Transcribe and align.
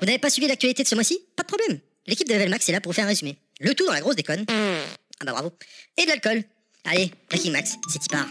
Vous 0.00 0.06
n'avez 0.06 0.18
pas 0.18 0.30
suivi 0.30 0.46
l'actualité 0.48 0.82
de 0.82 0.88
ce 0.88 0.94
mois-ci? 0.94 1.18
Pas 1.36 1.42
de 1.42 1.48
problème. 1.48 1.80
L'équipe 2.06 2.28
de 2.28 2.34
Level 2.34 2.50
Max 2.50 2.68
est 2.68 2.72
là 2.72 2.80
pour 2.80 2.92
vous 2.92 2.96
faire 2.96 3.04
un 3.04 3.08
résumé. 3.08 3.36
Le 3.60 3.74
tout 3.74 3.84
dans 3.84 3.92
la 3.92 4.00
grosse 4.00 4.16
déconne. 4.16 4.44
Ah 4.48 5.24
bah 5.24 5.32
bravo. 5.32 5.52
Et 5.96 6.04
de 6.04 6.08
l'alcool. 6.08 6.42
Allez, 6.84 7.10
Breaking 7.28 7.50
Max, 7.50 7.76
c'est 7.92 8.04
y 8.04 8.08
part. 8.08 8.28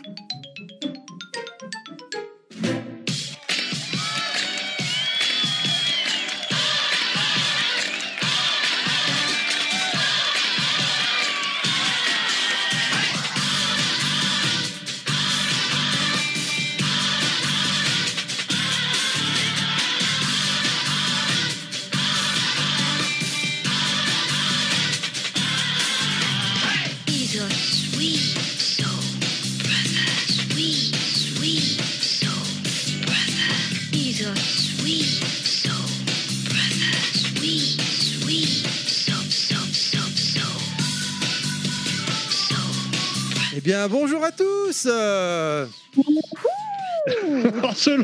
Bien, 43.67 43.89
bonjour 43.89 44.23
à 44.23 44.31
tous 44.31 44.71
ce 44.71 45.67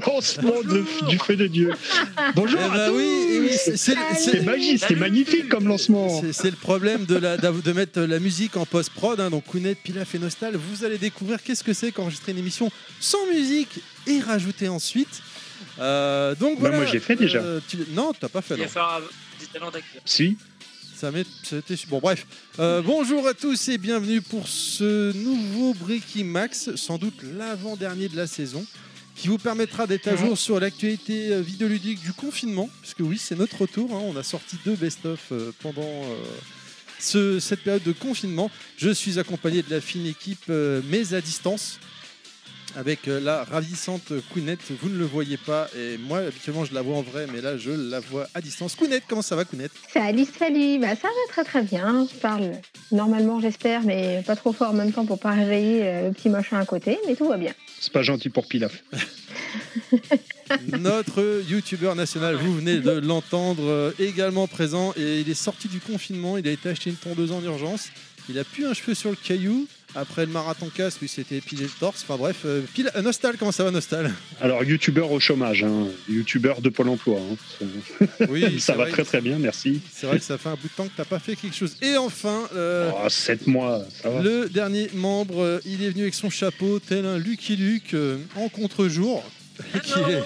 lancement 0.05 0.61
de- 0.61 0.83
du 1.09 1.17
feu 1.19 1.37
de 1.37 1.47
Dieu. 1.47 1.71
Bonjour 2.35 2.59
eh 2.61 2.65
à 2.65 2.69
ben 2.69 2.87
tous. 2.89 2.97
oui, 2.97 3.39
oui, 3.43 3.49
c'est- 3.53 4.41
magique, 4.43 4.83
c'est 4.85 4.95
magnifique 4.97 5.47
comme 5.47 5.65
lancement. 5.69 6.21
c'est- 6.33 6.51
le 6.51 6.57
problème 6.57 7.05
de, 7.05 7.15
la, 7.15 7.37
d'av- 7.37 7.61
de 7.61 7.71
mettre 7.71 8.01
la 8.01 8.19
musique 8.19 8.57
en 8.57 8.65
post-prod, 8.65 9.17
hein, 9.21 9.29
donc 9.29 9.45
Kounet, 9.45 9.75
Pilaf 9.75 10.13
et 10.15 10.19
Nostal, 10.19 10.57
vous 10.57 10.83
allez 10.83 10.97
découvrir 10.97 11.41
qu'est-ce 11.41 11.63
que 11.63 11.71
c'est 11.71 11.93
qu'enregistrer 11.93 12.33
une 12.33 12.39
émission 12.39 12.69
sans 12.99 13.25
musique 13.27 13.79
et 14.05 14.19
rajouter 14.19 14.67
ensuite. 14.67 15.21
Euh, 15.79 16.35
donc 16.35 16.55
Bah, 16.55 16.59
voilà. 16.59 16.77
moi, 16.79 16.85
j'ai 16.85 16.99
fait 16.99 17.15
déjà. 17.15 17.39
euh, 17.39 17.61
tu- 17.69 17.77
Non, 17.93 18.11
t'as 18.19 18.27
pas 18.27 18.41
fait. 18.41 18.55
Il 18.55 18.59
va 18.59 18.65
Non. 18.65 18.69
faire 18.69 19.01
des 19.39 19.45
talents 19.47 19.71
d'acteur. 19.71 20.01
Si. 20.03 20.37
Ça 21.03 21.11
bon. 21.89 21.99
Bref, 21.99 22.25
Euh, 22.59 22.81
bonjour 22.81 23.27
à 23.27 23.33
tous 23.33 23.67
et 23.67 23.77
bienvenue 23.77 24.21
pour 24.21 24.47
ce 24.47 25.11
nouveau 25.11 25.73
Breaking 25.73 26.23
Max, 26.23 26.73
sans 26.77 26.97
doute 26.97 27.15
l'avant-dernier 27.37 28.07
de 28.07 28.15
la 28.15 28.25
saison, 28.25 28.65
qui 29.13 29.27
vous 29.27 29.37
permettra 29.37 29.85
d'être 29.85 30.07
à 30.07 30.15
jour 30.15 30.37
sur 30.37 30.61
l'actualité 30.61 31.33
euh, 31.33 31.41
vidéoludique 31.41 31.99
du 31.99 32.13
confinement, 32.13 32.69
puisque 32.79 33.01
oui, 33.01 33.17
c'est 33.17 33.35
notre 33.37 33.57
retour. 33.63 33.93
hein, 33.93 33.99
on 34.01 34.15
a 34.15 34.23
sorti 34.23 34.55
deux 34.63 34.77
best-of 34.77 35.19
euh, 35.33 35.51
pendant 35.61 35.81
euh, 35.83 36.15
ce- 36.99 37.41
cette 37.41 37.63
période 37.65 37.83
de 37.83 37.91
confinement. 37.91 38.49
Je 38.77 38.89
suis 38.91 39.19
accompagné 39.19 39.61
de 39.61 39.71
la 39.71 39.81
fine 39.81 40.05
équipe, 40.05 40.45
euh, 40.49 40.81
mais 40.87 41.13
à 41.13 41.19
distance. 41.19 41.79
Avec 42.75 43.07
euh, 43.07 43.19
la 43.19 43.43
ravissante 43.43 44.13
Kounet, 44.31 44.57
vous 44.81 44.89
ne 44.89 44.97
le 44.97 45.05
voyez 45.05 45.37
pas, 45.37 45.67
et 45.77 45.97
moi 45.97 46.19
habituellement 46.19 46.65
je 46.65 46.73
la 46.73 46.81
vois 46.81 46.97
en 46.97 47.01
vrai, 47.01 47.27
mais 47.31 47.41
là 47.41 47.57
je 47.57 47.71
la 47.71 47.99
vois 47.99 48.27
à 48.33 48.41
distance. 48.41 48.75
Kounet, 48.75 49.01
comment 49.07 49.21
ça 49.21 49.35
va 49.35 49.45
Kounet 49.45 49.69
Salut, 49.91 50.25
salut. 50.37 50.79
Bah, 50.79 50.95
ça 50.95 51.07
va 51.07 51.29
très 51.29 51.43
très 51.43 51.61
bien. 51.61 52.07
Je 52.11 52.17
parle 52.19 52.51
normalement, 52.91 53.39
j'espère, 53.39 53.83
mais 53.83 54.23
pas 54.25 54.35
trop 54.35 54.53
fort 54.53 54.71
en 54.71 54.73
même 54.73 54.91
temps 54.91 55.05
pour 55.05 55.19
pas 55.19 55.31
réveiller 55.31 55.83
euh, 55.83 56.07
le 56.07 56.13
petit 56.13 56.29
machin 56.29 56.59
à 56.59 56.65
côté, 56.65 56.97
mais 57.07 57.15
tout 57.15 57.27
va 57.27 57.37
bien. 57.37 57.53
C'est 57.79 57.93
pas 57.93 58.03
gentil 58.03 58.29
pour 58.29 58.47
Pilaf. 58.47 58.83
Notre 60.79 61.43
youtubeur 61.47 61.95
national, 61.95 62.35
vous 62.35 62.55
venez 62.55 62.79
de 62.79 62.91
l'entendre, 62.91 63.63
euh, 63.63 63.91
également 63.99 64.47
présent. 64.47 64.93
Et 64.97 65.21
il 65.21 65.29
est 65.29 65.33
sorti 65.33 65.67
du 65.67 65.79
confinement, 65.79 66.37
il 66.37 66.47
a 66.47 66.51
été 66.51 66.69
acheté 66.69 66.89
une 66.89 66.95
tondeuse 66.95 67.31
en 67.31 67.43
urgence. 67.43 67.89
Il 68.29 68.39
a 68.39 68.43
plus 68.43 68.65
un 68.65 68.73
cheveu 68.73 68.93
sur 68.93 69.09
le 69.09 69.17
caillou. 69.17 69.67
Après 69.95 70.25
le 70.25 70.31
marathon 70.31 70.69
casse, 70.75 70.99
lui 70.99 71.07
s'était 71.07 71.37
épilé 71.37 71.63
le 71.65 71.69
torse. 71.79 72.01
Enfin 72.03 72.17
bref, 72.17 72.37
euh, 72.45 72.61
pile- 72.73 72.89
euh, 72.95 73.01
Nostal, 73.01 73.35
comment 73.37 73.51
ça 73.51 73.63
va 73.63 73.71
Nostal? 73.71 74.11
Alors, 74.41 74.63
youtubeur 74.63 75.11
au 75.11 75.19
chômage, 75.19 75.63
hein. 75.63 75.87
youtubeur 76.09 76.61
de 76.61 76.69
Pôle 76.69 76.89
emploi. 76.89 77.19
hein. 77.61 77.65
Oui, 78.29 78.59
Ça 78.59 78.73
va 78.75 78.87
très 78.89 79.03
très 79.03 79.21
bien, 79.21 79.37
merci. 79.39 79.81
C'est 79.91 80.07
vrai 80.07 80.17
que 80.19 80.25
ça 80.25 80.37
fait 80.37 80.49
un 80.49 80.55
bout 80.55 80.67
de 80.67 80.73
temps 80.75 80.85
que 80.85 80.93
t'as 80.97 81.05
pas 81.05 81.19
fait 81.19 81.35
quelque 81.35 81.55
chose. 81.55 81.75
Et 81.81 81.95
enfin, 81.97 82.47
euh, 82.55 82.89
Oh, 83.05 83.09
7 83.09 83.47
mois, 83.47 83.83
ça 84.01 84.09
va. 84.09 84.21
le 84.21 84.49
dernier 84.49 84.89
membre, 84.93 85.41
euh, 85.43 85.59
il 85.65 85.83
est 85.83 85.89
venu 85.89 86.01
avec 86.03 86.13
son 86.15 86.29
chapeau, 86.29 86.79
tel 86.79 87.05
un 87.05 87.17
Lucky 87.17 87.55
Luke, 87.55 87.93
euh, 87.93 88.17
en 88.35 88.49
contre-jour. 88.49 89.23
Qui 89.83 89.99
est 89.99 90.23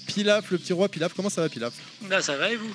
Pilaf, 0.06 0.50
le 0.50 0.58
petit 0.58 0.72
roi 0.72 0.88
Pilaf. 0.88 1.12
Comment 1.14 1.28
ça 1.30 1.42
va 1.42 1.48
Pilaf? 1.48 1.72
Là, 2.08 2.20
ça 2.22 2.36
va 2.36 2.50
et 2.52 2.56
vous? 2.56 2.74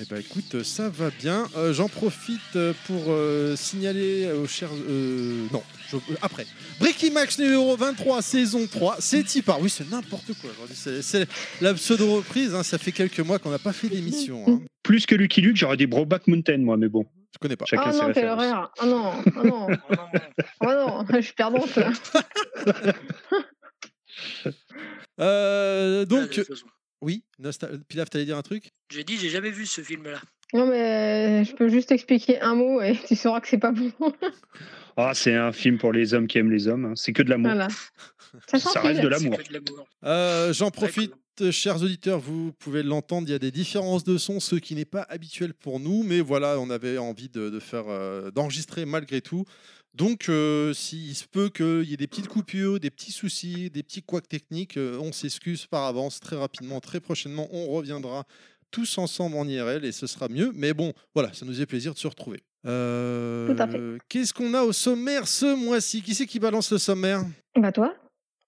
Eh 0.00 0.04
ben 0.08 0.18
écoute, 0.20 0.62
ça 0.62 0.88
va 0.88 1.10
bien. 1.10 1.46
Euh, 1.56 1.72
J'en 1.72 1.88
profite 1.88 2.40
euh, 2.56 2.72
pour 2.86 3.04
euh, 3.08 3.56
signaler 3.56 4.30
aux 4.32 4.46
chers... 4.46 4.70
euh, 4.88 5.46
non, 5.52 5.62
je- 5.90 5.96
euh, 5.96 6.16
après. 6.22 6.46
Breaking 6.80 7.12
Max 7.12 7.38
numéro 7.38 7.76
23, 7.76 8.22
saison 8.22 8.66
3, 8.66 8.96
c'est 9.00 9.34
y 9.34 9.42
part. 9.42 9.60
Oui, 9.60 9.70
c'est 9.70 9.88
n'importe 9.90 10.32
quoi 10.40 10.50
aujourd'hui. 10.50 10.76
C'est- 10.76 11.02
C'est 11.02 11.26
la 11.60 11.74
pseudo-reprise, 11.74 12.54
hein, 12.54 12.62
ça 12.62 12.78
fait 12.78 12.92
quelques 12.92 13.20
mois 13.20 13.38
qu'on 13.38 13.50
n'a 13.50 13.58
pas 13.58 13.72
fait 13.72 13.88
d'émission. 13.88 14.44
hein. 14.48 14.60
Plus 14.82 15.04
que 15.06 15.14
Lucky 15.14 15.40
Luke, 15.40 15.56
j'aurais 15.56 15.76
dit 15.76 15.86
Broback 15.86 16.26
Mountain, 16.28 16.58
moi, 16.58 16.76
mais 16.76 16.88
bon, 16.88 17.04
Je 17.32 17.38
connais 17.38 17.56
pas. 17.56 17.64
chacun 17.66 17.82
oh 17.88 17.92
ses 17.92 17.98
non, 17.98 18.12
quelle 18.12 18.30
références. 18.30 18.44
horreur. 18.44 18.72
Oh 18.82 18.86
non, 18.86 19.12
oh 19.36 19.44
non, 19.46 19.66
Oh 20.60 20.66
non, 20.66 21.00
oh 21.00 21.02
non, 21.02 21.06
je 21.14 21.20
suis 21.20 21.34
perdante 21.34 21.76
là. 21.76 21.90
Euh, 25.20 26.04
donc, 26.04 26.40
oui, 27.00 27.24
Nostal... 27.38 27.80
Pilaf, 27.88 28.10
t'allais 28.10 28.24
dire 28.24 28.36
un 28.36 28.42
truc? 28.42 28.72
J'ai 28.90 29.04
dit, 29.04 29.16
j'ai 29.18 29.28
jamais 29.30 29.50
vu 29.50 29.66
ce 29.66 29.80
film-là. 29.80 30.20
Non, 30.54 30.66
mais 30.66 31.42
euh, 31.42 31.44
je 31.44 31.54
peux 31.54 31.68
juste 31.68 31.92
expliquer 31.92 32.40
un 32.40 32.54
mot 32.54 32.80
et 32.80 32.98
tu 33.06 33.14
sauras 33.16 33.40
que 33.40 33.48
c'est 33.48 33.58
pas 33.58 33.72
bon. 33.72 33.92
Ah, 34.96 35.12
c'est 35.14 35.34
un 35.34 35.52
film 35.52 35.78
pour 35.78 35.92
les 35.92 36.14
hommes 36.14 36.26
qui 36.26 36.38
aiment 36.38 36.50
les 36.50 36.66
hommes. 36.66 36.86
hein. 36.86 36.92
C'est 36.96 37.12
que 37.12 37.22
de 37.22 37.30
l'amour. 37.30 37.52
voilà. 37.52 37.68
Ça 38.56 38.80
reste 38.80 39.00
de 39.00 39.08
l'amour. 39.08 39.38
Euh, 40.04 40.52
J'en 40.52 40.70
profite, 40.70 41.12
euh, 41.40 41.52
chers 41.52 41.82
auditeurs, 41.82 42.18
vous 42.18 42.52
pouvez 42.58 42.82
l'entendre, 42.82 43.28
il 43.28 43.30
y 43.30 43.34
a 43.34 43.38
des 43.38 43.50
différences 43.52 44.02
de 44.04 44.18
son, 44.18 44.40
ce 44.40 44.56
qui 44.56 44.74
n'est 44.74 44.84
pas 44.84 45.02
habituel 45.08 45.54
pour 45.54 45.78
nous, 45.80 46.02
mais 46.02 46.20
voilà, 46.20 46.58
on 46.58 46.68
avait 46.70 46.98
envie 46.98 47.28
de, 47.28 47.48
de 47.50 47.60
faire, 47.60 47.84
euh, 47.88 48.30
d'enregistrer 48.30 48.86
malgré 48.86 49.20
tout. 49.20 49.44
Donc, 49.94 50.28
euh, 50.28 50.72
s'il 50.74 51.14
se 51.14 51.26
peut 51.26 51.48
qu'il 51.48 51.84
y 51.84 51.94
ait 51.94 51.96
des 51.96 52.06
petites 52.06 52.28
coupures, 52.28 52.78
des 52.78 52.90
petits 52.90 53.12
soucis, 53.12 53.70
des 53.70 53.82
petits 53.82 54.02
couacs 54.02 54.28
techniques, 54.28 54.76
euh, 54.76 54.98
on 55.00 55.12
s'excuse 55.12 55.66
par 55.66 55.84
avance 55.84 56.20
très 56.20 56.36
rapidement, 56.36 56.80
très 56.80 57.00
prochainement, 57.00 57.48
on 57.52 57.68
reviendra 57.68 58.24
tous 58.70 58.98
ensemble 58.98 59.36
en 59.36 59.48
IRL 59.48 59.84
et 59.84 59.92
ce 59.92 60.06
sera 60.06 60.28
mieux. 60.28 60.52
Mais 60.54 60.74
bon, 60.74 60.92
voilà, 61.14 61.32
ça 61.32 61.46
nous 61.46 61.54
fait 61.54 61.66
plaisir 61.66 61.94
de 61.94 61.98
se 61.98 62.06
retrouver. 62.06 62.40
Euh, 62.66 63.54
Tout 63.54 63.62
à 63.62 63.66
fait. 63.66 63.80
Qu'est-ce 64.08 64.34
qu'on 64.34 64.52
a 64.54 64.62
au 64.62 64.72
sommaire 64.72 65.26
ce 65.26 65.54
mois-ci? 65.56 66.02
Qui 66.02 66.14
c'est 66.14 66.26
qui 66.26 66.38
balance 66.38 66.70
le 66.70 66.78
sommaire? 66.78 67.24
Bah 67.56 67.72
toi 67.72 67.94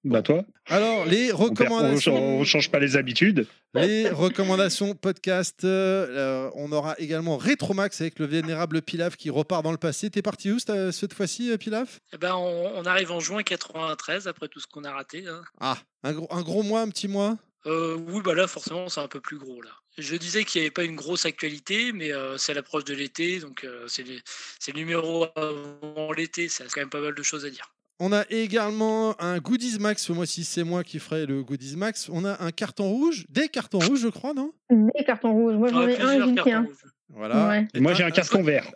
Bah, 0.02 0.22
toi, 0.22 0.44
Alors, 0.66 1.04
les 1.04 1.30
on, 1.32 1.36
perd- 1.36 1.70
on, 1.70 1.74
recommandations. 1.74 2.38
on 2.40 2.44
change 2.44 2.70
pas 2.70 2.78
les 2.78 2.96
habitudes. 2.96 3.46
Les 3.74 4.08
recommandations 4.08 4.94
podcast. 4.94 5.62
euh, 5.64 6.06
euh, 6.46 6.50
on 6.54 6.72
aura 6.72 6.94
également 6.98 7.36
Retromax 7.36 8.00
avec 8.00 8.18
le 8.18 8.24
vénérable 8.24 8.80
Pilaf 8.80 9.16
qui 9.16 9.28
repart 9.28 9.62
dans 9.62 9.72
le 9.72 9.76
passé. 9.78 10.08
T'es 10.08 10.22
parti 10.22 10.50
où 10.52 10.58
cette, 10.58 10.92
cette 10.92 11.12
fois-ci, 11.12 11.50
euh, 11.52 11.58
Pilaf? 11.58 12.00
Eh 12.14 12.16
ben, 12.18 12.34
on, 12.34 12.72
on 12.76 12.84
arrive 12.84 13.12
en 13.12 13.20
juin 13.20 13.42
93, 13.42 14.26
après 14.26 14.48
tout 14.48 14.58
ce 14.58 14.66
qu'on 14.66 14.84
a 14.84 14.92
raté. 14.92 15.26
hein. 15.28 15.42
Ah, 15.60 15.76
un 16.02 16.12
gros, 16.14 16.28
un 16.30 16.42
gros 16.42 16.62
mois, 16.62 16.80
un 16.80 16.88
petit 16.88 17.06
mois? 17.08 17.36
Euh, 17.66 17.94
oui, 18.08 18.22
bah 18.24 18.32
là, 18.34 18.46
forcément, 18.46 18.88
c'est 18.88 19.00
un 19.02 19.08
peu 19.08 19.20
plus 19.20 19.36
gros. 19.36 19.60
là. 19.60 19.70
Je 19.98 20.16
disais 20.16 20.44
qu'il 20.44 20.62
n'y 20.62 20.66
avait 20.66 20.72
pas 20.72 20.84
une 20.84 20.96
grosse 20.96 21.26
actualité, 21.26 21.92
mais 21.92 22.10
euh, 22.10 22.38
c'est 22.38 22.54
l'approche 22.54 22.84
de 22.84 22.94
l'été, 22.94 23.38
donc 23.40 23.64
euh, 23.64 23.84
c'est 23.86 24.02
le 24.02 24.72
numéro 24.72 25.26
avant 25.36 26.10
l'été, 26.16 26.48
ça 26.48 26.64
a 26.64 26.68
quand 26.68 26.80
même 26.80 26.88
pas 26.88 27.02
mal 27.02 27.14
de 27.14 27.22
choses 27.22 27.44
à 27.44 27.50
dire. 27.50 27.70
On 28.02 28.12
a 28.12 28.24
également 28.30 29.14
un 29.20 29.38
Goodies 29.38 29.78
Max. 29.78 30.04
Ce 30.04 30.12
mois-ci, 30.12 30.44
c'est 30.44 30.64
moi 30.64 30.82
qui 30.82 30.98
ferai 30.98 31.26
le 31.26 31.42
Goodies 31.42 31.76
Max. 31.76 32.08
On 32.10 32.24
a 32.24 32.42
un 32.42 32.50
carton 32.50 32.88
rouge, 32.88 33.26
des 33.28 33.48
cartons 33.48 33.78
rouges, 33.78 34.00
je 34.00 34.08
crois, 34.08 34.32
non? 34.32 34.52
Des 34.70 35.04
cartons 35.04 35.32
rouges. 35.34 35.56
Moi 35.56 35.68
j'en 35.68 35.86
ai 35.86 36.00
un 36.00 36.12
et 36.12 36.22
rouges. 36.22 36.66
Voilà. 37.10 37.48
Ouais. 37.48 37.68
Et 37.74 37.80
Moi, 37.80 37.92
j'ai 37.92 38.04
un 38.04 38.10
carton 38.10 38.42
vert. 38.42 38.70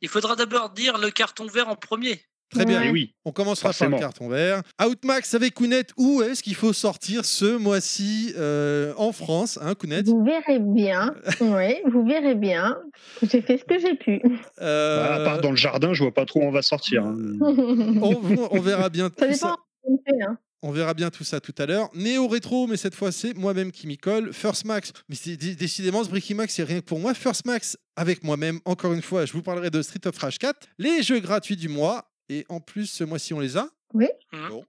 Il 0.00 0.08
faudra 0.08 0.34
d'abord 0.34 0.70
dire 0.70 0.96
le 0.96 1.10
carton 1.10 1.46
vert 1.46 1.68
en 1.68 1.76
premier. 1.76 2.22
Très 2.54 2.64
bien. 2.64 2.82
Et 2.82 2.90
oui. 2.90 3.14
On 3.24 3.32
commencera 3.32 3.68
Forcément. 3.70 3.90
par 3.92 3.98
le 4.00 4.04
carton 4.04 4.28
vert. 4.28 4.62
Outmax 4.84 5.34
avec 5.34 5.54
Kounet. 5.54 5.84
Où 5.96 6.22
est-ce 6.22 6.42
qu'il 6.42 6.54
faut 6.54 6.72
sortir 6.72 7.24
ce 7.24 7.56
mois-ci 7.56 8.32
euh, 8.36 8.92
en 8.96 9.12
France, 9.12 9.58
hein, 9.62 9.74
Kounet 9.74 10.02
Vous 10.02 10.24
verrez 10.24 10.58
bien. 10.60 11.14
oui, 11.40 11.74
vous 11.90 12.04
verrez 12.06 12.34
bien. 12.34 12.76
J'ai 13.22 13.42
fait 13.42 13.58
ce 13.58 13.64
que 13.64 13.78
j'ai 13.78 13.94
pu. 13.94 14.22
Euh, 14.60 15.04
Bah, 15.06 15.14
à 15.14 15.24
part 15.24 15.40
dans 15.40 15.50
le 15.50 15.56
jardin, 15.56 15.92
je 15.92 16.02
vois 16.02 16.14
pas 16.14 16.24
trop 16.26 16.40
où 16.40 16.44
on 16.44 16.50
va 16.50 16.62
sortir. 16.62 17.04
hein. 17.04 17.16
on, 17.40 18.48
on 18.50 18.60
verra 18.60 18.88
bien 18.88 19.06
Ça 19.18 19.26
tout 19.26 19.32
dépend. 19.32 19.36
ça. 19.48 19.56
ce 19.82 19.88
qu'on 19.88 19.98
fait, 20.06 20.22
hein. 20.22 20.38
On 20.66 20.70
verra 20.70 20.94
bien 20.94 21.10
tout 21.10 21.24
ça 21.24 21.40
tout 21.40 21.52
à 21.58 21.66
l'heure. 21.66 21.90
Néo 21.94 22.26
rétro, 22.26 22.66
mais 22.66 22.78
cette 22.78 22.94
fois 22.94 23.12
c'est 23.12 23.36
moi-même 23.36 23.70
qui 23.70 23.86
m'y 23.86 23.98
colle. 23.98 24.32
First 24.32 24.64
Max, 24.64 24.92
mais 25.10 25.14
c'est 25.14 25.36
dé- 25.36 25.54
décidément 25.54 26.02
ce 26.02 26.08
Bricky 26.08 26.32
Max, 26.32 26.54
c'est 26.54 26.62
rien 26.64 26.80
que 26.80 26.86
pour 26.86 26.98
moi. 26.98 27.12
First 27.12 27.44
Max 27.44 27.76
avec 27.96 28.24
moi-même. 28.24 28.60
Encore 28.64 28.94
une 28.94 29.02
fois, 29.02 29.26
je 29.26 29.34
vous 29.34 29.42
parlerai 29.42 29.68
de 29.68 29.82
Street 29.82 30.00
of 30.06 30.16
Rage 30.16 30.38
4, 30.38 30.56
les 30.78 31.02
jeux 31.02 31.20
gratuits 31.20 31.56
du 31.56 31.68
mois. 31.68 32.10
Et 32.28 32.44
en 32.48 32.60
plus, 32.60 32.86
ce 32.86 33.04
mois-ci, 33.04 33.34
on 33.34 33.40
les 33.40 33.56
a. 33.56 33.68
Oui. 33.92 34.06
Mhm. 34.32 34.48
Bon. 34.48 34.64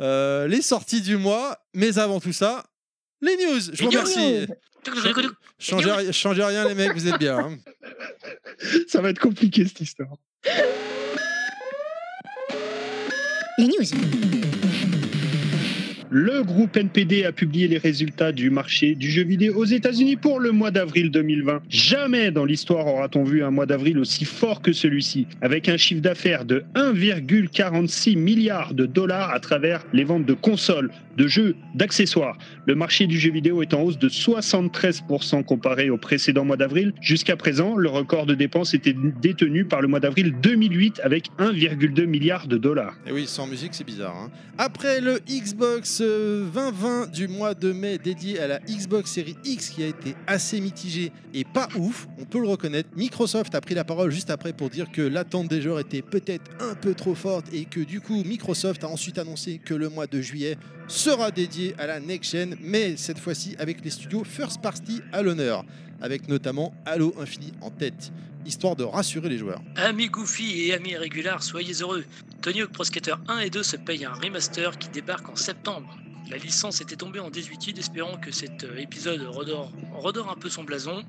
Euh, 0.00 0.46
les 0.46 0.62
sorties 0.62 1.00
du 1.02 1.16
mois. 1.16 1.58
Mais 1.74 1.98
avant 1.98 2.20
tout 2.20 2.32
ça, 2.32 2.64
Les 3.22 3.36
news, 3.36 3.60
je 3.60 3.70
Les 3.72 3.76
vous 3.76 3.92
news. 3.92 3.98
remercie. 3.98 4.46
Changez, 5.58 6.12
changez 6.12 6.42
rien, 6.42 6.66
les 6.66 6.74
mecs, 6.74 6.94
vous 6.94 7.06
êtes 7.06 7.18
bien. 7.18 7.38
hein. 7.38 7.58
Ça 8.88 9.02
va 9.02 9.10
être 9.10 9.18
compliqué 9.20 9.66
cette 9.66 9.80
histoire. 9.82 10.16
Les 13.58 13.66
news. 13.66 14.39
Le 16.12 16.42
groupe 16.42 16.76
NPD 16.76 17.24
a 17.24 17.30
publié 17.30 17.68
les 17.68 17.78
résultats 17.78 18.32
du 18.32 18.50
marché 18.50 18.96
du 18.96 19.08
jeu 19.08 19.22
vidéo 19.22 19.54
aux 19.54 19.64
États-Unis 19.64 20.16
pour 20.16 20.40
le 20.40 20.50
mois 20.50 20.72
d'avril 20.72 21.12
2020. 21.12 21.62
Jamais 21.68 22.32
dans 22.32 22.44
l'histoire 22.44 22.88
aura-t-on 22.88 23.22
vu 23.22 23.44
un 23.44 23.52
mois 23.52 23.64
d'avril 23.66 23.96
aussi 23.96 24.24
fort 24.24 24.60
que 24.60 24.72
celui-ci, 24.72 25.28
avec 25.40 25.68
un 25.68 25.76
chiffre 25.76 26.00
d'affaires 26.00 26.44
de 26.44 26.64
1,46 26.74 28.16
milliard 28.18 28.74
de 28.74 28.86
dollars 28.86 29.30
à 29.32 29.38
travers 29.38 29.84
les 29.92 30.02
ventes 30.02 30.26
de 30.26 30.34
consoles, 30.34 30.90
de 31.16 31.28
jeux, 31.28 31.54
d'accessoires. 31.76 32.36
Le 32.66 32.74
marché 32.74 33.06
du 33.06 33.16
jeu 33.16 33.30
vidéo 33.30 33.62
est 33.62 33.72
en 33.72 33.82
hausse 33.82 33.98
de 33.98 34.08
73% 34.08 35.44
comparé 35.44 35.90
au 35.90 35.96
précédent 35.96 36.44
mois 36.44 36.56
d'avril. 36.56 36.92
Jusqu'à 37.00 37.36
présent, 37.36 37.76
le 37.76 37.88
record 37.88 38.26
de 38.26 38.34
dépenses 38.34 38.74
était 38.74 38.96
détenu 39.22 39.64
par 39.64 39.80
le 39.80 39.86
mois 39.86 40.00
d'avril 40.00 40.34
2008 40.42 41.02
avec 41.04 41.26
1,2 41.38 42.04
milliard 42.06 42.48
de 42.48 42.56
dollars. 42.56 42.96
Et 43.06 43.12
oui, 43.12 43.26
sans 43.28 43.46
musique, 43.46 43.74
c'est 43.74 43.86
bizarre. 43.86 44.16
hein. 44.16 44.30
Après 44.58 45.00
le 45.00 45.20
Xbox 45.28 45.99
euh, 46.00 46.44
2020 46.52 47.10
du 47.12 47.28
mois 47.28 47.54
de 47.54 47.72
mai 47.72 47.98
dédié 47.98 48.38
à 48.40 48.46
la 48.46 48.58
Xbox 48.60 49.12
Series 49.12 49.36
X 49.44 49.70
qui 49.70 49.82
a 49.82 49.86
été 49.86 50.14
assez 50.26 50.60
mitigé 50.60 51.12
et 51.34 51.44
pas 51.44 51.68
ouf, 51.76 52.08
on 52.18 52.24
peut 52.24 52.40
le 52.40 52.48
reconnaître, 52.48 52.88
Microsoft 52.96 53.54
a 53.54 53.60
pris 53.60 53.74
la 53.74 53.84
parole 53.84 54.10
juste 54.10 54.30
après 54.30 54.52
pour 54.52 54.70
dire 54.70 54.90
que 54.90 55.02
l'attente 55.02 55.48
des 55.48 55.62
joueurs 55.62 55.80
était 55.80 56.02
peut-être 56.02 56.50
un 56.60 56.74
peu 56.74 56.94
trop 56.94 57.14
forte 57.14 57.46
et 57.52 57.64
que 57.64 57.80
du 57.80 58.00
coup 58.00 58.22
Microsoft 58.24 58.84
a 58.84 58.88
ensuite 58.88 59.18
annoncé 59.18 59.60
que 59.64 59.74
le 59.74 59.88
mois 59.88 60.06
de 60.06 60.20
juillet 60.20 60.56
sera 60.88 61.30
dédié 61.30 61.74
à 61.78 61.86
la 61.86 62.00
next-gen, 62.00 62.56
mais 62.60 62.96
cette 62.96 63.18
fois-ci 63.18 63.54
avec 63.58 63.84
les 63.84 63.90
studios 63.90 64.24
First 64.24 64.60
Party 64.60 65.00
à 65.12 65.22
l'honneur, 65.22 65.64
avec 66.00 66.28
notamment 66.28 66.74
Halo 66.86 67.14
Infinite 67.20 67.54
en 67.60 67.70
tête, 67.70 68.12
histoire 68.46 68.76
de 68.76 68.84
rassurer 68.84 69.28
les 69.28 69.38
joueurs. 69.38 69.62
Amis 69.76 70.08
Goofy 70.08 70.66
et 70.66 70.74
amis 70.74 70.96
Régular, 70.96 71.42
soyez 71.42 71.74
heureux. 71.80 72.04
Tony 72.42 72.62
Hawk 72.62 72.72
Pro 72.72 72.84
Skater 72.84 73.16
1 73.28 73.40
et 73.40 73.50
2 73.50 73.62
se 73.62 73.76
payent 73.76 74.06
un 74.06 74.14
remaster 74.14 74.78
qui 74.78 74.88
débarque 74.88 75.28
en 75.28 75.36
septembre. 75.36 75.94
La 76.30 76.38
licence 76.38 76.80
était 76.80 76.96
tombée 76.96 77.20
en 77.20 77.28
désuétude, 77.28 77.78
espérant 77.78 78.16
que 78.16 78.30
cet 78.30 78.64
euh, 78.64 78.78
épisode 78.78 79.20
redore, 79.22 79.70
redore 79.92 80.30
un 80.30 80.36
peu 80.36 80.48
son 80.48 80.64
blason. 80.64 81.02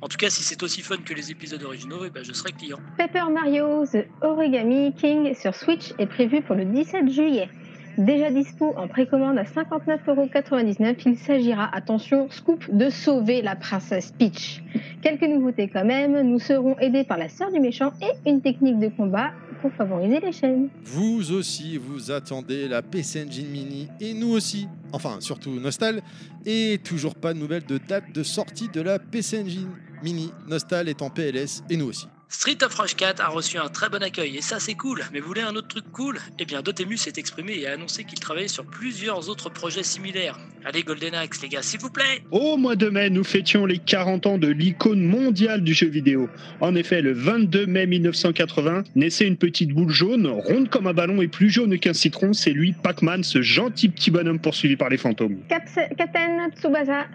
En 0.00 0.08
tout 0.08 0.16
cas, 0.16 0.30
si 0.30 0.42
c'est 0.42 0.62
aussi 0.62 0.80
fun 0.80 0.96
que 1.04 1.12
les 1.12 1.30
épisodes 1.30 1.62
originaux, 1.62 2.04
eh 2.06 2.10
ben, 2.10 2.24
je 2.24 2.32
serai 2.32 2.52
client. 2.52 2.78
Paper 2.96 3.24
Mario 3.30 3.84
The 3.86 4.06
Origami 4.22 4.94
King 4.94 5.34
sur 5.34 5.54
Switch 5.54 5.92
est 5.98 6.06
prévu 6.06 6.40
pour 6.40 6.54
le 6.54 6.64
17 6.64 7.10
juillet. 7.10 7.50
Déjà 7.98 8.30
dispo 8.30 8.72
en 8.76 8.88
précommande 8.88 9.36
à 9.36 9.44
59,99€, 9.44 10.96
il 11.04 11.18
s'agira, 11.18 11.68
attention, 11.74 12.30
scoop, 12.30 12.64
de 12.72 12.88
sauver 12.88 13.42
la 13.42 13.54
princesse 13.54 14.14
Peach. 14.18 14.62
Quelques 15.02 15.22
nouveautés 15.28 15.68
quand 15.68 15.84
même, 15.84 16.22
nous 16.22 16.38
serons 16.38 16.78
aidés 16.78 17.04
par 17.04 17.18
la 17.18 17.28
sœur 17.28 17.52
du 17.52 17.60
méchant 17.60 17.92
et 18.00 18.30
une 18.30 18.40
technique 18.40 18.78
de 18.78 18.88
combat 18.88 19.32
pour 19.60 19.72
favoriser 19.72 20.20
les 20.20 20.32
chaînes. 20.32 20.68
Vous 20.84 21.32
aussi, 21.32 21.76
vous 21.76 22.10
attendez 22.10 22.66
la 22.66 22.80
PC 22.80 23.24
Engine 23.26 23.48
Mini 23.48 23.88
et 24.00 24.14
nous 24.14 24.30
aussi. 24.30 24.68
Enfin, 24.92 25.18
surtout 25.20 25.60
Nostal. 25.60 26.00
Et 26.46 26.80
toujours 26.82 27.14
pas 27.14 27.34
de 27.34 27.38
nouvelles 27.38 27.66
de 27.66 27.78
date 27.78 28.10
de 28.14 28.22
sortie 28.22 28.68
de 28.68 28.80
la 28.80 28.98
PC 28.98 29.42
Engine 29.42 29.68
Mini. 30.02 30.32
Nostal 30.48 30.88
est 30.88 31.02
en 31.02 31.10
PLS 31.10 31.62
et 31.68 31.76
nous 31.76 31.86
aussi. 31.86 32.06
Street 32.32 32.56
of 32.64 32.74
Rage 32.74 32.96
4 32.96 33.20
a 33.20 33.28
reçu 33.28 33.58
un 33.58 33.68
très 33.68 33.90
bon 33.90 34.02
accueil 34.02 34.38
et 34.38 34.40
ça 34.40 34.58
c'est 34.58 34.74
cool. 34.74 35.02
Mais 35.12 35.20
vous 35.20 35.28
voulez 35.28 35.42
un 35.42 35.54
autre 35.54 35.68
truc 35.68 35.84
cool? 35.92 36.18
Eh 36.38 36.46
bien 36.46 36.62
Dotemu 36.62 36.96
s'est 36.96 37.12
exprimé 37.18 37.58
et 37.58 37.66
a 37.68 37.74
annoncé 37.74 38.04
qu'il 38.04 38.18
travaillait 38.18 38.48
sur 38.48 38.64
plusieurs 38.64 39.28
autres 39.28 39.50
projets 39.50 39.82
similaires. 39.82 40.38
Allez 40.64 40.82
Golden 40.82 41.14
Axe 41.14 41.42
les 41.42 41.50
gars, 41.50 41.60
s'il 41.60 41.80
vous 41.80 41.90
plaît 41.90 42.24
Au 42.30 42.56
mois 42.56 42.74
de 42.74 42.88
mai, 42.88 43.10
nous 43.10 43.22
fêtions 43.22 43.66
les 43.66 43.76
40 43.76 44.26
ans 44.26 44.38
de 44.38 44.48
l'icône 44.48 45.02
mondiale 45.02 45.62
du 45.62 45.74
jeu 45.74 45.88
vidéo. 45.88 46.30
En 46.62 46.74
effet, 46.74 47.02
le 47.02 47.12
22 47.12 47.66
mai 47.66 47.86
1980, 47.86 48.84
naissait 48.96 49.26
une 49.26 49.36
petite 49.36 49.70
boule 49.70 49.92
jaune, 49.92 50.26
ronde 50.26 50.70
comme 50.70 50.86
un 50.86 50.94
ballon 50.94 51.20
et 51.20 51.28
plus 51.28 51.50
jaune 51.50 51.78
qu'un 51.78 51.92
citron. 51.92 52.32
C'est 52.32 52.52
lui, 52.52 52.72
Pac-Man, 52.72 53.24
ce 53.24 53.42
gentil 53.42 53.90
petit 53.90 54.10
bonhomme 54.10 54.40
poursuivi 54.40 54.76
par 54.76 54.88
les 54.88 54.96
fantômes. 54.96 55.36
Katen 55.50 56.50
Tsubasa 56.56 57.08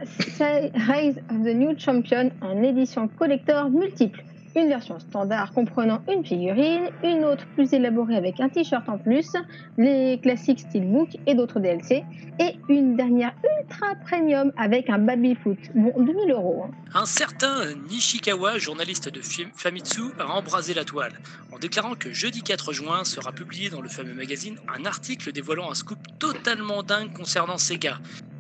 Rise 0.76 1.18
of 1.32 1.44
the 1.44 1.56
New 1.56 1.74
Champion 1.80 2.30
en 2.42 2.62
édition 2.62 3.08
collector 3.08 3.72
multiple. 3.72 4.24
Une 4.58 4.70
version 4.70 4.98
standard 5.00 5.54
comprenant 5.54 6.02
une 6.12 6.26
figurine, 6.26 6.90
une 7.04 7.24
autre 7.26 7.46
plus 7.54 7.72
élaborée 7.74 8.16
avec 8.16 8.40
un 8.40 8.50
t-shirt 8.50 8.90
en 8.90 8.98
plus, 8.98 9.34
les 9.78 10.20
classiques 10.24 10.62
Steelbook 10.62 11.10
et 11.28 11.36
d'autres 11.36 11.60
DLC, 11.60 12.04
et 12.40 12.56
une 12.68 12.98
dernière 12.98 13.34
ultra 13.62 13.86
premium 14.04 14.52
avec 14.58 14.90
un 14.90 14.98
baby-foot. 14.98 15.60
Bon, 15.76 15.94
2000 15.96 16.32
euros. 16.32 16.64
hein. 16.64 16.72
Un 16.96 17.06
certain 17.06 17.76
Nishikawa, 17.76 18.58
journaliste 18.58 19.10
de 19.10 19.22
Famitsu, 19.22 20.02
a 20.18 20.26
embrasé 20.26 20.74
la 20.74 20.86
toile 20.86 21.14
en 21.52 21.60
déclarant 21.60 21.94
que 21.94 22.12
jeudi 22.12 22.42
4 22.42 22.74
juin 22.74 23.04
sera 23.04 23.34
publié 23.34 23.70
dans 23.70 23.82
le 23.82 23.90
fameux 23.90 24.16
magazine 24.16 24.58
un 24.76 24.86
article 24.86 25.34
dévoilant 25.34 25.70
un 25.70 25.76
scoop 25.76 26.00
totalement 26.18 26.82
dingue 26.82 27.14
concernant 27.14 27.60
Sega. 27.60 28.00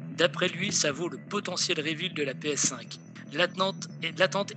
D'après 0.10 0.48
lui, 0.48 0.72
ça 0.72 0.92
vaut 0.92 1.10
le 1.10 1.20
potentiel 1.30 1.78
reveal 1.80 2.16
de 2.16 2.24
la 2.24 2.34
PS5. 2.34 2.98
L'attente 3.34 3.88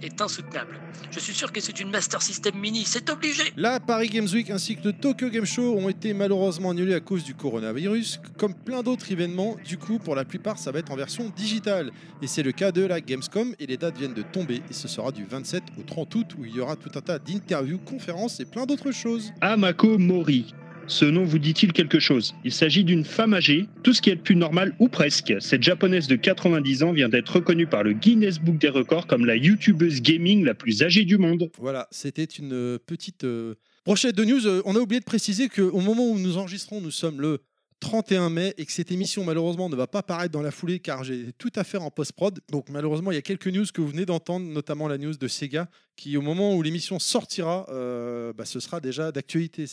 est, 0.02 0.20
insoutenable. 0.20 0.78
Je 1.10 1.18
suis 1.18 1.34
sûr 1.34 1.52
que 1.52 1.60
c'est 1.60 1.80
une 1.80 1.90
Master 1.90 2.22
System 2.22 2.56
Mini, 2.56 2.84
c'est 2.86 3.10
obligé 3.10 3.42
La 3.56 3.80
Paris 3.80 4.08
Games 4.08 4.28
Week 4.32 4.50
ainsi 4.50 4.76
que 4.76 4.84
le 4.84 4.92
Tokyo 4.92 5.28
Game 5.28 5.44
Show 5.44 5.76
ont 5.76 5.88
été 5.88 6.14
malheureusement 6.14 6.70
annulés 6.70 6.94
à 6.94 7.00
cause 7.00 7.24
du 7.24 7.34
coronavirus, 7.34 8.20
comme 8.36 8.54
plein 8.54 8.82
d'autres 8.82 9.10
événements. 9.10 9.56
Du 9.64 9.76
coup, 9.76 9.98
pour 9.98 10.14
la 10.14 10.24
plupart, 10.24 10.58
ça 10.58 10.70
va 10.70 10.78
être 10.78 10.92
en 10.92 10.96
version 10.96 11.32
digitale. 11.36 11.90
Et 12.22 12.26
c'est 12.26 12.42
le 12.42 12.52
cas 12.52 12.70
de 12.70 12.82
la 12.82 13.00
Gamescom 13.00 13.54
et 13.58 13.66
les 13.66 13.76
dates 13.76 13.98
viennent 13.98 14.14
de 14.14 14.22
tomber. 14.22 14.62
Et 14.70 14.72
ce 14.72 14.88
sera 14.88 15.10
du 15.10 15.24
27 15.24 15.62
au 15.78 15.82
30 15.82 16.14
août 16.14 16.26
où 16.38 16.44
il 16.44 16.54
y 16.54 16.60
aura 16.60 16.76
tout 16.76 16.90
un 16.94 17.00
tas 17.00 17.18
d'interviews, 17.18 17.78
conférences 17.78 18.40
et 18.40 18.44
plein 18.44 18.66
d'autres 18.66 18.92
choses. 18.92 19.32
Amako 19.40 19.98
Mori. 19.98 20.54
Ce 20.90 21.04
nom 21.04 21.22
vous 21.22 21.38
dit-il 21.38 21.72
quelque 21.72 22.00
chose? 22.00 22.34
Il 22.44 22.50
s'agit 22.50 22.82
d'une 22.82 23.04
femme 23.04 23.32
âgée, 23.32 23.68
tout 23.84 23.92
ce 23.92 24.02
qui 24.02 24.10
est 24.10 24.16
plus 24.16 24.34
normal 24.34 24.74
ou 24.80 24.88
presque. 24.88 25.32
Cette 25.38 25.62
japonaise 25.62 26.08
de 26.08 26.16
90 26.16 26.82
ans 26.82 26.92
vient 26.92 27.08
d'être 27.08 27.36
reconnue 27.36 27.68
par 27.68 27.84
le 27.84 27.92
Guinness 27.92 28.40
Book 28.40 28.58
des 28.58 28.68
records 28.68 29.06
comme 29.06 29.24
la 29.24 29.36
youtubeuse 29.36 30.02
gaming 30.02 30.44
la 30.44 30.54
plus 30.54 30.82
âgée 30.82 31.04
du 31.04 31.16
monde. 31.16 31.48
Voilà, 31.60 31.86
c'était 31.92 32.24
une 32.24 32.52
euh, 32.52 32.78
petite 32.84 33.22
euh, 33.22 33.54
brochette 33.86 34.16
de 34.16 34.24
news. 34.24 34.48
Euh, 34.48 34.62
on 34.64 34.74
a 34.74 34.80
oublié 34.80 34.98
de 34.98 35.04
préciser 35.04 35.48
qu'au 35.48 35.80
moment 35.80 36.10
où 36.10 36.18
nous 36.18 36.38
enregistrons, 36.38 36.80
nous 36.80 36.90
sommes 36.90 37.20
le 37.20 37.38
31 37.80 38.28
mai 38.30 38.54
et 38.58 38.66
que 38.66 38.72
cette 38.72 38.92
émission 38.92 39.24
malheureusement 39.24 39.68
ne 39.68 39.76
va 39.76 39.86
pas 39.86 40.02
paraître 40.02 40.32
dans 40.32 40.42
la 40.42 40.50
foulée 40.50 40.78
car 40.80 41.02
j'ai 41.02 41.32
tout 41.38 41.50
à 41.56 41.64
faire 41.64 41.82
en 41.82 41.90
post-prod. 41.90 42.38
Donc 42.50 42.68
malheureusement 42.68 43.10
il 43.10 43.14
y 43.14 43.18
a 43.18 43.22
quelques 43.22 43.48
news 43.48 43.64
que 43.72 43.80
vous 43.80 43.88
venez 43.88 44.06
d'entendre, 44.06 44.46
notamment 44.46 44.86
la 44.86 44.98
news 44.98 45.14
de 45.16 45.28
Sega 45.28 45.68
qui 45.96 46.16
au 46.16 46.22
moment 46.22 46.54
où 46.54 46.62
l'émission 46.62 46.98
sortira, 46.98 47.66
euh, 47.70 48.32
bah, 48.32 48.44
ce 48.44 48.60
sera 48.60 48.80
déjà 48.80 49.12
d'actualité. 49.12 49.64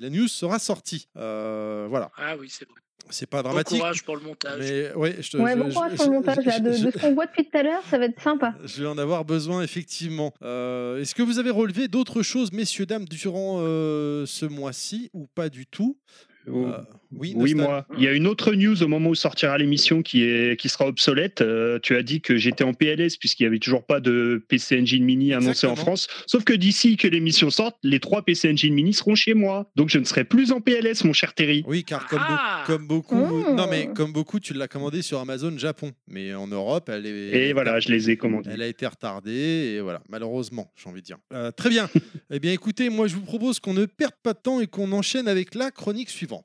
La 0.00 0.10
news 0.10 0.28
sera 0.28 0.58
sortie. 0.58 1.08
Euh, 1.16 1.86
voilà, 1.88 2.10
Ah 2.18 2.36
oui, 2.38 2.48
c'est 2.50 2.66
vrai. 2.68 2.78
c'est 3.10 3.26
pas 3.26 3.42
Bon 3.42 3.48
dramatique. 3.50 3.78
courage 3.78 4.04
pour 4.04 4.16
le 4.16 4.22
montage. 4.22 4.58
Mais 4.60 4.92
ouais, 4.94 5.16
je, 5.20 5.30
te- 5.30 5.36
Ouais, 5.38 5.52
je- 5.54 5.58
bon 5.62 5.68
courage 5.70 5.92
je- 5.92 5.96
pour 5.96 6.06
le 6.06 6.12
montage 6.12 6.44
là. 6.44 6.60
De, 6.60 6.72
je- 6.72 6.84
de 6.84 6.90
ce 6.90 6.98
qu'on 6.98 7.14
voit 7.14 7.26
depuis 7.26 7.44
tout 7.48 7.56
à 7.56 7.62
l'heure, 7.62 7.82
ça 7.90 7.98
va 7.98 8.04
être 8.06 8.20
sympa. 8.22 8.54
je 8.64 8.82
vais 8.82 8.88
en 8.88 8.98
avoir 8.98 9.24
besoin, 9.24 9.62
effectivement. 9.62 10.32
Euh, 10.42 11.00
Est-ce 11.00 11.14
que 11.14 11.22
vous 11.22 11.38
avez 11.38 11.50
relevé 11.50 11.88
d'autres 11.88 12.22
choses, 12.22 12.52
messieurs, 12.52 12.86
dames, 12.86 13.06
durant 13.06 13.58
euh, 13.62 14.26
ce 14.26 14.44
mois-ci 14.46 15.10
ou 15.14 15.26
pas 15.26 15.48
du 15.48 15.66
tout? 15.66 15.98
Euh, 16.48 16.78
Oui, 17.12 17.54
moi. 17.54 17.86
Il 17.96 18.04
y 18.04 18.08
a 18.08 18.12
une 18.12 18.26
autre 18.26 18.52
news 18.52 18.82
au 18.82 18.88
moment 18.88 19.10
où 19.10 19.14
sortira 19.14 19.56
l'émission 19.56 20.02
qui, 20.02 20.22
est, 20.24 20.60
qui 20.60 20.68
sera 20.68 20.86
obsolète. 20.86 21.40
Euh, 21.40 21.78
tu 21.82 21.96
as 21.96 22.02
dit 22.02 22.20
que 22.20 22.36
j'étais 22.36 22.64
en 22.64 22.74
PLS 22.74 23.16
puisqu'il 23.16 23.44
n'y 23.44 23.48
avait 23.48 23.58
toujours 23.58 23.84
pas 23.84 24.00
de 24.00 24.44
PC 24.48 24.80
Engine 24.80 25.04
Mini 25.04 25.32
annoncé 25.32 25.66
en. 25.66 25.76
France. 25.76 26.06
Sauf 26.26 26.44
que 26.44 26.52
d'ici 26.52 26.96
que 26.96 27.08
l'émission 27.08 27.50
sorte, 27.50 27.76
les 27.82 28.00
trois 28.00 28.22
PC 28.22 28.50
Engine 28.52 28.74
Mini 28.74 28.92
seront 28.92 29.14
chez 29.14 29.34
moi. 29.34 29.70
Donc 29.76 29.88
je 29.88 29.98
ne 29.98 30.04
serai 30.04 30.24
plus 30.24 30.52
en 30.52 30.60
PLS, 30.60 31.04
mon 31.04 31.12
cher 31.12 31.34
Terry. 31.34 31.64
Oui, 31.66 31.84
car 31.84 32.06
comme, 32.06 32.20
Ah 32.22 32.64
comme 32.66 32.86
beaucoup, 32.86 33.16
Oh. 33.16 33.54
non 33.54 33.66
mais 33.70 33.88
comme 33.94 34.12
beaucoup, 34.12 34.38
tu 34.40 34.52
l'as 34.54 34.68
commandé 34.68 35.00
sur 35.02 35.18
Amazon 35.18 35.56
Japon, 35.56 35.92
mais 36.08 36.34
en 36.34 36.46
Europe, 36.46 36.88
elle 36.92 37.06
est. 37.06 37.48
Et 37.48 37.52
voilà, 37.52 37.80
je 37.80 37.88
les 37.88 38.10
ai 38.10 38.16
commandés. 38.16 38.50
Elle 38.52 38.62
a 38.62 38.66
été 38.66 38.86
retardée 38.86 39.74
et 39.76 39.80
voilà, 39.80 40.02
malheureusement, 40.08 40.70
j'ai 40.76 40.88
envie 40.90 41.00
de 41.00 41.06
dire. 41.06 41.18
Euh, 41.32 41.50
très 41.52 41.70
bien. 41.70 41.88
eh 42.30 42.38
bien, 42.38 42.52
écoutez, 42.52 42.90
moi, 42.90 43.06
je 43.06 43.14
vous 43.14 43.22
propose 43.22 43.60
qu'on 43.60 43.74
ne 43.74 43.86
perde 43.86 44.12
pas 44.22 44.32
de 44.34 44.38
temps 44.38 44.60
et 44.60 44.66
qu'on 44.66 44.92
enchaîne 44.92 45.26
avec 45.28 45.54
la 45.54 45.70
chronique 45.70 46.10
suivante. 46.10 46.37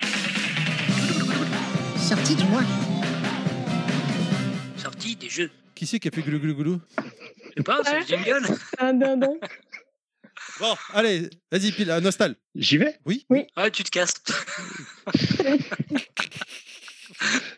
Sortie 1.98 2.36
du 2.36 2.44
mois. 2.46 2.64
Sortie 4.78 5.16
des 5.16 5.30
jeux. 5.30 5.52
Qui 5.76 5.86
c'est 5.88 6.00
qui 6.00 6.08
a 6.08 6.12
fait 6.12 6.22
glou 6.22 6.40
glou 6.40 6.56
glou? 6.56 6.82
Je 6.98 7.04
sais 7.58 7.64
pas, 7.64 7.80
c'est 7.84 8.00
le 8.00 8.06
jingle 8.06 8.48
Un 8.80 8.94
dindon. 8.94 9.40
Bon, 10.60 10.76
allez, 10.94 11.30
vas-y, 11.52 11.72
pile, 11.72 11.90
euh, 11.90 12.00
Nostal. 12.00 12.36
J'y 12.56 12.78
vais? 12.78 13.00
Oui. 13.06 13.26
Ah, 13.56 13.70
tu 13.72 13.84
te 13.84 13.90
casses. 13.90 14.14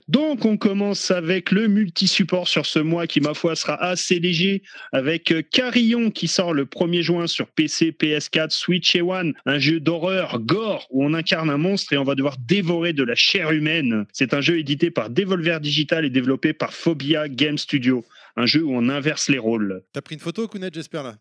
Donc, 0.07 0.45
on 0.45 0.57
commence 0.57 1.11
avec 1.11 1.51
le 1.51 1.67
multi-support 1.67 2.47
sur 2.47 2.65
ce 2.65 2.79
mois 2.79 3.07
qui, 3.07 3.21
ma 3.21 3.33
foi, 3.33 3.55
sera 3.55 3.81
assez 3.83 4.19
léger 4.19 4.63
avec 4.91 5.31
euh, 5.31 5.41
Carillon 5.41 6.11
qui 6.11 6.27
sort 6.27 6.53
le 6.53 6.65
1er 6.65 7.01
juin 7.01 7.27
sur 7.27 7.47
PC, 7.47 7.91
PS4, 7.91 8.51
Switch 8.51 8.95
et 8.95 9.01
One. 9.01 9.33
Un 9.45 9.59
jeu 9.59 9.79
d'horreur 9.79 10.39
gore 10.39 10.87
où 10.91 11.03
on 11.03 11.13
incarne 11.13 11.49
un 11.49 11.57
monstre 11.57 11.93
et 11.93 11.97
on 11.97 12.03
va 12.03 12.15
devoir 12.15 12.37
dévorer 12.37 12.93
de 12.93 13.03
la 13.03 13.15
chair 13.15 13.51
humaine. 13.51 14.05
C'est 14.13 14.33
un 14.33 14.41
jeu 14.41 14.59
édité 14.59 14.91
par 14.91 15.09
Devolver 15.09 15.59
Digital 15.59 16.05
et 16.05 16.09
développé 16.09 16.53
par 16.53 16.73
Phobia 16.73 17.27
Game 17.29 17.57
Studio. 17.57 18.05
Un 18.37 18.45
jeu 18.45 18.63
où 18.63 18.75
on 18.75 18.89
inverse 18.89 19.29
les 19.29 19.39
rôles. 19.39 19.83
T'as 19.93 20.01
pris 20.01 20.15
une 20.15 20.21
photo, 20.21 20.47
Kounet, 20.47 20.69
j'espère 20.73 21.03
là? 21.03 21.15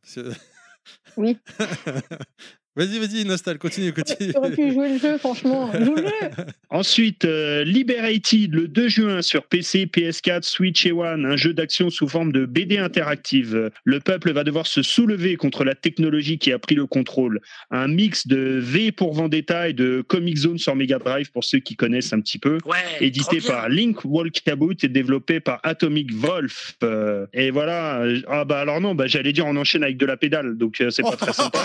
Oui. 1.16 1.36
vas-y, 2.76 2.98
vas-y, 2.98 3.24
Nostal, 3.24 3.58
continue, 3.58 3.92
continue. 3.94 4.32
Tu 4.32 4.36
aurais 4.38 4.50
pu 4.52 4.72
jouer 4.72 4.90
le 4.94 4.98
jeu, 4.98 5.18
franchement. 5.18 5.70
Joue 5.72 5.94
le 5.94 6.02
jeu. 6.02 6.10
Ensuite, 6.70 7.24
euh, 7.24 7.62
Liberated, 7.64 8.52
le 8.52 8.66
2 8.68 8.88
juin 8.88 9.22
sur 9.22 9.44
PC, 9.44 9.86
PS4, 9.86 10.42
Switch 10.42 10.84
et 10.86 10.92
One, 10.92 11.24
un 11.24 11.36
jeu 11.36 11.52
d'action 11.54 11.88
sous 11.90 12.08
forme 12.08 12.32
de 12.32 12.46
BD 12.46 12.78
interactive. 12.78 13.70
Le 13.84 14.00
peuple 14.00 14.32
va 14.32 14.42
devoir 14.44 14.66
se 14.66 14.82
soulever 14.82 15.36
contre 15.36 15.64
la 15.64 15.74
technologie 15.74 16.38
qui 16.38 16.50
a 16.52 16.58
pris 16.58 16.74
le 16.74 16.86
contrôle. 16.86 17.40
Un 17.70 17.86
mix 17.88 18.26
de 18.26 18.58
V 18.60 18.90
pour 18.92 19.14
Vendetta 19.14 19.68
et 19.68 19.72
de 19.72 20.02
Comic 20.06 20.36
Zone 20.36 20.58
sur 20.58 20.74
Mega 20.74 20.98
Drive 20.98 21.30
pour 21.30 21.44
ceux 21.44 21.58
qui 21.60 21.76
connaissent 21.76 22.12
un 22.12 22.20
petit 22.20 22.38
peu. 22.38 22.58
Ouais. 22.64 22.76
Édité 23.00 23.40
par 23.40 23.68
Link 23.68 24.04
Walkabout 24.04 24.74
et 24.82 24.88
développé 24.88 25.38
par 25.40 25.60
Atomic 25.62 26.12
Wolf. 26.12 26.74
Euh, 26.82 27.26
et 27.32 27.50
voilà. 27.50 28.00
euh, 28.00 28.20
Ah 28.28 28.44
bah 28.44 28.58
alors 28.60 28.80
non, 28.80 28.94
bah 28.94 29.06
j'allais 29.06 29.32
dire 29.32 29.46
on 29.46 29.56
enchaîne 29.56 29.84
avec 29.84 29.96
de 29.96 30.06
la 30.06 30.16
pédale, 30.16 30.56
donc 30.58 30.80
euh, 30.80 30.90
c'est 30.90 31.02
pas 31.02 31.16
très 31.16 31.32
sympa. 31.32 31.60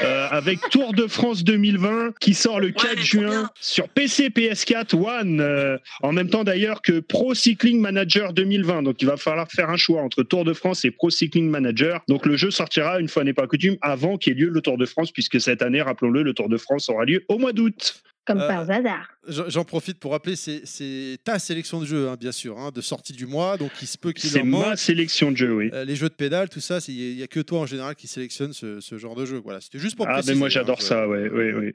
Avec 0.46 0.60
Tour 0.70 0.92
de 0.92 1.08
France 1.08 1.42
2020 1.42 2.18
qui 2.20 2.32
sort 2.32 2.60
le 2.60 2.70
4 2.70 2.94
trop 2.94 3.02
juin 3.02 3.50
sur 3.60 3.88
PC, 3.88 4.28
PS4, 4.28 4.94
One, 4.94 5.40
euh, 5.40 5.76
en 6.04 6.12
même 6.12 6.30
temps 6.30 6.44
d'ailleurs 6.44 6.82
que 6.82 7.00
Pro 7.00 7.34
Cycling 7.34 7.80
Manager 7.80 8.32
2020. 8.32 8.84
Donc 8.84 9.02
il 9.02 9.06
va 9.06 9.16
falloir 9.16 9.50
faire 9.50 9.70
un 9.70 9.76
choix 9.76 10.02
entre 10.02 10.22
Tour 10.22 10.44
de 10.44 10.52
France 10.52 10.84
et 10.84 10.92
Pro 10.92 11.10
Cycling 11.10 11.50
Manager. 11.50 12.00
Donc 12.06 12.26
le 12.26 12.36
jeu 12.36 12.52
sortira, 12.52 13.00
une 13.00 13.08
fois 13.08 13.24
n'est 13.24 13.32
pas 13.32 13.48
coutume, 13.48 13.76
avant 13.80 14.18
qu'il 14.18 14.34
y 14.34 14.36
ait 14.36 14.44
lieu 14.44 14.50
le 14.50 14.60
Tour 14.60 14.78
de 14.78 14.86
France, 14.86 15.10
puisque 15.10 15.40
cette 15.40 15.62
année, 15.62 15.82
rappelons-le, 15.82 16.22
le 16.22 16.32
Tour 16.32 16.48
de 16.48 16.58
France 16.58 16.88
aura 16.90 17.04
lieu 17.04 17.24
au 17.26 17.38
mois 17.38 17.52
d'août. 17.52 18.00
Comme 18.26 18.40
Euh, 18.40 18.48
par 18.48 18.68
hasard. 18.68 19.08
J'en 19.28 19.64
profite 19.64 19.98
pour 20.00 20.10
rappeler, 20.12 20.34
c'est- 20.36 20.62
c'est 20.64 21.18
ta 21.22 21.38
sélection 21.38 21.80
de 21.80 21.86
jeux, 21.86 22.08
hein, 22.08 22.16
bien 22.18 22.32
sûr, 22.32 22.58
hein, 22.58 22.70
de 22.74 22.80
sortie 22.80 23.12
du 23.12 23.24
mois, 23.26 23.56
donc 23.56 23.70
il 23.80 23.86
se 23.86 23.96
peut 23.96 24.12
qu'il 24.12 24.28
C'est 24.30 24.40
en 24.40 24.44
ma 24.44 24.58
manque. 24.70 24.78
sélection 24.78 25.30
de 25.30 25.36
jeux, 25.36 25.54
oui. 25.54 25.70
Euh, 25.72 25.84
les 25.84 25.94
jeux 25.94 26.08
de 26.08 26.14
pédale, 26.14 26.48
tout 26.48 26.60
ça, 26.60 26.78
il 26.88 27.16
n'y 27.16 27.22
a 27.22 27.28
que 27.28 27.38
toi 27.40 27.60
en 27.60 27.66
général 27.66 27.94
qui 27.94 28.08
sélectionne 28.08 28.52
ce, 28.52 28.80
ce 28.80 28.98
genre 28.98 29.14
de 29.14 29.24
jeu. 29.26 29.40
Voilà, 29.42 29.60
c'était 29.60 29.78
juste 29.78 29.96
pour 29.96 30.06
Ah, 30.08 30.14
préciser. 30.14 30.32
mais 30.34 30.38
moi 30.40 30.46
hein, 30.46 30.50
j'adore 30.50 30.82
ça, 30.82 31.06
ouais, 31.08 31.28
ouais, 31.28 31.52
ouais. 31.54 31.74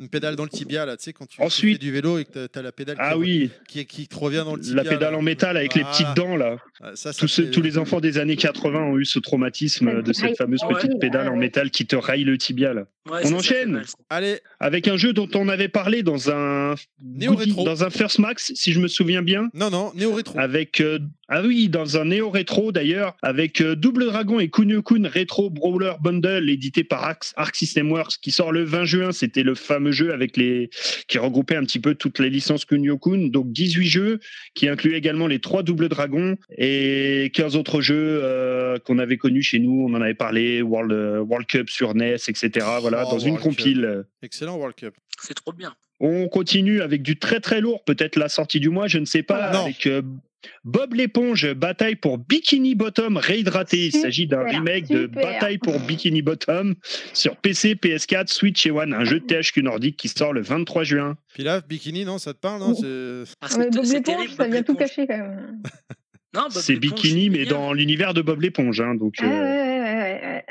Une 0.00 0.08
pédale 0.08 0.34
dans 0.36 0.44
le 0.44 0.48
tibia, 0.48 0.86
là, 0.86 0.96
tu 0.96 1.04
sais, 1.04 1.12
quand 1.12 1.26
tu, 1.26 1.36
tu 1.36 1.42
Ensuite- 1.42 1.74
fais 1.74 1.78
du 1.86 1.92
vélo 1.92 2.18
et 2.18 2.24
que 2.24 2.46
tu 2.46 2.58
as 2.58 2.62
la 2.62 2.72
pédale 2.72 2.96
Ah 2.98 3.12
qui, 3.12 3.18
oui, 3.18 3.50
qui, 3.68 3.84
qui 3.86 4.08
te 4.08 4.16
revient 4.16 4.42
dans 4.44 4.54
le 4.56 4.60
tibia. 4.62 4.82
la 4.82 4.88
pédale 4.90 5.12
là. 5.12 5.18
en 5.18 5.22
métal 5.22 5.56
avec 5.56 5.74
les 5.74 5.84
petites 5.84 6.14
dents 6.16 6.36
là. 6.36 6.56
Ah, 6.80 6.92
ça, 6.94 7.12
ça 7.12 7.26
Tous, 7.52 7.60
les 7.60 7.76
enfants 7.78 8.00
des 8.00 8.18
années 8.18 8.36
80 8.36 8.78
ont 8.80 8.98
eu 8.98 9.04
ce 9.04 9.18
traumatisme 9.18 10.02
de 10.02 10.12
cette 10.12 10.36
fameuse 10.36 10.60
Ouais. 10.64 10.74
petite 10.74 10.98
pédale 10.98 11.28
en 11.28 11.36
métal 11.36 11.70
qui 11.70 11.86
te 11.86 11.96
raille 11.96 12.24
le 12.24 12.38
tibia 12.38 12.72
là. 12.72 12.86
Ouais, 13.10 13.20
On 13.24 13.32
enchaîne. 13.34 13.82
Allez, 14.10 14.40
Avec 14.60 14.86
un 14.88 14.96
jeu 14.96 15.12
dont 15.12 15.28
on 15.34 15.48
avait 15.48 15.68
parlé 15.68 16.02
dans 16.02 16.30
un 16.30 16.74
Néo 17.02 17.32
goodie- 17.32 17.50
rétro. 17.50 17.64
dans 17.64 17.82
un 17.84 17.90
First 17.90 18.18
Max, 18.18 18.52
si 18.54 18.72
je 18.72 18.80
me 18.80 18.88
souviens 18.88 19.22
bien. 19.22 19.48
non, 19.54 19.70
non, 19.70 19.92
Néo 19.94 20.12
Rétro. 20.14 20.38
Avec 20.38 20.80
euh, 20.80 20.98
ah 21.32 21.42
oui, 21.42 21.68
dans 21.68 21.96
un 21.96 22.06
néo 22.06 22.28
rétro 22.28 22.72
d'ailleurs, 22.72 23.16
avec 23.22 23.60
euh, 23.60 23.76
Double 23.76 24.06
Dragon 24.06 24.40
et 24.40 24.50
Kunio 24.50 24.82
Kun 24.82 25.08
Retro 25.08 25.48
Brawler 25.48 25.92
Bundle 26.02 26.50
édité 26.50 26.82
par 26.82 27.04
Arc, 27.04 27.24
Arc 27.36 27.54
System 27.54 27.92
Works 27.92 28.14
qui 28.20 28.32
sort 28.32 28.50
le 28.50 28.64
20 28.64 28.84
juin. 28.84 29.12
C'était 29.12 29.44
le 29.44 29.54
fameux 29.54 29.92
jeu 29.92 30.12
avec 30.12 30.36
les 30.36 30.70
qui 31.06 31.18
regroupait 31.18 31.54
un 31.54 31.64
petit 31.64 31.78
peu 31.78 31.94
toutes 31.94 32.18
les 32.18 32.30
licences 32.30 32.64
Kunio 32.64 32.98
Kun. 32.98 33.28
Donc 33.28 33.52
18 33.52 33.86
jeux 33.88 34.20
qui 34.54 34.66
incluent 34.68 34.94
également 34.96 35.28
les 35.28 35.38
trois 35.38 35.62
Double 35.62 35.88
Dragons 35.88 36.36
et 36.58 37.30
15 37.32 37.54
autres 37.54 37.80
jeux 37.80 38.20
euh, 38.24 38.78
qu'on 38.78 38.98
avait 38.98 39.16
connus 39.16 39.42
chez 39.42 39.60
nous. 39.60 39.86
On 39.88 39.94
en 39.94 40.02
avait 40.02 40.14
parlé 40.14 40.62
World 40.62 40.90
euh, 40.92 41.20
World 41.20 41.46
Cup 41.46 41.70
sur 41.70 41.94
NES, 41.94 42.16
etc. 42.26 42.50
Voilà, 42.80 43.04
Oh, 43.06 43.12
dans 43.12 43.18
une 43.20 43.36
Cup. 43.36 43.44
compile. 43.44 44.04
Excellent 44.22 44.56
World 44.56 44.74
Cup. 44.74 44.94
C'est 45.22 45.34
trop 45.34 45.52
bien. 45.52 45.74
On 46.00 46.28
continue 46.28 46.80
avec 46.80 47.02
du 47.02 47.18
très 47.18 47.40
très 47.40 47.60
lourd, 47.60 47.84
peut-être 47.84 48.16
la 48.16 48.30
sortie 48.30 48.58
du 48.58 48.70
mois, 48.70 48.88
je 48.88 48.98
ne 48.98 49.04
sais 49.04 49.22
pas, 49.22 49.44
avec 49.44 49.86
euh, 49.86 50.00
Bob 50.64 50.94
l'éponge, 50.94 51.52
bataille 51.54 51.96
pour 51.96 52.18
Bikini 52.18 52.74
Bottom 52.74 53.16
réhydraté. 53.16 53.86
Il 53.86 53.92
s'agit 53.92 54.26
d'un 54.26 54.38
Super, 54.46 54.52
remake 54.60 54.88
de. 54.88 55.06
Bataille 55.06 55.58
pour 55.58 55.78
Bikini 55.80 56.22
Bottom 56.22 56.74
sur 57.12 57.36
PC, 57.36 57.74
PS4, 57.74 58.28
Switch 58.32 58.64
et 58.66 58.70
One, 58.70 58.94
un 58.94 59.04
jeu 59.04 59.20
de 59.20 59.26
THQ 59.26 59.62
nordique 59.62 59.96
qui 59.96 60.08
sort 60.08 60.32
le 60.32 60.40
23 60.42 60.84
juin. 60.84 61.16
Pilaf, 61.34 61.66
Bikini, 61.66 62.04
non, 62.04 62.18
ça 62.18 62.32
te 62.34 62.38
parle 62.38 62.60
non. 62.60 62.74
C'est- 62.74 63.34
Ah, 63.40 63.48
Bob 63.56 63.64
l'éponge, 63.74 64.02
terrible, 64.02 64.32
ça 64.34 64.48
vient 64.48 64.62
tout 64.62 64.74
cacher 64.74 65.06
quand 65.06 65.18
même. 65.18 65.62
C'est 66.50 66.76
Bikini, 66.76 67.28
mais 67.28 67.38
bien. 67.44 67.50
dans 67.52 67.72
l'univers 67.72 68.14
de 68.14 68.22
Bob 68.22 68.40
l'éponge. 68.40 68.80
hein, 68.80 68.94
donc, 68.94 69.14
Ah, 69.18 69.24
euh, 69.24 69.28
ouais, 69.28 69.80
ouais, 69.80 69.94
ouais, 69.94 70.20
ouais. 70.22 70.44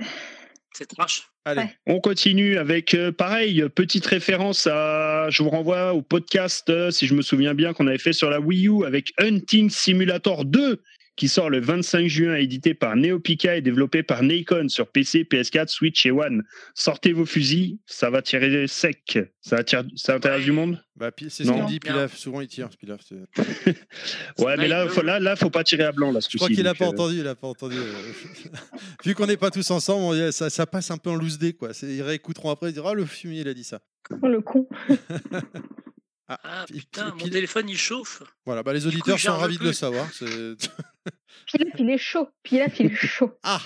C'est 0.74 0.88
trash. 0.88 1.30
Allez, 1.46 1.62
Ouais. 1.62 1.76
On 1.88 2.00
continue 2.00 2.58
avec, 2.58 2.94
euh, 2.94 3.12
pareil, 3.12 3.64
petite 3.74 4.06
référence 4.06 4.68
à. 4.68 5.28
Je 5.30 5.42
vous 5.42 5.50
renvoie 5.50 5.94
au 5.94 6.02
podcast, 6.02 6.70
euh, 6.70 6.92
si 6.92 7.08
je 7.08 7.16
me 7.16 7.22
souviens 7.22 7.54
bien, 7.54 7.74
qu'on 7.74 7.88
avait 7.88 7.98
fait 7.98 8.14
sur 8.14 8.30
la 8.30 8.40
Wii 8.40 8.68
U 8.68 8.86
avec 8.86 9.12
Hunting 9.18 9.70
Simulator 9.70 10.46
2, 10.46 10.82
qui 11.20 11.28
sort 11.28 11.50
le 11.50 11.60
25 11.60 12.08
juin, 12.08 12.36
édité 12.36 12.74
par 12.74 12.96
Neopika 12.96 13.58
et 13.58 13.62
développé 13.62 14.04
par 14.04 14.24
Nacon 14.24 14.70
sur 14.70 14.88
PC, 14.88 15.26
PS4, 15.26 15.68
Switch 15.68 16.06
et 16.06 16.12
One. 16.12 16.44
Sortez 16.74 17.12
vos 17.12 17.26
fusils, 17.26 17.78
ça 17.86 18.10
va 18.10 18.22
tirer 18.22 18.68
sec. 18.68 19.20
Ça, 19.42 19.58
attire, 19.58 19.84
ça 19.98 20.16
intéresse 20.16 20.40
Ouais. 20.40 20.46
du 20.46 20.52
monde? 20.54 20.82
Bah, 20.96 21.12
c'est 21.18 21.44
ce 21.44 21.52
qu'il 21.52 21.66
dit. 21.66 21.80
Pilaf. 21.80 22.16
Souvent 22.16 22.40
il 22.40 22.48
tire, 22.48 22.70
Pilaf. 22.70 23.02
Ouais, 24.40 24.56
mais 24.58 24.70
là, 24.70 24.88
faut, 24.88 25.02
là, 25.02 25.20
là, 25.20 25.36
faut 25.36 25.50
pas 25.50 25.66
tirer 25.66 25.84
à 25.84 25.92
blanc, 25.92 26.12
là, 26.14 26.22
ce 26.22 26.30
Je 26.32 26.38
crois 26.38 26.48
qu'il 26.48 26.66
a 26.66 26.70
donc, 26.72 26.78
pas 26.80 26.86
euh, 26.86 26.90
entendu, 26.90 27.20
il 27.20 27.28
a 27.28 27.36
pas 27.36 27.48
entendu. 27.48 27.76
euh. 27.78 28.52
Vu 29.06 29.14
qu'on 29.14 29.28
n'est 29.28 29.36
pas 29.38 29.52
tous 29.52 29.70
ensemble, 29.72 30.04
on 30.04 30.14
dit- 30.14 30.32
ça, 30.32 30.50
ça 30.50 30.66
passe 30.66 30.90
un 30.90 30.98
peu 30.98 31.10
en 31.10 31.16
loose 31.16 31.38
quoi. 31.60 31.74
C'est- 31.74 31.88
Ils 31.88 32.02
réécouteront 32.02 32.50
après, 32.50 32.70
ils 32.70 32.74
diront 32.74 32.90
Ah, 32.90 32.94
le 32.94 33.06
fumier, 33.06 33.42
il 33.42 33.48
a 33.50 33.54
dit 33.54 33.66
ça. 33.66 33.82
Oh, 34.22 34.28
le 34.28 34.40
con. 34.40 34.68
Ah 36.30 36.66
Puis- 36.70 36.80
putain, 36.82 37.14
mon 37.20 37.28
téléphone 37.28 37.68
il 37.70 37.78
chauffe. 37.78 38.22
Voilà, 38.46 38.62
bah, 38.64 38.72
les 38.74 38.86
auditeurs 38.86 39.20
sont 39.20 39.36
ravis 39.36 39.58
de 39.58 39.64
le 39.64 39.74
savoir. 39.74 40.08
c'est- 40.14 40.26
Pilaf, 41.52 41.74
il 41.80 41.90
est 41.90 41.98
chaud. 41.98 42.30
Pilaf, 42.44 42.80
il 42.80 42.88
est 42.88 42.96
chaud. 42.96 43.32
Ah, 43.44 43.60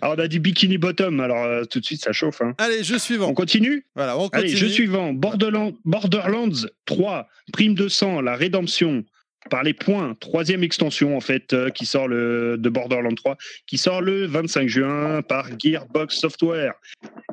Alors, 0.00 0.14
on 0.16 0.20
a 0.22 0.28
dit 0.28 0.38
Bikini 0.38 0.78
Bottom, 0.78 1.20
alors 1.20 1.44
euh, 1.44 1.64
tout 1.64 1.80
de 1.80 1.84
suite, 1.84 2.02
ça 2.02 2.12
chauffe. 2.12 2.40
hein. 2.40 2.54
allez, 2.56 2.82
jeu 2.82 2.98
suivant. 2.98 3.28
On 3.28 3.34
continue? 3.34 3.86
Voilà, 3.94 4.16
on 4.16 4.28
Allez, 4.28 4.44
continue. 4.48 4.56
jeu 4.56 4.68
suivant. 4.70 5.12
Borderland- 5.12 5.76
Borderlands 5.84 6.66
3, 6.86 7.28
Prime 7.52 7.74
de 7.74 7.88
sang, 7.88 8.22
la 8.22 8.34
rédemption. 8.36 9.04
Par 9.50 9.62
les 9.62 9.74
points, 9.74 10.14
troisième 10.20 10.62
extension 10.62 11.16
en 11.16 11.20
fait 11.20 11.52
euh, 11.52 11.70
qui 11.70 11.86
sort 11.86 12.08
le 12.08 12.56
de 12.58 12.68
Borderlands 12.68 13.14
3, 13.14 13.36
qui 13.66 13.78
sort 13.78 14.02
le 14.02 14.26
25 14.26 14.68
juin 14.68 15.22
par 15.22 15.48
Gearbox 15.58 16.16
Software. 16.16 16.74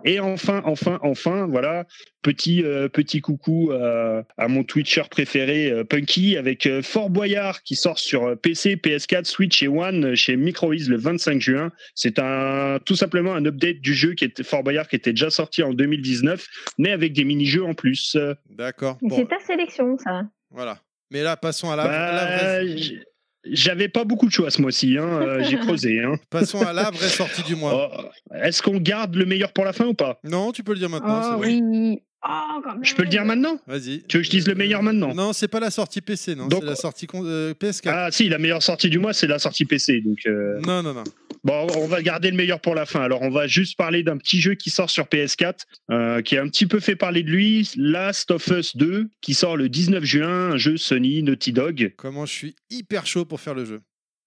Et 0.04 0.20
enfin, 0.20 0.62
enfin, 0.66 1.00
enfin, 1.02 1.48
voilà, 1.48 1.86
petit 2.22 2.64
euh, 2.64 2.88
petit 2.90 3.22
coucou 3.22 3.72
euh, 3.72 4.24
à 4.38 4.48
mon 4.48 4.64
Twitcher 4.64 5.04
préféré 5.10 5.72
euh, 5.72 5.84
Punky 5.84 6.38
avec 6.38 6.66
euh, 6.66 6.82
Fort 6.82 7.10
Boyard 7.10 7.64
qui 7.64 7.76
sort 7.76 8.00
sur 8.00 8.38
PC, 8.40 8.76
PS4, 8.76 9.26
Switch 9.26 9.62
et 9.64 9.68
One 9.68 10.16
chez 10.16 10.36
Microids 10.36 10.88
le 10.88 10.98
25 10.98 11.42
juin. 11.42 11.72
C'est 11.96 12.20
un 12.20 12.80
tout 12.86 12.96
simplement 12.96 13.34
un 13.34 13.46
update 13.46 13.82
du 13.82 13.94
jeu 13.94 14.14
qui 14.14 14.26
était 14.26 14.44
Fort 14.44 14.64
Boyard 14.64 14.88
qui 14.88 14.96
était 14.96 15.12
déjà 15.14 15.30
sorti 15.30 15.64
en 15.64 15.74
2019, 15.74 16.46
mais 16.78 16.92
avec 16.92 17.14
des 17.14 17.24
mini-jeux 17.24 17.64
en 17.64 17.74
plus. 17.74 18.18
D'accord. 18.50 18.98
Bon, 19.02 19.16
C'est 19.16 19.28
ta 19.28 19.40
sélection, 19.40 19.98
ça. 19.98 20.24
voilà. 20.50 20.80
Mais 21.16 21.24
là, 21.24 21.38
passons 21.38 21.72
à 21.72 21.78
la, 21.78 21.88
bah, 21.88 22.12
la 22.12 22.26
vraie... 22.26 22.78
j- 22.78 23.00
J'avais 23.46 23.88
pas 23.88 24.04
beaucoup 24.04 24.26
de 24.28 24.34
choix 24.34 24.52
ce 24.52 24.62
mois-ci, 24.62 24.98
hein, 25.00 25.08
euh, 25.22 25.44
j'ai 25.50 25.56
creusé. 25.58 26.04
Hein. 26.04 26.16
Passons 26.30 26.62
à 26.62 26.74
la 26.74 26.92
vraie 26.92 27.08
sortie 27.08 27.42
du 27.44 27.56
mois. 27.56 27.90
Oh, 27.98 28.36
Est-ce 28.44 28.62
qu'on 28.62 28.76
garde 28.80 29.16
le 29.16 29.26
meilleur 29.26 29.54
pour 29.54 29.64
la 29.64 29.72
fin 29.72 29.86
ou 29.86 29.94
pas? 29.94 30.20
Non, 30.26 30.52
tu 30.52 30.62
peux 30.62 30.74
le 30.74 30.80
dire 30.80 30.90
maintenant. 30.90 31.22
Oh, 31.24 31.38
bon. 31.38 31.40
oui. 31.40 32.02
Oh, 32.28 32.62
quand 32.64 32.74
même. 32.74 32.84
Je 32.84 32.96
peux 32.96 33.04
le 33.04 33.10
dire 33.10 33.24
maintenant 33.26 33.60
Vas-y. 33.68 34.04
Tu 34.08 34.18
veux 34.18 34.22
que 34.22 34.26
je 34.26 34.30
dise 34.32 34.48
le 34.48 34.56
meilleur 34.56 34.82
maintenant 34.82 35.14
Non, 35.14 35.32
c'est 35.34 35.48
pas 35.48 35.60
la 35.60 35.70
sortie 35.72 36.02
PC, 36.02 36.36
non. 36.36 36.48
Donc- 36.48 36.62
C'est 36.64 36.70
la 36.70 36.76
sortie 36.76 37.06
con- 37.08 37.24
euh, 37.26 37.54
PS4. 37.54 37.90
Ah 37.94 38.10
si, 38.12 38.30
la 38.30 38.38
meilleure 38.40 38.64
sortie 38.64 38.90
du 38.90 38.98
mois, 39.00 39.14
c'est 39.14 39.28
la 39.28 39.38
sortie 39.40 39.66
PC. 39.66 40.02
Donc, 40.02 40.18
euh, 40.26 40.60
Non, 40.66 40.82
non, 40.82 40.94
non. 40.94 41.04
Bon, 41.44 41.68
on 41.78 41.86
va 41.88 42.02
garder 42.02 42.32
le 42.32 42.38
meilleur 42.38 42.60
pour 42.60 42.74
la 42.74 42.88
fin. 42.88 43.02
Alors, 43.02 43.22
on 43.22 43.30
va 43.30 43.46
juste 43.46 43.78
parler 43.78 44.02
d'un 44.02 44.18
petit 44.18 44.42
jeu 44.42 44.56
qui 44.56 44.72
sort 44.72 44.90
sur 44.90 45.06
PS4, 45.08 45.66
euh, 45.92 46.22
qui 46.24 46.38
a 46.38 46.42
un 46.42 46.48
petit 46.50 46.66
peu 46.66 46.80
fait 46.80 46.96
parler 46.96 47.22
de 47.22 47.30
lui, 47.30 47.70
Last 47.76 48.32
of 48.32 48.48
Us 48.48 48.76
2, 48.76 49.08
qui 49.22 49.36
sort 49.36 49.56
le 49.56 49.70
19 49.70 50.04
juin, 50.04 50.52
un 50.54 50.58
jeu 50.58 50.78
Sony 50.78 51.22
Naughty 51.22 51.52
Dog. 51.54 51.94
Comment 51.98 52.26
je 52.26 52.34
suis 52.34 52.56
hyper 52.72 53.06
chaud 53.06 53.26
pour 53.26 53.40
faire 53.42 53.54
le 53.54 53.66
jeu. 53.66 53.82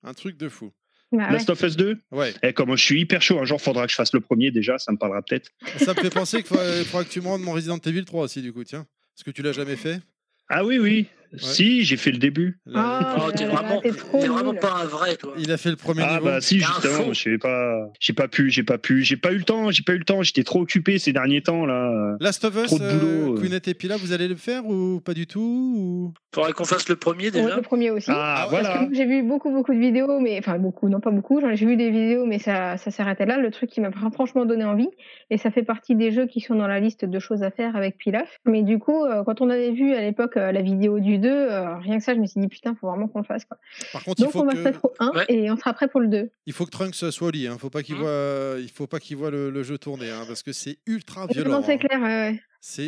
Un 0.05 0.14
truc 0.14 0.37
de 0.37 0.49
fou. 0.49 0.71
Bah 1.11 1.27
ouais. 1.29 1.33
Last 1.33 1.49
of 1.50 1.62
Us 1.62 1.77
2 1.77 1.99
Ouais. 2.11 2.35
Eh, 2.43 2.53
comment 2.53 2.77
je 2.77 2.85
suis 2.85 3.00
hyper 3.00 3.23
chaud. 3.23 3.38
Un 3.38 3.45
jour, 3.45 3.61
faudra 3.61 3.87
que 3.87 3.91
je 3.91 3.97
fasse 3.97 4.12
le 4.12 4.21
premier 4.21 4.50
déjà, 4.50 4.79
ça 4.79 4.93
me 4.93 4.99
parlera 4.99 5.23
peut-être. 5.23 5.50
Ça 5.79 5.95
me 5.95 6.00
fait 6.00 6.11
penser 6.11 6.38
qu'il 6.38 6.47
faudra, 6.47 6.65
faudra 6.85 7.05
que 7.05 7.11
tu 7.11 7.21
me 7.21 7.27
rendes 7.27 7.43
mon 7.43 7.53
Resident 7.53 7.79
Evil 7.79 8.05
3 8.05 8.25
aussi, 8.25 8.43
du 8.43 8.53
coup, 8.53 8.65
tiens. 8.65 8.87
Parce 9.15 9.25
que 9.25 9.31
tu 9.31 9.43
l'as 9.43 9.53
jamais 9.53 9.77
fait. 9.77 10.00
Ah 10.49 10.65
oui, 10.65 10.79
oui. 10.79 11.07
Si, 11.37 11.85
j'ai 11.85 11.97
fait 11.97 12.11
le 12.11 12.19
début. 12.19 12.59
Ah, 12.75 13.17
Oh, 13.19 13.31
t'es 13.33 13.45
vraiment, 13.45 13.81
t'es 13.81 13.91
trop 13.91 14.21
t'es 14.21 14.29
vraiment 14.29 14.53
nul. 14.53 14.61
pas 14.61 14.75
un 14.83 14.85
vrai, 14.87 15.17
toi. 15.17 15.35
Il 15.39 15.51
a 15.53 15.57
fait 15.57 15.71
le 15.71 15.77
premier 15.77 16.03
Ah 16.05 16.15
niveau. 16.15 16.25
bah 16.27 16.41
si 16.41 16.59
justement, 16.61 17.13
j'ai 17.13 17.37
pas, 17.39 17.91
j'ai 18.01 18.13
pas 18.13 18.29
pu, 18.29 18.51
j'ai 18.51 18.63
pas 18.63 18.79
pu, 18.79 19.03
j'ai 19.03 19.17
pas 19.17 19.33
eu 19.33 19.37
le 19.39 19.45
temps, 19.45 19.71
j'ai 19.71 19.83
pas 19.83 19.93
eu 19.93 19.99
le 19.99 20.05
temps, 20.05 20.23
j'étais 20.23 20.43
trop 20.45 20.61
occupé 20.61 20.99
ces 20.99 21.13
derniers 21.13 21.43
temps 21.43 21.67
là. 21.67 22.17
Last 22.21 22.45
of 22.45 22.57
Us, 22.57 22.67
Trop 22.69 22.79
de 22.79 22.85
boulot, 22.99 23.37
euh. 23.37 23.41
Kounet 23.41 23.61
et 23.67 23.75
Pila, 23.75 23.97
vous 23.97 24.13
allez 24.13 24.29
le 24.29 24.37
faire 24.37 24.67
ou 24.67 25.01
pas 25.01 25.15
du 25.15 25.27
tout 25.27 25.41
ou... 25.77 26.13
Faudrait 26.35 26.53
qu'on 26.53 26.65
fasse 26.65 26.89
le 26.89 26.97
premier 26.97 27.31
déjà. 27.31 27.57
le 27.57 27.63
premier 27.63 27.91
aussi. 27.91 28.11
Ah 28.13 28.47
ouais. 28.51 28.61
Parce 28.61 28.67
voilà. 28.75 28.87
que 28.87 28.95
J'ai 28.95 29.07
vu 29.07 29.23
beaucoup, 29.23 29.51
beaucoup 29.51 29.73
de 29.75 29.79
vidéos, 29.81 30.21
mais 30.21 30.39
enfin 30.39 30.59
beaucoup, 30.59 30.89
non 30.89 31.01
pas 31.01 31.11
beaucoup. 31.11 31.41
J'en- 31.41 31.55
J'ai 31.55 31.67
vu 31.67 31.77
des 31.77 31.91
vidéos, 31.91 32.27
mais 32.27 32.39
ça, 32.39 32.77
ça 32.77 32.91
s'arrêtait 32.91 33.27
là. 33.27 33.39
Le 33.39 33.51
truc 33.51 33.71
qui 33.71 33.81
m'a 33.81 33.89
fr- 33.91 34.13
franchement 34.13 34.45
donné 34.45 34.65
envie, 34.65 34.89
et 35.31 35.39
ça 35.39 35.51
fait 35.51 35.63
partie 35.63 35.95
des 35.97 36.11
jeux 36.11 36.27
qui 36.27 36.41
sont 36.41 36.55
dans 36.55 36.67
la 36.69 36.81
liste 36.81 37.05
de 37.05 37.19
choses 37.19 37.43
à 37.43 37.51
faire 37.51 37.75
avec 37.77 37.97
Pilaf. 37.99 38.39
Mais 38.45 38.63
du 38.63 38.79
coup, 38.79 39.05
euh, 39.05 39.25
quand 39.25 39.41
on 39.41 39.49
avait 39.51 39.73
vu 39.73 39.95
à 39.95 40.01
l'époque 40.03 40.37
euh, 40.37 40.53
la 40.53 40.63
vidéo 40.63 41.01
du 41.01 41.18
2, 41.19 41.29
euh, 41.29 41.77
rien 41.79 41.99
que 41.99 42.05
ça, 42.05 42.15
je 42.15 42.21
me 42.21 42.27
suis 42.27 42.41
dit 42.41 42.49
putain, 42.49 42.75
faut 42.81 42.89
vraiment 42.89 43.09
qu'on 43.09 43.19
le 43.21 43.25
fasse. 43.25 43.45
Quoi. 43.45 43.59
Par 43.93 44.03
contre, 44.05 44.21
il 44.21 44.25
Donc 44.25 44.33
faut, 44.33 44.41
on 44.41 44.47
va 44.47 44.53
que... 44.53 44.59
se 44.59 44.63
mettre 44.65 44.85
au 44.85 44.93
1 44.99 45.11
Ouais. 45.15 45.25
et 45.29 45.51
on 45.51 45.57
sera 45.57 45.73
prêt 45.75 45.89
pour 45.89 46.01
le 46.01 46.09
2. 46.09 46.31
il 46.47 46.53
faut 46.53 46.65
que 46.65 46.71
Trunks 46.71 46.95
soit 46.95 47.27
au 47.29 47.31
lit. 47.31 47.47
Hein. 47.47 47.57
Faut 47.59 47.71
pas 47.71 47.83
qu'il 47.83 47.97
Hmm. 47.97 48.01
voit, 48.01 48.55
il 48.59 48.71
faut 48.71 48.87
pas 48.87 49.01
qu'il 49.01 49.17
voit 49.17 49.31
le, 49.31 49.51
le 49.51 49.63
jeu 49.63 49.79
tourner, 49.79 50.11
hein, 50.11 50.25
parce 50.27 50.43
que 50.43 50.53
c'est 50.53 50.79
ultra 50.87 51.27
violent. 51.27 51.63
c'est 51.65 51.73
hein. 51.75 51.79
clair. 51.79 52.01
Ouais, 52.01 52.07
ouais. 52.31 52.41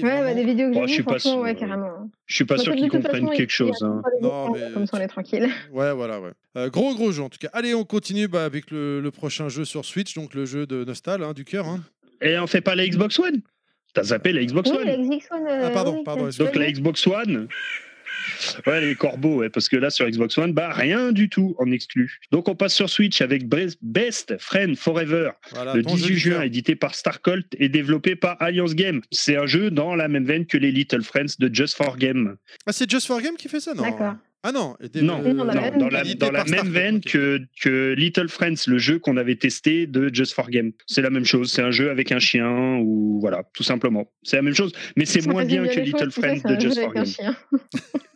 Bah, 0.02 0.08
vraiment- 0.22 0.34
des 0.34 0.44
vidéos 0.44 0.70
que 0.72 0.76
Oh, 0.78 0.80
j'ai 0.82 0.86
je 0.88 0.92
suis 0.94 0.96
vues, 0.98 1.04
pas 1.04 1.10
franchement, 1.18 1.32
sûr, 1.32 1.40
ouais, 1.42 1.50
euh, 1.50 1.54
carrément. 1.54 2.10
Je 2.26 2.34
suis 2.34 2.44
pas 2.44 2.58
sûr 2.58 2.74
qu'ils 2.74 2.90
façon, 2.90 3.02
comprennent 3.02 3.30
quelque 3.30 3.50
chose. 3.52 3.76
hein. 3.82 4.02
Non, 4.20 4.50
mais- 4.52 4.72
Comme 4.72 4.86
ça, 4.86 4.96
on 4.96 5.00
est 5.00 5.06
tranquille. 5.06 5.48
Ouais, 5.72 5.92
voilà, 5.92 6.20
ouais. 6.20 6.32
Euh, 6.56 6.68
gros, 6.70 6.94
gros 6.94 7.12
jeu 7.12 7.22
en 7.22 7.28
tout 7.28 7.38
cas. 7.40 7.48
Allez, 7.52 7.74
on 7.74 7.84
continue 7.84 8.26
bah, 8.26 8.44
avec 8.44 8.70
le, 8.72 9.00
le 9.00 9.10
prochain 9.12 9.48
jeu 9.48 9.64
sur 9.64 9.84
Switch, 9.84 10.14
donc 10.14 10.34
le 10.34 10.44
jeu 10.44 10.66
de 10.66 10.84
Nostal, 10.84 11.22
hein, 11.22 11.32
du 11.32 11.44
cœur. 11.44 11.66
hein. 11.68 11.80
Et 12.20 12.36
on 12.38 12.46
fait 12.48 12.60
pas 12.60 12.74
la 12.74 12.86
Xbox 12.86 13.18
One 13.20 13.40
T'as 13.94 14.02
zappé 14.04 14.32
la 14.32 14.44
Xbox 14.44 14.70
Oui, 14.70 14.76
One 14.78 14.84
la 14.86 14.96
Xbox 14.96 15.28
One. 15.32 15.46
euh, 15.48 15.62
Ah, 15.66 15.70
pardon, 15.70 16.04
pardon. 16.04 16.28
Donc 16.38 16.54
la 16.56 16.70
Xbox 16.70 17.06
One. 17.06 17.48
Ouais, 18.66 18.80
les 18.80 18.94
corbeaux, 18.94 19.36
ouais, 19.36 19.50
parce 19.50 19.68
que 19.68 19.76
là 19.76 19.90
sur 19.90 20.08
Xbox 20.08 20.36
One, 20.38 20.52
bah 20.52 20.70
rien 20.72 21.12
du 21.12 21.28
tout 21.28 21.54
en 21.58 21.70
exclu. 21.70 22.18
Donc 22.32 22.48
on 22.48 22.54
passe 22.54 22.74
sur 22.74 22.88
Switch 22.90 23.20
avec 23.20 23.48
Best 23.82 24.36
Friend 24.38 24.76
Forever, 24.76 25.30
Voilà, 25.52 25.74
le 25.74 25.82
ton 25.82 25.90
jeu 25.96 26.08
18 26.08 26.12
du 26.12 26.18
juin, 26.18 26.42
édité 26.42 26.76
par 26.76 26.94
Starcolt 26.94 27.46
et 27.58 27.68
développé 27.68 28.16
par 28.16 28.40
Alliance 28.40 28.74
Game. 28.74 29.00
C'est 29.10 29.36
un 29.36 29.46
jeu 29.46 29.70
dans 29.70 29.94
la 29.94 30.08
même 30.08 30.24
veine 30.24 30.46
que 30.46 30.56
les 30.56 30.70
Little 30.72 31.02
Friends 31.02 31.36
de 31.38 31.52
Just 31.52 31.76
for 31.76 31.96
Game. 31.96 32.36
Ah, 32.66 32.72
c'est 32.72 32.90
Just 32.90 33.06
for 33.06 33.20
Game 33.20 33.36
qui 33.36 33.48
fait 33.48 33.60
ça, 33.60 33.74
non? 33.74 33.82
D'accord. 33.82 34.14
Ah 34.42 34.52
non, 34.52 34.74
des- 34.92 35.02
Non, 35.02 35.20
euh, 35.22 35.32
Non, 35.34 35.44
dans 35.44 35.52
la 35.52 35.60
même 35.70 35.78
dans 35.78 35.88
la, 35.90 36.00
édité 36.00 36.16
dans 36.18 36.30
la 36.32 36.38
par 36.40 36.48
même 36.48 36.54
Starcolt, 36.60 36.72
veine 36.74 37.00
que, 37.02 37.40
que 37.60 37.94
Little 37.96 38.28
Friends, 38.28 38.54
le 38.68 38.78
jeu 38.78 38.98
qu'on 38.98 39.18
avait 39.18 39.36
testé 39.36 39.86
de 39.86 40.08
Just 40.12 40.32
for 40.32 40.48
Game. 40.48 40.72
C'est 40.86 41.02
la 41.02 41.10
même 41.10 41.26
chose, 41.26 41.52
c'est 41.52 41.60
un 41.62 41.70
jeu 41.70 41.90
avec 41.90 42.10
un 42.10 42.18
chien, 42.18 42.76
ou 42.78 43.18
voilà, 43.20 43.42
tout 43.52 43.62
simplement. 43.62 44.10
C'est 44.22 44.36
la 44.36 44.42
même 44.42 44.54
chose, 44.54 44.72
mais 44.96 45.04
c'est 45.04 45.26
moins 45.26 45.44
bien 45.44 45.66
que 45.66 45.78
Little 45.80 46.10
Friends 46.10 46.38
c'est 46.42 46.48
un 46.48 46.54
de 46.54 46.60
jeu 46.60 46.68
Just 46.68 46.80
for 46.80 46.88
avec 46.90 46.96
un 46.96 47.02
Game. 47.02 47.12
chien. 47.12 47.36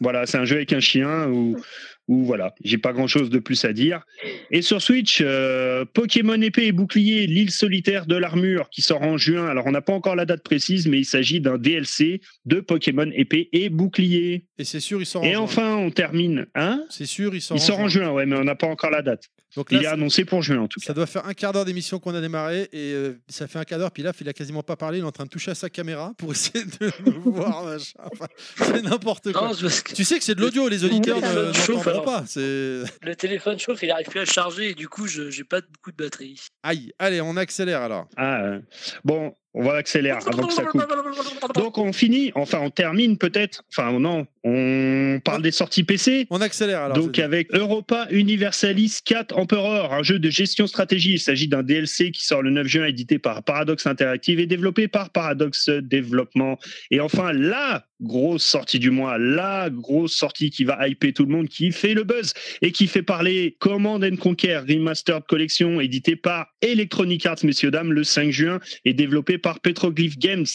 Voilà, 0.00 0.26
c'est 0.26 0.38
un 0.38 0.44
jeu 0.44 0.56
avec 0.56 0.72
un 0.72 0.80
chien 0.80 1.28
ou 1.28 1.56
ou 2.08 2.24
voilà, 2.24 2.54
j'ai 2.62 2.78
pas 2.78 2.92
grand 2.92 3.06
chose 3.06 3.30
de 3.30 3.38
plus 3.38 3.64
à 3.64 3.72
dire. 3.72 4.04
Et 4.50 4.62
sur 4.62 4.82
Switch, 4.82 5.22
euh, 5.24 5.84
Pokémon 5.84 6.40
épée 6.40 6.66
et 6.66 6.72
bouclier, 6.72 7.26
l'île 7.26 7.50
solitaire 7.50 8.06
de 8.06 8.16
l'armure 8.16 8.68
qui 8.70 8.82
sort 8.82 9.02
en 9.02 9.16
juin. 9.16 9.46
Alors 9.46 9.66
on 9.66 9.70
n'a 9.72 9.80
pas 9.80 9.92
encore 9.92 10.16
la 10.16 10.26
date 10.26 10.42
précise, 10.42 10.86
mais 10.86 10.98
il 10.98 11.04
s'agit 11.04 11.40
d'un 11.40 11.56
DLC 11.58 12.20
de 12.44 12.60
Pokémon 12.60 13.10
épée 13.14 13.48
et 13.52 13.68
bouclier. 13.70 14.44
Et 14.58 14.64
c'est 14.64 14.80
sûr, 14.80 15.00
il 15.00 15.06
sort 15.06 15.22
en 15.22 15.26
Et 15.26 15.32
juin. 15.32 15.40
enfin, 15.40 15.76
on 15.76 15.90
termine, 15.90 16.46
hein? 16.54 16.84
C'est 16.90 17.06
sûr, 17.06 17.34
il 17.34 17.40
sort 17.40 17.56
Il 17.56 17.60
sort 17.60 17.80
en 17.80 17.88
juin, 17.88 18.10
ouais, 18.10 18.26
mais 18.26 18.36
on 18.36 18.44
n'a 18.44 18.54
pas 18.54 18.66
encore 18.66 18.90
la 18.90 19.02
date. 19.02 19.30
Donc 19.56 19.70
là, 19.70 19.78
Il 19.78 19.84
est 19.84 19.86
annoncé 19.88 20.24
pour 20.24 20.42
juin 20.42 20.58
en 20.60 20.68
tout 20.68 20.80
cas. 20.80 20.86
ça 20.86 20.94
doit 20.94 21.06
faire 21.06 21.26
un 21.26 21.34
quart 21.34 21.52
d'heure 21.52 21.64
d'émission 21.64 21.98
qu'on 21.98 22.14
a 22.14 22.20
démarré 22.20 22.68
et 22.72 22.92
euh, 22.92 23.18
ça 23.28 23.46
fait 23.46 23.58
un 23.58 23.64
quart 23.64 23.78
d'heure. 23.78 23.92
Puis 23.92 24.02
là, 24.02 24.12
il 24.20 24.28
a 24.28 24.32
quasiment 24.32 24.62
pas 24.62 24.76
parlé. 24.76 24.98
Il 24.98 25.02
est 25.02 25.06
en 25.06 25.12
train 25.12 25.24
de 25.24 25.30
toucher 25.30 25.50
à 25.52 25.54
sa 25.54 25.70
caméra 25.70 26.12
pour 26.18 26.32
essayer 26.32 26.64
de 26.64 26.90
nous 27.06 27.32
voir. 27.32 27.64
machin. 27.64 27.92
Enfin, 28.12 28.26
c'est 28.56 28.82
n'importe 28.82 29.32
quoi. 29.32 29.48
Non, 29.48 29.54
que 29.54 29.92
Tu 29.94 30.04
sais 30.04 30.18
que 30.18 30.24
c'est 30.24 30.34
de 30.34 30.40
l'audio, 30.40 30.68
les 30.68 30.84
auditeurs 30.84 31.20
ne- 31.20 31.52
n'entendront 31.72 32.02
pas. 32.04 32.24
Le 32.36 33.12
téléphone 33.16 33.58
chauffe, 33.58 33.82
il 33.82 33.90
arrive 33.90 34.06
plus 34.08 34.20
à 34.20 34.24
charger 34.24 34.70
et 34.70 34.74
du 34.74 34.88
coup, 34.88 35.06
je 35.06 35.30
j'ai 35.30 35.44
pas 35.44 35.60
beaucoup 35.60 35.92
de 35.92 35.96
batterie. 35.96 36.40
aïe. 36.62 36.92
Allez, 36.98 37.20
on 37.20 37.36
accélère 37.36 37.82
alors. 37.82 38.08
Ah, 38.16 38.40
euh, 38.42 38.60
bon, 39.04 39.34
on 39.54 39.62
va 39.62 39.74
accélérer 39.74 40.18
avant 40.26 40.46
que 40.46 40.52
ça 40.52 40.64
coupe. 40.64 40.84
Donc 41.54 41.78
on 41.78 41.92
finit, 41.92 42.32
enfin 42.34 42.58
on 42.60 42.70
termine 42.70 43.16
peut-être, 43.16 43.64
enfin 43.70 43.98
non, 43.98 44.26
on 44.42 45.20
parle 45.24 45.42
des 45.42 45.52
sorties 45.52 45.84
PC. 45.84 46.26
On 46.30 46.40
accélère 46.40 46.82
alors. 46.82 46.96
Donc 46.96 47.18
avec 47.18 47.52
Europa 47.54 48.06
Universalis 48.10 48.98
4 49.04 49.38
Emperor, 49.38 49.92
un 49.92 50.02
jeu 50.02 50.18
de 50.18 50.28
gestion 50.28 50.66
stratégie. 50.66 51.12
Il 51.12 51.20
s'agit 51.20 51.48
d'un 51.48 51.62
DLC 51.62 52.10
qui 52.10 52.24
sort 52.24 52.42
le 52.42 52.50
9 52.50 52.66
juin, 52.66 52.84
édité 52.86 53.18
par 53.18 53.42
Paradox 53.42 53.86
Interactive 53.86 54.40
et 54.40 54.46
développé 54.46 54.88
par 54.88 55.10
Paradox 55.10 55.70
Développement. 55.70 56.58
Et 56.90 57.00
enfin, 57.00 57.32
la 57.32 57.86
grosse 58.00 58.44
sortie 58.44 58.78
du 58.78 58.90
mois, 58.90 59.18
la 59.18 59.70
grosse 59.70 60.14
sortie 60.14 60.50
qui 60.50 60.64
va 60.64 60.86
hyper 60.88 61.12
tout 61.12 61.24
le 61.24 61.32
monde, 61.32 61.48
qui 61.48 61.72
fait 61.72 61.94
le 61.94 62.04
buzz 62.04 62.32
et 62.62 62.72
qui 62.72 62.86
fait 62.86 63.02
parler 63.02 63.56
Command 63.60 64.02
and 64.02 64.16
Conquer 64.16 64.58
Remastered 64.68 65.24
Collection, 65.28 65.80
édité 65.80 66.16
par 66.16 66.46
Electronic 66.60 67.24
Arts, 67.26 67.44
messieurs, 67.44 67.70
dames, 67.70 67.92
le 67.92 68.04
5 68.04 68.30
juin 68.30 68.60
et 68.84 68.94
développé 68.94 69.38
par 69.38 69.60
Petroglyph 69.60 70.18
Games. 70.18 70.46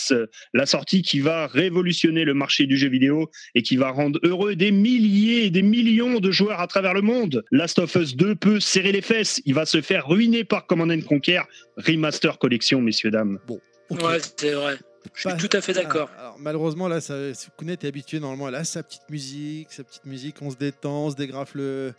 La 0.53 0.65
sortie 0.65 1.01
qui 1.01 1.19
va 1.19 1.47
révolutionner 1.47 2.25
le 2.25 2.33
marché 2.33 2.65
du 2.65 2.77
jeu 2.77 2.89
vidéo 2.89 3.29
et 3.55 3.61
qui 3.61 3.77
va 3.77 3.89
rendre 3.89 4.19
heureux 4.23 4.55
des 4.55 4.71
milliers 4.71 5.45
et 5.45 5.49
des 5.49 5.61
millions 5.61 6.19
de 6.19 6.31
joueurs 6.31 6.59
à 6.59 6.67
travers 6.67 6.93
le 6.93 7.01
monde. 7.01 7.43
Last 7.51 7.79
of 7.79 7.95
Us 7.95 8.15
2 8.15 8.35
peut 8.35 8.59
serrer 8.59 8.91
les 8.91 9.01
fesses. 9.01 9.41
Il 9.45 9.53
va 9.53 9.65
se 9.65 9.81
faire 9.81 10.07
ruiner 10.07 10.43
par 10.43 10.65
Command 10.65 10.91
and 10.91 11.01
Conquer 11.01 11.41
Remaster 11.77 12.37
Collection, 12.37 12.81
messieurs, 12.81 13.11
dames. 13.11 13.39
Ok. 13.89 14.03
Ouais, 14.03 14.17
c'est 14.37 14.51
vrai. 14.51 14.77
Je 15.13 15.29
suis 15.29 15.37
tout 15.37 15.57
à 15.57 15.61
fait 15.61 15.73
d'accord. 15.73 16.09
Malheureusement, 16.39 16.87
là, 16.87 17.01
ça, 17.01 17.15
Kounet 17.57 17.73
est 17.73 17.85
habitué. 17.85 18.19
Normalement, 18.19 18.47
elle 18.47 18.55
a 18.55 18.63
sa 18.63 18.83
petite 18.83 19.09
musique, 19.09 19.71
sa 19.71 19.83
petite 19.83 20.05
musique. 20.05 20.35
On 20.41 20.51
se 20.51 20.55
détend, 20.55 21.05
on 21.05 21.11
se 21.11 21.15
dégrafe 21.15 21.55
le, 21.55 21.93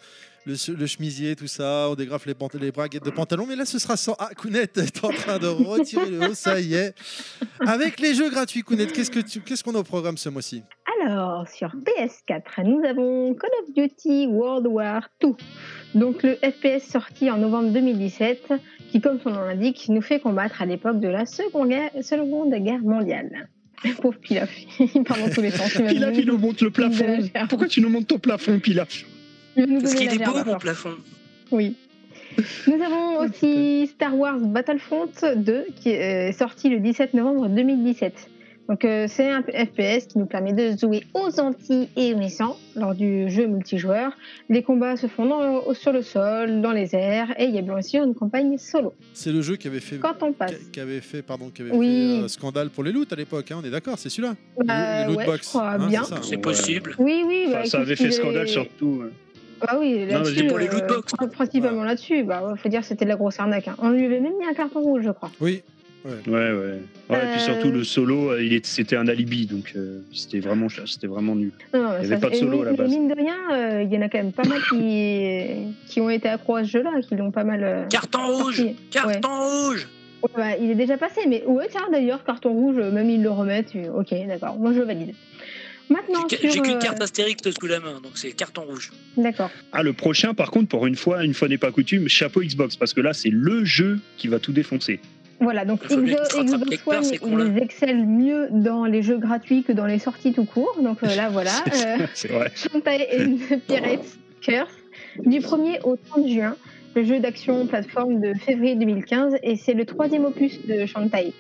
le, 0.51 0.75
le 0.75 0.87
chemisier, 0.87 1.37
tout 1.37 1.47
ça. 1.47 1.89
On 1.91 1.95
dégrafe 1.95 2.27
les, 2.27 2.35
pant- 2.35 2.49
les 2.61 2.71
braguettes 2.73 3.05
de 3.05 3.11
pantalon. 3.11 3.47
Mais 3.49 3.57
là, 3.57 3.65
ce 3.65 3.79
sera 3.79 3.97
sans. 3.97 4.17
Ah, 4.19 4.31
Kounet 4.37 4.63
est 4.77 5.05
en 5.05 5.09
train 5.11 5.39
de 5.39 5.47
retirer 5.47 6.11
le 6.11 6.31
haut. 6.31 6.35
Ça 6.35 6.61
y 6.61 6.75
est. 6.75 6.95
Avec 7.67 8.01
les 8.01 8.15
jeux 8.15 8.31
gratuits, 8.31 8.63
Kounet, 8.63 8.87
qu'est-ce 8.89 9.11
que 9.11 9.21
tu- 9.21 9.41
qu'est-ce 9.41 9.63
qu'on 9.65 9.75
a 9.75 9.79
au 9.79 9.85
programme 9.85 10.17
ce 10.19 10.29
mois-ci? 10.29 10.63
Alors, 11.03 11.49
sur 11.49 11.69
PS4, 11.69 12.63
nous 12.65 12.85
avons 12.85 13.35
Call 13.35 13.51
of 13.63 13.75
Duty 13.75 14.27
World 14.27 14.67
War 14.67 15.09
II. 15.23 15.33
Donc, 15.95 16.23
le 16.23 16.35
FPS 16.37 16.85
sorti 16.91 17.31
en 17.31 17.39
novembre 17.39 17.71
2017, 17.71 18.53
qui, 18.91 19.01
comme 19.01 19.19
son 19.21 19.31
nom 19.31 19.41
l'indique, 19.45 19.87
nous 19.89 20.03
fait 20.03 20.21
combattre 20.21 20.61
à 20.61 20.67
l'époque 20.67 21.01
de 21.01 21.09
la 21.09 21.25
Seconde 21.27 21.69
Guerre, 21.71 21.91
Seconde 22.03 22.53
Guerre 22.55 22.81
mondiale. 22.83 23.49
Pauvre 24.03 24.19
Pilaf, 24.19 24.51
il 24.79 25.03
dans 25.05 25.31
tous 25.35 25.41
les 25.41 25.51
sens. 25.53 25.73
Pilaf, 25.73 26.13
nous- 26.13 26.19
il 26.21 26.27
nous 26.27 26.37
monte 26.39 26.61
le 26.61 26.71
plafond. 26.71 27.19
Pourquoi 27.49 27.67
tu 27.69 27.81
nous 27.81 27.89
montes 27.89 28.09
ton 28.09 28.19
plafond, 28.19 28.59
Pilaf? 28.61 29.05
Parce 29.57 29.95
qu'il 29.95 30.13
est 30.13 30.25
beau, 30.25 30.45
mon 30.45 30.59
plafond. 30.59 30.95
Oui. 31.51 31.75
Nous 32.67 32.81
avons 32.83 33.19
aussi 33.29 33.89
Star 33.89 34.17
Wars 34.17 34.39
Battlefront 34.39 35.09
2 35.37 35.65
qui 35.77 35.91
est 35.91 36.31
euh, 36.31 36.33
sorti 36.33 36.69
le 36.69 36.79
17 36.81 37.15
novembre 37.15 37.49
2017. 37.49 38.13
Donc 38.69 38.85
euh, 38.85 39.07
c'est 39.09 39.29
un 39.29 39.43
FPS 39.43 40.07
qui 40.07 40.17
nous 40.19 40.27
permet 40.27 40.53
de 40.53 40.79
jouer 40.79 41.03
aux 41.13 41.29
gentils 41.37 41.89
et 41.97 42.15
aux 42.15 42.19
méchants 42.19 42.57
lors 42.77 42.95
du 42.95 43.29
jeu 43.29 43.49
multijoueur. 43.49 44.13
Les 44.49 44.63
combats 44.63 44.97
se 44.97 45.09
font 45.09 45.27
dans- 45.27 45.75
sur 45.75 45.91
le 45.93 46.03
sol, 46.03 46.61
dans 46.61 46.71
les 46.71 46.95
airs 46.95 47.35
et 47.37 47.47
il 47.47 47.51
y 47.55 47.59
a 47.59 47.63
bien 47.63 47.83
sûr 47.83 48.05
une 48.05 48.15
campagne 48.15 48.57
solo. 48.59 48.95
C'est 49.13 49.33
le 49.33 49.43
jeu 49.43 49.57
qui 49.57 49.67
avait 49.67 49.81
fait. 49.81 49.97
Quand 49.97 50.23
on 50.23 50.33
passe. 50.33 50.55
qui- 50.73 50.79
avait 50.79 51.01
fait, 51.01 51.21
pardon, 51.23 51.51
qui 51.53 51.63
avait 51.63 51.73
Oui. 51.73 52.19
fait 52.21 52.25
euh, 52.27 52.29
scandale 52.29 52.71
pour 52.71 52.85
les 52.85 52.93
loots 52.93 53.13
à 53.13 53.17
l'époque, 53.17 53.51
hein, 53.51 53.57
on 53.61 53.67
est 53.67 53.71
d'accord, 53.73 53.99
c'est 53.99 54.09
celui-là. 54.09 54.37
Bah, 54.65 55.01
les 55.01 55.09
loot 55.09 55.17
ouais, 55.19 55.27
box, 55.27 55.43
je 55.47 55.49
crois 55.49 55.71
hein, 55.73 55.89
bien. 55.89 56.03
c'est 56.23 56.37
possible. 56.39 56.95
Oui, 57.01 57.25
oui. 57.27 57.47
Enfin, 57.49 57.59
bah, 57.59 57.65
Ça 57.65 57.79
avait 57.81 57.97
fait 57.97 58.13
scandale 58.13 58.45
est- 58.47 58.53
surtout. 58.53 59.03
Euh. 59.63 59.67
Ah 59.69 59.79
oui, 59.79 60.07
là-dessus. 60.07 60.35
vas-y, 60.35 60.47
pour 60.49 60.59
les 60.59 60.67
loot 60.69 60.87
box. 60.89 61.13
euh, 61.23 61.27
principalement 61.27 61.85
là-dessus. 61.85 62.23
Bah, 62.25 62.55
faut 62.57 62.69
dire 62.69 62.81
que 62.81 62.87
c'était 62.87 63.05
de 63.05 63.11
la 63.11 63.17
grosse 63.17 63.39
arnaque. 63.41 63.69
hein. 63.69 63.77
On 63.79 63.91
lui 63.91 64.05
avait 64.07 64.21
même 64.21 64.33
mis 64.39 64.47
un 64.47 64.55
carton 64.55 64.81
rouge, 64.81 65.03
je 65.05 65.11
crois. 65.11 65.31
Oui. 65.41 65.63
Ouais, 66.03 66.13
ouais. 66.27 66.33
ouais 66.33 66.79
et 67.11 67.15
puis 67.15 67.19
Euh, 67.21 67.39
surtout, 67.41 67.71
le 67.71 67.85
solo, 67.85 68.31
euh, 68.31 68.43
il 68.43 68.55
est- 68.55 68.65
c'était 68.65 68.97
un 68.97 69.07
alibi, 69.07 69.45
donc 69.45 69.75
euh, 69.77 70.01
c'était 70.15 70.41
vraiment, 70.41 70.69
c'était 70.87 71.07
vraiment 71.07 71.35
nul. 71.35 71.53
Non, 71.75 71.83
non, 71.83 71.89
Il 72.01 72.05
y 72.07 72.09
ça- 72.09 72.13
avait 72.15 72.21
pas 72.23 72.31
de 72.31 72.35
solo, 72.37 72.53
mine- 72.53 72.63
à 72.63 72.71
la 72.71 72.73
base. 72.73 72.89
Mine 72.89 73.09
de 73.09 73.15
rien, 73.15 73.37
euh, 73.53 73.83
il 73.83 73.93
y 73.93 73.99
en 73.99 74.01
a 74.01 74.09
quand 74.09 74.17
même 74.17 74.33
pas 74.33 74.45
mal 74.49 74.61
qui, 74.71 75.47
qui 75.89 76.01
ont 76.01 76.09
été 76.09 76.29
accros 76.31 76.57
à 76.57 76.65
ce 76.65 76.71
jeu-là, 76.71 76.91
qui 77.07 77.17
l'ont 77.17 77.31
pas 77.31 77.45
mal. 77.45 77.63
euh, 77.63 77.85
Carton 77.89 78.27
rouge. 78.29 78.65
Carton 78.91 79.29
rouge 79.29 79.89
Ouais, 80.23 80.31
bah, 80.37 80.57
il 80.61 80.71
est 80.71 80.75
déjà 80.75 80.97
passé, 80.99 81.21
mais 81.29 81.45
ouais, 81.47 81.67
tiens, 81.71 81.87
d'ailleurs, 81.93 82.25
carton 82.25 82.51
rouge, 82.53 82.77
euh, 82.79 82.91
même 82.91 83.09
ils 83.11 83.23
le 83.23 83.31
remettent. 83.31 83.75
euh, 83.77 83.91
Ok, 83.99 84.15
d'accord, 84.27 84.57
moi 84.59 84.73
je 84.75 84.81
valide. 84.81 85.15
Maintenant, 85.91 86.27
J'ai 86.31 86.51
sur. 86.51 86.63
qu'une 86.63 86.77
euh, 86.77 86.79
carte 86.79 87.01
Astérix 87.03 87.43
sous 87.51 87.67
la 87.67 87.81
main, 87.81 88.01
donc 88.01 88.13
c'est 88.15 88.31
carton 88.33 88.63
rouge. 88.63 88.93
D'accord. 89.17 89.51
Ah, 89.73 89.83
le 89.83 89.93
prochain, 89.93 90.35
par 90.35 90.51
contre, 90.51 90.69
pour 90.69 90.87
une 90.87 90.95
fois, 90.97 91.25
une 91.25 91.35
fois 91.35 91.49
n'est 91.49 91.59
pas 91.59 91.73
coutume, 91.73 92.09
chapeau 92.09 92.41
Xbox, 92.43 92.77
parce 92.77 92.95
que 92.95 93.01
là, 93.01 93.13
c'est 93.13 93.31
le 93.31 93.65
jeu 93.65 93.99
qui 94.17 94.29
va 94.29 94.39
tout 94.39 94.53
défoncer. 94.53 95.01
Voilà, 95.41 95.65
donc 95.65 95.83
Xbox 95.87 96.35
One, 96.83 97.51
ils 97.57 97.63
excellent 97.63 98.05
mieux 98.07 98.49
dans 98.53 98.85
les 98.85 99.03
jeux 99.03 99.19
gratuits 99.19 99.63
que 99.65 99.73
dans 99.73 99.87
les 99.87 99.99
sorties 99.99 100.33
tout 100.33 100.45
court. 100.45 100.79
Donc 100.83 101.03
euh, 101.03 101.15
là, 101.17 101.29
voilà. 101.33 101.51
C'est- 101.73 101.87
euh, 102.03 102.07
C'est 102.15 102.29
vrai. 102.31 102.53
Shantae 102.55 103.07
and 103.19 103.37
the 103.51 103.59
Pirates 103.67 104.19
Curse, 104.43 104.69
du 105.25 105.39
1er 105.41 105.81
au 105.85 105.97
30 105.97 106.29
juin, 106.29 106.57
le 106.95 107.05
jeu 107.05 107.21
d'action 107.21 107.67
plateforme 107.67 108.21
de 108.21 108.35
février 108.35 108.75
2015, 108.77 109.37
et 109.43 109.57
c'est 109.57 109.75
le 109.75 109.85
troisième 109.87 110.25
opus 110.25 110.59
de 110.67 110.85
Shantae. 110.87 111.33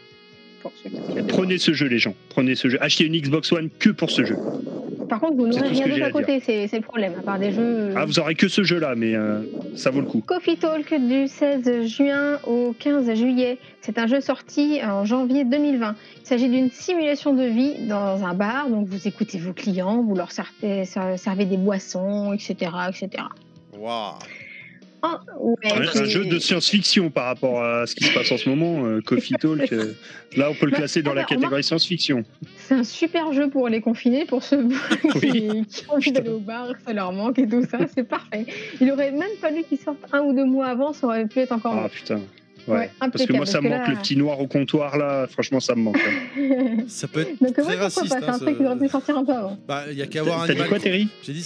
Pour 0.61 0.73
ceux 0.83 0.91
qui 0.91 0.97
se 0.97 1.13
demandent. 1.13 1.27
Prenez 1.29 1.59
ce 1.59 1.73
jeu, 1.73 1.87
les 1.87 1.99
gens. 1.99 2.15
Prenez 2.29 2.55
ce 2.55 2.69
jeu. 2.69 2.79
Achetez 2.81 3.05
une 3.05 3.17
Xbox 3.17 3.53
One 3.53 3.71
que 3.79 3.91
pour 3.91 4.11
ce 4.11 4.25
jeu. 4.25 4.37
Par 5.11 5.19
contre, 5.19 5.35
vous 5.35 5.49
n'aurez 5.49 5.69
rien 5.69 5.89
d'autre 5.89 6.05
à 6.05 6.11
côté, 6.13 6.39
c'est 6.39 6.69
c'est 6.69 6.77
le 6.77 6.85
problème, 6.85 7.15
à 7.19 7.23
part 7.23 7.39
des 7.41 7.51
jeux. 7.51 7.93
Ah, 7.97 8.05
vous 8.05 8.21
aurez 8.21 8.37
que 8.37 8.47
ce 8.47 8.63
jeu-là, 8.63 8.95
mais 8.97 9.17
euh, 9.17 9.41
ça 9.75 9.91
vaut 9.91 10.01
le 10.01 10.07
coup. 10.07 10.21
Coffee 10.21 10.57
Talk 10.57 10.95
du 10.95 11.27
16 11.27 11.85
juin 11.87 12.39
au 12.47 12.77
15 12.79 13.13
juillet. 13.15 13.59
C'est 13.81 13.99
un 13.99 14.07
jeu 14.07 14.21
sorti 14.21 14.81
en 14.85 15.05
janvier 15.05 15.45
2020. 15.45 15.97
Il 16.23 16.27
s'agit 16.27 16.49
d'une 16.49 16.71
simulation 16.71 17.35
de 17.35 17.43
vie 17.43 17.89
dans 17.89 18.25
un 18.25 18.35
bar. 18.35 18.71
Donc 18.71 18.87
vous 18.87 19.09
écoutez 19.09 19.39
vos 19.39 19.53
clients, 19.53 20.01
vous 20.01 20.15
leur 20.15 20.31
servez, 20.31 20.85
servez 20.85 21.45
des 21.45 21.57
boissons, 21.57 22.33
etc. 22.33 22.71
etc. 22.89 23.25
Waouh. 23.77 24.15
Ouais, 25.39 25.73
Un, 25.73 26.05
jeu 26.05 26.25
de 26.27 26.39
science-fiction 26.39 27.11
par 27.11 27.27
rapport 27.27 27.63
à 27.65 27.87
ce 27.87 27.95
qui 27.95 28.05
se 28.05 28.13
passe 28.13 28.31
en 28.33 28.37
ce 28.37 28.49
moment, 28.49 28.85
euh, 28.85 29.01
Coffee 29.01 29.35
Talk. 29.41 29.73
euh, 29.73 29.95
là, 30.37 30.51
on 30.51 30.55
peut 30.55 30.67
le 30.67 30.73
classer 30.73 31.03
dans 31.03 31.15
la 31.15 31.25
catégorie 31.25 31.63
science-fiction. 31.65 32.25
C'est 32.59 32.75
un 32.75 32.85
super 32.85 33.33
jeu 33.33 33.49
pour 33.49 33.69
les 33.69 33.81
confinés, 33.81 34.27
pour 34.27 34.43
ceux 34.43 34.69
qui, 35.13 35.19
Oui. 35.23 35.65
qui 35.69 35.85
ont 35.89 35.95
envie 35.95 36.13
d'aller 36.13 36.29
au 36.31 36.39
bar, 36.41 36.69
ça 36.87 36.93
leur 36.93 37.13
manque 37.13 37.39
et 37.39 37.49
tout 37.49 37.65
ça. 37.65 37.79
C'est 37.95 38.05
parfait. 38.07 38.45
Il 38.81 38.91
aurait 38.93 39.13
même 39.13 39.31
fallu 39.41 39.63
qu'ils 39.65 39.79
sortent 39.79 40.05
un 40.13 40.21
ou 40.21 40.33
deux 40.35 40.45
mois 40.45 40.67
avant, 40.67 40.93
ça 40.93 41.07
aurait 41.07 41.27
pu 41.27 41.39
être 41.41 41.53
encore 41.53 41.75
Ah 41.77 41.83
mieux. 41.85 41.89
putain. 41.89 42.21
Ouais. 42.73 42.79
Ouais, 42.79 42.91
parce 43.13 43.25
que 43.27 43.33
moi, 43.33 43.47
ça 43.47 43.61
me 43.61 43.69
manque 43.69 43.87
que 43.87 43.91
le 43.91 43.97
petit 43.97 44.17
noir 44.17 44.41
au 44.41 44.47
comptoir, 44.47 44.97
là. 44.97 45.27
Franchement, 45.29 45.61
ça 45.61 45.75
me 45.75 45.83
manque. 45.83 45.99
hein. 45.99 46.85
Ça 46.89 47.09
peut 47.09 47.21
être 47.21 47.41
Donc, 47.41 47.53
très 47.55 47.63
ouais, 47.63 47.69
pourquoi 47.69 47.77
raciste. 47.85 48.09
pas 48.09 48.19
C'est 48.21 48.25
hein, 48.27 48.33
un 48.35 48.39
ce- 48.39 48.45
truc 48.45 48.59
qui 48.59 48.65
aurait 48.65 48.79
pu 48.79 48.89
sortir 48.89 49.17
un 49.19 49.25
peu 49.25 49.33
avant. 49.33 49.59
Bah, 49.69 49.85
il 49.91 49.97
y 49.99 50.03
a 50.03 50.07
qu'à 50.07 50.21
avoir 50.21 50.43
un 50.43 50.47
T'as 50.47 50.55
dit 50.55 50.63
quoi, 50.69 50.79
Terry 50.79 51.09
J'ai 51.23 51.33
dit, 51.33 51.45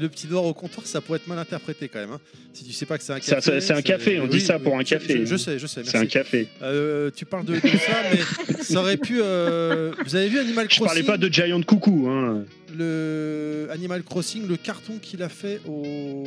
le 0.00 0.08
petit 0.08 0.26
noir 0.28 0.44
au 0.44 0.52
comptoir, 0.54 0.86
ça 0.86 1.00
pourrait 1.00 1.18
être 1.18 1.26
mal 1.26 1.38
interprété 1.38 1.88
quand 1.88 2.00
même. 2.00 2.10
hein. 2.12 2.20
Si 2.52 2.64
tu 2.64 2.72
sais 2.72 2.86
pas 2.86 2.98
que 2.98 3.04
c'est 3.04 3.12
un 3.12 3.20
café. 3.20 3.60
c'est 3.60 3.72
un 3.72 3.82
café, 3.82 4.20
on 4.20 4.26
dit 4.26 4.40
ça 4.40 4.58
pour 4.58 4.76
un 4.76 4.80
je- 4.80 4.90
café. 4.90 5.20
Je, 5.20 5.24
je 5.26 5.36
sais, 5.36 5.58
je 5.58 5.66
sais. 5.66 5.82
C'est 5.84 5.98
un 5.98 6.06
café. 6.06 6.48
Euh, 6.62 7.10
tu 7.14 7.24
parles 7.24 7.44
de, 7.44 7.54
de 7.54 7.60
ça, 7.60 7.92
mais 8.12 8.54
ça 8.62 8.80
aurait 8.80 8.96
pu. 8.96 9.20
euh, 9.20 9.92
Vous 10.04 10.16
avez 10.16 10.28
vu 10.28 10.38
Animal 10.38 10.66
Je 10.70 10.76
Crossing 10.76 10.86
parlais 10.86 11.02
pas 11.02 11.16
de 11.18 11.32
Giant 11.32 11.60
Coucou. 11.62 12.06
Hein. 12.08 12.44
le 12.76 13.68
Animal 13.72 14.02
Crossing, 14.02 14.46
le 14.46 14.56
carton 14.56 14.94
qu'il 15.00 15.22
a 15.22 15.28
fait 15.28 15.60
au... 15.66 16.24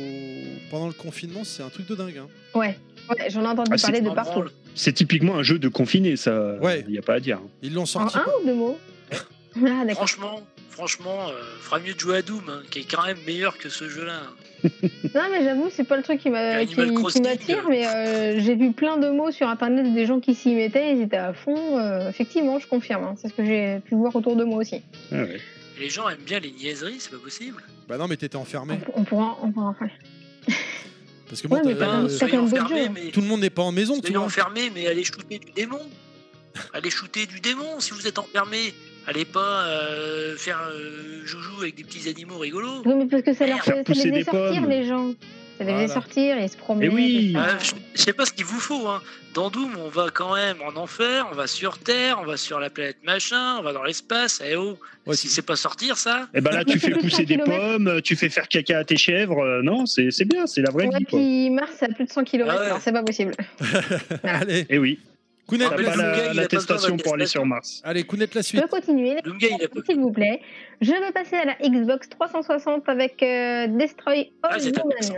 pendant 0.70 0.86
le 0.86 0.92
confinement, 0.92 1.44
c'est 1.44 1.62
un 1.62 1.68
truc 1.68 1.86
de 1.88 1.94
dingue. 1.94 2.18
hein. 2.18 2.26
Ouais, 2.54 2.76
ouais 3.10 3.30
j'en 3.30 3.42
ai 3.42 3.46
entendu 3.46 3.70
Ah, 3.72 3.78
c'est 3.78 3.86
parler 3.92 4.00
de 4.00 4.10
partout. 4.10 4.44
C'est 4.74 4.92
typiquement 4.92 5.36
un 5.36 5.42
jeu 5.42 5.58
de 5.58 5.68
confiné, 5.68 6.16
ça. 6.16 6.54
Ouais. 6.60 6.84
Il 6.86 6.92
n'y 6.92 6.98
a 6.98 7.02
pas 7.02 7.14
à 7.14 7.20
dire. 7.20 7.40
Ils 7.62 7.74
l'ont 7.74 7.82
En 7.82 7.86
sorti. 7.86 8.16
un 8.18 8.22
ou 8.42 8.46
deux 8.46 8.54
mots 8.54 8.78
Ah. 9.66 9.94
Franchement, 9.94 10.40
franchement, 10.70 11.28
euh, 11.30 11.32
fera 11.60 11.80
mieux 11.80 11.94
de 11.94 11.98
jouer 11.98 12.18
à 12.18 12.22
Doom, 12.22 12.44
hein, 12.48 12.62
qui 12.70 12.80
est 12.80 12.84
quand 12.88 13.04
même 13.04 13.16
meilleur 13.26 13.58
que 13.58 13.68
ce 13.68 13.88
jeu-là. 13.88 14.20
Non, 15.14 15.22
mais 15.32 15.42
j'avoue, 15.42 15.68
c'est 15.70 15.84
pas 15.84 15.96
le 15.96 16.02
truc 16.02 16.20
qui 16.20 16.30
m'attire, 16.30 16.78
euh. 16.78 17.68
mais 17.68 17.86
euh, 17.86 18.40
j'ai 18.40 18.54
vu 18.56 18.72
plein 18.72 18.96
de 18.98 19.08
mots 19.08 19.30
sur 19.32 19.48
internet 19.48 19.92
des 19.94 20.04
gens 20.06 20.20
qui 20.20 20.34
s'y 20.34 20.54
mettaient, 20.54 20.92
ils 20.94 21.02
étaient 21.02 21.16
à 21.16 21.32
fond. 21.32 21.78
euh, 21.78 22.08
effectivement, 22.08 22.58
je 22.60 22.66
confirme. 22.68 23.04
hein, 23.04 23.14
c'est 23.20 23.28
ce 23.28 23.34
que 23.34 23.44
j'ai 23.44 23.80
pu 23.84 23.94
voir 23.94 24.14
autour 24.14 24.36
de 24.36 24.44
moi 24.44 24.58
aussi. 24.58 24.82
Ah 25.12 25.22
ouais. 25.22 25.40
Les 25.80 25.88
gens 25.88 26.08
aiment 26.08 26.18
bien 26.26 26.38
les 26.40 26.50
niaiseries, 26.52 26.96
c'est 26.98 27.10
pas 27.12 27.18
possible. 27.22 27.62
Bah 27.88 27.96
non, 27.98 28.06
mais 28.08 28.16
t'étais 28.16 28.36
enfermé. 28.36 28.78
On, 28.94 29.00
on 29.00 29.04
pourra, 29.04 29.38
on 29.42 29.50
pourra 29.52 29.66
en 29.66 29.74
faire. 29.74 29.90
Parce 31.28 31.42
que 31.42 31.48
bon, 31.48 31.56
Ouais, 31.56 31.74
euh, 31.74 32.08
soyez 32.08 32.38
enfermés, 32.38 32.84
jeux. 32.84 32.90
mais 32.94 33.10
tout 33.10 33.20
le 33.20 33.26
monde 33.26 33.40
n'est 33.40 33.50
pas 33.50 33.62
en 33.62 33.72
maison, 33.72 33.94
tu 33.96 34.00
soyez 34.00 34.16
vois. 34.16 34.26
enfermés, 34.26 34.70
mais 34.74 34.86
allez 34.86 35.04
shooter 35.04 35.38
du 35.38 35.52
démon. 35.52 35.80
Allez 36.72 36.90
shooter 36.90 37.26
du 37.26 37.40
démon 37.40 37.78
si 37.80 37.92
vous 37.92 38.06
êtes 38.06 38.18
enfermés. 38.18 38.72
Allez 39.06 39.24
pas 39.24 39.64
euh, 39.66 40.36
faire 40.36 40.60
euh, 40.70 41.24
joujou 41.24 41.60
avec 41.62 41.74
des 41.76 41.84
petits 41.84 42.08
animaux 42.08 42.38
rigolos. 42.38 42.82
Oui, 42.84 42.94
mais 42.96 43.06
parce 43.06 43.22
que 43.22 43.32
ça, 43.32 43.46
leur 43.46 43.62
fait, 43.62 43.84
les 43.88 44.24
sortir, 44.24 44.60
pommes. 44.62 44.70
les 44.70 44.86
gens. 44.86 45.14
Ça 45.58 45.64
les 45.64 45.72
faisait 45.72 45.86
Voilà. 45.86 45.88
sortir 45.88 46.38
et 46.38 46.48
se 46.48 46.56
promener. 46.56 46.86
Eh 46.86 46.88
oui. 46.88 47.32
ça. 47.34 47.40
Euh, 47.44 47.58
je, 47.60 47.72
je 47.94 48.00
sais 48.02 48.12
pas 48.12 48.24
ce 48.24 48.32
qu'il 48.32 48.44
vous 48.44 48.60
faut. 48.60 48.86
Hein. 48.88 49.02
Dans 49.34 49.50
Doom, 49.50 49.76
on 49.84 49.88
va 49.88 50.06
quand 50.12 50.34
même 50.34 50.56
en 50.62 50.76
enfer, 50.80 51.26
on 51.30 51.34
va 51.34 51.46
sur 51.46 51.78
Terre, 51.78 52.18
on 52.22 52.24
va 52.26 52.36
sur 52.36 52.60
la 52.60 52.70
planète 52.70 52.96
machin, 53.04 53.56
on 53.58 53.62
va 53.62 53.72
dans 53.72 53.82
l'espace. 53.82 54.40
Eh 54.48 54.56
oh, 54.56 54.78
Ouais, 55.06 55.16
si 55.16 55.28
c'est- 55.28 55.42
pas 55.42 55.56
sortir 55.56 55.96
ça, 55.96 56.28
Et 56.34 56.40
ben 56.40 56.50
là, 56.52 56.64
tu 56.64 56.78
fais 56.78 56.90
pousser 56.92 57.24
des 57.24 57.38
pommes, 57.38 58.00
tu 58.02 58.14
fais 58.14 58.28
faire 58.28 58.46
caca 58.48 58.78
à 58.78 58.84
tes 58.84 58.96
chèvres. 58.96 59.40
euh, 59.42 59.62
non, 59.62 59.84
c'est 59.86 60.10
c'est 60.10 60.24
bien, 60.26 60.46
c'est 60.46 60.60
la 60.62 60.70
vraie 60.70 60.86
Ouais, 60.86 60.98
vie. 60.98 61.04
Quoi. 61.06 61.18
puis 61.18 61.50
Mars, 61.50 61.72
c'est 61.78 61.86
à 61.86 61.88
plus 61.94 62.04
de 62.04 62.10
100 62.10 62.24
km, 62.24 62.52
Ah 62.54 62.60
ouais. 62.60 62.66
alors 62.66 62.80
c'est 62.80 62.92
pas 62.92 63.02
possible. 63.02 63.32
Allez, 64.22 64.66
Eh 64.68 64.78
oui, 64.78 64.98
Kounet, 65.46 65.64
Ah, 65.70 65.76
la- 65.80 65.92
pas 65.94 66.32
l'attestation 66.34 66.96
pour 66.98 67.14
aller 67.14 67.26
sur 67.26 67.44
Mars. 67.46 67.80
Allez, 67.84 68.04
Kounet, 68.04 68.28
la 68.34 68.42
Je 68.42 68.46
suite. 68.46 68.60
peux 68.60 68.68
continuer, 68.68 69.16
s'il 69.88 69.98
vous 70.00 70.12
plaît. 70.12 70.40
Je 70.82 70.90
vais 70.92 71.12
passer 71.12 71.36
à 71.36 71.44
la 71.46 71.54
Xbox 71.66 72.08
360 72.10 72.86
avec 72.88 73.22
euh, 73.22 73.66
Destroy 73.68 74.30
Ah, 74.42 74.48
All 74.52 74.60
c'est 74.60 74.78
intéressant. 74.78 75.14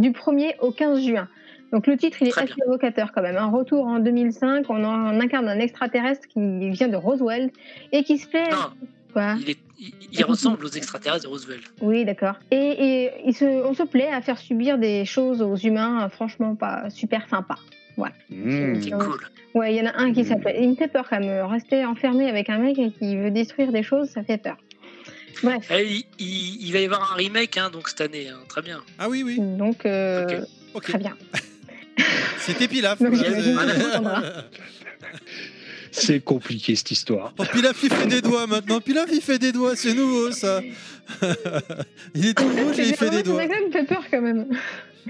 Du 0.00 0.10
1er 0.12 0.54
au 0.60 0.70
15 0.70 1.02
juin. 1.04 1.28
Donc 1.72 1.86
le 1.86 1.96
titre, 1.96 2.18
il 2.20 2.28
est 2.28 2.30
Très 2.30 2.42
assez 2.44 2.54
évocateur 2.66 3.12
quand 3.12 3.22
même. 3.22 3.36
Un 3.36 3.46
retour 3.50 3.86
en 3.86 3.98
2005, 4.00 4.66
on, 4.70 4.82
en- 4.84 5.14
on 5.14 5.20
incarne 5.20 5.48
un 5.48 5.58
extraterrestre 5.60 6.26
qui 6.28 6.70
vient 6.70 6.88
de 6.88 6.96
Roswell 6.96 7.50
et 7.92 8.02
qui 8.02 8.18
se 8.18 8.26
plaît... 8.28 8.50
Non, 8.50 8.70
Quoi? 9.12 9.34
Il, 9.40 9.50
est, 9.50 9.58
il, 9.80 9.92
il 10.12 10.24
ressemble 10.24 10.64
aux 10.64 10.68
extraterrestres 10.68 11.24
de 11.24 11.28
Roosevelt. 11.28 11.62
Oui, 11.82 12.04
d'accord. 12.04 12.34
Et, 12.52 12.56
et 12.56 13.10
il 13.26 13.34
se, 13.34 13.44
on 13.44 13.74
se 13.74 13.82
plaît 13.82 14.06
à 14.08 14.20
faire 14.20 14.38
subir 14.38 14.78
des 14.78 15.04
choses 15.04 15.42
aux 15.42 15.56
humains, 15.56 16.04
euh, 16.04 16.08
franchement 16.08 16.54
pas 16.54 16.88
super 16.90 17.28
sympa. 17.28 17.56
Mmh. 17.98 18.80
C'est 18.80 18.92
Euh, 18.94 18.98
cool. 18.98 19.20
Ouais, 19.54 19.74
il 19.74 19.78
y 19.78 19.82
en 19.82 19.86
a 19.90 19.96
un 19.98 20.12
qui 20.12 20.22
Mm. 20.22 20.26
s'appelle. 20.26 20.56
Il 20.60 20.70
me 20.70 20.74
fait 20.76 20.86
peur 20.88 21.06
quand 21.10 21.18
même. 21.20 21.44
Rester 21.44 21.84
enfermé 21.84 22.28
avec 22.28 22.48
un 22.48 22.58
mec 22.58 22.76
qui 22.98 23.16
veut 23.16 23.30
détruire 23.32 23.72
des 23.72 23.82
choses, 23.82 24.08
ça 24.08 24.22
fait 24.22 24.38
peur. 24.38 24.56
Bref. 25.42 25.66
Eh, 25.70 25.84
il, 25.84 26.04
il- 26.18 26.66
il 26.66 26.72
va 26.72 26.78
y 26.80 26.84
avoir 26.84 27.12
un 27.12 27.16
remake 27.16 27.56
hein, 27.56 27.70
donc 27.70 27.88
cette 27.88 28.00
année, 28.02 28.28
hein, 28.28 28.38
très 28.48 28.62
bien. 28.62 28.82
Ah 28.98 29.08
oui, 29.08 29.22
oui. 29.24 29.36
Donc, 29.40 29.86
euh, 29.86 30.42
très 30.82 30.98
bien. 30.98 31.16
C'était 32.38 32.68
Pilaf. 32.68 33.00
Donc, 33.00 33.14
Euh. 33.14 34.42
C'est 35.92 36.20
compliqué 36.20 36.76
cette 36.76 36.92
histoire. 36.92 37.34
Oh, 37.36 37.44
Pilaf, 37.52 37.76
il 37.82 37.92
fait 37.92 38.06
des 38.06 38.22
doigts 38.22 38.46
maintenant. 38.46 38.80
Pilaf, 38.80 39.08
il 39.12 39.20
fait 39.20 39.38
des 39.40 39.50
doigts. 39.50 39.74
C'est 39.74 39.92
nouveau, 39.92 40.30
ça. 40.30 40.60
il 42.14 42.26
est 42.26 42.34
tout 42.34 42.48
rouge 42.48 42.78
et 42.78 42.88
il 42.88 42.94
fait 42.94 43.10
des 43.10 43.24
doigts. 43.24 43.36
mec-là 43.38 43.56
me 43.66 43.72
fait 43.72 43.84
peur 43.84 44.04
quand 44.08 44.20
même. 44.20 44.46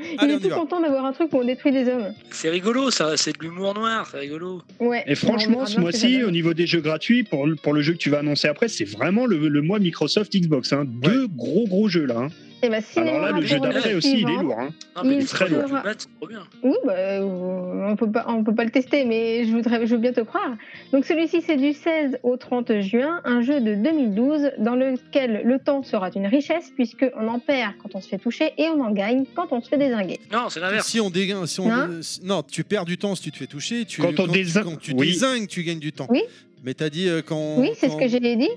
Il 0.12 0.16
Allez, 0.18 0.34
est 0.34 0.38
tout 0.40 0.48
content 0.50 0.80
d'avoir 0.80 1.04
un 1.04 1.12
truc 1.12 1.32
où 1.32 1.38
on 1.38 1.44
détruit 1.44 1.72
des 1.72 1.88
hommes. 1.88 2.12
C'est 2.30 2.50
rigolo, 2.50 2.90
ça, 2.90 3.16
c'est 3.16 3.36
de 3.38 3.42
l'humour 3.44 3.74
noir, 3.74 4.08
c'est 4.10 4.18
rigolo. 4.18 4.62
Ouais. 4.78 5.04
Et 5.06 5.14
franchement, 5.14 5.66
ce 5.66 5.78
mois-ci, 5.80 6.22
au 6.24 6.30
niveau 6.30 6.54
des 6.54 6.66
jeux 6.66 6.80
gratuits, 6.80 7.22
pour, 7.22 7.46
le- 7.46 7.56
pour 7.56 7.72
le 7.72 7.82
jeu 7.82 7.92
que 7.92 7.98
tu 7.98 8.10
vas 8.10 8.18
annoncer 8.20 8.48
après, 8.48 8.68
c'est 8.68 8.84
vraiment 8.84 9.26
le, 9.26 9.48
le 9.48 9.62
mois 9.62 9.78
Microsoft 9.78 10.34
Xbox. 10.34 10.72
Hein. 10.72 10.84
Deux 10.86 11.26
gros 11.28 11.66
gros 11.66 11.88
jeux 11.88 12.06
là. 12.06 12.18
hein. 12.18 12.28
Alors 12.62 13.20
là, 13.20 13.32
le 13.32 13.46
jeu 13.46 13.58
d'après 13.60 13.94
aussi, 13.94 14.20
il 14.20 14.28
est 14.28 14.42
lourd. 14.42 14.58
Hein. 14.58 14.68
Non, 14.96 15.02
mais 15.04 15.14
Il 15.14 15.18
les 15.20 15.24
très 15.26 15.46
trop 15.48 16.26
bien. 16.28 16.42
Oui, 16.62 16.74
bah, 16.84 16.92
on 17.22 17.96
peut 17.96 18.10
pas, 18.10 18.24
on 18.28 18.44
peut 18.44 18.54
pas 18.54 18.64
le 18.64 18.70
tester, 18.70 19.04
mais 19.04 19.44
je 19.44 19.52
voudrais, 19.52 19.86
je 19.86 19.94
veux 19.94 20.00
bien 20.00 20.12
te 20.12 20.20
croire. 20.20 20.56
Donc 20.92 21.04
celui-ci, 21.04 21.42
c'est 21.42 21.56
du 21.56 21.72
16 21.72 22.18
au 22.22 22.36
30 22.36 22.80
juin, 22.80 23.20
un 23.24 23.40
jeu 23.40 23.60
de 23.60 23.74
2012 23.74 24.52
dans 24.58 24.74
lequel 24.76 25.42
le 25.44 25.58
temps 25.58 25.82
sera 25.82 26.10
une 26.14 26.26
richesse 26.26 26.70
puisque 26.74 27.06
on 27.16 27.28
en 27.28 27.38
perd 27.38 27.72
quand 27.82 27.94
on 27.94 28.00
se 28.00 28.08
fait 28.08 28.18
toucher 28.18 28.52
et 28.58 28.66
on 28.68 28.82
en 28.82 28.90
gagne 28.90 29.24
quand 29.34 29.48
on 29.52 29.60
se 29.60 29.68
fait 29.68 29.78
désinguer. 29.78 30.20
Non, 30.32 30.48
c'est 30.50 30.60
l'inverse. 30.60 30.86
Si 30.88 31.00
on 31.00 31.10
dégaine, 31.10 31.46
si 31.46 31.60
on, 31.60 31.70
Hein 31.70 31.88
euh, 31.90 32.02
si- 32.02 32.24
non, 32.24 32.42
tu 32.42 32.64
perds 32.64 32.84
du 32.84 32.98
temps 32.98 33.14
si 33.14 33.22
tu 33.22 33.30
te 33.30 33.36
fais 33.36 33.46
toucher. 33.46 33.84
Tu, 33.84 34.00
Quand 34.02 34.18
on 34.20 34.26
tu- 34.26 34.38
désin- 34.42 34.64
quand 34.64 34.78
tu 34.78 34.92
oui. 34.92 35.08
désingues, 35.08 35.46
tu 35.46 35.62
gagnes 35.62 35.78
du 35.78 35.92
temps. 35.92 36.06
Oui. 36.10 36.22
Mais 36.64 36.74
t'as 36.74 36.90
dit 36.90 37.08
euh, 37.08 37.22
quand. 37.24 37.56
oui, 37.58 37.70
c'est 37.74 37.86
ce 37.88 37.92
quand- 37.92 37.98
que 38.00 38.08
j'ai 38.08 38.20
dit. 38.20 38.48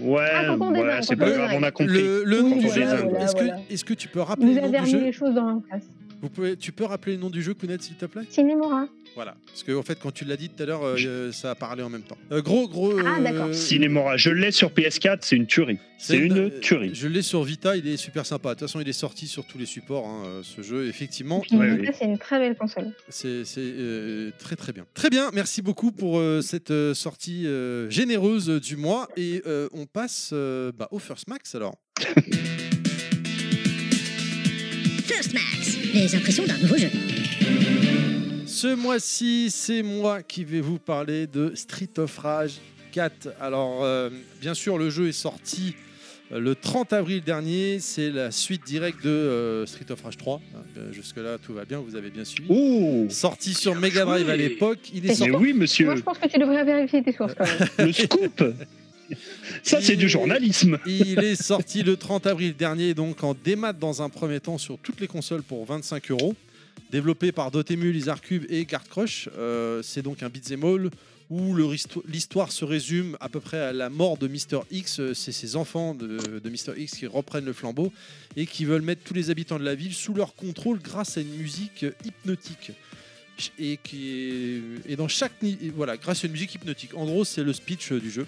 Ouais, 0.00 0.26
Ah, 0.34 0.42
désingue, 0.42 1.02
c'est 1.02 1.16
pas 1.16 1.26
on 1.26 1.36
grave, 1.36 1.50
on 1.54 1.62
a 1.62 1.70
compris. 1.70 1.94
Le, 1.94 2.24
le 2.24 2.42
Oui, 2.42 2.50
nom 2.50 2.56
du 2.56 2.66
voilà, 2.66 2.96
jeu. 2.96 3.02
voilà, 3.04 3.24
Est-ce 3.24 3.34
que, 3.34 3.44
voilà. 3.44 3.58
est-ce 3.70 3.84
que 3.84 3.94
tu 3.94 4.08
peux 4.08 4.20
rappeler 4.20 4.46
Vous 4.46 4.54
le 4.54 4.60
nom 4.60 4.66
avez 4.66 4.72
du 4.72 4.78
remis 4.80 4.90
jeu 4.90 5.00
les 5.00 5.12
choses 5.12 5.34
dans 5.34 5.46
la 5.46 5.60
place. 5.68 5.84
Vous 6.22 6.28
pouvez, 6.28 6.56
Tu 6.56 6.72
peux 6.72 6.84
rappeler 6.84 7.12
le 7.14 7.20
nom 7.20 7.30
du 7.30 7.42
jeu, 7.42 7.54
Kounet, 7.54 7.76
s'il 7.78 7.96
te 7.96 8.06
plaît? 8.06 8.22
Cinémora. 8.30 8.86
Voilà. 9.16 9.34
Parce 9.46 9.62
que 9.62 9.72
en 9.72 9.82
fait, 9.82 9.98
quand 9.98 10.12
tu 10.12 10.24
l'as 10.26 10.36
dit 10.36 10.50
tout 10.50 10.62
à 10.62 10.66
l'heure, 10.66 10.84
euh, 10.84 10.96
euh, 11.06 11.32
ça 11.32 11.50
a 11.50 11.54
parlé 11.54 11.82
en 11.82 11.88
même 11.88 12.02
temps. 12.02 12.18
Euh, 12.32 12.42
gros, 12.42 12.68
gros. 12.68 12.98
Ah, 13.04 13.18
d'accord. 13.20 13.52
Cinémora, 13.54 14.16
je 14.18 14.28
l'ai 14.30 14.50
sur 14.52 14.70
PS4, 14.70 15.18
c'est 15.22 15.36
une 15.36 15.46
tuerie. 15.46 15.78
C'est 15.98 16.18
une 16.18 16.50
tuerie. 16.60 16.90
Je 16.94 17.08
l'ai 17.08 17.22
sur 17.22 17.42
Vita, 17.42 17.76
il 17.78 17.88
est 17.88 17.96
super 17.96 18.26
sympa. 18.26 18.50
De 18.50 18.54
toute 18.58 18.68
façon, 18.68 18.78
il 18.80 18.88
est 18.88 18.92
sorti 18.92 19.26
sur 19.26 19.46
tous 19.46 19.56
les 19.56 19.64
supports, 19.64 20.06
hein, 20.06 20.42
ce 20.42 20.60
jeu. 20.60 20.86
Effectivement, 20.86 21.42
Ouais, 21.50 21.76
Vita, 21.76 21.90
oui. 21.90 21.96
c'est 21.98 22.04
une 22.04 22.18
très 22.18 22.38
belle 22.38 22.56
console. 22.56 22.92
c'est 23.08 23.44
c'est, 23.46 23.60
euh, 23.62 24.30
très 24.38 24.54
très 24.54 24.72
bien. 24.74 24.84
Très 24.92 25.08
bien, 25.08 25.30
merci 25.32 25.62
beaucoup 25.62 25.92
pour 25.92 26.18
euh, 26.18 26.42
cette 26.42 26.72
sortie 26.92 27.46
euh, 27.46 27.88
généreuse 27.88 28.48
du 28.60 28.76
mois. 28.76 29.08
Et 29.16 29.40
euh, 29.46 29.68
on 29.72 29.86
passe 29.86 30.30
euh, 30.34 30.72
bah, 30.76 30.88
au 30.90 30.98
First 30.98 31.26
Max 31.28 31.54
alors. 31.54 31.76
First 35.06 35.32
Max, 35.32 35.78
les 35.94 36.14
impressions 36.14 36.44
d'un 36.44 36.58
nouveau 36.58 36.76
jeu. 36.76 36.90
Ce 38.56 38.74
mois-ci, 38.74 39.50
c'est 39.50 39.82
moi 39.82 40.22
qui 40.22 40.42
vais 40.42 40.62
vous 40.62 40.78
parler 40.78 41.26
de 41.26 41.54
Street 41.54 41.90
of 41.98 42.16
Rage 42.16 42.54
4. 42.92 43.28
Alors, 43.38 43.84
euh, 43.84 44.08
bien 44.40 44.54
sûr, 44.54 44.78
le 44.78 44.88
jeu 44.88 45.08
est 45.08 45.12
sorti 45.12 45.74
euh, 46.32 46.40
le 46.40 46.54
30 46.54 46.94
avril 46.94 47.20
dernier. 47.22 47.80
C'est 47.80 48.08
la 48.08 48.30
suite 48.30 48.64
directe 48.64 49.04
de 49.04 49.10
euh, 49.10 49.66
Street 49.66 49.84
of 49.90 50.00
Rage 50.00 50.16
3. 50.16 50.40
hein, 50.40 50.58
euh, 50.78 50.90
Jusque-là, 50.90 51.36
tout 51.36 51.52
va 51.52 51.66
bien, 51.66 51.80
vous 51.80 51.96
avez 51.96 52.08
bien 52.08 52.24
suivi. 52.24 52.48
Oh 52.48 53.04
Sorti 53.10 53.52
sur 53.52 53.74
Mega 53.74 54.06
Drive 54.06 54.30
à 54.30 54.36
l'époque. 54.36 54.78
Il 54.94 55.04
est 55.04 55.14
sorti. 55.14 55.32
Mais 55.32 55.36
oui, 55.36 55.52
monsieur, 55.52 55.84
Moi, 55.84 55.96
je 55.96 56.00
pense 56.00 56.16
que 56.16 56.26
tu 56.26 56.38
devrais 56.38 56.64
vérifier 56.64 57.02
tes 57.02 57.12
sources 57.12 57.34
quand 57.34 57.44
même. 57.44 57.68
le 57.88 57.92
scoop 57.92 58.42
Ça, 59.64 59.82
c'est 59.82 59.96
du 59.96 60.08
journalisme 60.08 60.78
Il 60.86 61.18
est 61.18 61.36
sorti 61.36 61.82
le 61.82 61.98
30 61.98 62.26
avril 62.26 62.56
dernier, 62.56 62.94
donc 62.94 63.22
en 63.22 63.34
démat 63.34 63.74
dans 63.74 64.00
un 64.00 64.08
premier 64.08 64.40
temps 64.40 64.56
sur 64.56 64.78
toutes 64.78 65.02
les 65.02 65.08
consoles 65.08 65.42
pour 65.42 65.66
25 65.66 66.10
euros. 66.10 66.34
Développé 66.90 67.32
par 67.32 67.50
Dotemu, 67.50 67.90
Lizard 67.90 68.20
Cube 68.20 68.44
et 68.48 68.64
Guard 68.64 68.84
Crush. 68.84 69.28
Euh, 69.36 69.82
c'est 69.82 70.02
donc 70.02 70.22
un 70.22 70.28
beat'em 70.28 70.62
all 70.64 70.90
où 71.28 71.56
l'histoire 72.06 72.52
se 72.52 72.64
résume 72.64 73.16
à 73.18 73.28
peu 73.28 73.40
près 73.40 73.58
à 73.58 73.72
la 73.72 73.90
mort 73.90 74.16
de 74.16 74.28
Mr. 74.28 74.60
X. 74.70 75.00
Euh, 75.00 75.12
C'est 75.12 75.32
ses 75.32 75.56
enfants 75.56 75.94
de, 75.94 76.40
Mr. 76.44 76.78
X 76.80 76.98
qui 76.98 77.06
reprennent 77.08 77.44
le 77.44 77.52
flambeau 77.52 77.92
et 78.36 78.46
qui 78.46 78.64
veulent 78.64 78.82
mettre 78.82 79.02
tous 79.02 79.14
les 79.14 79.30
habitants 79.30 79.58
de 79.58 79.64
la 79.64 79.74
ville 79.74 79.94
sous 79.94 80.14
leur 80.14 80.36
contrôle 80.36 80.78
grâce 80.78 81.16
à 81.18 81.22
une 81.22 81.34
musique 81.36 81.82
euh, 81.82 81.90
hypnotique. 82.04 82.70
Et, 83.58 83.78
et 84.86 84.96
dans 84.96 85.08
chaque 85.08 85.32
voilà, 85.74 85.96
grâce 85.96 86.22
à 86.22 86.28
une 86.28 86.32
musique 86.32 86.54
hypnotique. 86.54 86.94
En 86.94 87.04
gros, 87.04 87.24
c'est 87.24 87.42
le 87.42 87.52
speech 87.52 87.92
du 87.92 88.10
jeu. 88.10 88.26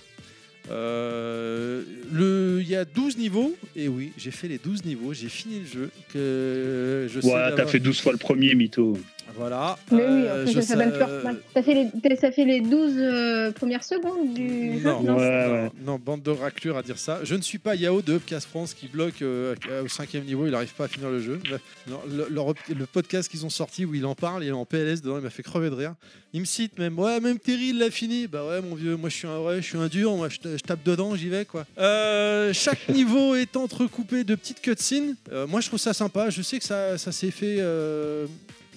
Euh, 0.70 1.82
le- 2.12 2.58
Il 2.60 2.68
y 2.68 2.76
a 2.76 2.84
12 2.84 3.16
niveaux, 3.16 3.56
et 3.76 3.88
oui, 3.88 4.12
j'ai 4.18 4.30
fait 4.30 4.48
les 4.48 4.58
12 4.58 4.84
niveaux, 4.84 5.14
j'ai 5.14 5.28
fini 5.28 5.60
le 5.60 5.66
jeu. 5.66 5.90
Que 6.12 7.06
je 7.08 7.20
sais 7.20 7.26
Ouais, 7.26 7.54
t'as 7.56 7.66
fait 7.66 7.78
12 7.78 8.00
fois 8.00 8.12
le 8.12 8.18
premier, 8.18 8.54
mytho. 8.54 8.98
Voilà. 9.38 9.78
Mais 9.92 9.98
oui, 9.98 10.02
euh, 10.26 10.44
en 10.44 10.46
je 10.46 10.52
ça 10.60 10.62
s'appelle 10.62 10.90
sais- 10.92 10.98
Pure 10.98 11.20
Smack. 11.20 11.36
Ça 11.54 11.62
fait 11.62 11.74
les, 11.74 12.16
ça 12.16 12.30
fait 12.32 12.44
les 12.44 12.60
12 12.60 12.92
euh, 12.96 13.52
premières 13.52 13.84
secondes 13.84 14.34
du 14.34 14.80
jeu 14.80 14.84
Non, 14.84 15.00
Ouais, 15.00 15.04
non, 15.06 15.16
ouais. 15.16 15.70
non, 15.86 15.98
bande 16.04 16.22
de 16.22 16.30
raclures 16.30 16.76
à 16.76 16.82
dire 16.82 16.98
ça. 16.98 17.20
Je 17.22 17.34
ne 17.34 17.42
suis 17.42 17.58
pas 17.58 17.74
Yao 17.76 18.02
de 18.02 18.14
Upcast 18.14 18.48
France 18.48 18.74
qui 18.74 18.88
bloque 18.88 19.22
euh, 19.22 19.54
au 19.84 19.88
cinquième 19.88 20.24
niveau, 20.24 20.46
il 20.46 20.50
n'arrive 20.52 20.74
pas 20.74 20.84
à 20.84 20.88
finir 20.88 21.08
le 21.10 21.20
jeu. 21.20 21.40
Non, 21.88 22.00
le, 22.08 22.26
leur- 22.30 22.54
le 22.68 22.86
podcast 22.86 23.30
qu'ils 23.30 23.46
ont 23.46 23.50
sorti 23.50 23.84
où 23.84 23.94
il 23.94 24.04
en 24.06 24.14
parle, 24.14 24.42
il 24.44 24.48
est 24.48 24.52
en 24.52 24.64
PLS 24.64 25.02
dedans, 25.02 25.18
il 25.18 25.22
m'a 25.22 25.30
fait 25.30 25.42
crever 25.42 25.70
de 25.70 25.74
rire. 25.74 25.94
Il 26.34 26.40
me 26.40 26.44
cite 26.46 26.78
même, 26.78 26.98
ouais, 26.98 27.20
même 27.20 27.38
Terry 27.38 27.68
il 27.68 27.78
l'a 27.78 27.90
fini. 27.90 28.26
Bah 28.26 28.44
ouais, 28.46 28.60
mon 28.60 28.74
vieux, 28.74 28.96
moi 28.96 29.08
je 29.08 29.14
suis 29.16 29.26
un 29.28 29.38
vrai, 29.38 29.62
je 29.62 29.66
suis 29.66 29.78
un 29.78 29.86
dur, 29.88 30.14
moi 30.16 30.28
je, 30.28 30.38
ta- 30.38 30.56
je 30.56 30.62
tape 30.62 30.82
dedans, 30.84 31.14
j'y 31.16 31.28
vais 31.28 31.44
quoi. 31.46 31.64
Euh, 31.78 32.52
chaque 32.52 32.88
niveau 32.90 33.34
est 33.34 33.56
entrecoupé 33.56 34.24
de 34.24 34.34
petites 34.34 34.60
cutscenes. 34.60 35.14
Euh, 35.32 35.46
moi 35.46 35.60
je 35.60 35.68
trouve 35.68 35.78
ça 35.78 35.94
sympa. 35.94 36.28
Je 36.28 36.42
sais 36.42 36.58
que 36.58 36.64
ça, 36.64 36.98
ça 36.98 37.12
s'est 37.12 37.30
fait, 37.30 37.56
euh, 37.60 38.26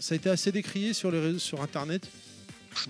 ça 0.01 0.15
a 0.15 0.17
été 0.17 0.29
assez 0.29 0.51
décrié 0.51 0.93
sur 0.93 1.11
les 1.11 1.19
réseaux, 1.19 1.39
sur 1.39 1.61
internet. 1.61 2.09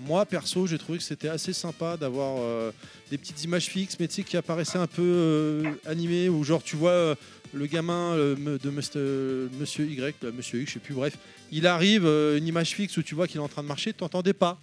Moi 0.06 0.24
perso, 0.24 0.66
j'ai 0.66 0.78
trouvé 0.78 0.98
que 0.98 1.04
c'était 1.04 1.28
assez 1.28 1.52
sympa 1.52 1.96
d'avoir 1.96 2.36
euh, 2.38 2.70
des 3.10 3.18
petites 3.18 3.42
images 3.44 3.66
fixes, 3.66 3.96
mais 4.00 4.08
tu 4.08 4.14
sais 4.14 4.22
qui 4.22 4.36
apparaissaient 4.36 4.78
un 4.78 4.86
peu 4.86 5.02
euh, 5.02 5.72
animées, 5.86 6.28
ou 6.28 6.42
genre 6.44 6.62
tu 6.62 6.76
vois 6.76 6.92
euh, 6.92 7.14
le 7.52 7.66
gamin 7.66 8.16
de 8.16 8.70
Monsieur 8.70 9.50
Y, 9.86 10.24
Monsieur 10.34 10.62
X, 10.62 10.70
je 10.70 10.74
sais 10.74 10.80
plus, 10.80 10.94
bref, 10.94 11.18
il 11.50 11.66
arrive, 11.66 12.06
une 12.06 12.46
image 12.46 12.70
fixe 12.74 12.96
où 12.96 13.02
tu 13.02 13.14
vois 13.14 13.26
qu'il 13.26 13.38
est 13.38 13.44
en 13.44 13.48
train 13.48 13.62
de 13.62 13.68
marcher, 13.68 13.92
t'entendais 13.92 14.32
pas. 14.32 14.58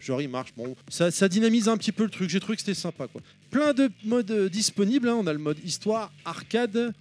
Genre 0.00 0.20
il 0.20 0.28
marche, 0.28 0.52
bon, 0.56 0.76
ça, 0.88 1.28
dynamise 1.28 1.68
un 1.68 1.78
petit 1.78 1.92
peu 1.92 2.02
le 2.02 2.10
truc, 2.10 2.28
j'ai 2.28 2.40
trouvé 2.40 2.56
que 2.56 2.62
c'était 2.62 2.74
sympa 2.74 3.06
quoi. 3.06 3.22
Plein 3.50 3.72
de 3.72 3.88
modes 4.04 4.48
disponibles, 4.50 5.08
hein. 5.08 5.16
on 5.18 5.26
a 5.26 5.32
le 5.32 5.38
mode 5.38 5.58
histoire, 5.64 6.12
arcade, 6.24 6.92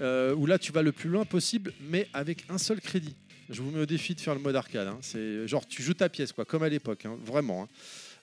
où 0.00 0.46
là 0.46 0.58
tu 0.58 0.70
vas 0.70 0.82
le 0.82 0.92
plus 0.92 1.08
loin 1.08 1.24
possible, 1.24 1.72
mais 1.88 2.06
avec 2.12 2.44
un 2.48 2.58
seul 2.58 2.80
crédit. 2.80 3.16
Je 3.52 3.60
vous 3.60 3.70
mets 3.70 3.80
au 3.82 3.86
défi 3.86 4.14
de 4.14 4.20
faire 4.20 4.34
le 4.34 4.40
mode 4.40 4.56
arcade. 4.56 4.86
hein. 4.88 4.98
C'est 5.02 5.46
genre 5.46 5.66
tu 5.66 5.82
joues 5.82 5.94
ta 5.94 6.08
pièce, 6.08 6.32
quoi, 6.32 6.44
comme 6.44 6.62
à 6.62 6.68
l'époque, 6.68 7.04
hein, 7.06 7.16
vraiment. 7.24 7.64
hein. 7.64 7.68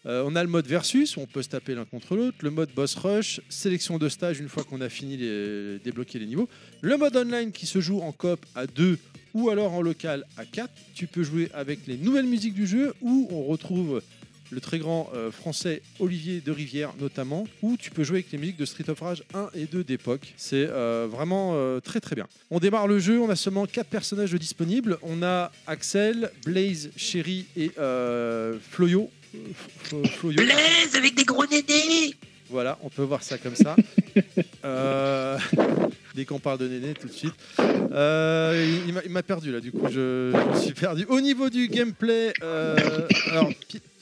Euh, 0.05 0.23
on 0.25 0.35
a 0.35 0.41
le 0.43 0.49
mode 0.49 0.65
versus, 0.65 1.17
où 1.17 1.19
on 1.19 1.25
peut 1.25 1.41
se 1.43 1.49
taper 1.49 1.75
l'un 1.75 1.83
contre 1.85 2.15
l'autre. 2.15 2.37
Le 2.41 2.49
mode 2.51 2.69
boss 2.73 2.95
rush, 2.95 3.41
sélection 3.49 3.97
de 3.97 4.07
stage 4.07 4.39
une 4.39 4.47
fois 4.47 4.63
qu'on 4.63 4.79
a 4.79 4.87
fini 4.89 5.17
les 5.17 5.77
débloquer 5.79 6.19
les 6.19 6.25
niveaux. 6.25 6.47
Le 6.81 6.95
mode 6.97 7.15
online 7.17 7.51
qui 7.51 7.65
se 7.65 7.81
joue 7.81 7.99
en 7.99 8.11
coop 8.13 8.45
à 8.55 8.65
2 8.65 8.97
ou 9.33 9.49
alors 9.49 9.73
en 9.73 9.81
local 9.81 10.25
à 10.37 10.45
4. 10.45 10.71
Tu 10.95 11.05
peux 11.05 11.21
jouer 11.21 11.51
avec 11.53 11.85
les 11.85 11.97
nouvelles 11.97 12.25
musiques 12.27 12.53
du 12.53 12.65
jeu 12.65 12.93
où 13.01 13.27
on 13.29 13.43
retrouve 13.43 14.01
le 14.51 14.59
très 14.61 14.79
grand 14.79 15.09
euh, 15.15 15.31
français 15.31 15.81
Olivier 15.99 16.41
de 16.41 16.51
Rivière 16.51 16.91
notamment, 16.99 17.45
où 17.61 17.77
tu 17.77 17.91
peux 17.91 18.03
jouer 18.03 18.17
avec 18.19 18.31
les 18.31 18.37
musiques 18.37 18.57
de 18.57 18.65
Street 18.65 18.89
of 18.89 18.99
Rage 18.99 19.23
1 19.33 19.49
et 19.55 19.65
2 19.65 19.83
d'époque. 19.83 20.33
C'est 20.37 20.67
euh, 20.69 21.07
vraiment 21.09 21.51
euh, 21.53 21.79
très 21.79 21.99
très 21.99 22.15
bien. 22.15 22.27
On 22.49 22.59
démarre 22.59 22.87
le 22.87 22.99
jeu, 22.99 23.19
on 23.19 23.29
a 23.29 23.35
seulement 23.35 23.65
4 23.65 23.87
personnages 23.87 24.33
disponibles. 24.33 24.97
On 25.03 25.21
a 25.23 25.51
Axel, 25.67 26.31
Blaze, 26.45 26.89
Sherry 26.95 27.45
et 27.55 27.71
Floyo. 28.71 29.09
Floyo. 29.83 30.37
Blaise 30.37 30.95
avec 30.95 31.15
des 31.15 31.23
gros 31.23 31.45
nénés 31.45 32.15
Voilà, 32.49 32.79
on 32.81 32.89
peut 32.89 33.03
voir 33.03 33.21
ça 33.23 33.37
comme 33.37 33.55
ça. 33.55 33.75
Euh, 34.65 35.37
Dès 36.15 36.25
qu'on 36.25 36.39
parle 36.39 36.57
de 36.57 36.67
Néné, 36.67 36.93
tout 36.93 37.07
de 37.07 37.13
suite. 37.13 37.33
Euh, 37.59 38.77
il- 39.05 39.11
m'a- 39.11 39.23
perdu 39.23 39.51
là, 39.53 39.61
du 39.61 39.71
coup, 39.71 39.87
je, 39.87 40.31
je 40.33 40.49
me 40.57 40.61
suis 40.61 40.73
perdu. 40.73 41.05
Au 41.07 41.21
niveau 41.21 41.49
du 41.49 41.67
gameplay, 41.69 42.33
euh, 42.43 43.07
alors, 43.31 43.49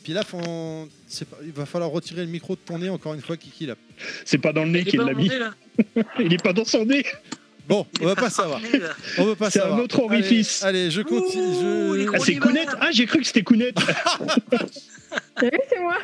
Pilaf, 0.08 0.34
on- 0.36 0.88
c'est 1.06 1.28
pas- 1.28 1.36
il 1.44 1.52
va 1.52 1.66
falloir 1.66 1.90
retirer 1.92 2.22
le 2.22 2.28
micro 2.32 2.56
de 2.56 2.62
ton 2.66 2.80
nez 2.80 2.88
encore 2.90 3.14
une 3.14 3.20
fois, 3.20 3.36
Kiki. 3.36 3.66
Là. 3.66 3.76
C'est 4.24 4.38
pas 4.38 4.54
dans 4.54 4.64
le 4.64 4.70
nez 4.70 4.86
qu'il 4.86 5.02
l'a 5.02 5.14
mis. 5.14 5.28
nez, 5.28 5.36
Il 6.20 6.32
est 6.34 6.42
pas 6.42 6.54
dans 6.54 6.64
son 6.64 6.86
nez. 6.86 7.04
Bon, 7.68 7.86
on 8.00 8.06
va 8.06 8.16
pas 8.16 8.30
savoir. 8.30 8.62
nez. 8.62 8.70
On 9.18 9.26
veut 9.26 9.36
pas 9.36 9.50
C'est 9.52 9.60
un 9.60 9.64
savoir. 9.64 9.82
autre 9.84 10.00
orifice. 10.00 10.64
Allez, 10.64 10.84
allez, 10.84 10.92
je 10.92 11.02
continue. 11.02 11.44
Je- 11.44 12.08
Ah, 12.08 12.20
c'est 12.20 12.22
Oliver. 12.32 12.40
Kounet 12.40 12.66
Ah, 12.80 12.88
j'ai 12.94 13.06
cru 13.06 13.20
que 13.20 13.28
c'était 13.28 13.42
Kounet. 13.44 13.74
T'as 13.74 13.84
vu, 15.44 15.60
c'est 15.70 15.80
moi 15.82 15.98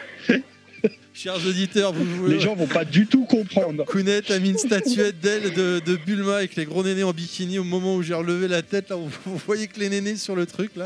Chers 1.14 1.38
auditeurs, 1.48 1.94
vous 1.94 2.06
jouez. 2.18 2.34
Les 2.34 2.40
gens 2.42 2.56
vont 2.56 2.68
pas 2.68 2.84
du 2.84 3.08
tout 3.08 3.24
comprendre. 3.24 3.86
Kounet 3.86 4.30
a 4.30 4.40
mis 4.40 4.50
une 4.50 4.58
statuette 4.58 5.18
d'elle 5.22 5.54
de, 5.54 5.80
de 5.86 5.96
Bulma 5.96 6.36
avec 6.40 6.58
les 6.58 6.66
gros 6.66 6.84
nénés 6.84 7.04
en 7.04 7.14
bikini 7.14 7.58
au 7.58 7.64
moment 7.64 7.96
où 7.96 8.02
j'ai 8.04 8.16
relevé 8.16 8.50
la 8.50 8.64
tête. 8.64 8.90
Là, 8.90 8.98
vous, 8.98 9.10
vous 9.26 9.38
voyez 9.46 9.68
que 9.68 9.80
les 9.80 9.88
nénés 9.88 10.18
sur 10.18 10.36
le 10.36 10.46
truc 10.46 10.72
là. 10.76 10.84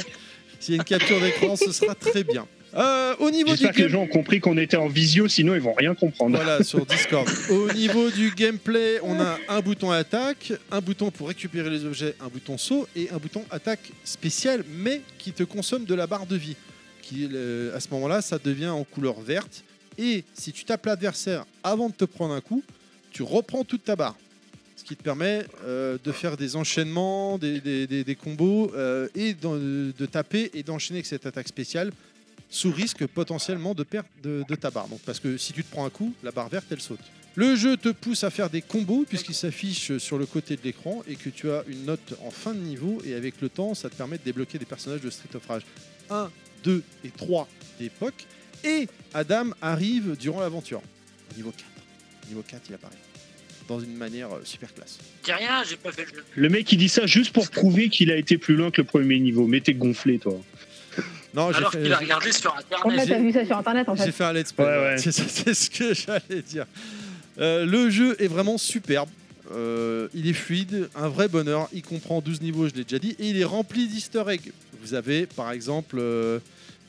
S'il 0.59 0.75
y 0.75 0.77
a 0.77 0.81
une 0.81 0.85
capture 0.87 1.19
d'écran, 1.19 1.55
ce 1.55 1.71
sera 1.71 1.95
très 1.95 2.23
bien. 2.23 2.45
Euh, 2.77 3.15
au 3.19 3.31
niveau 3.31 3.49
du 3.51 3.57
J'espère 3.57 3.73
que 3.73 3.81
les 3.81 3.89
gens 3.89 4.01
ont 4.03 4.07
compris 4.07 4.39
qu'on 4.39 4.57
était 4.57 4.77
en 4.77 4.87
visio, 4.87 5.27
sinon 5.27 5.55
ils 5.55 5.61
vont 5.61 5.73
rien 5.73 5.95
comprendre. 5.95 6.35
Voilà, 6.35 6.63
sur 6.63 6.85
Discord. 6.85 7.27
Au 7.49 7.71
niveau 7.73 8.11
du 8.11 8.29
gameplay, 8.31 8.99
on 9.01 9.19
a 9.19 9.37
un 9.49 9.61
bouton 9.61 9.89
attaque, 9.89 10.53
un 10.69 10.79
bouton 10.79 11.09
pour 11.09 11.29
récupérer 11.29 11.69
les 11.71 11.85
objets, 11.85 12.13
un 12.19 12.27
bouton 12.27 12.57
saut 12.57 12.87
et 12.95 13.09
un 13.09 13.17
bouton 13.17 13.43
attaque 13.49 13.91
spécial, 14.03 14.63
mais 14.75 15.01
qui 15.17 15.31
te 15.31 15.41
consomme 15.43 15.85
de 15.85 15.95
la 15.95 16.05
barre 16.05 16.27
de 16.27 16.35
vie. 16.35 16.55
Qui, 17.01 17.27
euh, 17.33 17.75
à 17.75 17.79
ce 17.79 17.87
moment-là, 17.91 18.21
ça 18.21 18.37
devient 18.37 18.67
en 18.69 18.83
couleur 18.83 19.19
verte. 19.21 19.63
Et 19.97 20.23
si 20.35 20.51
tu 20.51 20.63
tapes 20.63 20.85
l'adversaire 20.85 21.45
avant 21.63 21.89
de 21.89 21.93
te 21.95 22.05
prendre 22.05 22.33
un 22.35 22.41
coup, 22.41 22.63
tu 23.11 23.23
reprends 23.23 23.63
toute 23.63 23.85
ta 23.85 23.95
barre. 23.95 24.15
Ce 24.75 24.83
qui 24.83 24.95
te 24.95 25.01
permet 25.01 25.43
euh, 25.65 25.97
de 26.03 26.11
faire 26.11 26.37
des 26.37 26.55
enchaînements, 26.55 27.39
des, 27.39 27.59
des- 27.59 27.87
des- 27.87 28.03
des 28.03 28.15
combos, 28.15 28.71
euh, 28.75 29.07
et 29.15 29.33
de 29.33 30.05
taper 30.05 30.51
et 30.53 30.61
d'enchaîner 30.61 30.97
avec 30.99 31.07
cette 31.07 31.25
attaque 31.25 31.47
spéciale 31.47 31.91
sous 32.49 32.71
risque 32.71 33.05
potentiellement 33.07 33.73
de 33.73 33.83
perte 33.83 34.07
de, 34.23 34.43
de 34.47 34.55
ta 34.55 34.71
barre. 34.71 34.87
Donc, 34.87 34.99
parce 35.01 35.19
que 35.19 35.37
si 35.37 35.53
tu 35.53 35.63
te 35.63 35.71
prends 35.71 35.85
un 35.85 35.89
coup, 35.89 36.13
la 36.23 36.31
barre 36.31 36.49
verte, 36.49 36.67
elle 36.71 36.81
saute. 36.81 36.99
Le 37.37 37.55
jeu 37.55 37.77
te 37.77 37.89
pousse 37.89 38.23
à 38.23 38.31
faire 38.31 38.49
des 38.49 38.63
combos 38.63 39.05
puisqu'il 39.07 39.35
s'affiche 39.35 39.97
sur 39.99 40.17
le 40.17 40.25
côté 40.25 40.55
de 40.55 40.61
l'écran 40.63 41.03
et 41.07 41.15
que 41.15 41.29
tu 41.29 41.51
as 41.51 41.63
une 41.67 41.85
note 41.85 42.15
en 42.25 42.31
fin 42.31 42.51
de 42.51 42.59
niveau 42.59 42.99
et 43.05 43.13
avec 43.13 43.41
le 43.41 43.49
temps, 43.49 43.75
ça 43.75 43.91
te 43.91 43.95
permet 43.95 44.17
de 44.17 44.23
débloquer 44.23 44.57
des 44.57 44.65
personnages 44.65 45.01
de 45.01 45.09
Street 45.11 45.29
of 45.35 45.45
Rage 45.45 45.61
1, 46.09 46.31
2 46.63 46.83
et 47.05 47.09
3 47.11 47.47
d'époque. 47.79 48.25
Et 48.63 48.87
Adam 49.13 49.51
arrive 49.61 50.15
durant 50.17 50.39
l'aventure. 50.39 50.81
Niveau 51.35 51.51
4. 51.51 51.63
Niveau 52.29 52.41
4, 52.41 52.63
il 52.69 52.73
apparaît. 52.73 52.95
Dans 53.67 53.79
une 53.81 53.95
manière 53.95 54.33
euh, 54.33 54.41
super 54.43 54.73
classe. 54.73 54.97
Dis 55.23 55.31
rien, 55.31 55.63
j'ai 55.63 55.75
pas 55.75 55.91
fait 55.91 56.05
le 56.05 56.17
jeu. 56.17 56.25
Le 56.35 56.49
mec 56.49 56.71
il 56.71 56.79
dit 56.79 56.89
ça 56.89 57.05
juste 57.05 57.33
pour 57.33 57.51
prouver 57.51 57.89
qu'il 57.89 58.09
a 58.09 58.15
été 58.15 58.39
plus 58.39 58.55
loin 58.55 58.71
que 58.71 58.81
le 58.81 58.87
premier 58.87 59.19
niveau. 59.19 59.45
Mais 59.45 59.59
t'es 59.61 59.75
gonflé 59.75 60.17
toi. 60.17 60.41
Non, 61.33 61.51
j'ai 61.51 61.57
Alors 61.57 61.71
fait- 61.71 61.81
qu'il 61.83 61.93
a 61.93 61.97
regardé 61.97 62.31
sur 62.31 62.53
En 62.53 62.57
internet. 62.57 62.99
fait, 63.01 63.07
t'as 63.13 63.19
vu 63.19 63.31
ça 63.33 63.45
sur 63.45 63.57
internet 63.57 63.89
en 63.89 63.95
J'ai 63.95 64.03
fait. 64.05 64.11
fait 64.11 64.23
un 64.23 64.33
let's 64.33 64.51
play. 64.53 64.65
Ouais, 64.65 64.73
voilà. 64.77 64.91
ouais. 64.95 64.97
C'est 65.01 65.11
c'est 65.11 65.53
ce 65.53 65.69
que 65.69 65.93
j'allais 65.93 66.41
dire. 66.41 66.65
Euh, 67.39 67.65
le 67.65 67.89
jeu 67.89 68.15
est 68.19 68.27
vraiment 68.27 68.57
superbe. 68.57 69.09
Euh, 69.53 70.07
il 70.13 70.27
est 70.27 70.33
fluide, 70.33 70.89
un 70.95 71.07
vrai 71.07 71.27
bonheur. 71.27 71.69
Il 71.73 71.81
comprend 71.83 72.19
12 72.21 72.41
niveaux, 72.41 72.67
je 72.67 72.73
l'ai 72.73 72.83
déjà 72.83 72.99
dit, 72.99 73.15
et 73.19 73.29
il 73.29 73.39
est 73.39 73.43
rempli 73.45 73.87
d'easter 73.87 74.23
eggs. 74.27 74.51
Vous 74.81 74.93
avez 74.93 75.25
par 75.25 75.51
exemple 75.51 75.97
euh, 75.99 76.39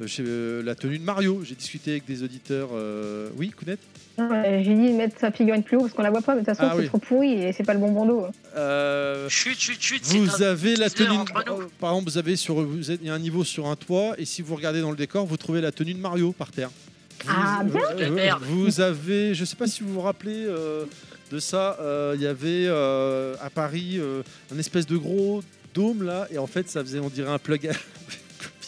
chez, 0.07 0.23
euh, 0.27 0.63
la 0.63 0.75
tenue 0.75 0.99
de 0.99 1.05
Mario. 1.05 1.41
J'ai 1.45 1.55
discuté 1.55 1.91
avec 1.93 2.05
des 2.07 2.23
auditeurs. 2.23 2.69
euh, 2.73 3.29
Oui, 3.37 3.51
Kounet 3.51 3.77
Ouais, 4.19 4.63
J'ai 4.65 4.75
dit 4.75 4.89
de 4.93 4.97
mettre 4.97 5.19
sa 5.21 5.31
figurine 5.31 5.63
plus 5.63 5.77
haut 5.77 5.83
parce 5.83 5.93
qu'on 5.93 6.03
la 6.03 6.11
voit 6.11 6.23
pas, 6.23 6.35
mais 6.35 6.41
de 6.43 6.47
toute 6.47 6.57
façon 6.57 6.69
Ah 6.71 6.75
c'est 6.75 6.83
oui. 6.83 6.89
trop 6.89 6.99
pourri 6.99 7.33
et 7.45 7.53
c'est 7.53 7.63
pas 7.63 7.75
le 7.75 7.79
bon 7.81 7.93
bandeau. 7.93 8.27
Euh, 8.57 9.29
Chut, 9.29 9.57
chut, 9.59 9.81
chut. 9.81 10.03
Vous 10.05 10.43
avez 10.43 10.75
la 10.77 10.91
tenue. 10.91 11.09
euh, 11.19 11.65
Par 11.79 11.91
exemple, 11.93 12.11
vous 12.11 12.19
avez 12.19 12.35
sur, 12.37 12.55
vous 12.57 12.91
êtes- 12.91 12.99
il 13.01 13.07
y 13.07 13.11
a 13.11 13.15
un 13.15 13.19
niveau 13.21 13.45
sur 13.45 13.67
un 13.69 13.77
toit, 13.77 14.15
et 14.19 14.25
si 14.25 14.43
vous 14.43 14.57
regardez 14.57 14.81
dans 14.81 14.91
le 14.91 14.97
décor, 14.97 15.25
vous 15.27 15.37
trouvez 15.37 15.61
la 15.61 15.71
tenue 15.71 15.95
de 15.95 16.01
Mario 16.01 16.33
par 16.33 16.51
terre. 16.51 16.71
Vous, 17.25 17.31
Ah, 17.33 17.63
bien. 17.65 17.81
euh, 17.93 18.09
De 18.09 18.15
merde. 18.15 18.43
vous 18.45 18.81
avez, 18.81 19.35
je 19.35 19.45
sais 19.45 19.57
pas 19.57 19.67
si 19.69 19.83
vous 19.85 19.93
vous 19.95 20.01
rappelez 20.01 20.45
euh, 20.47 20.85
de 21.31 21.39
ça. 21.39 21.77
euh, 21.81 22.15
Il 22.17 22.23
y 22.23 22.27
avait 22.27 22.67
euh, 22.67 23.35
à 23.41 23.51
Paris 23.51 23.99
euh, 23.99 24.23
un 24.53 24.59
espèce 24.59 24.87
de 24.87 24.97
gros 24.97 25.43
dôme 25.75 26.03
là, 26.03 26.27
et 26.33 26.39
en 26.39 26.47
fait, 26.49 26.69
ça 26.69 26.83
faisait, 26.83 26.99
on 26.99 27.09
dirait 27.09 27.31
un 27.31 27.39
plug. 27.39 27.71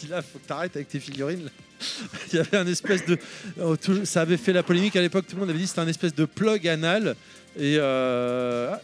là, 0.07 0.21
faut 0.21 0.39
que 0.39 0.47
t'arrêtes 0.47 0.75
avec 0.75 0.87
tes 0.87 0.99
figurines. 0.99 1.45
là. 1.45 1.51
Il 2.31 2.35
y 2.35 2.39
avait 2.39 2.57
un 2.57 2.67
espèce 2.67 3.05
de, 3.05 3.17
oh, 3.61 3.75
ça 4.03 4.21
avait 4.21 4.37
fait 4.37 4.53
la 4.53 4.63
polémique 4.63 4.95
à 4.95 5.01
l'époque. 5.01 5.25
Tout 5.27 5.35
le 5.35 5.41
monde 5.41 5.49
avait 5.49 5.59
dit 5.59 5.67
c'était 5.67 5.81
un 5.81 5.87
espèce 5.87 6.13
de 6.13 6.25
plug 6.25 6.67
anal. 6.67 7.15
Et 7.57 7.77
euh, 7.77 8.73
ah, 8.73 8.79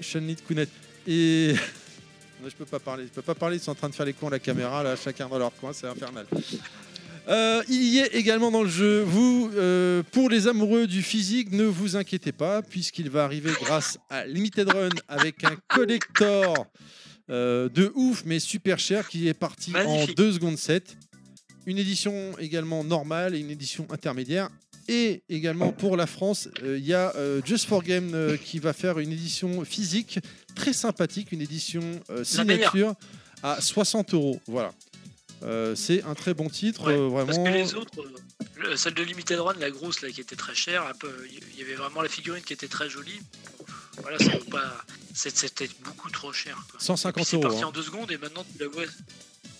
Kounet. 0.47 0.67
Et 1.07 1.53
non, 2.41 2.49
je 2.49 2.55
peux 2.55 2.65
pas 2.65 2.79
parler. 2.79 3.05
Je 3.05 3.11
peux 3.11 3.21
pas 3.21 3.35
parler. 3.35 3.57
Ils 3.57 3.61
sont 3.61 3.71
en 3.71 3.75
train 3.75 3.89
de 3.89 3.95
faire 3.95 4.05
les 4.05 4.13
cons 4.13 4.27
à 4.27 4.31
la 4.31 4.39
caméra 4.39 4.83
là, 4.83 4.95
chacun 4.95 5.27
dans 5.27 5.37
leur 5.37 5.55
coin. 5.55 5.73
C'est 5.73 5.87
infernal. 5.87 6.25
Euh, 7.27 7.61
il 7.67 7.83
y 7.83 7.99
est 7.99 8.15
également 8.15 8.51
dans 8.51 8.63
le 8.63 8.69
jeu. 8.69 9.01
Vous, 9.01 9.51
euh, 9.55 10.01
pour 10.11 10.29
les 10.29 10.47
amoureux 10.47 10.87
du 10.87 11.01
physique, 11.01 11.51
ne 11.51 11.65
vous 11.65 11.97
inquiétez 11.97 12.31
pas, 12.31 12.61
puisqu'il 12.61 13.09
va 13.09 13.25
arriver 13.25 13.51
grâce 13.61 13.97
à 14.09 14.25
Limited 14.25 14.69
Run 14.69 14.89
avec 15.09 15.43
un 15.43 15.57
collector 15.67 16.67
euh, 17.29 17.67
de 17.67 17.91
ouf, 17.95 18.23
mais 18.25 18.39
super 18.39 18.79
cher, 18.79 19.07
qui 19.09 19.27
est 19.27 19.33
parti 19.33 19.71
en 19.71 19.83
Magnifique. 19.83 20.15
2 20.15 20.31
secondes 20.33 20.57
7. 20.57 20.95
Une 21.67 21.77
édition 21.77 22.35
également 22.39 22.83
normale 22.83 23.35
et 23.35 23.39
une 23.39 23.51
édition 23.51 23.85
intermédiaire. 23.91 24.49
Et 24.87 25.21
également 25.29 25.71
pour 25.73 25.97
la 25.97 26.07
France, 26.07 26.47
euh, 26.63 26.77
il 26.79 26.85
y 26.85 26.93
a 26.93 27.13
euh, 27.17 27.41
Just 27.45 27.67
for 27.67 27.83
Game 27.83 28.11
euh, 28.15 28.37
qui 28.37 28.57
va 28.59 28.71
faire 28.71 28.99
une 28.99 29.11
édition 29.11 29.63
physique 29.65 30.19
très 30.55 30.71
sympathique, 30.73 31.31
une 31.33 31.41
édition 31.41 31.81
signature 32.23 32.95
à 33.43 33.59
60 33.61 34.13
euros. 34.13 34.39
Voilà. 34.47 34.73
C'est 35.75 36.01
un 36.03 36.15
très 36.15 36.33
bon 36.33 36.49
titre, 36.49 36.87
Ouais, 36.87 36.93
euh, 36.93 37.11
Parce 37.25 37.37
vraiment. 37.37 37.43
que 37.43 37.49
les 37.57 37.75
autres, 37.75 37.91
le- 38.55 38.75
celle 38.75 38.95
de 38.95 39.03
Limited 39.03 39.39
Run, 39.39 39.53
la 39.59 39.69
grosse 39.69 40.01
là, 40.01 40.09
qui 40.09 40.21
était 40.21 40.35
très 40.37 40.55
chère, 40.55 40.91
il 41.53 41.59
y 41.59 41.61
avait 41.61 41.75
vraiment 41.75 42.01
la 42.01 42.09
figurine 42.09 42.41
qui 42.43 42.53
était 42.53 42.67
très 42.69 42.89
jolie. 42.89 43.19
Voilà, 44.01 44.17
ça 44.19 44.31
vaut 44.31 44.45
pas. 44.49 44.83
c'est- 45.13 45.35
C'était 45.37 45.69
beaucoup 45.83 46.09
trop 46.09 46.31
cher. 46.33 46.55
quoi. 46.71 46.77
Puis 46.79 46.85
150 46.85 47.25
C'est 47.25 47.35
euros. 47.35 47.43
parti 47.43 47.61
hein, 47.63 47.67
en 47.67 47.71
deux 47.71 47.83
secondes 47.83 48.09
et 48.11 48.17
maintenant 48.17 48.43
tu 48.51 48.63
la 48.63 48.67
vois, 48.69 48.83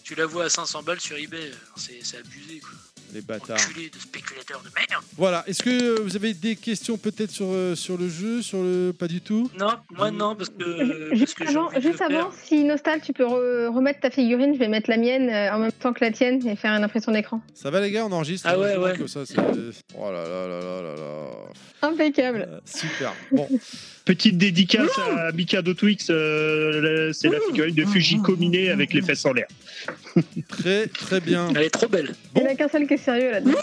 tu 0.08 0.16
la 0.16 0.26
vois 0.26 0.46
à 0.46 0.50
500 0.50 0.84
balles 0.84 1.02
sur 1.02 1.18
eBay. 1.18 1.52
C'est 1.76 2.00
c'est 2.02 2.20
abusé 2.20 2.62
quoi. 2.62 2.72
Les 3.14 3.22
bâtards. 3.22 3.58
Enculé 3.70 3.90
de 3.90 3.98
spéculateurs 4.00 4.62
de 4.62 4.70
merde. 4.76 5.04
Voilà. 5.18 5.44
Est-ce 5.48 5.64
que 5.64 6.02
vous 6.02 6.16
avez 6.16 6.34
des 6.34 6.56
questions 6.56 6.98
peut-être 6.98 7.32
sur, 7.32 7.48
euh, 7.48 7.76
sur 7.76 7.98
le 7.98 8.10
jeu, 8.10 8.42
sur 8.42 8.62
le 8.62 8.94
pas 8.98 9.08
du 9.08 9.22
tout? 9.22 9.50
Non, 9.60 9.72
moi 9.96 10.12
non, 10.12 10.36
parce 10.36 10.50
que. 10.50 11.08
parce 11.10 11.20
Juste 11.20 11.36
que 11.36 11.46
j'ai 11.46 11.52
avant, 11.52 11.70
juste 11.80 12.02
avant, 12.02 12.30
si 12.44 12.64
Nostal, 12.64 13.02
tu 13.02 13.14
peux 13.14 13.24
re- 13.26 13.68
remettre 13.74 14.00
ta 14.02 14.10
figurine, 14.12 14.54
je 14.54 14.60
vais 14.60 14.68
mettre 14.68 14.90
la 14.90 14.98
mienne 14.98 15.30
euh, 15.30 15.54
en 15.54 15.60
même 15.60 15.72
temps 15.72 15.94
que 15.94 16.04
la 16.04 16.12
tienne 16.12 16.46
et 16.48 16.56
faire 16.56 16.72
une 16.74 16.84
impression 16.84 17.12
d'écran. 17.12 17.42
Ça 17.54 17.70
va 17.70 17.82
les 17.82 17.92
gars, 17.92 18.06
on 18.06 18.12
enregistre. 18.12 18.48
Ah 18.52 18.60
ouais, 18.60 18.76
bon 18.76 18.84
ouais. 18.84 18.98
que 18.98 19.08
ça, 19.08 19.26
c'est- 19.26 19.36
oh 19.38 20.12
là 20.12 20.24
là 20.24 20.48
là 20.48 20.60
là 20.60 20.82
là 20.82 20.96
là. 20.96 21.88
Impeccable. 21.90 22.48
Euh, 22.52 22.60
super. 22.66 23.14
Bon, 23.32 23.48
Petite 24.06 24.38
dédicace 24.38 24.90
à 25.18 25.32
Mikado 25.34 25.74
Twix, 25.74 26.08
euh, 26.10 27.12
c'est 27.12 27.28
la 27.28 27.40
figurine 27.42 27.76
de 27.76 27.84
Fujiko 27.86 28.38
Mine 28.38 28.70
avec 28.70 28.94
les 28.94 29.02
fesses 29.02 29.26
en 29.26 29.34
l'air. 29.34 29.48
très 30.48 30.88
très 30.88 31.20
bien. 31.20 31.50
Elle 31.56 31.64
est 31.64 31.70
trop 31.70 31.90
belle. 31.90 32.16
Il 32.36 32.42
n'y 32.42 32.48
en 32.48 32.52
a 32.52 32.56
qu'un 32.56 32.70
seul 32.70 32.88
sérieux 32.98 33.32
là-dedans. 33.32 33.60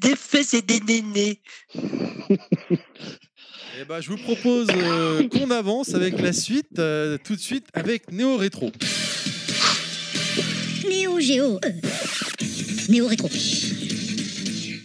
Des 0.00 0.16
fesses 0.16 0.54
et 0.54 0.62
des 0.62 0.80
nénés 0.80 1.40
Eh 3.80 3.84
ben, 3.88 4.00
je 4.00 4.10
vous 4.10 4.16
propose 4.18 4.68
euh, 4.70 5.28
qu'on 5.28 5.50
avance 5.50 5.94
avec 5.94 6.20
la 6.20 6.32
suite, 6.32 6.78
euh, 6.78 7.16
tout 7.22 7.34
de 7.34 7.40
suite 7.40 7.66
avec 7.72 8.12
Néo 8.12 8.36
Rétro. 8.36 8.70
Néo 10.86 11.18
Géo. 11.20 11.58
euh, 11.64 11.70
Néo 12.90 13.06
Rétro. 13.06 13.28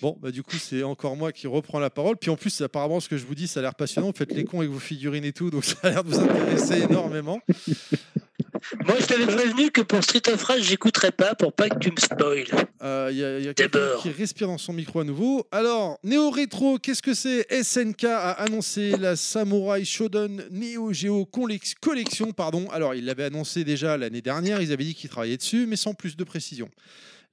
Bon, 0.01 0.17
bah 0.21 0.31
du 0.31 0.43
coup, 0.43 0.55
c'est 0.57 0.83
encore 0.83 1.15
moi 1.17 1.31
qui 1.31 1.47
reprends 1.47 1.79
la 1.79 1.89
parole. 1.89 2.15
Puis 2.15 2.29
en 2.29 2.37
plus, 2.37 2.61
apparemment, 2.61 2.99
ce 2.99 3.09
que 3.09 3.17
je 3.17 3.25
vous 3.25 3.35
dis, 3.35 3.47
ça 3.47 3.59
a 3.59 3.63
l'air 3.63 3.75
passionnant. 3.75 4.07
Vous 4.07 4.17
faites 4.17 4.33
les 4.33 4.45
cons 4.45 4.59
avec 4.59 4.71
vos 4.71 4.79
figurines 4.79 5.25
et 5.25 5.33
tout, 5.33 5.49
donc 5.49 5.65
ça 5.65 5.75
a 5.83 5.89
l'air 5.89 6.03
de 6.03 6.09
vous 6.09 6.19
intéresser 6.19 6.83
énormément. 6.83 7.41
Moi, 8.85 8.95
je 8.99 9.05
t'avais 9.05 9.25
prévenu 9.27 9.69
que 9.71 9.81
pour 9.81 10.03
Street 10.03 10.21
of 10.27 10.41
Rage, 10.43 10.63
j'écouterais 10.63 11.11
pas 11.11 11.35
pour 11.35 11.53
pas 11.53 11.69
que 11.69 11.77
tu 11.77 11.91
me 11.91 11.97
spoil. 11.97 12.45
Euh, 12.81 13.09
Il 13.11 13.17
y 13.17 13.23
a, 13.23 13.39
il 13.39 13.45
y 13.45 13.47
a 13.47 13.53
quelqu'un 13.53 13.79
qui 14.01 14.09
respire 14.09 14.47
dans 14.47 14.57
son 14.57 14.73
micro 14.73 15.01
à 15.01 15.03
nouveau. 15.03 15.45
Alors, 15.51 15.99
Néo 16.03 16.31
Rétro, 16.31 16.79
qu'est-ce 16.79 17.01
que 17.01 17.13
c'est 17.13 17.45
SNK 17.63 18.05
a 18.05 18.31
annoncé 18.31 18.97
la 18.97 19.15
Samurai 19.15 19.85
Shodown 19.85 20.45
Neo 20.51 20.93
Geo 20.93 21.25
Collection. 21.25 22.31
Pardon. 22.31 22.67
Alors, 22.71 22.95
ils 22.95 23.05
l'avaient 23.05 23.25
annoncé 23.25 23.63
déjà 23.63 23.97
l'année 23.97 24.21
dernière. 24.21 24.61
Ils 24.61 24.71
avaient 24.71 24.83
dit 24.83 24.95
qu'ils 24.95 25.09
travaillaient 25.09 25.37
dessus, 25.37 25.65
mais 25.67 25.75
sans 25.75 25.93
plus 25.93 26.15
de 26.17 26.23
précision. 26.23 26.69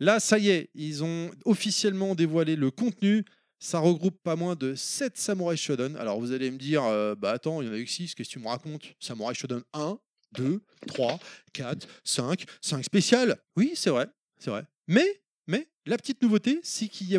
Là, 0.00 0.20
ça 0.20 0.38
y 0.38 0.50
est, 0.50 0.68
ils 0.74 1.02
ont 1.04 1.30
officiellement 1.44 2.14
dévoilé 2.14 2.56
le 2.56 2.70
contenu. 2.70 3.24
Ça 3.58 3.78
regroupe 3.78 4.20
pas 4.22 4.34
moins 4.36 4.56
de 4.56 4.74
7 4.74 5.16
Samurai 5.16 5.56
Shodown. 5.56 5.96
Alors, 5.96 6.18
vous 6.20 6.32
allez 6.32 6.50
me 6.50 6.58
dire, 6.58 6.82
euh, 6.84 7.14
bah 7.14 7.30
attends, 7.30 7.62
il 7.62 7.68
y 7.68 7.70
en 7.70 7.74
a 7.74 7.78
eu 7.78 7.86
6, 7.86 8.14
qu'est-ce 8.14 8.28
que 8.28 8.32
tu 8.34 8.38
me 8.40 8.48
racontes? 8.48 8.82
Samurai 8.98 9.34
Shodown 9.34 9.62
1, 9.72 9.98
2, 10.34 10.60
3, 10.88 11.18
4, 11.52 11.88
5, 12.04 12.44
5 12.60 12.84
spéciales. 12.84 13.38
Oui, 13.56 13.72
c'est 13.74 13.90
vrai, 13.90 14.08
c'est 14.38 14.50
vrai. 14.50 14.64
Mais, 14.88 15.22
mais, 15.46 15.68
la 15.86 15.96
petite 15.96 16.22
nouveauté, 16.22 16.60
c'est 16.62 16.88
qu'il 16.88 17.08
y, 17.10 17.16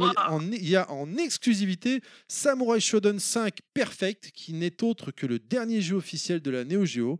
a 0.75 0.91
en 0.91 1.17
exclusivité 1.17 2.01
Samurai 2.27 2.79
Shodown 2.79 3.19
5 3.19 3.59
Perfect, 3.73 4.31
qui 4.31 4.53
n'est 4.53 4.83
autre 4.83 5.11
que 5.11 5.25
le 5.25 5.39
dernier 5.39 5.81
jeu 5.81 5.95
officiel 5.95 6.41
de 6.41 6.51
la 6.51 6.63
Neo 6.63 6.85
Geo 6.85 7.19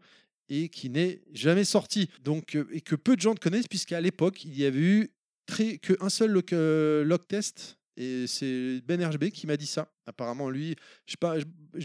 et 0.50 0.70
qui 0.70 0.90
n'est 0.90 1.22
jamais 1.34 1.66
sorti. 1.66 2.10
Donc, 2.24 2.56
euh, 2.56 2.68
et 2.72 2.82
que 2.82 2.96
peu 2.96 3.16
de 3.16 3.22
gens 3.22 3.36
connaissent, 3.36 3.68
puisqu'à 3.68 4.02
l'époque, 4.02 4.44
il 4.46 4.58
y 4.58 4.66
avait 4.66 4.80
eu 4.80 5.12
très, 5.46 5.78
que 5.78 5.94
un 6.00 6.10
seul 6.10 6.32
log, 6.32 6.54
euh, 6.54 7.18
test. 7.28 7.78
Et 7.96 8.26
c'est 8.28 8.82
Ben 8.88 9.04
RGB 9.04 9.32
qui 9.32 9.46
m'a 9.46 9.58
dit 9.58 9.68
ça. 9.68 9.88
Apparemment, 10.06 10.50
lui, 10.50 10.76
je, 11.06 11.16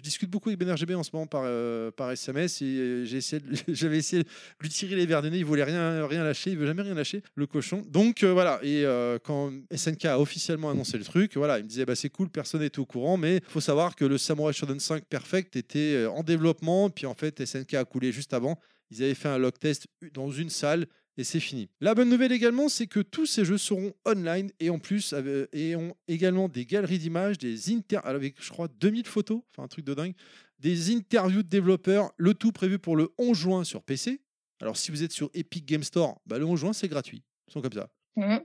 discute 0.01 0.31
beaucoup 0.31 0.49
avec 0.49 0.59
Ben 0.59 0.73
RGB 0.73 0.94
en 0.94 1.03
ce 1.03 1.11
moment 1.12 1.27
par, 1.27 1.42
euh, 1.44 1.90
SMS 2.12 2.62
et 2.62 2.64
euh, 2.64 3.05
essayé 3.05 3.40
de- 3.40 3.55
j'avais 3.68 3.99
essayé 3.99 4.23
de 4.23 4.29
lui 4.61 4.68
tirer 4.71 4.97
les 4.97 5.07
verres 5.07 5.23
du 5.23 5.31
nez. 5.31 5.38
Il 5.38 5.44
voulait 5.44 5.64
rien, 5.64 6.07
rien 6.07 6.25
lâcher, 6.25 6.51
il 6.51 6.59
veut 6.59 6.66
jamais 6.66 6.83
rien 6.83 6.94
lâcher, 6.94 7.23
le 7.35 7.47
cochon. 7.47 7.83
Donc 7.88 8.23
euh, 8.23 8.33
voilà. 8.33 8.59
Et 8.62 8.85
euh, 8.85 9.18
quand 9.23 9.53
SNK 9.75 10.07
a 10.07 10.18
officiellement 10.18 10.71
annoncé 10.71 10.97
le 10.97 11.05
truc, 11.05 11.37
voilà, 11.37 11.59
il 11.59 11.64
me 11.64 11.68
disait 11.68 11.85
bah, 11.85 11.94
c'est 11.94 12.11
cool, 12.11 12.31
personne 12.31 12.62
n'était 12.62 12.79
au 12.79 12.87
courant, 12.87 13.16
mais 13.16 13.37
il 13.37 13.51
faut 13.51 13.61
savoir 13.61 13.94
que 13.94 14.05
le 14.05 14.16
Samurai 14.18 14.53
Shodown 14.53 14.81
5 14.81 15.05
Perfect 15.05 15.57
était 15.57 15.94
euh, 15.94 16.11
en 16.11 16.23
développement. 16.23 16.88
Puis 16.90 17.07
en 17.07 17.14
fait, 17.14 17.44
SNK 17.44 17.75
a 17.75 17.85
coulé 17.85 18.12
juste 18.12 18.33
avant. 18.33 18.59
Ils 18.90 19.03
avaient 19.03 19.14
fait 19.14 19.29
un 19.29 19.38
log 19.38 19.53
test 19.59 19.87
dans 20.14 20.31
une 20.31 20.49
salle 20.49 20.87
et 21.18 21.24
c'est 21.24 21.40
fini. 21.40 21.68
La 21.81 21.94
bonne 21.94 22.09
nouvelle 22.09 22.31
également, 22.31 22.68
c'est 22.68 22.87
que 22.87 23.00
tous 23.00 23.26
ces 23.26 23.44
jeux 23.44 23.59
seront 23.59 23.92
online 24.07 24.50
et 24.61 24.70
en 24.70 24.78
plus 24.78 25.12
et 25.52 25.74
ont 25.74 25.94
également 26.07 26.48
des 26.48 26.64
galeries 26.64 27.00
d'images, 27.00 27.38
des 27.38 27.74
inter 27.74 27.98
avec 28.04 28.40
je 28.40 28.48
crois 28.50 28.68
2000 28.68 29.07
photos, 29.07 29.42
enfin 29.50 29.64
un 29.64 29.68
truc 29.68 29.85
de 29.85 29.94
dingue, 29.94 30.14
des 30.61 30.94
interviews 30.94 31.42
de 31.42 31.48
développeurs, 31.48 32.12
le 32.16 32.35
tout 32.35 32.52
prévu 32.52 32.78
pour 32.78 32.96
le 32.96 33.11
11 33.18 33.37
juin 33.37 33.64
sur 33.64 33.83
PC. 33.83 34.20
Alors 34.61 34.76
si 34.76 34.92
vous 34.92 35.02
êtes 35.02 35.12
sur 35.12 35.28
Epic 35.35 35.66
Game 35.66 35.83
Store, 35.83 36.20
bah, 36.24 36.38
le 36.38 36.44
11 36.44 36.61
juin 36.61 36.72
c'est 36.72 36.88
gratuit. 36.88 37.24
Ils 37.48 37.52
sont 37.52 37.61
comme 37.61 37.72
ça. 37.72 37.90
Mhm. 38.16 38.40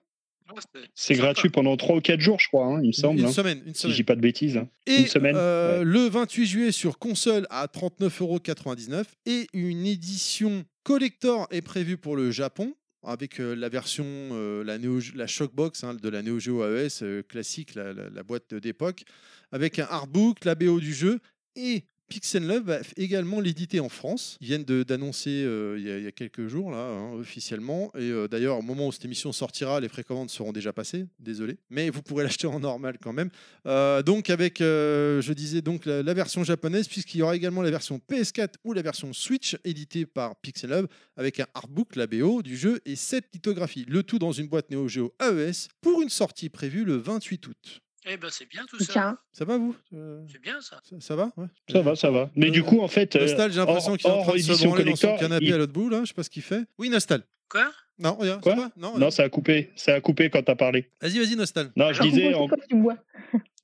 C'est 0.96 1.16
sympa. 1.16 1.26
gratuit 1.28 1.50
pendant 1.50 1.76
3 1.78 1.96
ou 1.98 2.02
4 2.02 2.20
jours, 2.20 2.40
je 2.40 2.48
crois, 2.48 2.66
hein, 2.68 2.80
il 2.82 2.88
me 2.88 2.92
semble. 2.92 3.20
une 3.20 3.26
hein, 3.26 3.32
semaine, 3.32 3.62
une 3.66 3.74
si 3.74 3.82
je 3.82 3.82
semaine. 3.84 3.96
dis 3.96 4.04
pas 4.04 4.16
de 4.16 4.22
bêtises. 4.22 4.58
hein. 4.58 4.70
Et 4.88 4.98
Une 5.02 5.08
semaine, 5.08 5.36
euh, 5.38 5.80
ouais. 5.80 5.86
le 5.86 6.08
28 6.10 6.46
juillet 6.46 6.72
sur 6.72 7.00
console 7.00 7.48
à 7.50 7.68
39,99€ 7.68 9.06
et 9.26 9.48
une 9.54 9.86
édition 9.86 10.64
collector 10.84 11.48
est 11.52 11.62
prévue 11.62 11.98
pour 11.98 12.16
le 12.16 12.32
Japon 12.32 12.74
avec 13.06 13.40
euh, 13.42 13.54
la 13.54 13.68
version, 13.70 14.06
euh, 14.08 14.64
la, 14.64 14.78
Neo, 14.78 15.00
la 15.16 15.28
Shockbox 15.28 15.84
hein, 15.84 15.94
de 15.94 16.10
la 16.10 16.22
Neo 16.22 16.40
Geo 16.40 16.64
AES 16.64 17.02
euh, 17.02 17.22
classique, 17.22 17.76
la, 17.76 17.92
la- 17.92 18.10
la 18.10 18.24
boîte 18.24 18.54
d'époque, 18.54 19.04
avec 19.52 19.78
un 19.80 19.88
artbook, 19.90 20.46
la 20.46 20.56
BO 20.56 20.80
du 20.80 20.94
jeu 20.94 21.20
et 21.58 21.84
Pixel 22.08 22.46
Love 22.46 22.64
va 22.64 22.80
également 22.98 23.40
l'éditer 23.40 23.80
en 23.80 23.90
France. 23.90 24.38
Ils 24.42 24.48
viennent 24.48 24.64
d'annoncer 24.64 25.44
euh, 25.46 25.76
il 25.80 26.04
y, 26.04 26.08
a- 26.08 26.12
quelques 26.12 26.48
jours 26.48 26.74
hein, 26.74 27.12
officiellement. 27.14 27.92
Et 27.96 28.10
euh, 28.10 28.28
d'ailleurs, 28.28 28.60
au 28.60 28.62
moment 28.62 28.88
où 28.88 28.92
cette 28.92 29.06
émission 29.06 29.32
sortira, 29.32 29.80
les 29.80 29.90
précommandes 29.90 30.30
seront 30.30 30.52
déjà 30.52 30.74
passées. 30.74 31.06
Désolé, 31.20 31.58
mais 31.70 31.90
vous 31.90 32.02
pourrez 32.02 32.24
l'acheter 32.24 32.48
en 32.48 32.60
normal 32.60 32.98
quand 33.02 33.14
même. 33.14 33.30
Euh, 33.66 34.04
donc 34.04 34.30
avec, 34.30 34.60
je 34.60 35.34
disais 35.34 35.62
donc 35.62 35.86
la, 35.86 36.14
version 36.14 36.44
japonaise, 36.44 36.88
puisqu'il 36.88 37.18
y 37.18 37.22
aura 37.24 37.36
également 37.36 37.62
la 37.62 37.72
version 37.72 38.00
PS4 38.10 38.54
ou 38.64 38.74
la 38.74 38.82
version 38.84 39.12
Switch 39.14 39.58
éditée 39.64 40.06
par 40.06 40.36
Pixel 40.36 40.72
Hub 40.72 40.88
avec 41.18 41.40
un 41.40 41.48
artbook, 41.56 41.96
la 41.96 42.08
BO 42.08 42.44
du 42.44 42.56
jeu 42.56 42.80
et 42.86 42.96
7 42.96 43.26
lithographies. 43.34 43.86
Le 43.88 44.04
tout 44.04 44.20
dans 44.20 44.32
une 44.32 44.48
boîte 44.48 44.70
Neo 44.70 44.88
Geo 44.88 45.14
AES 45.20 45.68
pour 45.82 46.02
une 46.02 46.10
sortie 46.10 46.50
prévue 46.50 46.84
le 46.86 46.98
28 46.98 47.48
août. 47.48 47.82
Eh 48.06 48.18
ben, 48.18 48.30
c'est 48.32 48.50
bien 48.50 48.66
tout 48.70 48.78
ça. 48.80 48.92
Tiens. 48.92 49.18
Ça 49.32 49.46
va 49.46 49.58
vous? 49.58 49.76
Euh, 49.94 50.22
C'est 50.32 50.42
bien 50.42 50.60
ça. 50.62 50.80
ça, 50.84 50.96
ça 51.00 51.16
va 51.16 51.32
ouais. 51.38 51.48
Ça 51.72 51.82
va, 51.82 51.96
ça 51.96 52.12
va. 52.12 52.30
Mais 52.36 52.48
Euh, 52.48 52.52
du 52.52 52.64
coup, 52.64 52.82
en 52.82 52.88
fait, 52.88 53.16
euh, 53.16 53.22
Nostal, 53.22 53.52
j'ai 53.52 53.60
l'impression 53.60 53.96
qu'il 53.96 54.08
est 54.10 54.14
en 54.14 54.24
train 54.24 54.34
de 54.34 54.38
se 54.40 54.64
branler 54.66 54.84
dans 54.84 54.96
son 54.96 55.16
canapé 55.18 55.46
il- 55.46 55.54
à 55.54 55.58
l'autre 55.58 55.74
bout, 55.74 55.90
là. 55.90 56.02
Je 56.04 56.08
sais 56.10 56.14
pas 56.14 56.24
ce 56.24 56.30
qu'il 56.30 56.42
fait. 56.44 56.64
Oui, 56.78 56.90
Nostal. 56.90 57.24
Quoi? 57.50 57.72
Non, 58.00 58.16
rien. 58.18 58.40
Quoi? 58.40 58.56
ça 58.56 58.62
va 58.62 58.72
Non, 58.76 58.98
non, 58.98 59.12
ça 59.12 59.24
a 59.24 59.30
coupé. 59.30 59.72
Ça 59.76 59.94
a 59.96 60.02
coupé 60.02 60.30
quand 60.30 60.42
t'as 60.44 60.56
parlé. 60.56 60.90
Vas-y, 61.02 61.20
vas-y, 61.20 61.36
Nostal. 61.36 61.72
Non, 61.76 61.94
je 61.94 62.02
disais, 62.02 62.34
en, 62.34 62.48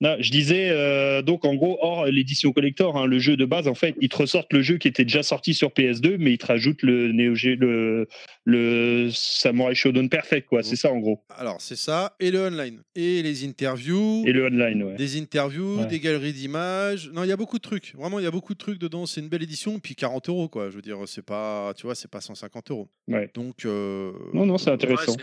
non, 0.02 0.16
je 0.20 0.32
disais 0.32 0.70
euh, 0.70 1.22
donc 1.22 1.44
en 1.46 1.56
gros, 1.56 1.78
hors 1.82 2.06
l'édition 2.06 2.52
collector, 2.54 2.98
hein, 2.98 3.06
le 3.06 3.20
jeu 3.20 3.36
de 3.38 3.46
base, 3.46 3.68
en 3.68 3.76
fait, 3.76 3.96
ils 4.02 4.10
te 4.10 4.16
ressortent 4.18 4.54
le 4.54 4.62
jeu 4.62 4.78
qui 4.78 4.88
était 4.88 5.04
déjà 5.04 5.24
sorti 5.24 5.54
sur 5.54 5.70
PS2, 5.70 6.16
mais 6.18 6.34
ils 6.34 6.38
te 6.38 6.46
rajoutent 6.46 6.84
le 6.84 7.12
Neo 7.12 7.36
Geo, 7.36 7.56
le, 7.60 8.08
le 8.46 9.10
Samurai 9.12 9.76
Shodown 9.76 10.10
Perfect, 10.10 10.48
quoi. 10.48 10.64
C'est 10.64 10.76
ça 10.76 10.92
en 10.92 11.00
gros. 11.00 11.24
Alors, 11.38 11.60
c'est 11.62 11.76
ça. 11.76 12.16
Et 12.20 12.32
le 12.32 12.40
online. 12.48 12.82
Et 12.96 13.22
les 13.22 13.46
interviews. 13.46 14.24
Et 14.26 14.32
le 14.32 14.46
online, 14.48 14.84
ouais. 14.84 14.96
Des 14.96 15.20
interviews, 15.20 15.80
Ouais. 15.80 15.86
des 15.88 16.00
galeries 16.00 16.34
d'images. 16.34 17.10
Non, 17.14 17.24
il 17.24 17.30
y 17.30 17.32
a 17.32 17.38
beaucoup 17.38 17.58
de 17.58 17.62
trucs. 17.62 17.94
Vraiment, 17.96 18.20
il 18.20 18.24
y 18.24 18.28
a 18.28 18.32
beaucoup 18.32 18.54
de 18.54 18.58
trucs 18.60 18.80
dedans. 18.80 19.06
C'est 19.06 19.22
une 19.22 19.30
belle 19.30 19.44
édition. 19.44 19.80
Puis 19.80 19.96
40 19.96 20.30
euros, 20.30 20.48
quoi. 20.48 20.70
Je 20.70 20.76
veux 20.76 20.82
dire, 20.82 20.98
c'est 21.06 21.26
pas, 21.26 21.74
tu 21.76 21.84
vois, 21.86 21.96
c'est 21.96 22.10
pas 22.10 22.22
150 22.22 22.72
euros. 22.72 22.90
Ouais. 23.08 23.30
Donc, 23.34 23.66
euh, 23.66 24.12
Non, 24.34 24.46
non, 24.46 24.58
c'est 24.58 24.72
intéressant. 24.72 25.16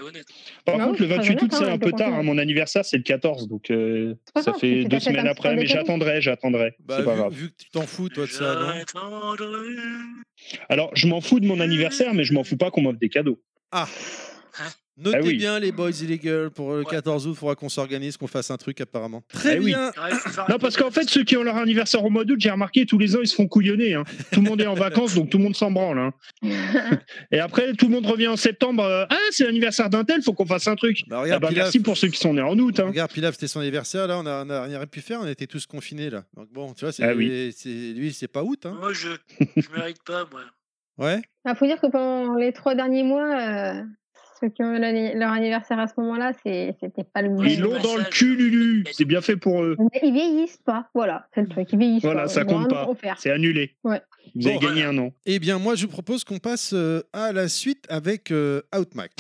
Par 0.65 0.79
Non, 0.79 0.89
contre, 0.89 1.03
le 1.03 1.09
c'est 1.09 1.15
très 1.15 1.29
28 1.35 1.43
août, 1.43 1.51
c'est 1.59 1.65
un 1.65 1.79
peu 1.79 1.93
tard. 1.93 2.15
hein. 2.15 2.23
Mon 2.23 2.39
anniversaire, 2.39 2.85
c'est 2.85 2.97
le 2.97 3.03
14, 3.03 3.49
donc 3.49 3.71
euh, 3.71 4.15
ça 4.43 4.53
fait 4.53 4.66
deux 4.85 5.01
semaines 5.01 5.27
après. 5.27 5.55
Mais 5.55 5.67
j'attendrai, 5.67 6.21
j'attendrai. 6.21 6.75
bah, 6.81 6.97
c'est 6.99 7.05
pas 7.05 7.13
vu, 7.13 7.19
grave. 7.19 7.33
vu 7.33 7.49
que 7.51 7.57
tu 7.59 7.71
t'en 7.71 7.87
fous, 7.87 8.09
toi, 8.09 8.27
de 8.27 8.31
ça, 8.31 8.55
non. 8.55 9.35
Alors, 10.69 10.91
je 10.95 11.07
m'en 11.07 11.21
fous 11.21 11.41
de 11.41 11.47
mon 11.47 11.61
anniversaire, 11.61 12.15
mais 12.15 12.25
je 12.25 12.35
m'en 12.35 12.45
fous 12.45 12.57
pas 12.57 12.71
qu'on 12.71 12.83
m'offre 12.83 12.99
des 12.99 13.09
cadeaux. 13.09 13.41
Ah, 13.73 13.89
Notez 14.99 15.19
Ah 15.21 15.25
oui. 15.25 15.37
bien 15.37 15.59
les 15.59 15.73
boys 15.73 15.91
et 15.91 16.07
les 16.07 16.19
girls 16.19 16.51
pour 16.51 16.73
le 16.73 16.79
Ouais. 16.79 16.85
14 16.91 17.27
août. 17.27 17.33
Il 17.35 17.37
faudra 17.39 17.55
qu'on 17.55 17.69
s'organise, 17.69 18.17
qu'on 18.17 18.27
fasse 18.27 18.51
un 18.51 18.57
truc 18.57 18.81
apparemment. 18.81 19.23
Très 19.29 19.57
Ah 19.57 19.59
oui. 19.59 19.67
bien. 19.67 19.91
Non, 20.49 20.57
parce 20.59 20.77
qu'en 20.79 20.91
fait, 20.91 21.09
ceux 21.11 21.23
qui 21.23 21.37
ont 21.37 21.43
leur 21.43 21.57
anniversaire 21.57 22.03
au 22.03 22.09
mois 22.09 22.25
d'août, 22.25 22.39
j'ai 22.41 22.51
remarqué, 22.51 22.87
tous 22.87 22.97
les 22.97 23.15
ans, 23.15 23.19
ils 23.23 23.29
se 23.29 23.35
font 23.35 23.47
couillonner. 23.47 23.93
hein. 23.95 24.05
Tout 24.33 24.41
le 24.41 24.49
monde 24.49 24.61
est 24.63 24.67
en 24.67 24.75
vacances, 24.75 25.15
donc 25.15 25.29
tout 25.29 25.37
le 25.37 25.45
monde 25.45 25.55
s'en 25.57 25.71
branle. 25.71 25.99
hein. 25.99 26.13
Et 27.31 27.39
après, 27.39 27.73
tout 27.75 27.89
le 27.89 27.93
monde 27.93 28.07
revient 28.07 28.29
en 28.29 28.37
septembre. 28.37 28.83
euh, 28.85 29.05
ah, 29.11 29.17
c'est 29.33 29.45
l'anniversaire 29.45 29.91
d'un 29.91 30.05
tel, 30.05 30.23
faut 30.23 30.33
qu'on 30.33 30.47
fasse 30.47 30.67
un 30.67 30.77
truc. 30.77 31.01
Bah, 31.09 31.25
Ah 31.27 31.39
bah, 31.39 31.49
Pilaf, 31.49 31.65
merci 31.65 31.81
pour 31.81 31.97
ceux 31.97 32.09
qui 32.09 32.19
sont 32.19 32.33
nés 32.35 32.41
en 32.43 32.59
août. 32.59 32.81
hein. 32.81 32.87
regarde, 32.87 33.11
Pilaf, 33.13 33.35
c'était 33.35 33.49
son 33.49 33.61
anniversaire. 33.61 34.07
Là, 34.07 34.19
on 34.19 34.27
a, 34.27 34.45
on 34.47 34.51
a 34.51 34.63
rien 34.65 34.87
pu 34.87 35.01
faire. 35.03 35.21
On 35.21 35.27
était 35.27 35.47
tous 35.47 35.67
confinés 35.67 36.09
là. 36.11 36.25
Donc 36.37 36.49
bon, 36.53 36.73
tu 36.73 36.85
vois, 36.87 36.93
c'est, 36.93 37.03
Ah 37.05 37.13
oui. 37.15 37.53
c'est- 37.57 37.69
lui, 37.93 38.13
c'est 38.15 38.29
pas 38.29 38.43
août. 38.43 38.65
Hein. 38.65 38.77
Moi, 38.81 38.93
je 38.95 39.09
je 39.57 39.69
mérite 39.77 40.03
pas, 40.07 40.27
moi. 40.31 40.41
Ouais. 40.99 41.21
Il 41.47 41.55
faut 41.57 41.67
dire 41.67 41.79
que 41.81 41.87
pendant 41.91 42.35
les 42.37 42.53
trois 42.55 42.75
derniers 42.75 43.03
mois, 43.03 43.29
euh, 43.39 43.83
ceux 44.41 44.49
qui 44.49 44.63
ont 44.63 44.75
eu 44.75 44.79
leur 45.19 45.31
anniversaire 45.33 45.79
à 45.79 45.87
ce 45.87 45.95
moment-là, 45.99 46.33
c'était 46.45 47.05
pas 47.13 47.23
le 47.23 47.31
bon. 47.31 47.43
Ils 47.45 47.61
l'ont 47.61 47.79
dans 47.81 47.97
le 47.97 48.05
cul, 48.05 48.37
Lulu. 48.37 48.85
C'est 48.93 49.05
bien 49.05 49.21
fait 49.21 49.37
pour 49.37 49.63
eux. 49.63 49.77
Mais 49.79 50.01
ils 50.03 50.13
vieillissent 50.13 50.61
pas, 50.65 50.89
voilà, 50.95 51.27
c'est 51.35 51.43
le 51.43 51.49
truc, 51.49 51.69
ils 51.73 51.79
vieillissent 51.79 52.03
Voilà, 52.03 52.23
pas. 52.23 52.29
ça 52.29 52.41
Ils 52.43 52.47
compte 52.47 52.69
pas. 52.71 52.87
C'est 53.19 53.31
annulé. 53.31 53.75
Ouais. 53.85 54.01
Vous 54.35 54.47
avez 54.47 54.57
Bon, 54.59 54.67
gagné 54.67 54.85
un 54.85 54.97
an. 54.99 55.13
Eh 55.25 55.39
bien, 55.39 55.59
moi, 55.59 55.75
je 55.77 55.83
vous 55.87 55.93
propose 55.93 56.25
qu'on 56.25 56.39
passe 56.39 56.73
euh, 56.75 57.03
à 57.13 57.33
la 57.33 57.49
suite 57.49 57.85
avec 57.89 58.31
euh, 58.31 58.61
Outmax. 58.77 59.15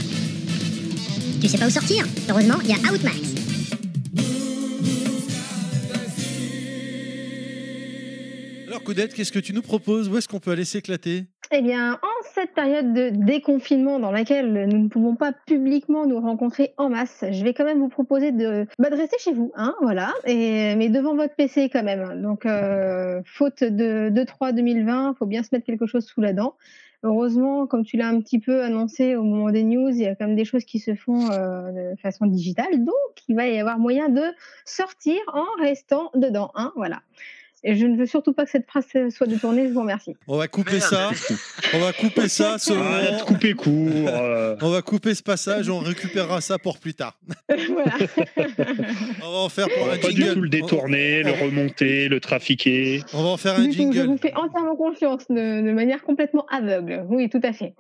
Tu 1.40 1.48
sais 1.48 1.58
pas 1.58 1.66
où 1.66 1.70
sortir 1.70 2.04
Heureusement, 2.28 2.56
il 2.64 2.70
y 2.70 2.72
a 2.72 2.92
Outmax. 2.92 3.36
Alors, 8.76 8.84
Coudette, 8.84 9.14
qu'est-ce 9.14 9.32
que 9.32 9.38
tu 9.38 9.54
nous 9.54 9.62
proposes? 9.62 10.10
Où 10.10 10.18
est-ce 10.18 10.28
qu'on 10.28 10.38
peut 10.38 10.50
aller 10.50 10.66
s'éclater? 10.66 11.24
Eh 11.50 11.62
bien, 11.62 11.94
en 11.94 12.28
cette 12.34 12.52
période 12.52 12.92
de 12.92 13.08
déconfinement 13.08 13.98
dans 13.98 14.10
laquelle 14.10 14.68
nous 14.68 14.76
ne 14.76 14.88
pouvons 14.88 15.16
pas 15.16 15.32
publiquement 15.32 16.04
nous 16.04 16.20
rencontrer 16.20 16.74
en 16.76 16.90
masse, 16.90 17.24
je 17.30 17.42
vais 17.42 17.54
quand 17.54 17.64
même 17.64 17.78
vous 17.78 17.88
proposer 17.88 18.32
de, 18.32 18.66
rester 18.78 19.16
chez 19.18 19.32
vous, 19.32 19.50
hein, 19.56 19.74
voilà, 19.80 20.12
mais 20.26 20.90
devant 20.90 21.16
votre 21.16 21.34
PC 21.34 21.70
quand 21.70 21.84
même. 21.84 22.20
Donc, 22.20 22.44
euh, 22.44 23.22
faute 23.24 23.64
de 23.64 24.10
2-3 24.10 24.52
2020, 24.52 25.14
faut 25.18 25.24
bien 25.24 25.42
se 25.42 25.48
mettre 25.52 25.64
quelque 25.64 25.86
chose 25.86 26.04
sous 26.04 26.20
la 26.20 26.34
dent. 26.34 26.54
Heureusement, 27.02 27.66
comme 27.66 27.82
tu 27.82 27.96
l'as 27.96 28.08
un 28.08 28.20
petit 28.20 28.40
peu 28.40 28.62
annoncé 28.62 29.16
au 29.16 29.22
moment 29.22 29.50
des 29.50 29.64
news, 29.64 29.88
il 29.88 30.02
y 30.02 30.06
a 30.06 30.14
quand 30.16 30.26
même 30.26 30.36
des 30.36 30.44
choses 30.44 30.66
qui 30.66 30.80
se 30.80 30.94
font 30.94 31.30
euh, 31.30 31.92
de 31.92 31.96
façon 31.98 32.26
digitale, 32.26 32.84
donc 32.84 33.22
il 33.26 33.36
va 33.36 33.46
y 33.46 33.58
avoir 33.58 33.78
moyen 33.78 34.10
de 34.10 34.24
sortir 34.66 35.16
en 35.32 35.46
restant 35.62 36.10
dedans, 36.14 36.50
hein, 36.56 36.74
voilà. 36.76 37.00
Et 37.68 37.74
je 37.74 37.84
ne 37.84 37.96
veux 37.96 38.06
surtout 38.06 38.32
pas 38.32 38.44
que 38.44 38.50
cette 38.52 38.66
phrase 38.68 38.86
soit 39.10 39.26
détournée, 39.26 39.66
je 39.66 39.72
vous 39.72 39.80
remercie. 39.80 40.14
On 40.28 40.36
va 40.36 40.46
couper 40.46 40.74
Merde. 40.78 40.84
ça. 40.84 41.10
On 41.74 41.80
va 41.80 41.92
couper 41.92 42.28
ça. 42.28 42.58
ce 42.58 42.72
moment. 42.72 43.24
couper 43.26 43.54
court. 43.54 44.08
euh. 44.08 44.54
On 44.62 44.70
va 44.70 44.82
couper 44.82 45.14
ce 45.16 45.22
passage. 45.24 45.68
On 45.68 45.80
récupérera 45.80 46.40
ça 46.40 46.58
pour 46.60 46.78
plus 46.78 46.94
tard. 46.94 47.18
voilà. 47.48 47.92
On 49.24 49.30
va 49.32 49.38
en 49.38 49.48
faire 49.48 49.66
pour 49.68 49.82
On 49.84 49.86
un 49.90 49.94
va 49.94 49.98
pas 49.98 50.08
du 50.10 50.16
jingle. 50.22 50.34
tout 50.34 50.40
le 50.42 50.48
détourner, 50.48 51.22
le 51.24 51.32
remonter, 51.32 52.08
le 52.08 52.20
trafiquer. 52.20 53.02
On 53.12 53.22
va 53.24 53.30
en 53.30 53.36
faire 53.36 53.54
un 53.58 53.62
Du 53.62 53.70
tout, 53.70 53.72
je 53.74 53.78
jingle. 53.78 54.06
vous 54.06 54.16
fais 54.16 54.32
entièrement 54.34 54.76
confiance 54.76 55.26
de, 55.28 55.66
de 55.66 55.72
manière 55.72 56.02
complètement 56.04 56.46
aveugle. 56.50 57.04
Oui, 57.08 57.28
tout 57.28 57.40
à 57.42 57.52
fait. 57.52 57.74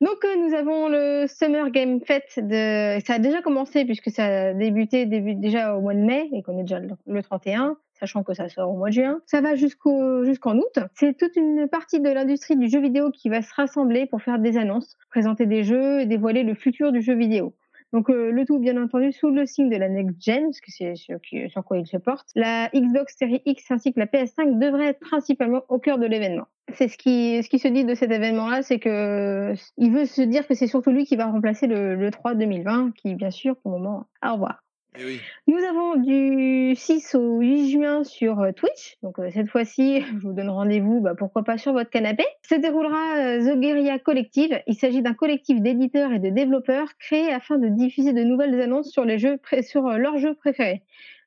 Donc, 0.00 0.24
euh, 0.24 0.28
nous 0.48 0.54
avons 0.56 0.88
le 0.88 1.26
Summer 1.28 1.70
Game 1.70 2.00
Fest. 2.06 2.38
De... 2.40 2.98
Ça 3.06 3.14
a 3.14 3.18
déjà 3.18 3.42
commencé 3.42 3.84
puisque 3.84 4.10
ça 4.10 4.24
a 4.48 4.54
débuté 4.54 5.04
début, 5.04 5.34
déjà 5.34 5.76
au 5.76 5.82
mois 5.82 5.94
de 5.94 6.00
mai 6.00 6.30
et 6.34 6.42
qu'on 6.42 6.58
est 6.58 6.62
déjà 6.62 6.78
le, 6.78 6.88
le 7.06 7.22
31, 7.22 7.76
sachant 7.98 8.22
que 8.22 8.34
ça 8.34 8.48
sort 8.48 8.70
au 8.70 8.76
mois 8.76 8.88
de 8.88 8.94
juin. 8.94 9.20
Ça 9.26 9.40
va 9.40 9.54
jusqu'en 9.54 10.56
août. 10.56 10.78
C'est 10.94 11.16
toute 11.16 11.36
une 11.36 11.68
partie 11.68 12.00
de 12.00 12.08
l'industrie 12.08 12.56
du 12.56 12.68
jeu 12.68 12.80
vidéo 12.80 13.10
qui 13.10 13.28
va 13.28 13.42
se 13.42 13.54
rassembler 13.54 14.06
pour 14.06 14.22
faire 14.22 14.38
des 14.38 14.58
annonces, 14.58 14.96
présenter 15.10 15.46
des 15.46 15.64
jeux 15.64 16.00
et 16.00 16.06
dévoiler 16.06 16.42
le 16.42 16.54
futur 16.54 16.92
du 16.92 17.02
jeu 17.02 17.14
vidéo. 17.14 17.54
Donc 17.92 18.10
euh, 18.10 18.30
le 18.30 18.44
tout 18.44 18.58
bien 18.58 18.82
entendu 18.82 19.12
sous 19.12 19.30
le 19.30 19.46
signe 19.46 19.70
de 19.70 19.76
la 19.76 19.88
next 19.88 20.20
gen, 20.20 20.44
parce 20.44 20.60
que 20.60 20.70
c'est 20.70 20.96
sur, 20.96 21.18
sur 21.48 21.64
quoi 21.64 21.78
il 21.78 21.86
se 21.86 21.96
porte. 21.96 22.28
La 22.34 22.68
Xbox 22.74 23.16
Series 23.16 23.42
X 23.46 23.70
ainsi 23.70 23.92
que 23.92 24.00
la 24.00 24.06
PS5 24.06 24.58
devraient 24.58 24.88
être 24.88 25.00
principalement 25.00 25.62
au 25.68 25.78
cœur 25.78 25.98
de 25.98 26.06
l'événement. 26.06 26.46
C'est 26.74 26.88
ce 26.88 26.98
qui 26.98 27.42
ce 27.42 27.48
qui 27.48 27.58
se 27.60 27.68
dit 27.68 27.84
de 27.84 27.94
cet 27.94 28.10
événement-là, 28.10 28.62
c'est 28.62 28.80
que 28.80 29.54
il 29.78 29.92
veut 29.92 30.04
se 30.04 30.20
dire 30.20 30.46
que 30.48 30.54
c'est 30.54 30.66
surtout 30.66 30.90
lui 30.90 31.04
qui 31.04 31.16
va 31.16 31.26
remplacer 31.26 31.68
le, 31.68 31.94
le 31.94 32.10
3 32.10 32.34
2020, 32.34 32.92
qui 32.96 33.14
bien 33.14 33.30
sûr 33.30 33.56
pour 33.56 33.72
le 33.72 33.78
moment 33.78 34.06
au 34.24 34.32
revoir. 34.32 34.65
Eh. 34.98 35.20
Nous 35.46 35.58
avons 35.58 35.96
du 35.96 36.74
6 36.74 37.14
au 37.16 37.40
8 37.40 37.70
juin 37.70 38.04
sur 38.04 38.40
euh, 38.40 38.52
Twitch. 38.52 38.96
Donc 39.02 39.18
euh, 39.18 39.28
cette 39.32 39.48
fois-ci, 39.48 40.00
je 40.20 40.26
vous 40.26 40.32
donne 40.32 40.48
rendez-vous, 40.48 41.00
bah, 41.00 41.14
pourquoi 41.16 41.44
pas 41.44 41.58
sur 41.58 41.72
votre 41.72 41.90
canapé. 41.90 42.24
Se 42.42 42.54
déroulera 42.54 43.18
euh, 43.18 43.54
The 43.54 43.58
Guerrilla 43.58 43.98
Collective. 43.98 44.58
Il 44.66 44.74
s'agit 44.74 45.02
d'un 45.02 45.14
collectif 45.14 45.60
d'éditeurs 45.60 46.12
et 46.12 46.18
de 46.18 46.30
développeurs 46.30 46.96
créé 46.98 47.32
afin 47.32 47.58
de 47.58 47.68
diffuser 47.68 48.12
de 48.12 48.22
nouvelles 48.22 48.60
annonces 48.60 48.90
sur 48.90 49.04
les 49.04 49.18
jeux 49.18 49.38
sur 49.62 49.82
leurs 49.82 50.18
jeux 50.18 50.34
préférés. 50.34 50.82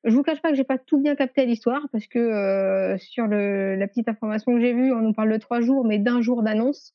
Je 0.06 0.16
vous 0.16 0.24
cache 0.24 0.42
pas 0.42 0.50
que 0.50 0.56
j'ai 0.56 0.64
pas 0.64 0.78
tout 0.78 1.00
bien 1.00 1.16
capté 1.16 1.42
à 1.42 1.46
l'histoire 1.46 1.82
parce 1.92 2.08
que 2.08 2.96
sur 3.00 3.28
la 3.28 3.88
petite 3.88 4.08
information 4.08 4.54
que 4.54 4.62
j'ai 4.62 4.72
vue, 4.72 4.94
on 4.94 5.02
nous 5.02 5.12
parle 5.12 5.30
de 5.30 5.38
trois 5.38 5.60
jours, 5.60 5.84
mais 5.84 6.00
d'un 6.00 6.22
jour 6.22 6.42
d'annonce. 6.42 6.94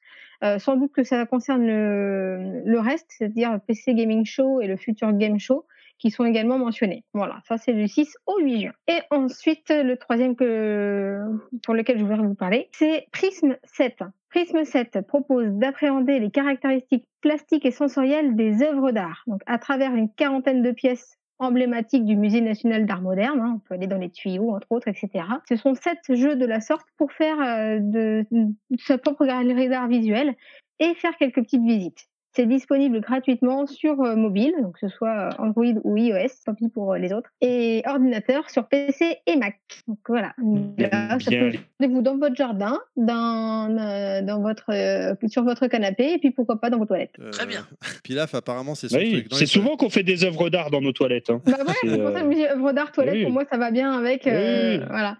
Sans 0.58 0.76
doute 0.76 0.92
que 0.92 1.04
ça 1.04 1.26
concerne 1.26 1.66
le, 1.66 2.62
le 2.64 2.80
reste, 2.80 3.06
c'est-à-dire 3.10 3.60
PC 3.66 3.92
Gaming 3.92 4.24
Show 4.24 4.62
et 4.62 4.66
le 4.66 4.76
Future 4.78 5.12
Game 5.12 5.38
Show 5.38 5.66
qui 5.98 6.10
sont 6.10 6.24
également 6.24 6.58
mentionnés. 6.58 7.04
Voilà, 7.12 7.40
ça 7.48 7.58
c'est 7.58 7.72
du 7.72 7.88
6 7.88 8.16
au 8.26 8.38
8 8.40 8.60
juin. 8.60 8.72
Et 8.88 8.98
ensuite, 9.10 9.70
le 9.70 9.96
troisième 9.96 10.34
pour 10.34 11.74
lequel 11.74 11.98
je 11.98 12.04
voudrais 12.04 12.26
vous 12.26 12.34
parler, 12.34 12.68
c'est 12.72 13.06
Prism 13.12 13.56
7. 13.64 14.02
Prism 14.30 14.64
7 14.64 15.00
propose 15.06 15.48
d'appréhender 15.52 16.18
les 16.18 16.30
caractéristiques 16.30 17.06
plastiques 17.20 17.64
et 17.64 17.70
sensorielles 17.70 18.36
des 18.36 18.62
œuvres 18.62 18.90
d'art, 18.90 19.22
donc 19.26 19.40
à 19.46 19.58
travers 19.58 19.94
une 19.94 20.12
quarantaine 20.12 20.62
de 20.62 20.72
pièces 20.72 21.16
emblématiques 21.38 22.04
du 22.04 22.16
Musée 22.16 22.40
national 22.40 22.86
d'art 22.86 23.02
moderne, 23.02 23.40
hein, 23.40 23.52
on 23.56 23.58
peut 23.58 23.74
aller 23.74 23.86
dans 23.86 23.98
les 23.98 24.10
tuyaux 24.10 24.50
entre 24.50 24.66
autres, 24.70 24.88
etc. 24.88 25.24
Ce 25.48 25.56
sont 25.56 25.74
sept 25.74 25.98
jeux 26.08 26.36
de 26.36 26.46
la 26.46 26.60
sorte 26.60 26.86
pour 26.96 27.12
faire 27.12 27.40
euh, 27.40 27.78
de, 27.80 28.24
de 28.30 28.52
sa 28.78 28.98
propre 28.98 29.26
galerie 29.26 29.68
d'art 29.68 29.88
visuel 29.88 30.34
et 30.80 30.94
faire 30.94 31.16
quelques 31.16 31.42
petites 31.42 31.64
visites. 31.64 32.06
C'est 32.36 32.46
disponible 32.46 33.00
gratuitement 33.00 33.66
sur 33.66 34.00
euh, 34.02 34.16
mobile, 34.16 34.52
donc 34.60 34.74
que 34.80 34.88
ce 34.88 34.94
soit 34.96 35.28
euh, 35.28 35.30
Android 35.38 35.72
ou 35.84 35.96
iOS, 35.96 36.28
tant 36.44 36.54
pis 36.54 36.68
pour 36.68 36.92
euh, 36.92 36.98
les 36.98 37.12
autres, 37.12 37.30
et 37.40 37.82
ordinateur 37.86 38.50
sur 38.50 38.66
PC 38.66 39.18
et 39.26 39.36
Mac. 39.36 39.56
Donc 39.86 39.98
voilà, 40.08 40.32
Là, 40.78 41.18
ça 41.20 41.30
peut 41.30 41.52
vous 41.86 42.02
dans 42.02 42.16
votre 42.18 42.34
jardin, 42.34 42.80
dans, 42.96 43.76
euh, 43.78 44.22
dans 44.22 44.40
votre, 44.40 44.64
euh, 44.72 45.14
sur 45.28 45.44
votre 45.44 45.68
canapé, 45.68 46.12
et 46.14 46.18
puis 46.18 46.32
pourquoi 46.32 46.60
pas 46.60 46.70
dans 46.70 46.78
vos 46.78 46.86
toilettes. 46.86 47.14
Euh, 47.20 47.30
Très 47.30 47.46
bien. 47.46 47.66
Pilaf, 48.02 48.34
apparemment, 48.34 48.74
c'est 48.74 48.88
son 48.88 48.96
Oui, 48.98 49.12
truc. 49.12 49.26
C'est 49.32 49.46
souvent 49.46 49.76
qu'on 49.76 49.90
fait 49.90 50.02
des 50.02 50.24
œuvres 50.24 50.50
d'art 50.50 50.70
dans 50.70 50.80
nos 50.80 50.92
toilettes. 50.92 51.30
hein. 51.30 51.40
Bah 51.46 51.52
ouais, 51.66 51.72
C'est, 51.82 51.98
pour 51.98 52.12
ça 52.12 52.14
que 52.14 52.18
je 52.20 52.24
euh, 52.24 52.28
me 52.28 52.34
dis 52.34 52.46
œuvre 52.46 52.72
d'art, 52.72 52.90
toilette, 52.90 53.14
oui. 53.14 53.22
pour 53.22 53.32
moi 53.32 53.44
ça 53.48 53.58
va 53.58 53.70
bien 53.70 53.92
avec. 53.92 54.26
euh, 54.26 54.78
Oui. 54.78 54.84
Voilà. 54.90 55.16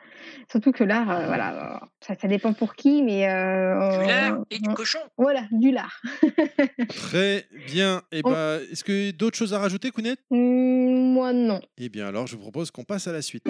Surtout 0.51 0.73
que 0.73 0.85
l'art, 0.85 1.11
euh, 1.11 1.27
voilà, 1.27 1.77
euh, 1.77 1.87
ça, 2.07 2.15
ça 2.21 2.29
dépend 2.29 2.53
pour 2.53 2.75
qui, 2.75 3.03
mais. 3.03 3.29
Euh, 3.29 3.99
Du 4.01 4.07
lard 4.09 4.33
euh, 4.41 4.45
et 4.51 4.59
du 4.59 4.69
cochon. 4.75 4.99
Voilà, 5.19 5.43
du 5.51 5.71
lard. 5.73 6.01
Très 6.89 7.47
bien. 7.67 8.03
Et 8.13 8.21
On- 8.25 8.31
bah, 8.31 8.59
est-ce 8.71 8.85
que 8.85 9.11
d'autres 9.13 9.37
choses 9.37 9.55
à 9.55 9.59
rajouter, 9.59 9.91
Kounet 9.91 10.17
Hmm, 10.31 11.13
moi 11.13 11.33
non. 11.33 11.61
Eh 11.79 11.89
bien, 11.89 12.07
alors, 12.07 12.27
je 12.27 12.37
vous 12.37 12.43
propose 12.43 12.71
qu'on 12.71 12.85
passe 12.85 13.07
à 13.09 13.13
la 13.13 13.23
suite. 13.23 13.45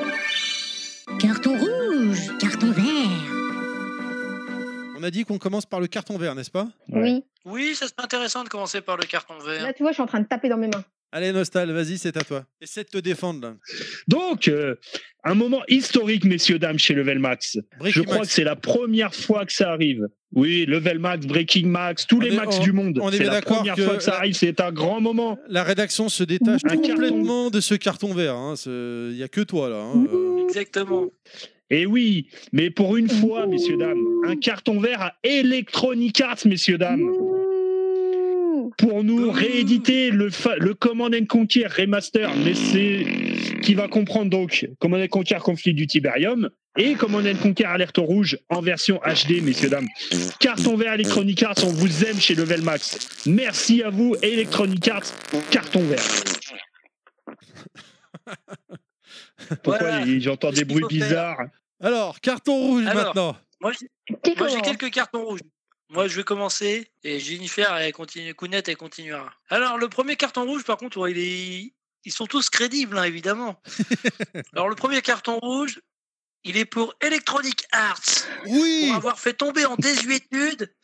Carton 1.21 1.57
rouge, 1.59 2.37
carton 2.39 2.71
vert. 2.71 2.85
On 4.99 5.03
a 5.03 5.11
dit 5.11 5.25
qu'on 5.25 5.39
commence 5.39 5.67
par 5.67 5.81
le 5.81 5.87
carton 5.87 6.17
vert, 6.17 6.35
n'est-ce 6.35 6.51
pas? 6.51 6.69
Oui. 6.91 7.25
Oui, 7.45 7.75
ça 7.75 7.87
serait 7.87 8.03
intéressant 8.05 8.43
de 8.43 8.49
commencer 8.49 8.81
par 8.81 8.97
le 8.97 9.05
carton 9.05 9.35
vert. 9.39 9.63
Là, 9.63 9.73
tu 9.75 9.83
vois, 9.83 9.91
je 9.93 9.95
suis 9.95 10.03
en 10.03 10.07
train 10.07 10.21
de 10.21 10.27
taper 10.27 10.49
dans 10.49 10.57
mes 10.57 10.69
mains. 10.69 10.85
Allez, 11.17 11.31
Nostal, 11.33 11.71
vas-y, 11.71 11.97
c'est 11.97 12.17
à 12.17 12.23
toi. 12.23 12.45
Essaie 12.61 12.83
de 12.83 12.89
te 12.89 12.99
défendre, 12.99 13.41
là. 13.41 13.55
Donc, 14.09 14.49
euh, 14.49 14.75
un 15.23 15.35
moment 15.35 15.63
historique, 15.69 16.25
messieurs, 16.25 16.59
dames, 16.59 16.77
chez 16.77 16.93
Level 16.93 17.21
Max. 17.21 17.57
Breaking 17.79 17.93
Je 18.01 18.05
crois 18.05 18.17
Max. 18.19 18.29
que 18.29 18.35
c'est 18.35 18.43
la 18.43 18.57
première 18.57 19.15
fois 19.15 19.47
que 19.47 19.53
ça 19.53 19.71
arrive. 19.71 20.09
Oui, 20.33 20.67
Level 20.67 20.99
Max, 20.99 21.25
Breaking 21.25 21.69
Max, 21.69 22.05
tous 22.09 22.17
On 22.17 22.21
les 22.21 22.33
est- 22.33 22.37
Max 22.37 22.57
on- 22.59 22.63
du 22.65 22.73
monde. 22.73 22.99
on 23.01 23.11
est 23.11 23.13
C'est 23.13 23.23
bien 23.23 23.31
la 23.33 23.43
première 23.43 23.77
que 23.77 23.83
fois 23.85 23.97
que 23.97 24.03
ça 24.03 24.11
la- 24.11 24.17
arrive, 24.19 24.35
c'est 24.35 24.61
un 24.61 24.73
grand 24.73 25.01
moment. 25.01 25.39
La 25.49 25.63
rédaction 25.63 26.09
se 26.09 26.25
détache 26.25 26.63
Un 26.65 26.71
carton. 26.71 26.89
complètement 26.89 27.49
de 27.51 27.61
ce 27.61 27.77
carton 27.77 28.13
vert. 28.13 28.35
hein. 28.35 28.55
Il 28.67 29.15
n'y 29.15 29.23
a 29.23 29.29
que 29.29 29.43
toi, 29.43 29.69
là. 29.69 29.77
hein. 29.83 30.07
Euh, 30.13 30.45
Exactement. 30.49 31.11
Et 31.71 31.87
oui, 31.87 32.27
mais 32.53 32.71
pour 32.71 32.97
une 32.97 33.09
fois, 33.09 33.47
messieurs, 33.47 33.77
dames, 33.77 34.03
un 34.27 34.35
carton 34.37 34.81
vert 34.81 35.01
à 35.01 35.15
Electronic 35.23 36.21
Arts, 36.21 36.39
messieurs, 36.45 36.77
dames. 36.77 37.09
Pour 38.79 39.05
nous 39.05 39.31
rééditer 39.31 40.11
le, 40.11 40.31
Command 40.75 41.15
and 41.15 41.27
Conquer 41.27 41.67
Remaster, 41.67 42.31
mais 42.45 42.55
c'est 42.55 43.07
qui 43.63 43.75
va 43.75 43.89
comprendre 43.89 44.31
donc 44.31 44.69
Command 44.81 45.01
and 45.01 45.09
Conquer 45.09 45.39
Conflit 45.43 45.75
du 45.75 45.87
Tiberium 45.87 46.51
et 46.77 46.95
Command 46.95 47.25
and 47.27 47.37
Conquer 47.41 47.67
Alerte 47.67 47.99
Rouge 47.99 48.39
en 48.49 48.61
version 48.61 49.01
HD, 49.05 49.43
messieurs 49.43 49.71
dames. 49.71 49.89
Carton 50.41 50.77
vert 50.77 50.95
Electronic 50.95 51.43
Arts, 51.43 51.65
on 51.65 51.71
vous 51.71 52.05
aime 52.05 52.19
chez 52.19 52.35
Level 52.35 52.63
Max. 52.63 53.27
Merci 53.27 53.83
à 53.83 53.91
vous 53.91 54.17
Electronic 54.23 54.89
Arts, 54.89 55.05
carton 55.51 55.83
vert. 55.83 56.03
Pourquoi 59.63 59.79
Voilà. 59.79 60.19
j'entends 60.19 60.51
des 60.51 60.65
bruits 60.65 60.85
bizarres? 60.89 61.39
Alors, 61.81 62.21
carton 62.21 62.57
rouge 62.57 62.87
Alors. 62.87 63.05
maintenant. 63.05 63.37
Moi, 63.61 63.73
j'ai 63.75 64.61
quelques 64.63 64.91
cartons 64.91 65.25
rouges. 65.25 65.41
Moi, 65.95 66.09
je 66.09 66.17
vais 66.17 66.25
commencer 66.25 66.91
et 67.05 67.21
Jennifer, 67.21 67.73
elle 67.77 67.93
continue, 67.93 68.35
Kounet, 68.35 68.65
elle 68.67 68.77
continuera. 68.77 69.33
Alors, 69.49 69.79
le 69.79 69.89
premier 69.89 70.17
carton 70.17 70.45
rouge, 70.45 70.65
par 70.65 70.77
contre, 70.77 70.99
ouais, 70.99 71.13
il 71.13 71.19
est... 71.19 71.73
ils 72.05 72.13
sont 72.13 72.27
tous 72.27 72.51
crédibles, 72.51 72.99
hein, 72.99 73.05
évidemment. 73.05 73.63
Alors, 74.55 74.69
le 74.69 74.75
premier 74.75 75.03
carton 75.03 75.39
rouge, 75.39 75.81
il 76.43 76.57
est 76.57 76.65
pour 76.65 76.95
Electronic 77.01 77.65
Arts. 77.71 78.27
Oui 78.47 78.87
Pour 78.89 78.97
avoir 78.97 79.21
fait 79.21 79.35
tomber 79.35 79.67
en 79.67 79.77
désuétude, 79.77 80.75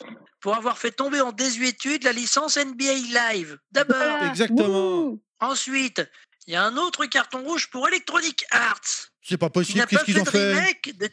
pour 0.40 0.54
avoir 0.54 0.78
fait 0.78 0.92
tomber 0.92 1.20
en 1.20 1.32
désuétude 1.32 2.04
la 2.04 2.12
licence 2.12 2.56
NBA 2.56 3.32
Live. 3.32 3.58
D'abord. 3.72 3.96
Voilà. 3.96 4.28
exactement. 4.28 5.00
Wouh. 5.00 5.22
Ensuite, 5.40 6.02
il 6.46 6.54
y 6.54 6.56
a 6.56 6.62
un 6.62 6.76
autre 6.76 7.04
carton 7.06 7.42
rouge 7.42 7.68
pour 7.68 7.88
Electronic 7.88 8.44
Arts. 8.52 9.10
C'est 9.22 9.38
pas 9.38 9.50
possible, 9.50 9.84
qu'est-ce 9.86 10.04
qu'ils 10.04 10.14
fait 10.14 10.20
ont 10.20 10.24
fait? 10.24 10.54
remake 10.54 10.96
de. 10.96 11.08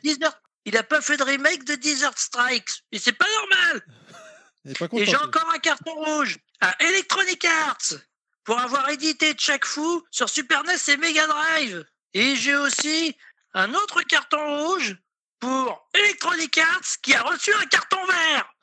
Il 0.67 0.73
n'a 0.73 0.83
pas 0.83 0.99
fait 0.99 1.15
de 1.15 1.23
remake 1.23 1.63
de 1.63 1.75
Desert 1.75 2.17
Strikes. 2.17 2.83
Et 2.91 2.99
c'est 2.99 3.13
pas 3.13 3.25
normal. 3.39 3.81
Pas 4.77 4.87
Et 4.97 5.05
j'ai 5.05 5.15
encore 5.15 5.49
un 5.55 5.59
carton 5.59 5.93
rouge 5.95 6.35
à 6.59 6.75
Electronic 6.83 7.45
Arts 7.45 7.99
pour 8.43 8.59
avoir 8.59 8.89
édité 8.89 9.31
Chuck 9.33 9.65
Fu 9.65 9.79
sur 10.11 10.27
Super 10.27 10.63
NES 10.65 10.73
et 10.93 10.97
Mega 10.97 11.25
Drive. 11.25 11.85
Et 12.13 12.35
j'ai 12.35 12.57
aussi 12.57 13.15
un 13.53 13.73
autre 13.73 14.01
carton 14.09 14.65
rouge 14.65 14.97
pour 15.39 15.87
Electronic 15.93 16.57
Arts 16.57 16.97
qui 17.01 17.13
a 17.13 17.21
reçu 17.21 17.53
un 17.53 17.65
carton 17.67 17.99
vert. 18.05 18.53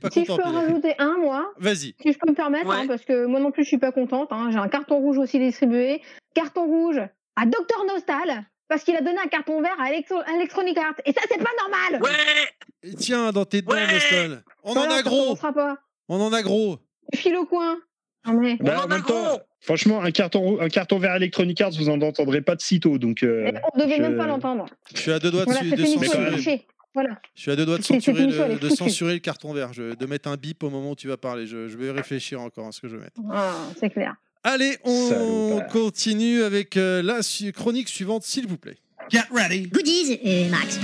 Pas 0.00 0.10
Si 0.10 0.24
je 0.24 0.34
peux 0.34 0.42
en 0.42 0.52
rajouter 0.52 0.94
un, 0.98 1.16
moi, 1.18 1.52
Vas-y. 1.58 1.94
si 2.02 2.12
je 2.12 2.18
peux 2.18 2.28
me 2.30 2.34
permettre, 2.34 2.66
Ouais. 2.68 2.74
hein, 2.78 2.86
parce 2.88 3.04
que 3.04 3.24
moi 3.26 3.38
non 3.38 3.52
plus 3.52 3.62
je 3.62 3.68
suis 3.68 3.78
pas 3.78 3.92
contente. 3.92 4.32
hein, 4.32 4.48
J'ai 4.50 4.58
un 4.58 4.68
carton 4.68 4.96
rouge 4.98 5.18
aussi 5.18 5.38
distribué. 5.38 6.02
Carton 6.34 6.64
rouge 6.64 7.00
à 7.36 7.46
Dr 7.46 7.84
Nostal 7.86 8.44
parce 8.68 8.84
qu'il 8.84 8.96
a 8.96 9.00
donné 9.00 9.18
un 9.24 9.28
carton 9.28 9.60
vert 9.62 9.76
à 9.80 9.90
Electro- 9.90 10.22
Electronic 10.36 10.76
Arts. 10.78 10.94
Et 11.04 11.12
ça, 11.12 11.20
c'est 11.30 11.38
pas 11.42 11.50
normal. 11.60 12.02
Ouais, 12.02 12.10
Et 12.82 12.94
Tiens, 12.94 13.32
dans 13.32 13.44
tes 13.44 13.62
dents, 13.62 13.72
Ouais. 13.74 13.92
Nostal. 13.92 14.44
On 14.62 14.74
Voilà, 14.74 14.94
en 14.94 14.96
a 14.98 15.02
gros. 15.02 15.36
pas. 15.36 15.76
On 16.08 16.20
en 16.20 16.32
a 16.32 16.42
gros. 16.42 16.78
File 17.14 17.36
au 17.36 17.46
coin. 17.46 17.76
Non, 18.26 18.34
mais... 18.40 18.56
Bah, 18.60 18.74
On 18.78 18.80
en 18.80 18.84
a 18.84 18.86
même 18.88 19.02
temps, 19.04 19.22
gros. 19.24 19.40
franchement, 19.60 20.02
un 20.02 20.10
carton, 20.10 20.60
un 20.60 20.68
carton 20.68 20.98
vert 20.98 21.14
Electronic 21.14 21.60
Arts, 21.60 21.70
vous 21.78 21.88
en 21.88 22.00
entendrez 22.02 22.42
pas 22.42 22.56
de 22.56 22.60
sitôt. 22.60 22.98
Donc, 22.98 23.22
euh, 23.22 23.52
on 23.72 23.78
devait 23.78 23.96
je- 23.98 24.02
même 24.02 24.16
pas 24.16 24.26
l'entendre. 24.26 24.66
Je 24.94 25.00
suis 25.00 25.12
à 25.12 25.18
deux 25.20 25.30
doigts 25.30 25.44
de, 25.44 25.50
Voilà, 25.52 25.76
de 25.76 25.84
censurer. 25.84 26.66
Voilà. 26.94 27.20
Je 27.34 27.40
suis 27.42 27.50
à 27.50 27.56
deux 27.56 27.66
doigts 27.66 27.76
de 27.78 27.82
censurer, 27.84 28.26
le, 28.26 28.58
de 28.58 28.68
censurer 28.70 29.12
le 29.12 29.18
carton 29.20 29.52
vert, 29.52 29.72
je- 29.74 29.94
de 29.94 30.06
mettre 30.06 30.28
un 30.28 30.36
bip 30.36 30.62
au 30.64 30.70
moment 30.70 30.92
où 30.92 30.96
tu 30.96 31.06
vas 31.08 31.16
parler. 31.18 31.46
Je, 31.46 31.68
je 31.68 31.76
vais 31.76 31.90
réfléchir 31.90 32.40
encore 32.40 32.66
à 32.68 32.72
ce 32.72 32.80
que 32.80 32.88
je 32.88 32.96
vais 32.96 33.02
mettre. 33.04 33.20
Ah, 33.30 33.52
c'est 33.78 33.90
clair. 33.90 34.14
Allez, 34.48 34.78
on 34.84 35.60
continue 35.72 36.42
avec 36.44 36.76
euh, 36.76 37.02
la 37.02 37.22
su- 37.24 37.50
chronique 37.52 37.88
suivante, 37.88 38.22
s'il 38.22 38.46
vous 38.46 38.56
plaît. 38.58 38.76
Get 39.10 39.24
ready. 39.32 39.66
Goodies, 39.66 40.20
euh, 40.24 40.48
Max. 40.50 40.78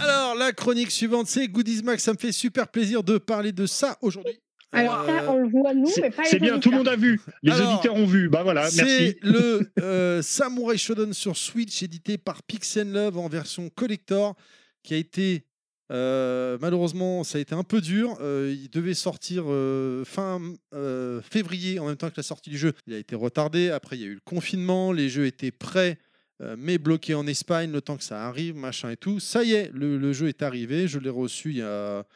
Alors, 0.00 0.34
la 0.34 0.52
chronique 0.52 0.90
suivante, 0.90 1.26
c'est 1.28 1.48
Goodies 1.48 1.82
Max. 1.82 2.02
Ça 2.02 2.12
me 2.12 2.18
fait 2.18 2.32
super 2.32 2.68
plaisir 2.68 3.02
de 3.02 3.18
parler 3.18 3.52
de 3.52 3.66
ça 3.66 3.98
aujourd'hui. 4.02 4.38
Alors, 4.74 5.04
ça, 5.04 5.30
on 5.30 5.36
le 5.42 5.48
voit 5.50 5.74
nous, 5.74 5.86
c'est 5.86 6.00
mais 6.00 6.10
pas 6.10 6.22
les 6.22 6.28
c'est 6.30 6.38
bien, 6.38 6.58
tout 6.58 6.70
le 6.70 6.78
monde 6.78 6.88
a 6.88 6.96
vu. 6.96 7.20
Les 7.42 7.52
Alors, 7.52 7.74
auditeurs 7.74 7.94
ont 7.94 8.06
vu. 8.06 8.30
Bah 8.30 8.42
voilà, 8.42 8.70
C'est 8.70 8.84
merci. 8.84 9.16
le 9.22 9.70
euh, 9.82 10.22
Samurai 10.22 10.78
Shodown 10.78 11.12
sur 11.12 11.36
Switch, 11.36 11.82
édité 11.82 12.16
par 12.16 12.42
Pixel 12.42 12.90
Love 12.90 13.18
en 13.18 13.28
version 13.28 13.68
collector, 13.68 14.34
qui 14.82 14.94
a 14.94 14.96
été 14.96 15.44
euh, 15.92 16.56
malheureusement, 16.60 17.22
ça 17.22 17.38
a 17.38 17.40
été 17.40 17.54
un 17.54 17.64
peu 17.64 17.80
dur. 17.80 18.16
Euh, 18.20 18.54
il 18.56 18.70
devait 18.70 18.94
sortir 18.94 19.44
euh, 19.48 20.04
fin 20.04 20.40
février 21.22 21.78
en 21.78 21.86
même 21.86 21.96
temps 21.96 22.08
que 22.08 22.16
la 22.16 22.22
sortie 22.22 22.50
du 22.50 22.58
jeu. 22.58 22.72
Il 22.86 22.94
a 22.94 22.98
été 22.98 23.14
retardé. 23.14 23.70
Après, 23.70 23.96
il 23.96 24.02
y 24.02 24.04
a 24.04 24.08
eu 24.08 24.14
le 24.14 24.20
confinement. 24.24 24.92
Les 24.92 25.08
jeux 25.08 25.26
étaient 25.26 25.50
prêts, 25.50 25.98
mais 26.56 26.78
bloqués 26.78 27.14
en 27.14 27.26
Espagne 27.26 27.70
le 27.70 27.80
temps 27.80 27.96
que 27.96 28.04
ça 28.04 28.26
arrive, 28.26 28.56
machin 28.56 28.90
et 28.90 28.96
tout. 28.96 29.20
Ça 29.20 29.44
y 29.44 29.52
est, 29.52 29.70
le, 29.72 30.12
jeu 30.12 30.28
est 30.28 30.42
arrivé. 30.42 30.88
Je 30.88 30.98
l'ai 30.98 31.10
reçu 31.10 31.50
il 31.50 31.56
y 31.58 31.62
a, 31.62 32.06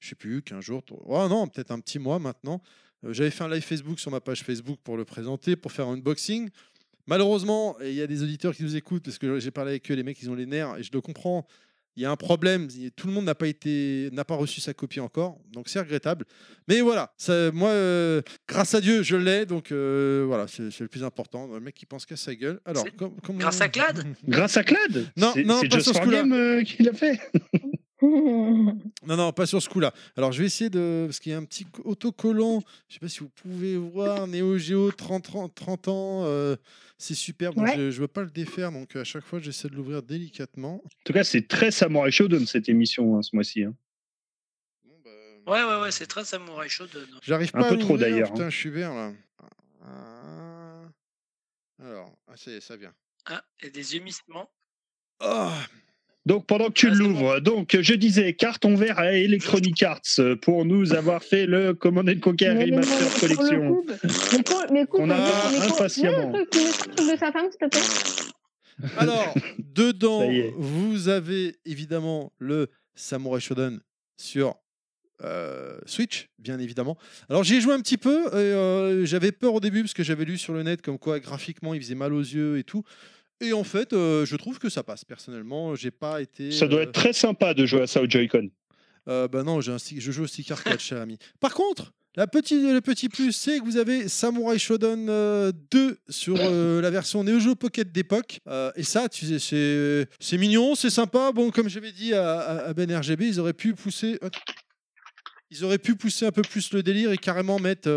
je 0.00 0.08
sais 0.08 0.14
plus, 0.14 0.42
15 0.42 0.64
jours. 0.64 0.82
Oh 1.04 1.28
non, 1.28 1.46
peut-être 1.46 1.70
un 1.70 1.80
petit 1.80 1.98
mois 1.98 2.18
maintenant. 2.18 2.62
J'avais 3.08 3.30
fait 3.30 3.44
un 3.44 3.48
live 3.48 3.62
Facebook 3.62 4.00
sur 4.00 4.10
ma 4.10 4.20
page 4.20 4.42
Facebook 4.42 4.78
pour 4.82 4.96
le 4.96 5.04
présenter, 5.04 5.54
pour 5.54 5.70
faire 5.70 5.86
un 5.86 5.92
unboxing. 5.92 6.48
Malheureusement, 7.06 7.76
il 7.80 7.92
y 7.92 8.02
a 8.02 8.06
des 8.06 8.22
auditeurs 8.22 8.54
qui 8.54 8.64
nous 8.64 8.74
écoutent 8.74 9.04
parce 9.04 9.18
que 9.18 9.38
j'ai 9.38 9.52
parlé 9.52 9.72
avec 9.72 9.88
eux, 9.90 9.94
les 9.94 10.02
mecs, 10.02 10.20
ils 10.20 10.30
ont 10.30 10.34
les 10.34 10.46
nerfs 10.46 10.76
et 10.78 10.82
je 10.82 10.90
le 10.92 11.00
comprends. 11.00 11.46
Il 11.98 12.02
y 12.02 12.06
a 12.06 12.10
un 12.10 12.16
problème, 12.16 12.68
tout 12.94 13.06
le 13.06 13.12
monde 13.14 13.24
n'a 13.24 13.34
pas 13.34 13.46
été, 13.48 14.10
n'a 14.12 14.24
pas 14.24 14.34
reçu 14.34 14.60
sa 14.60 14.74
copie 14.74 15.00
encore, 15.00 15.38
donc 15.52 15.68
c'est 15.70 15.78
regrettable. 15.80 16.26
Mais 16.68 16.82
voilà, 16.82 17.10
ça, 17.16 17.50
moi, 17.52 17.70
euh, 17.70 18.20
grâce 18.46 18.74
à 18.74 18.82
Dieu, 18.82 19.02
je 19.02 19.16
l'ai, 19.16 19.46
donc 19.46 19.72
euh, 19.72 20.24
voilà, 20.26 20.46
c'est 20.46 20.70
c'est 20.70 20.82
le 20.84 20.88
plus 20.88 21.04
important. 21.04 21.46
Le 21.54 21.58
mec 21.60 21.74
qui 21.74 21.86
pense 21.86 22.04
qu'à 22.04 22.16
sa 22.16 22.34
gueule. 22.34 22.60
Alors, 22.66 22.84
grâce 23.38 23.60
à 23.62 23.68
Clad 23.70 24.04
Grâce 24.28 24.56
à 24.58 24.64
Clad 24.64 25.06
Non, 25.16 25.30
C'est- 25.32 25.44
non, 25.44 25.58
c'est 25.62 25.68
pas 25.68 25.76
Just 25.76 25.92
sur 25.94 26.04
ce. 26.04 26.08
Game 26.10 26.32
euh, 26.34 26.62
qui 26.64 26.82
l'a 26.82 26.92
fait? 26.92 27.18
Non, 29.06 29.16
non, 29.16 29.32
pas 29.32 29.46
sur 29.46 29.60
ce 29.62 29.68
coup-là. 29.68 29.92
Alors, 30.16 30.32
je 30.32 30.40
vais 30.40 30.46
essayer 30.46 30.70
de. 30.70 31.04
Parce 31.06 31.18
qu'il 31.20 31.32
y 31.32 31.34
a 31.34 31.38
un 31.38 31.44
petit 31.44 31.64
co- 31.64 31.82
autocollant. 31.84 32.62
Je 32.88 32.94
sais 32.94 33.00
pas 33.00 33.08
si 33.08 33.20
vous 33.20 33.28
pouvez 33.28 33.76
voir. 33.76 34.26
Neo 34.26 34.56
Geo, 34.58 34.90
30, 34.92 35.22
30, 35.24 35.54
30 35.54 35.88
ans. 35.88 36.24
euh, 36.24 36.56
c'est 36.98 37.14
super. 37.14 37.52
Donc, 37.54 37.66
Ouais. 37.66 37.76
je 37.76 37.82
ne 37.82 37.90
veux 37.90 38.08
pas 38.08 38.22
le 38.22 38.30
défaire. 38.30 38.72
Donc, 38.72 38.96
à 38.96 39.04
chaque 39.04 39.24
fois, 39.24 39.38
j'essaie 39.38 39.68
de 39.68 39.74
l'ouvrir 39.74 40.02
délicatement. 40.02 40.76
En 40.84 40.88
tout 41.04 41.12
cas, 41.12 41.24
c'est 41.24 41.46
très 41.46 41.70
Samurai 41.70 42.10
Shodown 42.10 42.46
cette 42.46 42.68
émission 42.68 43.16
hein, 43.18 43.22
ce 43.22 43.34
mois-ci. 43.36 43.64
hein. 43.64 43.74
Bon, 44.84 44.94
bah, 45.04 45.10
Ouais, 45.52 45.62
ouais, 45.64 45.82
ouais, 45.82 45.90
c'est 45.92 46.06
très 46.06 46.24
Samurai 46.24 46.68
Shodown. 46.68 47.06
J'arrive 47.22 47.50
Un 47.54 47.60
pas 47.60 47.66
à 47.66 47.70
peu 47.70 47.78
trop, 47.78 47.96
d'ailleurs, 47.98 48.30
Putain, 48.32 48.44
hein. 48.46 48.50
je 48.50 48.56
suis 48.56 48.70
vert 48.70 48.94
là. 48.94 49.12
Ah. 49.84 50.82
Alors, 51.82 52.16
ah, 52.28 52.36
ça 52.36 52.50
y 52.50 52.54
est, 52.54 52.60
ça 52.60 52.76
vient. 52.76 52.94
Ah, 53.26 53.44
et 53.60 53.70
des 53.70 53.96
humissements. 53.96 54.50
Oh 55.20 55.50
Donc 56.26 56.44
pendant 56.46 56.66
que 56.66 56.72
tu 56.72 56.88
Ah, 56.90 56.94
l'ouvres, 56.94 57.40
donc 57.40 57.76
je 57.80 57.94
disais 57.94 58.32
carton 58.34 58.74
vert 58.74 58.98
à 58.98 59.12
Electronic 59.12 59.80
Arts 59.84 60.00
euh, 60.18 60.34
pour 60.34 60.64
nous 60.64 60.92
avoir 60.92 61.22
fait 61.22 61.46
le 61.46 61.72
Command 61.72 62.08
and 62.08 62.18
Conquer 62.20 62.50
Remaster 62.50 63.20
Collection. 63.20 63.74
coup, 63.74 63.86
Mais 63.86 64.42
coupe, 64.42 64.66
mais 64.72 64.86
coupe, 64.86 65.00
On 65.02 65.06
mais 65.06 65.14
a 65.14 65.66
impatiemment. 65.68 66.32
Mets 66.32 66.38
le 66.40 66.46
truc, 66.46 66.62
mets 66.62 66.64
le 66.64 66.94
truc 66.94 67.12
de 67.12 67.16
sa 67.16 67.30
femme, 67.30 67.46
s'il 67.48 67.60
te 67.60 67.66
plaît. 67.68 68.90
Alors, 68.98 69.34
dedans, 69.58 70.28
vous 70.58 71.08
avez 71.08 71.56
évidemment 71.64 72.32
le 72.38 72.70
Samurai 72.96 73.40
Shodown 73.40 73.80
sur 74.16 74.56
euh, 75.22 75.78
Switch, 75.86 76.28
bien 76.40 76.58
évidemment. 76.58 76.98
Alors, 77.28 77.44
j'y 77.44 77.54
ai 77.54 77.60
joué 77.60 77.72
un 77.72 77.80
petit 77.80 77.96
peu. 77.96 78.26
et, 78.32 78.34
euh, 78.34 79.06
j'avais 79.06 79.30
peur 79.32 79.54
au 79.54 79.60
début 79.60 79.82
parce 79.82 79.94
que 79.94 80.02
j'avais 80.02 80.24
lu 80.24 80.38
sur 80.38 80.52
le 80.52 80.64
net 80.64 80.82
comme 80.82 80.98
quoi 80.98 81.20
graphiquement 81.20 81.72
il 81.72 81.80
faisait 81.80 81.94
mal 81.94 82.12
aux 82.12 82.20
yeux 82.20 82.58
et 82.58 82.64
tout. 82.64 82.82
Et 83.40 83.52
en 83.52 83.64
fait, 83.64 83.92
euh, 83.92 84.24
je 84.24 84.36
trouve 84.36 84.58
que 84.58 84.68
ça 84.68 84.82
passe. 84.82 85.04
Personnellement, 85.04 85.74
j'ai 85.74 85.90
pas 85.90 86.22
été. 86.22 86.50
Ça 86.52 86.66
doit 86.66 86.80
euh, 86.80 86.82
être 86.84 86.92
très 86.92 87.12
sympa 87.12 87.52
de 87.54 87.66
jouer 87.66 87.82
à 87.82 87.86
ça 87.86 88.00
au 88.02 88.08
Joy-Con. 88.08 88.48
Euh, 89.08 89.28
bah 89.28 89.42
non, 89.42 89.60
j'ai 89.60 89.72
un 89.72 89.78
stick- 89.78 90.00
je 90.00 90.10
joue 90.10 90.24
au 90.24 90.26
stick 90.26 90.50
arcade, 90.50 90.80
cher 90.80 91.00
ami. 91.00 91.18
Par 91.38 91.54
contre, 91.54 91.92
la 92.16 92.26
petite, 92.26 92.62
le 92.62 92.80
petit 92.80 93.08
plus, 93.10 93.30
c'est 93.32 93.58
que 93.60 93.64
vous 93.64 93.76
avez 93.76 94.08
Samurai 94.08 94.58
Shodown 94.58 95.06
euh, 95.10 95.52
2 95.70 95.98
sur 96.08 96.34
euh, 96.40 96.80
la 96.82 96.90
version 96.90 97.22
Neo 97.22 97.38
Geo 97.38 97.54
Pocket 97.54 97.92
d'époque. 97.92 98.40
Euh, 98.48 98.72
et 98.74 98.82
ça, 98.82 99.08
tu 99.10 99.26
sais, 99.26 99.38
c'est 99.38 100.08
c'est 100.18 100.38
mignon, 100.38 100.74
c'est 100.74 100.90
sympa. 100.90 101.30
Bon, 101.32 101.50
comme 101.50 101.68
j'avais 101.68 101.92
dit 101.92 102.14
à, 102.14 102.38
à- 102.40 102.72
Ben 102.74 102.90
RGB, 102.90 103.26
ils 103.28 103.38
auraient 103.38 103.52
pu 103.52 103.74
pousser. 103.74 104.18
Ils 105.50 105.62
auraient 105.64 105.78
pu 105.78 105.94
pousser 105.94 106.26
un 106.26 106.32
peu 106.32 106.42
plus 106.42 106.72
le 106.72 106.82
délire 106.82 107.12
et 107.12 107.18
carrément 107.18 107.60
mettre 107.60 107.88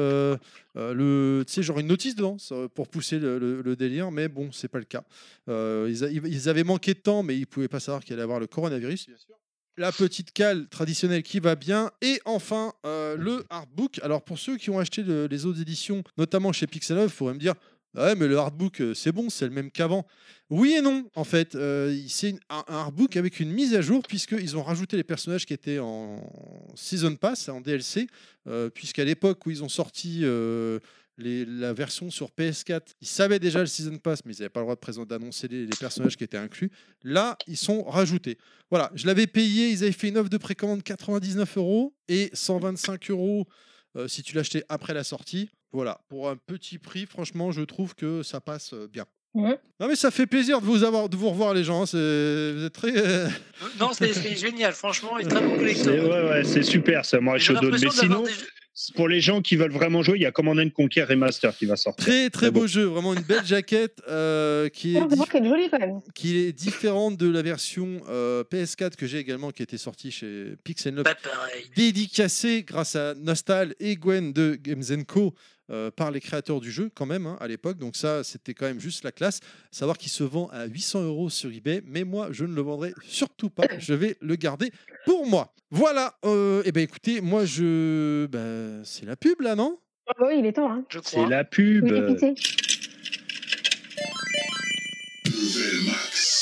le, 0.93 1.43
tu 1.47 1.53
sais, 1.53 1.63
genre 1.63 1.79
une 1.79 1.87
notice 1.87 2.15
dedans 2.15 2.37
ça, 2.37 2.55
pour 2.73 2.87
pousser 2.87 3.19
le, 3.19 3.37
le- 3.39 3.61
le 3.61 3.75
délire, 3.75 4.11
mais 4.11 4.27
bon, 4.27 4.51
c'est 4.51 4.67
pas 4.67 4.79
le 4.79 4.85
cas. 4.85 5.03
Euh, 5.47 5.87
ils, 5.89 6.03
a- 6.03 6.09
ils 6.09 6.49
avaient 6.49 6.63
manqué 6.63 6.93
de 6.93 6.99
temps, 6.99 7.23
mais 7.23 7.37
ils 7.37 7.45
pouvaient 7.47 7.67
pas 7.67 7.79
savoir 7.79 8.03
qu'il 8.03 8.13
allait 8.13 8.23
avoir 8.23 8.39
le 8.39 8.47
coronavirus, 8.47 9.07
bien 9.07 9.17
sûr 9.17 9.35
la 9.77 9.93
petite 9.93 10.33
cale 10.33 10.67
traditionnelle 10.67 11.23
qui 11.23 11.39
va 11.39 11.55
bien, 11.55 11.89
et 12.01 12.19
enfin 12.25 12.73
euh, 12.85 13.15
le 13.15 13.45
artbook. 13.49 13.99
Alors 14.03 14.21
pour 14.21 14.37
ceux 14.37 14.57
qui 14.57 14.69
ont 14.69 14.77
acheté 14.77 15.03
le- 15.03 15.27
les 15.27 15.45
autres 15.45 15.61
éditions, 15.61 16.03
notamment 16.17 16.51
chez 16.51 16.67
Pixel 16.67 16.97
Love, 16.97 17.05
il 17.05 17.15
faudrait 17.15 17.33
me 17.35 17.39
dire 17.39 17.53
ouais 17.95 18.13
mais 18.15 18.27
le 18.27 18.37
artbook 18.37 18.81
euh, 18.81 18.93
c'est 18.93 19.13
bon, 19.13 19.29
c'est 19.29 19.45
le 19.45 19.51
même 19.51 19.71
qu'avant. 19.71 20.05
Oui 20.49 20.73
et 20.73 20.81
non 20.81 21.07
en 21.13 21.23
fait, 21.23 21.53
euh, 21.53 21.95
c'est 22.07 22.35
un, 22.49 22.63
un 22.67 22.75
artbook 22.75 23.15
avec 23.17 23.39
une 23.39 23.51
mise 23.51 23.75
à 23.75 23.81
jour 23.81 24.01
puisqu'ils 24.07 24.57
ont 24.57 24.63
rajouté 24.63 24.97
les 24.97 25.03
personnages 25.03 25.45
qui 25.45 25.53
étaient 25.53 25.77
en 25.77 26.19
season 26.73 27.15
pass, 27.15 27.49
en 27.49 27.61
DLC, 27.61 28.07
euh, 28.47 28.69
puisqu'à 28.69 29.03
l'époque 29.05 29.45
où 29.45 29.51
ils 29.51 29.63
ont 29.63 29.69
sorti 29.69 30.21
euh, 30.23 30.79
la 31.17 31.73
version 31.73 32.09
sur 32.09 32.29
PS4, 32.31 32.81
ils 33.01 33.07
savaient 33.07 33.37
déjà 33.37 33.59
le 33.59 33.67
season 33.67 33.97
pass, 33.97 34.25
mais 34.25 34.33
ils 34.33 34.39
n'avaient 34.39 34.49
pas 34.49 34.61
le 34.61 34.65
droit 34.65 35.05
d'annoncer 35.05 35.47
les, 35.47 35.65
les 35.65 35.77
personnages 35.79 36.17
qui 36.17 36.23
étaient 36.23 36.37
inclus. 36.37 36.71
Là, 37.03 37.37
ils 37.45 37.57
sont 37.57 37.83
rajoutés. 37.83 38.39
Voilà, 38.71 38.89
je 38.95 39.05
l'avais 39.05 39.27
payé, 39.27 39.69
ils 39.69 39.83
avaient 39.83 39.91
fait 39.91 40.07
une 40.07 40.17
offre 40.17 40.29
de 40.29 40.37
précommande 40.37 40.81
99 40.81 41.57
euros 41.57 41.93
et 42.07 42.31
125 42.33 43.11
euros 43.11 43.45
si 44.07 44.23
tu 44.23 44.35
l'achetais 44.35 44.63
après 44.69 44.93
la 44.93 45.03
sortie. 45.03 45.49
Voilà, 45.73 46.01
pour 46.07 46.29
un 46.29 46.37
petit 46.37 46.79
prix, 46.79 47.05
franchement, 47.05 47.51
je 47.51 47.61
trouve 47.61 47.95
que 47.95 48.23
ça 48.23 48.39
passe 48.39 48.73
bien. 48.73 49.05
Mhm. 49.35 49.57
Non 49.79 49.87
mais 49.87 49.95
ça 49.95 50.09
fait 50.11 50.25
plaisir 50.25 50.59
de 50.59 50.65
vous 50.65 50.83
avoir, 50.83 51.07
de 51.07 51.15
vous 51.15 51.29
revoir 51.29 51.53
les 51.53 51.63
gens. 51.63 51.83
hein, 51.83 51.85
c'est- 51.85 52.53
Vous 52.53 52.65
êtes 52.65 52.73
très. 52.73 52.91
euh, 52.97 53.27
Non, 53.79 53.89
c'est 53.93 54.11
c'est 54.13 54.35
génial, 54.35 54.73
franchement, 54.73 55.17
il 55.19 55.27
est 55.27 55.29
très 55.29 55.39
bon 55.41 55.51
C'est 55.57 55.57
collector. 55.85 55.93
ouais, 55.93 56.29
ouais, 56.29 56.43
c'est 56.43 56.63
super 56.63 57.05
Samurai 57.05 57.37
J'ai 57.39 57.45
Shodown. 57.45 57.65
Mais 57.71 57.77
l'impression 57.77 58.07
d'avoir 58.07 58.27
sinon, 58.27 58.41
pour 58.95 59.07
les 59.07 59.19
gens 59.21 59.41
qui 59.41 59.55
veulent 59.55 59.71
vraiment 59.71 60.01
jouer, 60.03 60.17
il 60.17 60.21
y 60.21 60.25
a 60.25 60.31
Command 60.31 60.57
and 60.59 60.69
Conquer 60.69 61.03
Remaster 61.03 61.55
qui 61.57 61.65
va 61.65 61.75
sortir. 61.75 62.05
Très 62.05 62.29
très 62.29 62.47
Très 62.47 62.51
beau 62.51 62.61
beau. 62.61 62.67
jeu, 62.67 62.83
vraiment 62.85 63.13
une 63.13 63.21
belle 63.23 63.45
jaquette 63.45 64.01
euh, 64.07 64.69
qui, 64.69 64.95
est 64.95 65.01
Oh, 65.01 65.07
c'est 65.09 65.15
vrai 65.15 65.25
dif- 65.25 65.31
qu'elle 65.31 65.45
est 65.45 65.49
jolie 65.49 65.69
quand 65.69 65.79
même. 65.79 65.99
qui 66.15 66.37
est 66.37 66.53
différente 66.53 67.17
de 67.17 67.29
la 67.29 67.41
version 67.41 68.01
euh, 68.09 68.43
PS4 68.43 68.95
que 68.95 69.05
j'ai 69.07 69.17
également 69.19 69.51
qui 69.51 69.63
était 69.63 69.77
sortie 69.77 70.11
chez 70.11 70.53
Pixel 70.63 70.95
Love 70.95 71.03
Pas 71.03 71.15
pareil. 71.15 71.65
dédicacé 71.75 72.63
grâce 72.63 72.95
à 72.95 73.13
Nostal 73.15 73.75
et 73.79 73.95
Gwen 73.97 74.31
de 74.33 74.55
Games 74.55 74.83
Co. 75.05 75.33
euh, 75.71 75.91
par 75.91 76.11
les 76.11 76.19
créateurs 76.21 76.61
du 76.61 76.71
jeu 76.71 76.89
quand 76.95 77.05
même 77.05 77.27
hein, 77.27 77.37
à 77.41 77.47
l'époque 77.47 77.77
donc 77.77 77.95
ça 77.95 78.23
c'était 78.23 78.53
quand 78.53 78.65
même 78.65 78.79
juste 78.79 79.03
la 79.03 79.11
classe 79.11 79.39
savoir 79.71 79.97
qu'il 79.97 80.11
se 80.11 80.23
vend 80.23 80.47
à 80.51 80.65
800 80.65 81.03
euros 81.03 81.29
sur 81.29 81.51
eBay 81.51 81.81
mais 81.85 82.03
moi 82.03 82.29
je 82.31 82.45
ne 82.45 82.53
le 82.55 82.61
vendrai 82.61 82.93
surtout 83.07 83.49
pas 83.49 83.67
je 83.79 83.93
vais 83.93 84.15
le 84.21 84.35
garder 84.35 84.71
pour 85.05 85.27
moi 85.27 85.53
voilà 85.71 86.15
et 86.65 86.71
ben 86.71 86.81
écoutez 86.83 87.21
moi 87.21 87.45
je 87.45 88.25
bah, 88.27 88.81
c'est 88.83 89.05
la 89.05 89.15
pub 89.15 89.41
là 89.41 89.55
non? 89.55 89.79
Ah 90.07 90.13
bah 90.19 90.25
oui, 90.29 90.37
il 90.39 90.45
est 90.47 90.53
temps. 90.53 90.71
Hein. 90.71 90.83
Je 90.89 90.97
C'est 91.03 91.17
crois. 91.17 91.29
la 91.29 91.43
pub. 91.43 91.83
Oui, 91.83 92.15
c'est. 92.19 92.33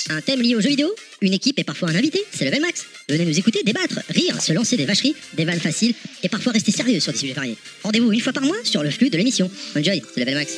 Un 0.09 0.21
thème 0.21 0.41
lié 0.41 0.55
aux 0.55 0.61
jeux 0.61 0.69
vidéo? 0.69 0.87
Une 1.21 1.33
équipe 1.33 1.59
et 1.59 1.65
parfois 1.65 1.89
un 1.89 1.95
invité 1.95 2.23
C'est 2.31 2.45
Level 2.45 2.61
Max. 2.61 2.85
Venez 3.09 3.25
nous 3.25 3.37
écouter, 3.37 3.59
débattre, 3.65 3.99
rire, 4.09 4.41
se 4.41 4.53
lancer 4.53 4.77
des 4.77 4.85
vacheries, 4.85 5.15
des 5.33 5.43
vannes 5.43 5.59
faciles 5.59 5.93
et 6.23 6.29
parfois 6.29 6.53
rester 6.53 6.71
sérieux 6.71 7.01
sur 7.01 7.11
des 7.11 7.17
sujets 7.17 7.33
variés. 7.33 7.57
Rendez-vous 7.83 8.13
une 8.13 8.21
fois 8.21 8.31
par 8.31 8.43
mois 8.43 8.55
sur 8.63 8.83
le 8.83 8.89
flux 8.89 9.09
de 9.09 9.17
l'émission. 9.17 9.51
Enjoy, 9.75 10.01
c'est 10.13 10.21
Level 10.21 10.35
Max. 10.35 10.53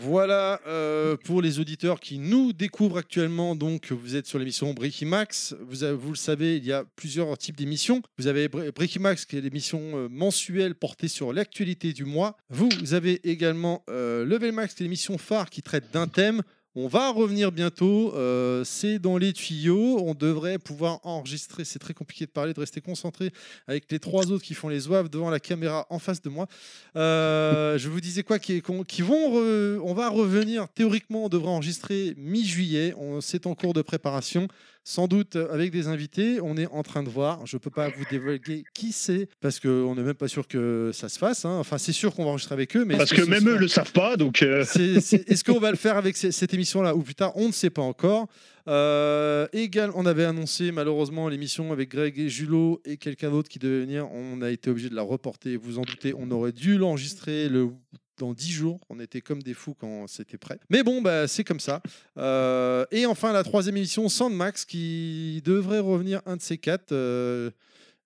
Voilà 0.00 0.60
euh, 0.66 1.16
pour 1.24 1.42
les 1.42 1.58
auditeurs 1.58 1.98
qui 1.98 2.18
nous 2.18 2.52
découvrent 2.52 2.98
actuellement. 2.98 3.56
Donc, 3.56 3.90
vous 3.90 4.14
êtes 4.14 4.26
sur 4.26 4.38
l'émission 4.38 4.72
Breaking 4.72 5.08
Max. 5.08 5.56
Vous, 5.60 6.10
le 6.10 6.16
savez, 6.16 6.56
il 6.56 6.64
y 6.64 6.72
a 6.72 6.84
plusieurs 6.96 7.36
types 7.36 7.56
d'émissions. 7.56 8.02
Vous 8.16 8.28
avez 8.28 8.48
Breaking 8.48 9.00
Max, 9.00 9.24
qui 9.24 9.36
est 9.36 9.40
l'émission 9.40 9.80
euh, 9.94 10.08
mensuelle 10.08 10.76
portée 10.76 11.08
sur 11.08 11.32
l'actualité 11.32 11.92
du 11.92 12.04
mois. 12.04 12.36
Vous, 12.48 12.68
vous 12.80 12.94
avez 12.94 13.28
également 13.28 13.82
euh, 13.90 14.24
Level 14.24 14.52
Max, 14.52 14.74
qui 14.74 14.82
est 14.82 14.86
l'émission 14.86 15.18
phare 15.18 15.50
qui 15.50 15.62
traite 15.62 15.90
d'un 15.92 16.06
thème. 16.06 16.42
On 16.74 16.86
va 16.86 17.10
revenir 17.10 17.50
bientôt. 17.50 18.14
euh, 18.14 18.62
c'est 18.62 18.98
dans 18.98 19.16
les 19.16 19.32
tuyaux. 19.32 19.98
On 20.00 20.14
devrait 20.14 20.58
pouvoir 20.58 21.00
enregistrer. 21.02 21.64
C'est 21.64 21.78
très 21.78 21.94
compliqué 21.94 22.26
de 22.26 22.30
parler, 22.30 22.52
de 22.52 22.60
rester 22.60 22.80
concentré 22.80 23.32
avec 23.66 23.90
les 23.90 23.98
trois 23.98 24.30
autres 24.30 24.44
qui 24.44 24.54
font 24.54 24.68
les 24.68 24.88
oeuvres 24.90 25.08
devant 25.08 25.30
la 25.30 25.40
caméra 25.40 25.86
en 25.90 25.98
face 25.98 26.20
de 26.20 26.28
moi. 26.28 26.46
Euh, 26.96 27.78
je 27.78 27.88
vous 27.88 28.00
disais 28.00 28.22
quoi 28.22 28.38
qui, 28.38 28.60
vont 28.60 28.84
on 29.82 29.94
va 29.94 30.08
revenir 30.08 30.68
théoriquement 30.68 31.24
on 31.24 31.28
devrait 31.28 31.50
enregistrer 31.50 32.14
mi-juillet 32.16 32.94
c'est 33.20 33.46
en 33.46 33.54
cours 33.54 33.72
de 33.72 33.82
préparation 33.82 34.48
sans 34.90 35.06
doute 35.06 35.36
avec 35.36 35.70
des 35.70 35.86
invités 35.86 36.40
on 36.42 36.56
est 36.56 36.66
en 36.68 36.82
train 36.82 37.02
de 37.02 37.10
voir 37.10 37.44
je 37.46 37.58
peux 37.58 37.68
pas 37.70 37.90
vous 37.90 38.04
divulguer 38.10 38.64
qui 38.72 38.92
c'est 38.92 39.28
parce 39.40 39.60
qu'on 39.60 39.94
n'est 39.94 40.02
même 40.02 40.14
pas 40.14 40.28
sûr 40.28 40.48
que 40.48 40.90
ça 40.94 41.10
se 41.10 41.18
fasse 41.18 41.44
hein. 41.44 41.56
enfin 41.58 41.76
c'est 41.76 41.92
sûr 41.92 42.14
qu'on 42.14 42.24
va 42.24 42.30
enregistrer 42.30 42.54
avec 42.54 42.74
eux 42.74 42.86
mais 42.86 42.96
Parce 42.96 43.10
que 43.12 43.20
même 43.22 43.46
eux 43.48 43.58
le 43.58 43.68
savent 43.68 43.92
pas, 43.92 44.16
donc. 44.16 44.42
euh, 44.42 44.62
Est-ce 44.78 45.44
qu'on 45.44 45.58
va 45.60 45.70
le 45.70 45.76
faire 45.76 45.96
avec 45.98 46.16
ce- 46.16 46.30
cette 46.30 46.54
émission-là 46.54 46.94
ou 46.96 47.02
plus 47.02 47.14
tard? 47.14 47.32
On 47.36 47.48
ne 47.48 47.52
sait 47.52 47.68
pas 47.70 47.82
encore. 47.82 48.28
Euh, 48.66 49.46
égal, 49.52 49.90
on 49.94 50.06
avait 50.06 50.24
annoncé 50.24 50.72
malheureusement 50.72 51.28
l'émission 51.28 51.72
avec 51.72 51.90
Greg 51.90 52.18
et 52.18 52.28
Julot 52.28 52.80
et 52.84 52.96
quelqu'un 52.96 53.30
d'autre 53.30 53.48
qui 53.48 53.58
devait 53.58 53.80
venir. 53.80 54.08
On 54.12 54.40
a 54.42 54.50
été 54.50 54.70
obligé 54.70 54.88
de 54.88 54.94
la 54.94 55.02
reporter. 55.02 55.56
Vous 55.56 55.78
en 55.78 55.82
doutez, 55.82 56.14
on 56.16 56.30
aurait 56.30 56.52
dû 56.52 56.76
l'enregistrer 56.78 57.48
le 57.48 57.68
dans 58.18 58.32
10 58.32 58.50
jours. 58.50 58.80
On 58.90 59.00
était 59.00 59.20
comme 59.20 59.42
des 59.42 59.54
fous 59.54 59.74
quand 59.78 60.06
c'était 60.06 60.38
prêt. 60.38 60.58
Mais 60.70 60.82
bon, 60.82 61.00
bah, 61.02 61.26
c'est 61.28 61.44
comme 61.44 61.60
ça. 61.60 61.80
Euh, 62.18 62.84
et 62.90 63.06
enfin, 63.06 63.32
la 63.32 63.42
troisième 63.44 63.76
émission, 63.76 64.08
Sandmax, 64.08 64.64
qui 64.64 65.42
devrait 65.44 65.78
revenir 65.80 66.20
un 66.26 66.36
de 66.36 66.42
ces 66.42 66.58
quatre. 66.58 66.92
Euh, 66.92 67.50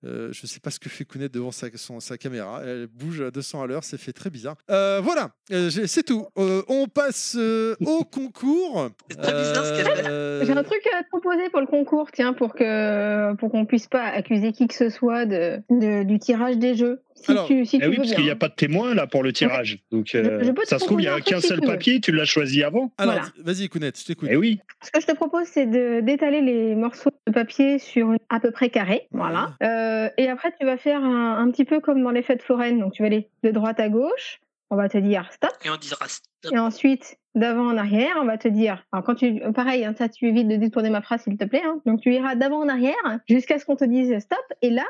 euh, 0.04 0.32
je 0.32 0.40
ne 0.42 0.48
sais 0.48 0.58
pas 0.58 0.70
ce 0.72 0.80
que 0.80 0.88
fait 0.88 1.04
Kounet 1.04 1.28
devant 1.28 1.52
sa, 1.52 1.68
son- 1.76 2.00
sa 2.00 2.18
caméra. 2.18 2.60
Elle 2.64 2.88
bouge 2.88 3.20
à 3.20 3.30
200 3.30 3.62
à 3.62 3.66
l'heure, 3.68 3.84
c'est 3.84 3.98
fait 3.98 4.12
très 4.12 4.30
bizarre. 4.30 4.56
Euh, 4.68 5.00
voilà, 5.00 5.30
euh, 5.52 5.70
c'est 5.70 6.02
tout. 6.02 6.26
Euh, 6.38 6.62
on 6.66 6.88
passe 6.88 7.36
euh, 7.38 7.76
au 7.86 8.02
concours. 8.10 8.90
C'est 9.08 9.16
très 9.20 9.32
bizarre 9.32 9.64
ce 9.64 9.76
qu'elle 9.80 10.06
Euh, 10.08 10.44
J'ai 10.44 10.50
un 10.50 10.64
truc 10.64 10.82
à 10.98 11.04
te 11.04 11.08
proposer 11.08 11.48
pour 11.50 11.60
le 11.60 11.68
concours, 11.68 12.10
tiens, 12.12 12.32
pour 12.32 12.52
que 12.54 13.32
pour 13.36 13.52
qu'on 13.52 13.64
puisse 13.64 13.86
pas 13.86 14.02
accuser 14.06 14.50
qui 14.50 14.66
que 14.66 14.74
ce 14.74 14.88
soit 14.90 15.24
de, 15.24 15.58
de- 15.70 16.02
du 16.02 16.18
tirage 16.18 16.56
des 16.58 16.74
jeux. 16.74 17.00
Si 17.22 17.30
Alors, 17.30 17.46
tu, 17.46 17.64
si 17.64 17.76
Eh 17.76 17.80
tu 17.80 17.84
oui, 17.86 17.90
veux 17.92 17.96
parce 17.98 18.08
bien. 18.08 18.16
qu'il 18.16 18.24
n'y 18.24 18.30
a 18.30 18.36
pas 18.36 18.48
de 18.48 18.54
témoin 18.54 18.94
là 18.94 19.06
pour 19.06 19.22
le 19.22 19.32
tirage. 19.32 19.78
Donc, 19.90 20.14
euh, 20.14 20.40
Je- 20.40 20.46
je 20.46 20.50
peux 20.52 20.62
te 20.62 20.68
ça 20.68 20.78
se 20.78 20.84
trouve, 20.84 21.00
il 21.00 21.04
n'y 21.04 21.08
a 21.08 21.20
qu'un 21.20 21.40
seul 21.40 21.60
tu 21.60 21.66
papier, 21.66 22.00
tu 22.00 22.12
l'as 22.12 22.24
choisi 22.24 22.62
avant. 22.62 22.92
Alors, 22.98 23.14
Voilà. 23.14 23.28
vas-y, 23.44 23.68
Kounet, 23.68 23.92
je 23.98 24.04
t'écoute. 24.04 24.28
Eh 24.30 24.36
oui. 24.36 24.60
Ce 24.82 24.90
que 24.90 25.00
je 25.00 25.06
te 25.06 25.12
propose, 25.14 25.44
c'est 25.46 25.66
de 25.66 26.00
d'étaler 26.00 26.40
les 26.40 26.74
morceaux 26.74 27.10
de 27.26 27.32
papier 27.32 27.78
sur 27.78 28.14
à 28.28 28.40
peu 28.40 28.50
près 28.50 28.68
carré, 28.70 29.06
voilà. 29.12 29.54
Euh, 29.62 30.08
et 30.18 30.28
après, 30.28 30.52
tu 30.58 30.66
vas 30.66 30.76
faire 30.76 31.02
un, 31.04 31.38
un 31.38 31.50
petit 31.50 31.64
peu 31.64 31.80
comme 31.80 32.02
dans 32.02 32.10
les 32.10 32.22
fêtes 32.22 32.42
foraines. 32.42 32.80
Donc, 32.80 32.92
tu 32.92 33.02
vas 33.02 33.06
aller 33.06 33.28
de 33.44 33.50
droite 33.50 33.78
à 33.80 33.88
gauche. 33.88 34.40
On 34.70 34.76
va 34.76 34.88
te 34.88 34.96
dire 34.96 35.28
stop. 35.32 35.50
Et 35.66 35.70
on 35.70 35.76
dira 35.76 36.08
stop. 36.08 36.50
Et 36.52 36.58
ensuite, 36.58 37.18
d'avant 37.34 37.66
en 37.66 37.76
arrière, 37.76 38.16
on 38.22 38.24
va 38.24 38.38
te 38.38 38.48
dire. 38.48 38.84
Alors, 38.90 39.04
quand 39.04 39.14
tu, 39.16 39.40
pareil, 39.54 39.84
hein, 39.84 39.94
ça, 39.98 40.08
tu 40.08 40.26
évites 40.26 40.48
de 40.48 40.56
détourner 40.56 40.88
ma 40.88 41.02
phrase, 41.02 41.22
s'il 41.24 41.36
te 41.36 41.44
plaît. 41.44 41.60
hein. 41.62 41.80
Donc, 41.84 42.00
tu 42.00 42.12
iras 42.14 42.36
d'avant 42.36 42.60
en 42.60 42.68
arrière 42.68 42.94
jusqu'à 43.28 43.58
ce 43.58 43.66
qu'on 43.66 43.76
te 43.76 43.84
dise 43.84 44.18
stop. 44.20 44.38
Et 44.62 44.70
là, 44.70 44.84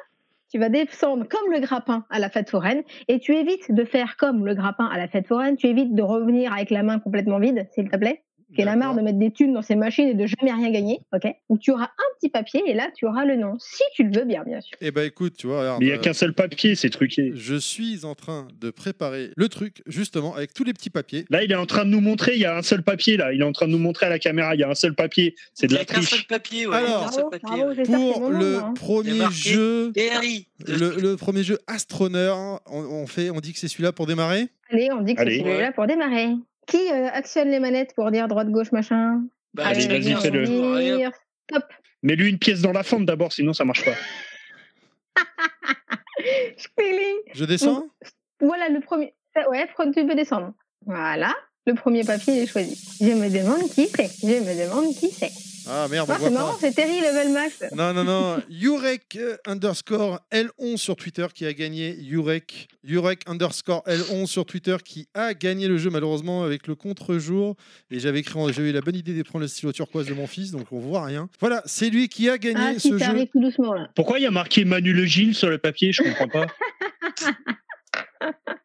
tu 0.53 0.59
vas 0.59 0.69
descendre 0.69 1.27
comme 1.27 1.51
le 1.51 1.61
grappin 1.61 2.05
à 2.11 2.19
la 2.19 2.29
fête 2.29 2.51
foraine. 2.51 2.83
Et 3.09 3.19
tu 3.19 3.35
évites 3.35 3.73
de 3.73 3.85
faire 3.85 4.19
comme 4.19 4.45
le 4.45 4.55
grappin 4.55 4.85
à 4.85 4.99
la 4.99 5.09
fête 5.09 5.27
foraine. 5.27 5.57
Tu 5.57 5.67
évites 5.67 5.95
de 5.95 6.03
revenir 6.03 6.53
avec 6.53 6.69
la 6.69 6.83
main 6.83 6.99
complètement 6.99 7.39
vide, 7.39 7.67
s'il 7.73 7.89
te 7.89 7.97
plaît. 7.97 8.23
Qui 8.55 8.61
est 8.61 8.65
la 8.65 8.77
marre 8.77 8.95
de 8.95 9.01
mettre 9.01 9.19
des 9.19 9.31
thunes 9.31 9.53
dans 9.55 9.63
ces 9.63 9.75
machines 9.77 10.09
et 10.09 10.15
de 10.15 10.27
jamais 10.27 10.53
rien 10.53 10.71
gagner, 10.71 11.01
ok 11.13 11.33
Donc 11.49 11.61
tu 11.61 11.71
auras 11.71 11.85
un 11.85 12.17
petit 12.19 12.29
papier 12.29 12.63
et 12.67 12.75
là 12.75 12.89
tu 12.95 13.07
auras 13.07 13.25
le 13.25 13.37
nom, 13.37 13.55
si 13.59 13.83
tu 13.95 14.05
le 14.05 14.11
veux 14.19 14.25
bien, 14.25 14.43
bien 14.45 14.61
sûr. 14.61 14.77
Eh 14.81 14.91
ben 14.91 15.07
écoute, 15.07 15.35
tu 15.37 15.47
vois, 15.47 15.61
regarde, 15.61 15.81
Mais 15.81 15.87
il 15.87 15.89
n'y 15.89 15.95
a 15.95 15.99
euh, 15.99 16.01
qu'un 16.01 16.13
seul 16.13 16.35
papier, 16.35 16.75
c'est 16.75 16.91
truqué. 16.91 17.33
je 17.35 17.55
suis 17.57 18.05
en 18.05 18.15
train 18.15 18.49
de 18.61 18.71
préparer 18.71 19.31
le 19.37 19.49
truc, 19.49 19.83
justement, 19.87 20.35
avec 20.35 20.53
tous 20.55 20.65
les 20.65 20.73
petits 20.73 20.91
papiers. 20.91 21.25
Là, 21.31 21.43
il 21.45 21.51
est 21.53 21.57
en 21.57 21.67
train 21.67 21.85
de 21.85 21.91
nous 21.91 22.01
montrer, 22.01 22.35
il 22.35 22.41
y 22.41 22.45
a 22.45 22.57
un 22.57 22.63
seul 22.63 22.83
papier 22.83 23.17
là. 23.17 23.33
Il 23.33 23.41
est 23.41 23.45
en 23.45 23.53
train 23.53 23.67
de 23.67 23.73
nous 23.73 23.79
montrer 23.79 24.07
à 24.07 24.11
la 24.11 24.19
caméra, 24.19 24.55
il 24.55 24.61
y 24.61 24.65
a 24.65 24.69
un 24.69 24.75
seul 24.75 24.95
papier. 24.95 25.35
C'est 25.55 25.67
de 25.67 25.73
Il 25.73 25.75
y 25.75 25.77
la 25.77 25.83
a 25.83 25.85
qu'un 25.87 25.95
seul 25.97 26.05
triche. 26.05 26.27
papier, 26.29 26.67
ouais. 26.67 26.77
Alors, 26.77 26.89
il 26.89 26.91
y 26.91 26.95
a 26.95 27.05
qu'un 27.05 27.11
seul 27.13 27.25
Bravo, 27.25 27.31
papier, 27.31 27.85
bravo, 27.89 28.07
ouais. 28.07 28.13
Pour 28.13 28.21
mon 28.21 28.29
le 28.39 28.53
nom, 28.53 28.59
hein. 28.67 28.75
premier 28.75 29.31
jeu, 29.31 29.93
le, 30.67 31.01
le 31.01 31.17
premier 31.17 31.43
jeu 31.43 31.59
Astroneur, 31.67 32.61
on, 32.67 32.81
on 32.81 33.07
fait, 33.07 33.31
on 33.31 33.41
dit 33.41 33.53
que 33.53 33.59
c'est 33.59 33.69
celui-là 33.69 33.93
pour 33.93 34.07
démarrer? 34.07 34.49
Allez, 34.71 34.91
on 34.93 35.01
dit 35.03 35.15
que 35.15 35.23
c'est 35.23 35.39
celui-là 35.39 35.73
pour 35.73 35.87
démarrer. 35.87 36.31
Qui 36.67 36.91
euh, 36.91 37.09
actionne 37.13 37.51
les 37.51 37.61
manettes 37.61 37.95
pour 37.95 38.11
dire 38.11 38.29
droite, 38.29 38.51
gauche, 38.51 38.73
machin? 38.73 39.23
Bah, 39.55 39.67
Allez, 39.67 39.87
vas-y, 39.89 40.15
fais-le. 40.21 40.47
dire. 40.47 41.11
Mets-lui 42.03 42.31
une 42.31 42.39
pièce 42.39 42.63
dans 42.63 42.73
la 42.73 42.83
fente 42.83 43.05
d'abord, 43.05 43.33
sinon 43.33 43.53
ça 43.53 43.65
marche 43.65 43.85
pas. 43.85 43.95
Je 47.35 47.45
descends? 47.45 47.87
Voilà 48.41 48.69
le 48.69 48.81
premier. 48.81 49.15
Ouais, 49.49 49.69
tu 49.95 50.07
peux 50.07 50.15
descendre. 50.15 50.53
Voilà. 50.87 51.35
Le 51.67 51.75
premier 51.75 52.05
papier 52.05 52.43
est 52.43 52.47
choisi. 52.47 52.77
Je 53.01 53.13
me 53.13 53.29
demande 53.31 53.69
qui 53.71 53.87
c'est. 53.87 54.11
Je 54.21 54.27
me 54.27 54.67
demande 54.67 54.95
qui 54.95 55.11
c'est. 55.11 55.31
Ah 55.69 55.87
merde, 55.89 56.09
on 56.11 56.13
Ah, 56.13 56.19
voit 56.19 56.29
c'est 56.29 56.35
pas. 56.35 56.41
marrant, 56.41 56.57
c'est 56.59 56.73
Terry 56.75 57.01
Level 57.01 57.33
Max. 57.33 57.63
Non, 57.75 57.93
non, 57.93 58.05
non. 58.05 58.43
Yurek 58.51 59.19
underscore 59.47 60.21
L11 60.33 60.77
sur 60.77 60.97
Twitter 60.97 61.27
qui 61.35 61.47
a 61.47 61.53
gagné. 61.53 61.95
Yurek, 62.01 62.69
Yurek 62.85 63.21
underscore 63.29 63.83
L11 63.87 64.27
sur 64.27 64.45
Twitter 64.47 64.77
qui 64.85 65.07
a 65.15 65.35
gagné 65.35 65.69
le 65.69 65.79
jeu 65.79 65.91
malheureusement 65.91 66.43
avec 66.45 66.67
le 66.67 66.75
contre-jour. 66.75 67.57
Et 67.91 67.99
j'avais 68.01 68.21
écrit, 68.21 68.39
j'avais 68.53 68.71
eu 68.71 68.73
la 68.73 68.81
bonne 68.81 68.97
idée 68.97 69.15
de 69.15 69.23
prendre 69.23 69.43
le 69.43 69.49
stylo 69.49 69.73
turquoise 69.73 70.07
de 70.07 70.15
mon 70.15 70.27
fils, 70.27 70.51
donc 70.51 70.67
on 70.73 70.79
voit 70.81 71.05
rien. 71.05 71.29
Voilà, 71.41 71.63
c'est 71.67 71.91
lui 71.91 72.09
qui 72.09 72.29
a 72.29 72.39
gagné 72.39 72.75
Ah, 72.77 72.79
ce 72.79 72.99
jeu. 72.99 73.27
tout 73.33 73.41
doucement 73.41 73.75
là. 73.75 73.89
Pourquoi 73.95 74.19
il 74.19 74.23
y 74.23 74.27
a 74.27 74.31
marqué 74.31 74.65
Manu 74.65 74.93
Le 74.93 75.05
Gilles 75.05 75.35
sur 75.35 75.49
le 75.51 75.59
papier? 75.59 75.93
Je 75.93 76.03
comprends 76.03 76.29
pas. 76.29 76.47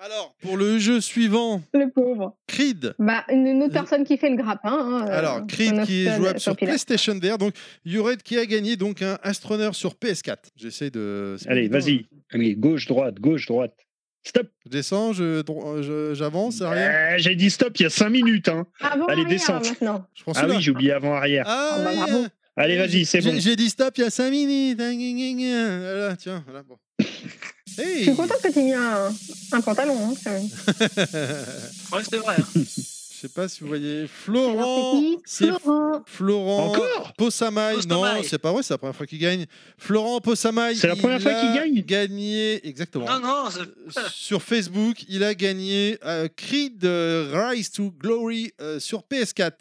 Alors, 0.00 0.34
pour 0.42 0.56
le 0.56 0.78
jeu 0.78 1.00
suivant, 1.00 1.62
Le 1.74 1.90
pauvre. 1.90 2.36
Creed. 2.46 2.94
Bah, 2.98 3.24
une, 3.30 3.46
une 3.46 3.62
autre 3.62 3.70
Euh, 3.70 3.74
personne 3.80 4.04
qui 4.04 4.16
fait 4.18 4.30
le 4.30 4.36
grappin. 4.36 4.70
hein, 4.72 5.06
euh, 5.08 5.18
Alors, 5.18 5.46
Creed 5.46 5.74
sur 5.76 5.84
qui 5.86 6.06
est 6.06 6.16
jouable 6.16 6.40
sur 6.40 6.56
Pilote. 6.56 6.70
PlayStation 6.70 7.14
VR. 7.18 7.38
Donc, 7.38 7.54
Yured 7.84 8.22
qui 8.22 8.38
a 8.38 8.46
gagné 8.46 8.76
donc 8.76 9.02
un 9.02 9.18
Astroneur 9.22 9.74
sur 9.74 9.94
PS4. 9.94 10.36
J'essaie 10.56 10.90
de. 10.90 11.36
Allez, 11.46 11.68
vas-y. 11.68 12.06
Allez, 12.32 12.54
gauche, 12.54 12.86
droite, 12.86 13.18
gauche, 13.20 13.46
droite. 13.46 13.74
Stop. 14.22 14.48
Je 14.66 14.70
descends, 14.70 15.14
je- 15.14 15.40
dro- 15.40 15.80
je- 15.82 16.12
j'avance, 16.12 16.60
arrière. 16.60 17.14
Euh, 17.14 17.18
J'ai 17.18 17.34
dit 17.36 17.48
stop 17.48 17.72
il 17.80 17.84
y 17.84 17.86
a 17.86 17.90
5 17.90 18.10
minutes. 18.10 18.48
Hein. 18.48 18.66
Avant 18.80 19.06
Allez. 19.06 19.22
Je 19.28 20.22
prends 20.22 20.32
Ah 20.36 20.46
oui, 20.46 20.56
j'ai 20.60 20.70
oublié 20.72 20.92
avant 20.92 21.14
arrière. 21.14 21.44
Ah, 21.48 21.70
Ah 21.72 21.78
bah, 21.82 21.90
oui, 21.90 21.96
bravo. 21.96 22.18
euh, 22.24 22.28
Allez, 22.62 22.76
vas-y, 22.76 23.04
c'est 23.06 23.20
j'ai- 23.22 23.32
bon. 23.32 23.40
J'ai 23.40 23.56
dit 23.56 23.70
stop 23.70 23.96
il 23.96 24.02
y 24.02 24.04
a 24.04 24.10
5 24.10 24.30
minutes. 24.30 24.78
Voilà, 24.78 26.16
tiens, 26.16 26.42
voilà. 26.46 26.62
Bon. 26.62 26.76
Je 26.98 28.02
suis 28.02 28.14
contente 28.14 28.42
que 28.42 28.52
tu 28.52 28.58
aies 28.58 28.62
mis 28.64 28.74
un, 28.74 29.10
un 29.52 29.60
pantalon. 29.60 30.10
Hein, 30.10 30.14
quand 30.22 30.30
même. 30.30 30.48
Ouais, 31.92 32.02
c'est 32.08 32.16
vrai. 32.18 32.36
hein. 32.38 32.44
Je 32.54 33.26
sais 33.26 33.32
pas 33.34 33.48
si 33.48 33.60
vous 33.60 33.68
voyez. 33.68 34.06
Florent. 34.06 35.02
c'est 35.26 35.46
Florent. 35.46 36.02
Florent 36.06 36.66
Encore 36.68 37.12
Possamay. 37.18 37.74
Non, 37.86 38.04
c'est 38.22 38.38
pas 38.38 38.50
vrai, 38.52 38.62
c'est 38.62 38.72
la 38.74 38.78
première 38.78 38.96
fois 38.96 39.06
qu'il 39.06 39.18
gagne. 39.18 39.44
Florent 39.78 40.20
Possamay. 40.20 40.74
C'est 40.74 40.86
la 40.86 40.96
première 40.96 41.18
il 41.18 41.22
fois 41.22 41.32
qu'il 41.34 41.48
a 41.48 41.54
gagne 41.56 41.80
gagné, 41.82 42.66
exactement. 42.66 43.06
Non, 43.06 43.20
non, 43.20 43.50
c'est- 43.50 44.08
sur 44.10 44.42
Facebook, 44.42 45.04
il 45.08 45.22
a 45.24 45.34
gagné 45.34 45.98
euh, 46.04 46.28
Creed 46.34 46.84
euh, 46.84 47.30
Rise 47.50 47.70
to 47.70 47.90
Glory 47.98 48.52
euh, 48.60 48.80
sur 48.80 49.02
PS4. 49.02 49.52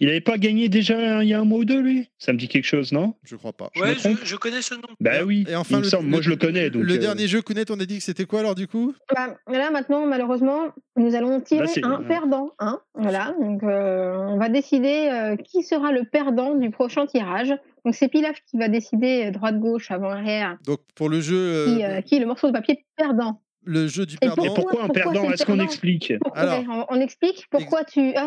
Il 0.00 0.08
avait 0.08 0.20
pas 0.20 0.38
gagné 0.38 0.68
déjà 0.68 1.22
il 1.22 1.28
y 1.28 1.34
a 1.34 1.40
un 1.40 1.44
mois 1.44 1.60
ou 1.60 1.64
deux, 1.64 1.80
lui? 1.80 2.08
Ça 2.18 2.32
me 2.32 2.38
dit 2.38 2.48
quelque 2.48 2.64
chose, 2.64 2.92
non? 2.92 3.14
Je 3.22 3.36
crois 3.36 3.52
pas. 3.52 3.70
Ouais, 3.76 3.94
je, 3.94 4.10
je 4.24 4.36
connais 4.36 4.62
ce 4.62 4.74
nom. 4.74 4.88
Bah 5.00 5.24
oui, 5.24 5.44
Et 5.48 5.56
enfin, 5.56 5.78
il 5.78 5.84
me 5.84 5.84
semble, 5.84 6.08
moi 6.08 6.20
je 6.20 6.30
le 6.30 6.36
connais. 6.36 6.70
Donc, 6.70 6.84
le 6.84 6.94
euh, 6.94 6.98
dernier 6.98 7.28
jeu, 7.28 7.42
Kounet, 7.42 7.70
on 7.70 7.80
a 7.80 7.84
dit 7.84 7.98
que 7.98 8.04
c'était 8.04 8.24
quoi 8.24 8.40
alors 8.40 8.54
du 8.54 8.66
coup? 8.66 8.94
Bah, 9.14 9.36
là 9.48 9.70
maintenant, 9.70 10.06
malheureusement, 10.06 10.68
nous 10.96 11.14
allons 11.14 11.40
tirer 11.40 11.66
un 11.82 12.02
perdant. 12.02 12.52
Hein, 12.58 12.80
voilà. 12.94 13.34
Donc, 13.40 13.62
euh, 13.62 14.16
on 14.16 14.38
va 14.38 14.48
décider 14.48 15.08
euh, 15.10 15.36
qui 15.36 15.62
sera 15.62 15.92
le 15.92 16.04
perdant 16.04 16.54
du 16.54 16.70
prochain 16.70 17.06
tirage. 17.06 17.54
Donc, 17.84 17.94
c'est 17.94 18.08
Pilaf 18.08 18.36
qui 18.48 18.58
va 18.58 18.68
décider 18.68 19.26
euh, 19.26 19.30
droite, 19.32 19.58
gauche, 19.58 19.90
avant, 19.90 20.10
arrière, 20.10 20.56
Donc 20.64 20.80
pour 20.94 21.08
le 21.08 21.20
jeu, 21.20 21.36
euh, 21.36 21.64
qui, 21.66 21.84
euh, 21.84 22.00
qui 22.00 22.16
est 22.16 22.20
le 22.20 22.26
morceau 22.26 22.46
de 22.48 22.52
papier 22.52 22.84
perdant. 22.96 23.42
Le 23.64 23.86
jeu 23.86 24.06
du 24.06 24.16
perdant. 24.16 24.42
Et 24.42 24.46
Pourquoi- 24.46 24.62
pourquoi 24.64 24.84
un 24.84 24.88
perdant 24.88 25.30
Est-ce 25.30 25.44
qu'on 25.44 25.60
explique 25.60 26.12
Pourquoi- 26.20 26.40
Alors. 26.40 26.58
ouais, 26.60 26.66
on, 26.68 26.96
on 26.96 27.00
explique 27.00 27.46
pourquoi 27.50 27.84
tu. 27.84 28.12
D'a- 28.12 28.26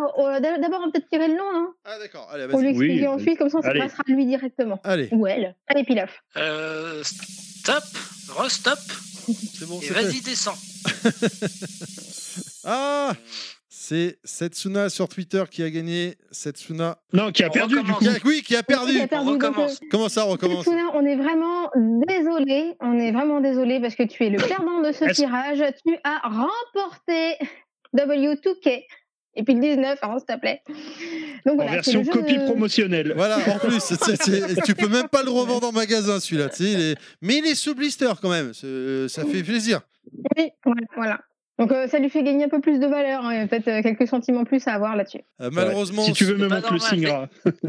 D'abord, 0.60 0.80
on 0.82 0.86
va 0.86 0.92
peut-être 0.94 1.10
tirer 1.10 1.28
le 1.28 1.36
nom, 1.36 1.52
non 1.54 1.74
Ah 1.84 1.98
d'accord, 2.00 2.30
allez, 2.32 2.46
lui 2.48 2.54
vas-y. 2.54 2.66
expliquer 2.68 2.94
Oui, 3.02 3.08
ensuite, 3.08 3.38
comme 3.38 3.50
ça, 3.50 3.62
ça 3.62 3.70
allez. 3.70 3.80
passera 3.80 4.04
à 4.08 4.12
lui 4.12 4.26
directement. 4.26 4.80
Allez, 4.84 5.10
Ou 5.12 5.28
elle. 5.28 5.56
Allez, 5.68 5.84
Pilaf. 5.84 6.24
Euh, 6.38 7.02
stop, 7.04 7.84
restop, 8.38 8.80
c'est 8.80 9.68
bon, 9.68 9.80
et 9.82 9.88
vas-y, 9.90 10.22
descends. 10.22 10.56
Ah 12.68 13.14
C'est 13.88 14.18
Setsuna 14.24 14.90
sur 14.90 15.08
Twitter 15.08 15.44
qui 15.52 15.62
a 15.62 15.70
gagné. 15.70 16.16
Setsuna. 16.32 16.98
Non, 17.14 17.32
qui 17.32 17.44
a 17.44 17.50
On 17.50 17.52
perdu 17.52 17.76
du 17.84 17.92
coup. 17.94 18.00
Qui 18.00 18.08
a- 18.08 18.14
oui, 18.26 18.42
qui 18.42 18.56
a 18.56 18.64
perdu. 18.64 18.94
Qui 18.94 19.02
a 19.02 19.08
perdu, 19.08 19.26
donc, 19.28 19.44
recommence. 19.44 19.74
euh, 19.80 19.86
Comment 19.92 20.10
ça, 20.10 20.26
on 20.26 20.30
recommence 20.32 20.66
Setsuna, 20.66 20.86
on 20.96 21.06
est 21.06 21.16
vraiment 21.16 21.70
désolé, 22.08 22.74
on 22.82 22.98
est 22.98 23.12
vraiment 23.12 23.42
désolé 23.42 23.80
parce 23.80 23.94
que 23.94 24.02
tu 24.02 24.26
es 24.26 24.32
le 24.32 24.38
perdant 24.38 24.82
de 24.82 24.92
ce 24.92 25.06
tirage. 25.14 25.60
Tu 25.86 25.96
as 26.04 26.20
remporté 26.28 27.36
W2K. 27.96 28.84
Et 29.38 29.44
puis 29.44 29.54
le 29.54 29.60
19, 29.60 30.00
hein, 30.02 30.16
s'il 30.18 30.34
te 30.36 30.40
plaît. 30.40 30.62
Donc 31.46 31.60
En 31.60 31.66
voilà, 31.66 31.84
c'est 31.84 31.92
version 31.94 32.00
le 32.00 32.06
jeu 32.06 32.12
copie 32.12 32.38
de- 32.38 32.46
promotionnelle. 32.46 33.14
Voilà, 33.16 33.38
en 33.38 33.60
plus, 33.60 33.80
c'est- 33.84 34.16
c'est- 34.24 34.62
tu 34.64 34.74
peux 34.74 34.88
même 34.88 35.10
pas 35.10 35.22
le 35.24 35.30
revendre 35.30 35.68
en 35.68 35.72
magasin 35.72 36.20
celui-là. 36.20 36.50
tu 36.50 36.64
sais, 36.64 36.72
il 36.72 36.82
est- 36.82 36.96
Mais 37.22 37.38
il 37.38 37.46
est 37.46 37.54
sous 37.56 37.76
blister 37.76 38.12
quand 38.22 38.30
même. 38.30 38.54
Ça 38.54 39.26
fait 39.26 39.44
plaisir. 39.44 39.82
Oui, 40.38 40.50
voilà. 40.96 41.20
Donc 41.58 41.72
euh, 41.72 41.88
ça 41.88 42.00
lui 42.00 42.10
fait 42.10 42.24
gagner 42.24 42.46
un 42.46 42.50
peu 42.50 42.60
plus 42.60 42.80
de 42.80 42.88
valeur, 42.88 43.24
hein, 43.24 43.48
peut-être 43.48 43.68
euh, 43.68 43.82
quelques 43.82 44.08
sentiments 44.08 44.44
plus 44.44 44.68
à 44.68 44.74
avoir 44.74 44.96
là-dessus. 44.96 45.22
Euh, 45.42 45.50
malheureusement, 45.52 46.04
Si 46.04 46.14
tu 46.14 46.26
veux, 46.26 46.36
on 46.36 46.62
te 46.62 46.74
le 46.74 46.80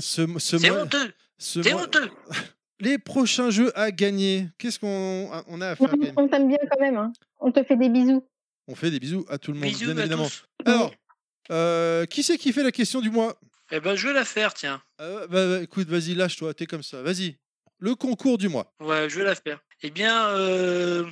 ce 0.01 0.27
C'est 0.39 0.71
honteux, 0.71 1.13
ce 1.39 1.63
c'est 1.63 1.73
honteux. 1.73 2.11
les 2.81 2.99
prochains 2.99 3.51
jeux 3.51 3.73
à 3.79 3.93
gagner, 3.93 4.49
qu'est-ce 4.59 4.81
qu'on 4.81 5.31
on 5.47 5.61
a 5.61 5.71
à 5.71 5.77
faire 5.77 5.91
gagner 5.91 6.13
On 6.17 6.27
t'aime 6.29 6.49
bien 6.49 6.59
quand 6.71 6.81
même, 6.81 6.97
hein. 6.97 7.13
on 7.39 7.53
te 7.53 7.63
fait 7.63 7.77
des 7.77 7.89
bisous. 7.89 8.25
On 8.69 8.75
fait 8.75 8.91
des 8.91 8.99
bisous 8.99 9.25
à 9.29 9.39
tout 9.39 9.53
le 9.53 9.59
monde, 9.59 9.69
Bisous 9.69 9.87
bien 9.87 9.97
évidemment. 9.99 10.25
tous. 10.25 10.47
Alors, 10.65 10.93
euh, 11.53 12.05
qui 12.07 12.23
c'est 12.25 12.39
qui 12.39 12.53
fait 12.53 12.65
la 12.65 12.73
question 12.73 13.01
du 13.01 13.11
mois? 13.11 13.39
Eh 13.71 13.81
ben, 13.81 13.95
je 13.95 14.09
vais 14.09 14.15
la 14.15 14.25
faire, 14.25 14.55
tiens. 14.55 14.83
Euh, 15.01 15.27
bah, 15.29 15.47
bah, 15.47 15.63
Écoute, 15.63 15.89
vas-y, 15.89 16.15
lâche-toi, 16.15 16.55
t'es 16.55 16.67
comme 16.67 16.83
ça. 16.83 17.03
Vas-y. 17.03 17.37
Le 17.79 17.95
concours 17.95 18.39
du 18.39 18.49
mois. 18.49 18.73
Ouais, 18.81 19.09
je 19.09 19.19
vais 19.19 19.25
la 19.25 19.35
faire. 19.35 19.61
Eh 19.83 19.91
bien, 19.91 20.29
euh, 20.31 21.05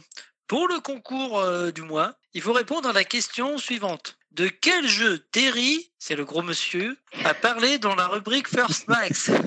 pour 0.46 0.68
le 0.68 0.80
concours 0.80 1.38
euh, 1.38 1.70
du 1.70 1.82
mois, 1.82 2.14
il 2.34 2.42
faut 2.42 2.52
répondre 2.52 2.88
à 2.88 2.92
la 2.92 3.04
question 3.04 3.58
suivante. 3.58 4.18
De 4.32 4.48
quel 4.48 4.86
jeu 4.86 5.18
Terry, 5.30 5.90
c'est 5.98 6.16
le 6.16 6.24
gros 6.24 6.42
monsieur, 6.42 6.98
a 7.24 7.34
parlé 7.34 7.78
dans 7.78 7.94
la 7.94 8.08
rubrique 8.08 8.48
First 8.48 8.88
Max? 8.88 9.30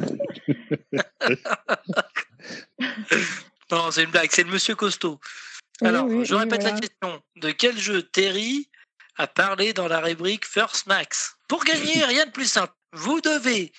Non, 3.69 3.91
c'est 3.91 4.03
une 4.03 4.11
blague, 4.11 4.29
c'est 4.31 4.43
le 4.43 4.49
monsieur 4.49 4.75
costaud. 4.75 5.19
Alors, 5.81 6.05
oui, 6.05 6.25
je 6.25 6.33
oui, 6.33 6.41
répète 6.41 6.61
voilà. 6.61 6.75
la 6.75 6.81
question. 6.81 7.23
De 7.35 7.51
quel 7.51 7.77
jeu 7.77 8.01
Terry 8.01 8.69
a 9.17 9.27
parlé 9.27 9.73
dans 9.73 9.87
la 9.87 9.99
rubrique 9.99 10.45
First 10.45 10.87
Max? 10.87 11.35
Pour 11.47 11.63
gagner, 11.65 12.03
rien 12.05 12.25
de 12.25 12.31
plus 12.31 12.49
simple. 12.49 12.73
Vous 12.93 13.19
devez 13.19 13.73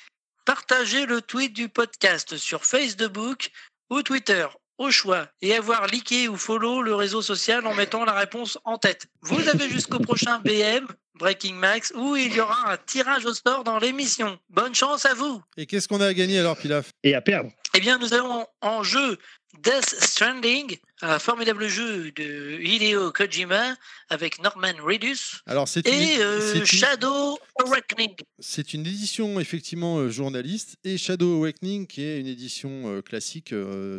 partager 0.45 1.07
le 1.07 1.23
tweet 1.23 1.55
du 1.55 1.69
podcast 1.69 2.37
sur 2.37 2.65
Facebook 2.65 3.51
ou 3.91 4.03
Twitter 4.03 4.47
au 4.79 4.91
choix 4.91 5.29
et 5.43 5.55
avoir 5.55 5.87
liké 5.87 6.29
ou 6.29 6.37
follow 6.37 6.83
le 6.83 6.95
réseau 6.95 7.21
social 7.23 7.67
en 7.67 7.75
mettant 7.75 8.05
la 8.05 8.13
réponse 8.13 8.59
en 8.65 8.79
tête. 8.79 9.07
Vous 9.23 9.49
avez 9.49 9.69
jusqu'au 9.69 9.99
prochain 9.99 10.39
BM, 10.39 10.87
Breaking 11.17 11.55
Max, 11.55 11.93
où 11.97 12.15
il 12.17 12.33
y 12.33 12.41
aura 12.41 12.71
un 12.73 12.77
tirage 12.87 13.27
au 13.27 13.35
sort 13.35 13.65
dans 13.65 13.79
l'émission. 13.79 14.39
Bonne 14.51 14.75
chance 14.75 15.05
à 15.05 15.15
vous 15.15 15.43
Et 15.57 15.67
qu'est-ce 15.67 15.89
qu'on 15.89 16.01
a 16.01 16.07
à 16.07 16.15
gagner 16.15 16.39
alors, 16.39 16.57
Pilaf? 16.57 16.93
Et 17.03 17.15
à 17.15 17.21
perdre. 17.21 17.51
eh 17.75 17.81
bien, 17.81 17.99
nous 17.99 18.15
avons 18.15 18.47
en 18.61 18.83
jeu 18.85 19.19
Death 19.63 19.95
Stranding, 20.05 20.77
un 21.01 21.19
formidable 21.19 21.69
jeu 21.69 22.13
de 22.13 22.61
Hideo 22.61 23.11
Kojima 23.13 23.77
avec 24.11 24.41
Norman 24.43 24.75
Reedus 24.85 25.41
Alors, 25.47 25.67
c'est 25.67 25.87
une, 25.89 25.95
et 25.95 26.19
euh, 26.19 26.53
c'est 26.53 26.59
une- 26.59 26.65
Shadow 26.67 27.39
Awakening. 27.65 28.15
c'est 28.39 28.75
une 28.75 28.83
édition 28.87 29.41
effectivement 29.41 29.99
euh, 29.99 30.11
journaliste 30.11 30.77
et 30.85 30.99
Shadow 30.99 31.37
Awakening 31.39 31.87
qui 31.87 32.03
est 32.03 32.21
une 32.21 32.27
édition 32.27 32.71
euh, 32.87 33.01
classique 33.01 33.55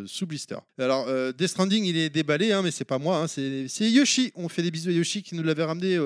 sous 0.05 0.25
blister. 0.27 0.57
Alors, 0.77 1.07
Death 1.33 1.47
Stranding, 1.49 1.83
il 1.83 1.97
est 1.97 2.09
déballé, 2.09 2.51
hein, 2.51 2.61
mais 2.61 2.71
c'est 2.71 2.85
pas 2.85 2.99
moi, 2.99 3.17
hein, 3.17 3.27
c'est 3.27 3.67
c'est 3.67 3.89
Yoshi. 3.89 4.31
On 4.35 4.49
fait 4.49 4.61
des 4.61 4.71
bisous 4.71 4.89
à 4.89 4.93
Yoshi 4.93 5.23
qui 5.23 5.35
nous 5.35 5.43
l'avait 5.43 5.63
ramené 5.63 5.97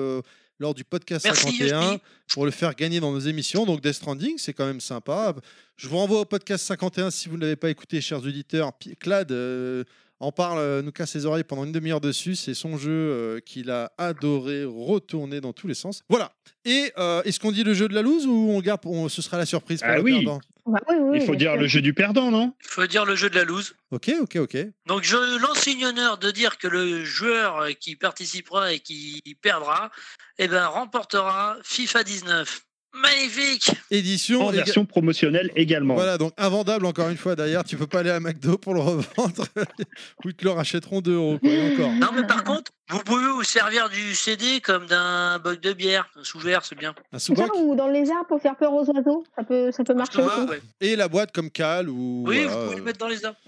lors 0.58 0.74
du 0.74 0.84
podcast 0.84 1.24
Merci, 1.24 1.56
51 1.58 1.82
Yoshi. 1.82 2.00
pour 2.28 2.44
le 2.44 2.50
faire 2.50 2.74
gagner 2.74 3.00
dans 3.00 3.12
nos 3.12 3.20
émissions. 3.20 3.66
Donc, 3.66 3.80
Death 3.80 3.94
Stranding, 3.94 4.38
c'est 4.38 4.52
quand 4.52 4.66
même 4.66 4.80
sympa. 4.80 5.34
Je 5.76 5.88
vous 5.88 5.96
renvoie 5.96 6.20
au 6.20 6.24
podcast 6.24 6.64
51 6.64 7.10
si 7.10 7.28
vous 7.28 7.36
ne 7.36 7.42
l'avez 7.42 7.56
pas 7.56 7.70
écouté, 7.70 8.00
chers 8.00 8.20
auditeurs. 8.20 8.72
Clad 9.00 9.32
euh, 9.32 9.84
en 10.24 10.32
parle, 10.32 10.58
euh, 10.58 10.82
nous 10.82 10.92
casse 10.92 11.14
les 11.14 11.26
oreilles 11.26 11.44
pendant 11.44 11.64
une 11.64 11.72
demi-heure 11.72 12.00
dessus. 12.00 12.34
C'est 12.34 12.54
son 12.54 12.76
jeu 12.78 12.90
euh, 12.90 13.40
qu'il 13.40 13.70
a 13.70 13.92
adoré 13.98 14.64
retourner 14.64 15.40
dans 15.40 15.52
tous 15.52 15.66
les 15.66 15.74
sens. 15.74 16.02
Voilà. 16.08 16.32
Et 16.64 16.92
euh, 16.98 17.22
est-ce 17.24 17.38
qu'on 17.40 17.52
dit 17.52 17.62
le 17.64 17.74
jeu 17.74 17.88
de 17.88 17.94
la 17.94 18.02
loose 18.02 18.26
ou 18.26 18.50
on 18.50 18.60
garde, 18.60 18.80
on- 18.84 19.08
ce 19.08 19.20
sera 19.22 19.36
la 19.38 19.46
surprise 19.46 19.80
pour 19.80 19.90
Ah 19.90 19.96
le 19.96 20.02
oui. 20.02 20.12
perdant? 20.24 20.40
Bah 20.66 20.80
oui, 20.88 20.96
oui, 20.98 21.18
Il 21.20 21.26
faut 21.26 21.34
dire 21.34 21.52
sûr. 21.52 21.60
le 21.60 21.66
jeu 21.66 21.82
du 21.82 21.92
perdant, 21.92 22.30
non? 22.30 22.54
Il 22.64 22.68
faut 22.70 22.86
dire 22.86 23.04
le 23.04 23.14
jeu 23.16 23.28
de 23.28 23.34
la 23.34 23.44
loose. 23.44 23.74
Ok, 23.90 24.10
ok, 24.22 24.36
ok. 24.36 24.56
Donc, 24.86 25.02
je 25.02 25.38
lance 25.38 25.66
une 25.66 25.84
honneur 25.84 26.16
de 26.16 26.30
dire 26.30 26.56
que 26.56 26.66
le 26.68 27.04
joueur 27.04 27.68
qui 27.78 27.96
participera 27.96 28.72
et 28.72 28.78
qui 28.80 29.20
perdra 29.42 29.90
eh 30.38 30.48
ben, 30.48 30.64
remportera 30.66 31.58
FIFA 31.62 32.02
19. 32.04 32.62
Magnifique 32.94 33.72
Édition. 33.90 34.46
En 34.46 34.50
éga- 34.52 34.56
version 34.64 34.84
promotionnelle 34.84 35.50
également. 35.56 35.94
Voilà, 35.94 36.16
donc 36.18 36.32
invendable 36.36 36.86
encore 36.86 37.08
une 37.08 37.16
fois 37.16 37.34
derrière. 37.36 37.64
Tu 37.64 37.76
peux 37.76 37.86
pas 37.86 38.00
aller 38.00 38.10
à 38.10 38.20
McDo 38.20 38.56
pour 38.56 38.74
le 38.74 38.80
revendre. 38.80 39.46
ou 40.24 40.28
ils 40.28 40.34
te 40.34 40.44
le 40.44 40.50
rachèteront 40.52 41.00
2 41.00 41.12
euros. 41.12 41.38
quoi, 41.38 41.50
encore. 41.50 41.92
Non, 41.92 42.08
mais 42.14 42.26
par 42.26 42.44
contre, 42.44 42.70
vous 42.90 42.98
pouvez 43.00 43.26
vous 43.28 43.42
servir 43.44 43.88
du 43.88 44.14
CD 44.14 44.60
comme 44.60 44.86
d'un 44.86 45.38
boc 45.38 45.60
de 45.60 45.72
bière. 45.72 46.06
Sous 46.22 46.38
verre, 46.38 46.64
c'est 46.64 46.74
bien. 46.78 46.94
Un 47.12 47.18
Ça, 47.18 47.26
sous-bac 47.26 47.48
ou 47.56 47.74
dans 47.74 47.88
les 47.88 48.10
arbres 48.10 48.26
pour 48.28 48.40
faire 48.42 48.54
peur 48.56 48.72
aux 48.74 48.84
oiseaux, 48.90 49.24
ça 49.36 49.42
peut, 49.42 49.72
ça 49.72 49.84
peut 49.84 49.94
marcher 49.94 50.18
Ouais, 50.18 50.24
aussi. 50.26 50.48
ouais. 50.50 50.60
et 50.82 50.94
la 50.94 51.08
boîte 51.08 51.32
comme 51.32 51.50
Cal 51.50 51.88
ou. 51.88 52.24
Oui, 52.26 52.44
voilà, 52.44 52.56
vous 52.56 52.64
pouvez 52.64 52.76
le 52.76 52.82
mettre 52.82 52.98
dans 52.98 53.08
les 53.08 53.24
arbres. 53.24 53.38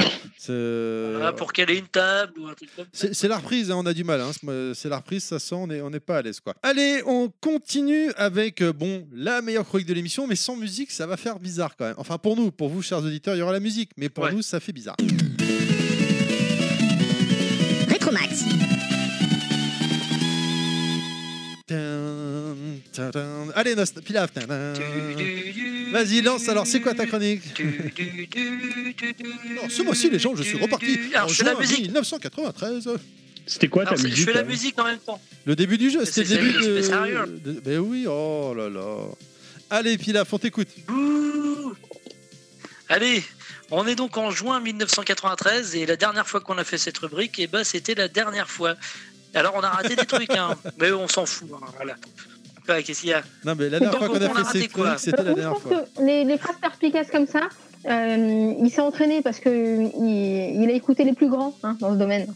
Voilà, 0.48 1.32
pour 1.32 1.52
caler 1.52 1.76
une 1.78 1.86
table 1.86 2.32
ou 2.38 2.46
un 2.48 2.54
truc 2.54 2.70
comme 2.74 2.86
ça. 2.92 3.08
C'est 3.12 3.28
la 3.28 3.36
reprise, 3.36 3.70
hein, 3.70 3.76
on 3.78 3.86
a 3.86 3.92
du 3.92 4.04
mal. 4.04 4.20
hein. 4.20 4.30
C'est- 4.74 4.88
la 4.88 4.96
reprise, 4.98 5.24
ça 5.24 5.38
sent, 5.38 5.54
on 5.54 5.66
n'est 5.66 5.80
on 5.80 5.90
n'est 5.90 6.00
pas 6.00 6.18
à 6.18 6.22
l'aise. 6.22 6.40
quoi. 6.40 6.54
Allez, 6.62 7.02
on 7.06 7.30
continue 7.40 8.10
avec 8.16 8.62
euh, 8.62 8.72
bon 8.72 9.06
la 9.12 9.42
meilleure 9.42 9.66
chronique 9.66 9.86
de 9.88 9.94
l'émission, 9.94 10.26
mais 10.26 10.36
sans 10.36 10.56
musique, 10.56 10.90
ça 10.90 11.06
va 11.06 11.16
faire 11.16 11.38
bizarre 11.38 11.76
quand 11.76 11.84
même. 11.84 11.94
Enfin, 11.98 12.16
pour 12.18 12.36
nous, 12.36 12.50
pour 12.52 12.68
vous, 12.68 12.80
chers 12.82 12.98
auditeurs, 12.98 13.34
il 13.34 13.38
y 13.38 13.42
aura 13.42 13.52
la 13.52 13.60
musique, 13.60 13.90
mais 13.96 14.08
pour 14.08 14.24
Ouais. 14.24 14.32
nous, 14.32 14.42
ça 14.42 14.60
fait 14.60 14.72
bizarre. 14.72 14.96
Rétromax. 17.88 18.44
Allez, 23.54 23.74
Nost- 23.74 24.00
Pilaf. 24.02 24.30
Vas-y, 25.92 26.20
lance 26.22 26.48
alors, 26.48 26.66
c'est 26.66 26.80
quoi 26.80 26.94
ta 26.94 27.06
chronique 27.06 27.42
Alors, 29.58 29.70
ce 29.70 29.82
mois-ci, 29.82 30.10
les 30.10 30.18
gens, 30.18 30.34
je 30.34 30.42
suis 30.42 30.58
reparti 30.58 30.98
Alors, 31.14 31.26
en 31.26 31.28
je 31.28 31.34
fais 31.34 31.44
la 31.44 31.52
juin 31.52 31.60
musique. 31.60 31.80
1993. 31.82 32.88
C'était 33.46 33.68
quoi 33.68 33.84
ta 33.84 33.90
Alors, 33.90 34.02
musique 34.02 34.18
je 34.18 34.24
fais 34.24 34.32
la 34.32 34.42
musique 34.42 34.78
en 34.80 34.84
même 34.84 34.98
temps. 34.98 35.20
Le 35.44 35.54
début 35.54 35.78
du 35.78 35.90
jeu, 35.90 36.04
c'était 36.04 36.24
c'est 36.24 36.34
le 36.42 36.52
début 36.52 36.52
de 36.52 37.52
de... 37.52 37.60
Ben 37.60 37.78
oui, 37.78 38.06
oh 38.08 38.52
là 38.56 38.68
là. 38.68 38.96
Allez, 39.70 39.96
Pilaf, 39.98 40.32
on 40.32 40.38
t'écoute. 40.38 40.68
Allez, 42.88 43.22
on 43.70 43.86
est 43.86 43.94
donc 43.96 44.16
en 44.16 44.30
juin 44.30 44.60
1993 44.60 45.74
et 45.76 45.86
la 45.86 45.96
dernière 45.96 46.26
fois 46.26 46.40
qu'on 46.40 46.56
a 46.58 46.64
fait 46.64 46.78
cette 46.78 46.98
rubrique, 46.98 47.36
eh 47.38 47.46
ben, 47.46 47.64
c'était 47.64 47.94
la 47.94 48.08
dernière 48.08 48.48
fois. 48.48 48.74
Alors 49.34 49.54
on 49.56 49.60
a 49.60 49.68
raté 49.70 49.96
des 49.96 50.06
trucs, 50.06 50.30
hein, 50.30 50.56
mais 50.80 50.92
on 50.92 51.08
s'en 51.08 51.26
fout. 51.26 51.48
hein, 51.52 51.66
voilà. 51.76 51.96
Ouais, 52.68 52.82
Qu'est-ce 52.82 53.00
qu'il 53.00 53.10
y 53.10 53.12
a 53.12 53.22
Non, 53.44 53.54
mais 53.58 53.68
la 53.68 53.78
dernière 53.80 53.98
fois 53.98 54.08
qu'on 54.08 54.14
on 54.14 54.16
a 54.16 54.20
fait 54.34 54.42
raté 54.42 54.60
cette 54.62 54.72
quoi 54.72 54.84
chronique, 54.84 55.00
c'était 55.00 55.22
la 55.22 55.34
dernière 55.34 55.58
fois. 55.58 55.84
que 55.96 56.02
les, 56.04 56.24
les 56.24 56.38
phrases 56.38 56.56
perspicaces 56.60 57.10
comme 57.10 57.26
ça, 57.26 57.48
euh, 57.88 58.54
il 58.60 58.70
s'est 58.70 58.80
entraîné 58.80 59.22
parce 59.22 59.38
que 59.40 59.48
il, 59.50 60.62
il 60.62 60.68
a 60.70 60.72
écouté 60.72 61.04
les 61.04 61.12
plus 61.12 61.28
grands 61.28 61.56
hein, 61.62 61.76
dans 61.80 61.92
ce 61.92 61.98
domaine. 61.98 62.34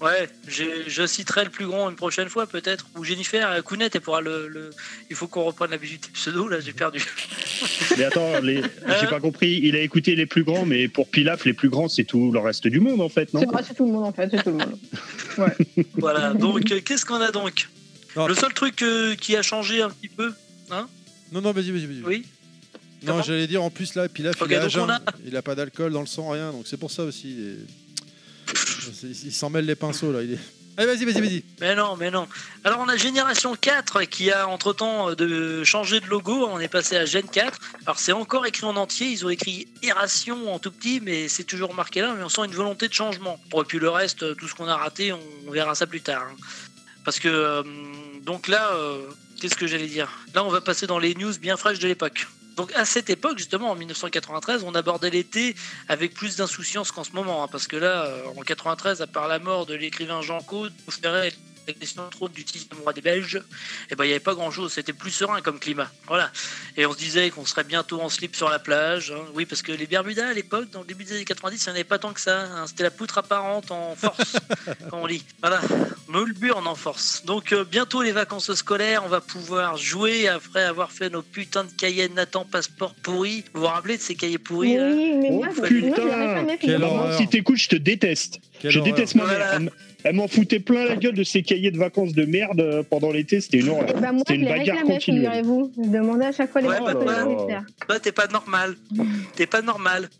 Ouais, 0.00 0.28
j'ai- 0.48 0.84
je 0.86 1.06
citerai 1.06 1.44
le 1.44 1.50
plus 1.50 1.66
grand 1.66 1.88
une 1.88 1.96
prochaine 1.96 2.28
fois 2.28 2.46
peut-être. 2.46 2.86
Ou 2.98 3.04
Jennifer 3.04 3.50
euh, 3.50 3.62
Kounet, 3.62 3.88
elle 3.94 4.00
pourra 4.02 4.20
le, 4.20 4.48
le- 4.48 4.70
Il 5.08 5.16
faut 5.16 5.26
qu'on 5.28 5.44
reprenne 5.44 5.70
l'habitude 5.70 6.00
du 6.02 6.08
pseudo, 6.12 6.46
là 6.46 6.60
j'ai 6.60 6.72
perdu. 6.74 7.02
Mais 7.96 8.04
attends, 8.04 8.38
les... 8.42 8.60
j'ai 9.00 9.06
pas 9.06 9.20
compris. 9.20 9.60
Il 9.62 9.74
a 9.76 9.80
écouté 9.80 10.14
les 10.14 10.26
plus 10.26 10.44
grands, 10.44 10.66
mais 10.66 10.88
pour 10.88 11.08
Pilaf, 11.08 11.44
les 11.46 11.54
plus 11.54 11.70
grands, 11.70 11.88
c'est 11.88 12.04
tout 12.04 12.30
le 12.32 12.38
reste 12.38 12.66
du 12.66 12.80
monde 12.80 13.00
en 13.00 13.08
fait, 13.08 13.32
non? 13.32 13.40
C'est 13.40 13.74
tout 13.74 13.86
le 13.86 13.92
monde 13.92 14.04
en 14.04 14.12
fait, 14.12 14.28
c'est 14.30 14.42
tout 14.42 14.50
le 14.50 14.56
monde. 14.58 14.78
voilà, 15.98 16.34
donc 16.34 16.70
euh, 16.70 16.80
qu'est-ce 16.84 17.06
qu'on 17.06 17.20
a 17.20 17.30
donc? 17.30 17.68
Non. 18.16 18.26
Le 18.26 18.34
seul 18.34 18.52
truc 18.54 18.80
euh, 18.82 19.14
qui 19.16 19.36
a 19.36 19.42
changé 19.42 19.82
un 19.82 19.90
petit 19.90 20.08
peu, 20.08 20.32
Non, 20.70 20.86
non, 21.32 21.52
vas-y, 21.52 21.70
vas-y, 21.70 21.86
vas-y. 21.86 22.02
oui 22.04 22.26
Non, 23.02 23.12
Comment 23.12 23.22
j'allais 23.22 23.46
dire 23.46 23.62
en 23.62 23.70
plus 23.70 23.94
là, 23.94 24.08
puis 24.08 24.22
là, 24.22 24.30
Ok, 24.40 24.46
il, 24.50 24.58
donc 24.60 24.70
on 24.76 24.88
a- 24.90 25.00
il 25.26 25.36
a 25.36 25.42
pas 25.42 25.54
d'alcool 25.54 25.92
dans 25.92 26.00
le 26.00 26.06
sang, 26.06 26.30
rien, 26.30 26.52
donc 26.52 26.64
c'est 26.66 26.76
pour 26.76 26.90
ça 26.90 27.02
aussi. 27.04 27.30
il 27.32 27.48
est- 27.48 28.54
c'est- 28.94 29.24
Il 29.26 29.32
s'en 29.32 29.50
mêle 29.50 29.66
les 29.66 29.74
pinceaux 29.74 30.12
là. 30.12 30.22
Il 30.22 30.34
est... 30.34 30.38
Allez, 30.76 30.88
vas-y, 30.88 31.04
vas-y, 31.04 31.20
vas-y. 31.20 31.44
Mais 31.60 31.76
non, 31.76 31.94
mais 31.96 32.10
non. 32.10 32.26
Alors 32.64 32.80
on 32.80 32.88
a 32.88 32.96
Génération 32.96 33.54
4 33.54 34.02
qui 34.04 34.32
a 34.32 34.48
entre-temps 34.48 35.10
euh, 35.10 35.14
de 35.14 35.62
changé 35.64 36.00
de 36.00 36.06
logo, 36.06 36.46
on 36.50 36.58
est 36.58 36.66
passé 36.68 36.96
à 36.96 37.04
Gen 37.04 37.22
4. 37.28 37.58
Alors 37.86 37.98
c'est 38.00 38.10
encore 38.12 38.44
écrit 38.46 38.64
en 38.66 38.74
entier, 38.76 39.08
ils 39.08 39.24
ont 39.24 39.28
écrit 39.30 39.68
Ération 39.82 40.52
en 40.52 40.58
tout 40.58 40.72
petit, 40.72 41.00
mais 41.00 41.28
c'est 41.28 41.44
toujours 41.44 41.74
marqué 41.74 42.00
là, 42.00 42.12
mais 42.16 42.24
on 42.24 42.28
sent 42.28 42.42
une 42.46 42.54
volonté 42.54 42.88
de 42.88 42.92
changement. 42.94 43.38
Bon, 43.50 43.62
et 43.62 43.64
puis 43.66 43.78
le 43.78 43.88
reste, 43.88 44.22
euh, 44.24 44.34
tout 44.34 44.48
ce 44.48 44.54
qu'on 44.54 44.66
a 44.66 44.76
raté, 44.76 45.12
on, 45.12 45.20
on 45.46 45.50
verra 45.52 45.74
ça 45.76 45.86
plus 45.86 46.00
tard. 46.00 46.26
hein. 46.30 46.36
Parce 47.04 47.20
que, 47.20 47.28
euh, 47.28 47.62
donc 48.24 48.48
là, 48.48 48.72
euh, 48.72 49.02
qu'est-ce 49.40 49.54
que 49.54 49.66
j'allais 49.66 49.86
dire? 49.86 50.10
Là 50.34 50.44
on 50.44 50.48
va 50.48 50.60
passer 50.60 50.86
dans 50.86 50.98
les 50.98 51.14
news 51.14 51.38
bien 51.38 51.56
fraîches 51.56 51.78
de 51.78 51.88
l'époque. 51.88 52.26
Donc 52.56 52.72
à 52.74 52.84
cette 52.84 53.10
époque, 53.10 53.38
justement, 53.38 53.70
en 53.70 53.74
1993, 53.74 54.64
on 54.64 54.74
abordait 54.74 55.10
l'été 55.10 55.56
avec 55.88 56.14
plus 56.14 56.36
d'insouciance 56.36 56.92
qu'en 56.92 57.04
ce 57.04 57.12
moment. 57.12 57.42
hein, 57.42 57.48
parce 57.50 57.66
que 57.66 57.76
là, 57.76 58.06
euh, 58.06 58.26
en 58.36 58.42
93, 58.42 59.02
à 59.02 59.06
part 59.06 59.28
la 59.28 59.38
mort 59.38 59.66
de 59.66 59.74
l'écrivain 59.74 60.22
Jean 60.22 60.40
Caude, 60.40 60.72
Ferret 60.88 61.32
question 61.72 62.02
trop 62.10 62.28
du 62.28 62.42
sixième 62.42 62.80
roi 62.82 62.92
des 62.92 63.00
Belges, 63.00 63.40
et 63.90 63.94
ben 63.94 64.04
il 64.04 64.08
n'y 64.08 64.12
avait 64.12 64.20
pas 64.20 64.34
grand 64.34 64.50
chose, 64.50 64.72
c'était 64.72 64.92
plus 64.92 65.10
serein 65.10 65.40
comme 65.40 65.58
climat. 65.58 65.90
Voilà. 66.06 66.30
Et 66.76 66.84
on 66.86 66.92
se 66.92 66.98
disait 66.98 67.30
qu'on 67.30 67.46
serait 67.46 67.64
bientôt 67.64 68.00
en 68.00 68.08
slip 68.08 68.36
sur 68.36 68.48
la 68.50 68.58
plage. 68.58 69.10
hein. 69.12 69.24
Oui, 69.34 69.46
parce 69.46 69.62
que 69.62 69.72
les 69.72 69.86
Bermudas 69.86 70.28
à 70.28 70.32
l'époque, 70.34 70.70
dans 70.70 70.80
le 70.80 70.86
début 70.86 71.04
des 71.04 71.12
années 71.12 71.24
90, 71.24 71.62
il 71.64 71.66
n'y 71.68 71.70
en 71.72 71.74
avait 71.76 71.84
pas 71.84 71.98
tant 71.98 72.12
que 72.12 72.20
ça. 72.20 72.42
hein. 72.42 72.66
C'était 72.66 72.82
la 72.82 72.90
poutre 72.90 73.18
apparente 73.18 73.70
en 73.70 73.94
force, 73.96 74.36
quand 74.90 74.98
on 75.02 75.06
lit. 75.06 75.24
Voilà. 75.40 75.60
Melbourne 76.08 76.66
en 76.66 76.74
force. 76.74 77.24
Donc 77.24 77.52
euh, 77.52 77.64
bientôt 77.64 78.02
les 78.02 78.12
vacances 78.12 78.52
scolaires, 78.54 79.02
on 79.04 79.08
va 79.08 79.20
pouvoir 79.20 79.76
jouer 79.76 80.28
après 80.28 80.62
avoir 80.62 80.92
fait 80.92 81.08
nos 81.10 81.22
putains 81.22 81.64
de 81.64 81.72
cahiers 81.72 82.08
de 82.08 82.14
Nathan 82.14 82.44
passeport 82.44 82.94
pourris. 82.94 83.44
Vous 83.54 83.60
vous 83.62 83.66
rappelez 83.66 83.96
de 83.96 84.02
ces 84.02 84.14
cahiers 84.14 84.38
pourris 84.38 84.78
Oui, 84.78 85.14
mais 85.16 85.28
Oh, 85.30 85.36
moi, 85.38 85.48
moi, 85.56 85.66
putain, 85.66 86.82
horreur. 86.82 87.16
Si 87.18 87.28
t'écoutes, 87.28 87.56
je 87.56 87.68
te 87.68 87.76
déteste. 87.76 88.38
Quelle 88.60 88.70
je 88.70 88.78
horreur. 88.80 88.94
déteste 88.94 89.14
ma 89.14 89.24
mère. 89.26 89.36
Voilà. 89.58 89.70
Elle 90.04 90.16
m'en 90.16 90.28
foutait 90.28 90.60
plein 90.60 90.84
la 90.84 90.96
gueule 90.96 91.14
de 91.14 91.24
ses 91.24 91.42
cahiers 91.42 91.70
de 91.70 91.78
vacances 91.78 92.12
de 92.12 92.26
merde 92.26 92.60
euh, 92.60 92.82
pendant 92.82 93.10
l'été, 93.10 93.40
c'était 93.40 93.58
une 93.58 93.70
horreur. 93.70 93.96
Moi, 93.96 94.12
C'était 94.18 94.34
une 94.34 94.44
bagarre 94.44 94.82
continue. 94.82 95.20
figurez-vous. 95.20 95.72
Je 95.82 95.88
demandais 95.88 96.26
à 96.26 96.32
chaque 96.32 96.52
fois 96.52 96.60
les 96.60 96.68
Ouais, 96.68 96.78
bah, 96.78 96.92
de 96.92 97.04
bah. 97.04 97.62
Bah, 97.88 97.98
t'es 98.00 98.12
pas 98.12 98.26
normal. 98.26 98.76
T'es 99.34 99.46
pas 99.46 99.62
normal. 99.62 100.10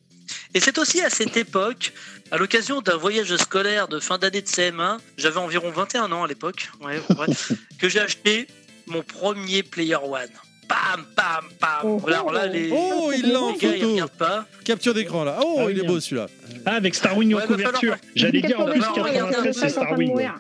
Et 0.55 0.61
c'est 0.61 0.79
aussi 0.79 1.03
à 1.03 1.11
cette 1.11 1.37
époque, 1.37 1.93
à 2.31 2.39
l'occasion 2.39 2.81
d'un 2.81 2.97
voyage 2.97 3.37
scolaire 3.37 3.87
de 3.89 4.01
fin 4.01 4.17
d'année 4.17 4.41
de 4.41 4.47
CM1, 4.47 4.99
j'avais 5.19 5.39
environ 5.39 5.71
21 5.71 6.11
ans 6.13 6.25
à 6.25 6.29
l'époque, 6.29 6.71
ouais, 6.83 7.01
ouais, 7.19 7.35
que 7.79 7.89
j'ai 7.89 8.01
acheté 8.01 8.47
mon 8.87 9.03
premier 9.03 9.63
Player 9.63 9.97
One. 9.97 10.31
Bam, 10.69 11.05
bam, 11.17 11.45
bam. 11.61 11.81
Oh, 11.85 12.01
Alors 12.07 12.33
là, 12.33 12.47
les, 12.47 12.71
Oh, 12.73 13.13
il 13.15 13.33
l'a 13.33 13.41
en 13.41 13.53
les 13.53 13.59
gars, 13.59 13.69
ils 13.77 13.81
photo. 13.81 13.93
regardent 13.93 14.11
pas. 14.13 14.47
Capture 14.65 14.95
d'écran 14.95 15.25
là. 15.25 15.39
Oh, 15.43 15.57
Ah 15.61 15.71
il 15.71 15.79
est 15.79 15.83
oui, 15.83 15.87
beau 15.87 15.97
hein. 15.97 16.01
celui-là. 16.01 16.27
Ah, 16.67 16.73
avec 16.77 16.95
Starwing 16.95 17.35
Ouais, 17.35 17.43
en 17.43 17.47
couverture. 17.47 17.97
J'allais 18.17 18.41
dire 18.41 18.61
en 18.61 18.65
plus 18.67 18.81
va 18.81 18.87
falloir 18.87 19.07
regarder 19.07 19.35
93, 19.35 19.55
c'est 19.55 19.65
un 19.65 19.67
peu, 19.69 19.71
Starwing. 19.85 20.31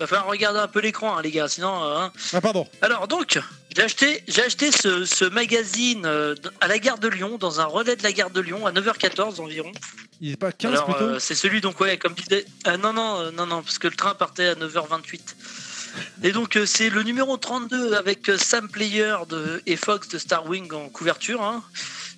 Va 0.00 0.06
falloir 0.06 0.26
regarder 0.28 0.58
un 0.58 0.68
peu 0.68 0.80
l'écran, 0.80 1.16
hein, 1.16 1.22
les 1.22 1.30
gars, 1.30 1.48
sinon. 1.48 1.84
euh, 1.84 1.96
hein. 1.98 2.12
Ah, 2.32 2.40
pardon. 2.40 2.66
Alors 2.82 3.06
donc, 3.08 3.38
j'ai 3.76 3.82
acheté, 3.82 4.22
j'ai 4.26 4.42
acheté 4.42 4.72
ce, 4.72 5.04
ce 5.04 5.24
magazine 5.24 6.02
euh, 6.04 6.34
à 6.60 6.66
la 6.68 6.78
gare 6.78 6.98
de 6.98 7.08
Lyon, 7.08 7.38
dans 7.38 7.60
un 7.60 7.64
relais 7.66 7.94
de 7.96 8.02
la 8.02 8.12
gare 8.12 8.30
de 8.30 8.40
Lyon, 8.40 8.66
à 8.66 8.72
9h14 8.72 9.40
environ. 9.40 9.70
Il 10.20 10.32
est 10.32 10.36
pas 10.36 10.52
15 10.52 10.72
Alors, 10.72 10.84
plutôt 10.86 11.00
euh, 11.04 11.18
c'est 11.18 11.34
celui 11.34 11.60
donc 11.60 11.80
ouais, 11.80 11.96
comme 11.96 12.12
disait. 12.14 12.44
Ah, 12.64 12.76
non 12.76 12.92
non 12.92 13.20
euh, 13.20 13.30
non 13.30 13.46
non 13.46 13.62
parce 13.62 13.78
que 13.78 13.88
le 13.88 13.94
train 13.94 14.14
partait 14.14 14.48
à 14.48 14.54
9h28. 14.54 15.20
Et 16.22 16.32
donc 16.32 16.56
euh, 16.56 16.66
c'est 16.66 16.90
le 16.90 17.02
numéro 17.02 17.36
32 17.36 17.94
avec 17.94 18.28
euh, 18.28 18.36
Sam 18.38 18.68
Player 18.68 19.16
de, 19.28 19.62
et 19.66 19.76
Fox 19.76 20.08
de 20.08 20.18
Starwing 20.18 20.72
en 20.72 20.88
couverture. 20.88 21.42
hein. 21.42 21.62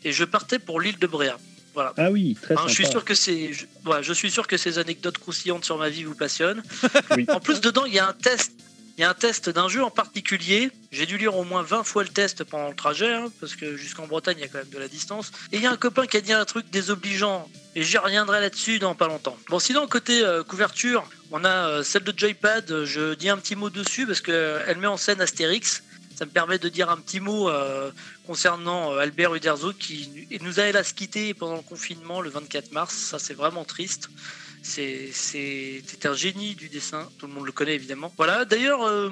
et 0.04 0.12
je 0.12 0.24
partais 0.24 0.58
pour 0.58 0.80
l'île 0.80 0.98
de 0.98 1.06
Bréa. 1.06 1.38
Voilà. 1.74 1.94
Ah 1.96 2.10
oui, 2.10 2.36
très 2.40 2.54
Hein, 2.54 2.64
je 2.66 2.74
suis 2.74 2.86
sûr 2.86 3.02
que 3.04 3.14
c'est, 3.14 3.52
je, 3.52 3.64
ouais, 3.86 4.02
je 4.02 4.12
suis 4.12 4.30
sûr 4.30 4.46
que 4.46 4.56
ces 4.58 4.78
anecdotes 4.78 5.16
croustillantes 5.18 5.64
sur 5.64 5.78
ma 5.78 5.88
vie 5.88 6.04
vous 6.04 6.14
passionnent. 6.14 6.62
Oui. 7.16 7.24
En 7.28 7.40
plus 7.40 7.60
dedans 7.60 7.84
il 7.86 7.94
y 7.94 7.98
a 7.98 8.08
un 8.08 8.12
test. 8.12 8.52
Il 8.98 9.00
y 9.00 9.04
a 9.04 9.10
un 9.10 9.14
test 9.14 9.48
d'un 9.48 9.68
jeu 9.68 9.82
en 9.82 9.90
particulier. 9.90 10.70
J'ai 10.90 11.06
dû 11.06 11.16
lire 11.16 11.34
au 11.36 11.44
moins 11.44 11.62
20 11.62 11.82
fois 11.82 12.02
le 12.02 12.10
test 12.10 12.44
pendant 12.44 12.68
le 12.68 12.76
trajet, 12.76 13.12
hein, 13.12 13.32
parce 13.40 13.56
que 13.56 13.76
jusqu'en 13.76 14.06
Bretagne, 14.06 14.36
il 14.38 14.42
y 14.42 14.44
a 14.44 14.48
quand 14.48 14.58
même 14.58 14.68
de 14.68 14.78
la 14.78 14.88
distance. 14.88 15.32
Et 15.50 15.56
il 15.56 15.62
y 15.62 15.66
a 15.66 15.72
un 15.72 15.76
copain 15.76 16.06
qui 16.06 16.18
a 16.18 16.20
dit 16.20 16.32
un 16.32 16.44
truc 16.44 16.68
désobligeant, 16.70 17.48
et 17.74 17.82
j'y 17.84 17.96
reviendrai 17.96 18.40
là-dessus 18.40 18.78
dans 18.78 18.94
pas 18.94 19.08
longtemps. 19.08 19.36
Bon, 19.48 19.58
sinon, 19.58 19.86
côté 19.88 20.22
euh, 20.22 20.42
couverture, 20.42 21.08
on 21.30 21.42
a 21.44 21.48
euh, 21.68 21.82
celle 21.82 22.04
de 22.04 22.12
Joypad. 22.16 22.70
euh, 22.70 22.84
Je 22.84 23.14
dis 23.14 23.30
un 23.30 23.38
petit 23.38 23.56
mot 23.56 23.70
dessus, 23.70 24.06
parce 24.06 24.20
qu'elle 24.20 24.76
met 24.78 24.86
en 24.86 24.98
scène 24.98 25.20
Astérix. 25.22 25.82
Ça 26.14 26.26
me 26.26 26.30
permet 26.30 26.58
de 26.58 26.68
dire 26.68 26.90
un 26.90 26.98
petit 26.98 27.20
mot 27.20 27.48
euh, 27.48 27.90
concernant 28.26 28.92
euh, 28.92 28.98
Albert 28.98 29.34
Uderzo, 29.34 29.72
qui 29.72 30.28
nous 30.42 30.60
a 30.60 30.64
hélas 30.64 30.92
quitté 30.92 31.32
pendant 31.32 31.56
le 31.56 31.62
confinement 31.62 32.20
le 32.20 32.28
24 32.28 32.72
mars. 32.72 32.94
Ça, 32.94 33.18
c'est 33.18 33.32
vraiment 33.34 33.64
triste. 33.64 34.10
C'était 34.62 36.06
un 36.06 36.14
génie 36.14 36.54
du 36.54 36.68
dessin, 36.68 37.08
tout 37.18 37.26
le 37.26 37.32
monde 37.32 37.46
le 37.46 37.52
connaît 37.52 37.74
évidemment. 37.74 38.12
Voilà, 38.16 38.44
d'ailleurs, 38.44 38.82
euh, 38.86 39.10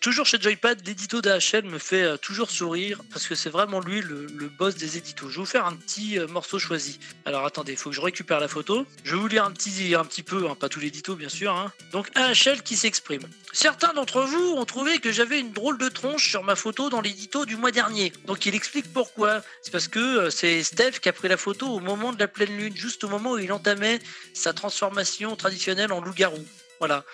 toujours 0.00 0.26
chez 0.26 0.40
Joypad, 0.40 0.84
l'édito 0.84 1.20
d'AHL 1.20 1.64
me 1.64 1.78
fait 1.78 2.02
euh, 2.02 2.16
toujours 2.16 2.50
sourire 2.50 3.00
parce 3.12 3.28
que 3.28 3.36
c'est 3.36 3.48
vraiment 3.48 3.78
lui 3.78 4.02
le, 4.02 4.26
boss 4.58 4.74
des 4.74 4.96
éditos. 4.96 5.28
Je 5.28 5.34
vais 5.34 5.40
vous 5.40 5.46
faire 5.46 5.66
un 5.66 5.76
petit 5.76 6.18
euh, 6.18 6.26
morceau 6.26 6.58
choisi. 6.58 6.98
Alors 7.24 7.46
attendez, 7.46 7.72
il 7.72 7.78
faut 7.78 7.90
que 7.90 7.96
je 7.96 8.00
récupère 8.00 8.40
la 8.40 8.48
photo. 8.48 8.86
Je 9.04 9.14
vais 9.14 9.20
vous 9.20 9.28
lire 9.28 9.44
un 9.44 9.52
petit, 9.52 9.94
un 9.94 10.04
petit 10.04 10.24
peu, 10.24 10.48
hein, 10.48 10.56
pas 10.58 10.68
tout 10.68 10.80
l'édito 10.80 11.14
bien 11.14 11.28
sûr. 11.28 11.54
hein. 11.54 11.72
Donc 11.92 12.10
AHL 12.16 12.62
qui 12.64 12.76
s'exprime. 12.76 13.22
Certains 13.52 13.92
d'entre 13.94 14.22
vous 14.22 14.54
ont 14.56 14.64
trouvé 14.64 14.98
que 14.98 15.12
j'avais 15.12 15.38
une 15.38 15.52
drôle 15.52 15.78
de 15.78 15.88
tronche 15.88 16.28
sur 16.28 16.42
ma 16.42 16.56
photo 16.56 16.90
dans 16.90 17.00
l'édito 17.00 17.46
du 17.46 17.56
mois 17.56 17.70
dernier. 17.70 18.12
Donc 18.26 18.46
il 18.46 18.54
explique 18.54 18.92
pourquoi. 18.92 19.42
C'est 19.62 19.70
parce 19.70 19.86
que 19.86 20.28
c'est 20.30 20.62
Steph 20.64 20.98
qui 21.00 21.08
a 21.08 21.12
pris 21.12 21.28
la 21.28 21.36
photo 21.36 21.66
au 21.68 21.78
moment 21.78 22.12
de 22.12 22.18
la 22.18 22.26
pleine 22.26 22.56
lune, 22.56 22.76
juste 22.76 23.04
au 23.04 23.08
moment 23.08 23.32
où 23.32 23.38
il 23.38 23.52
entamait 23.52 24.00
sa 24.34 24.52
transformation 24.52 24.87
traditionnelle 25.36 25.92
en 25.92 26.00
loup-garou. 26.00 26.44
Voilà. 26.78 27.04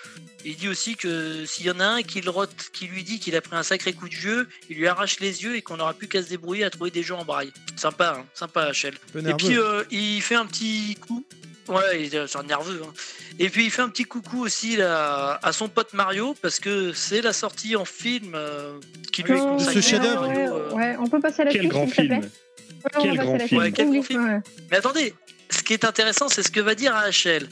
Il 0.43 0.55
dit 0.57 0.67
aussi 0.67 0.95
que 0.95 1.43
s'il 1.45 1.65
y 1.65 1.71
en 1.71 1.79
a 1.79 1.85
un 1.85 2.03
qui, 2.03 2.21
le 2.21 2.29
rote, 2.29 2.53
qui 2.71 2.85
lui 2.85 3.03
dit 3.03 3.19
qu'il 3.19 3.35
a 3.35 3.41
pris 3.41 3.55
un 3.55 3.63
sacré 3.63 3.93
coup 3.93 4.07
de 4.07 4.13
jeu, 4.13 4.47
il 4.69 4.77
lui 4.77 4.87
arrache 4.87 5.19
les 5.19 5.41
yeux 5.43 5.55
et 5.55 5.63
qu'on 5.63 5.77
n'aura 5.77 5.95
plus 5.95 6.07
qu'à 6.07 6.21
se 6.21 6.29
débrouiller 6.29 6.63
à 6.65 6.69
trouver 6.69 6.91
des 6.91 7.01
gens 7.01 7.19
en 7.19 7.25
braille. 7.25 7.51
Sympa, 7.75 8.17
hein 8.19 8.25
sympa 8.35 8.71
HL. 8.71 8.93
Et 9.27 9.33
puis 9.33 9.57
euh, 9.57 9.83
il 9.89 10.21
fait 10.21 10.35
un 10.35 10.45
petit 10.45 10.95
coup. 11.07 11.25
Ouais, 11.67 12.03
il 12.03 12.13
est 12.13 12.27
c'est 12.27 12.37
un 12.37 12.43
nerveux. 12.43 12.79
hein. 12.85 12.93
Et 13.39 13.49
puis 13.49 13.65
il 13.65 13.71
fait 13.71 13.81
un 13.81 13.89
petit 13.89 14.03
coucou 14.05 14.43
aussi 14.45 14.75
là, 14.77 15.39
à 15.41 15.51
son 15.51 15.67
pote 15.67 15.93
Mario 15.93 16.35
parce 16.43 16.59
que 16.59 16.93
c'est 16.93 17.21
la 17.21 17.33
sortie 17.33 17.75
en 17.75 17.85
film 17.85 18.33
euh, 18.35 18.79
qui 19.11 19.23
lui 19.23 19.31
est 19.33 19.37
Non, 19.37 19.53
consacrée. 19.57 19.81
ce 19.81 19.87
chef-d'œuvre. 19.89 20.27
ouais, 20.27 20.35
Mario, 20.45 20.55
euh. 20.57 20.71
ouais, 20.73 20.95
on 20.99 21.07
peut 21.07 21.19
passer 21.19 21.41
à 21.41 21.45
la 21.45 21.51
Quel 21.51 21.61
suite, 21.61 21.71
grand 21.71 21.87
film. 21.87 22.29
Quel 23.01 23.17
grand 23.17 23.39
film. 23.39 23.61
Ouais, 23.61 23.71
quel. 23.71 23.89
Mais 24.71 24.77
attendez, 24.77 25.13
ce 25.49 25.63
qui 25.63 25.73
est 25.73 25.85
intéressant, 25.85 26.29
c'est 26.29 26.43
ce 26.43 26.51
que 26.51 26.59
va 26.59 26.75
dire 26.75 26.95
AHL. 26.95 27.47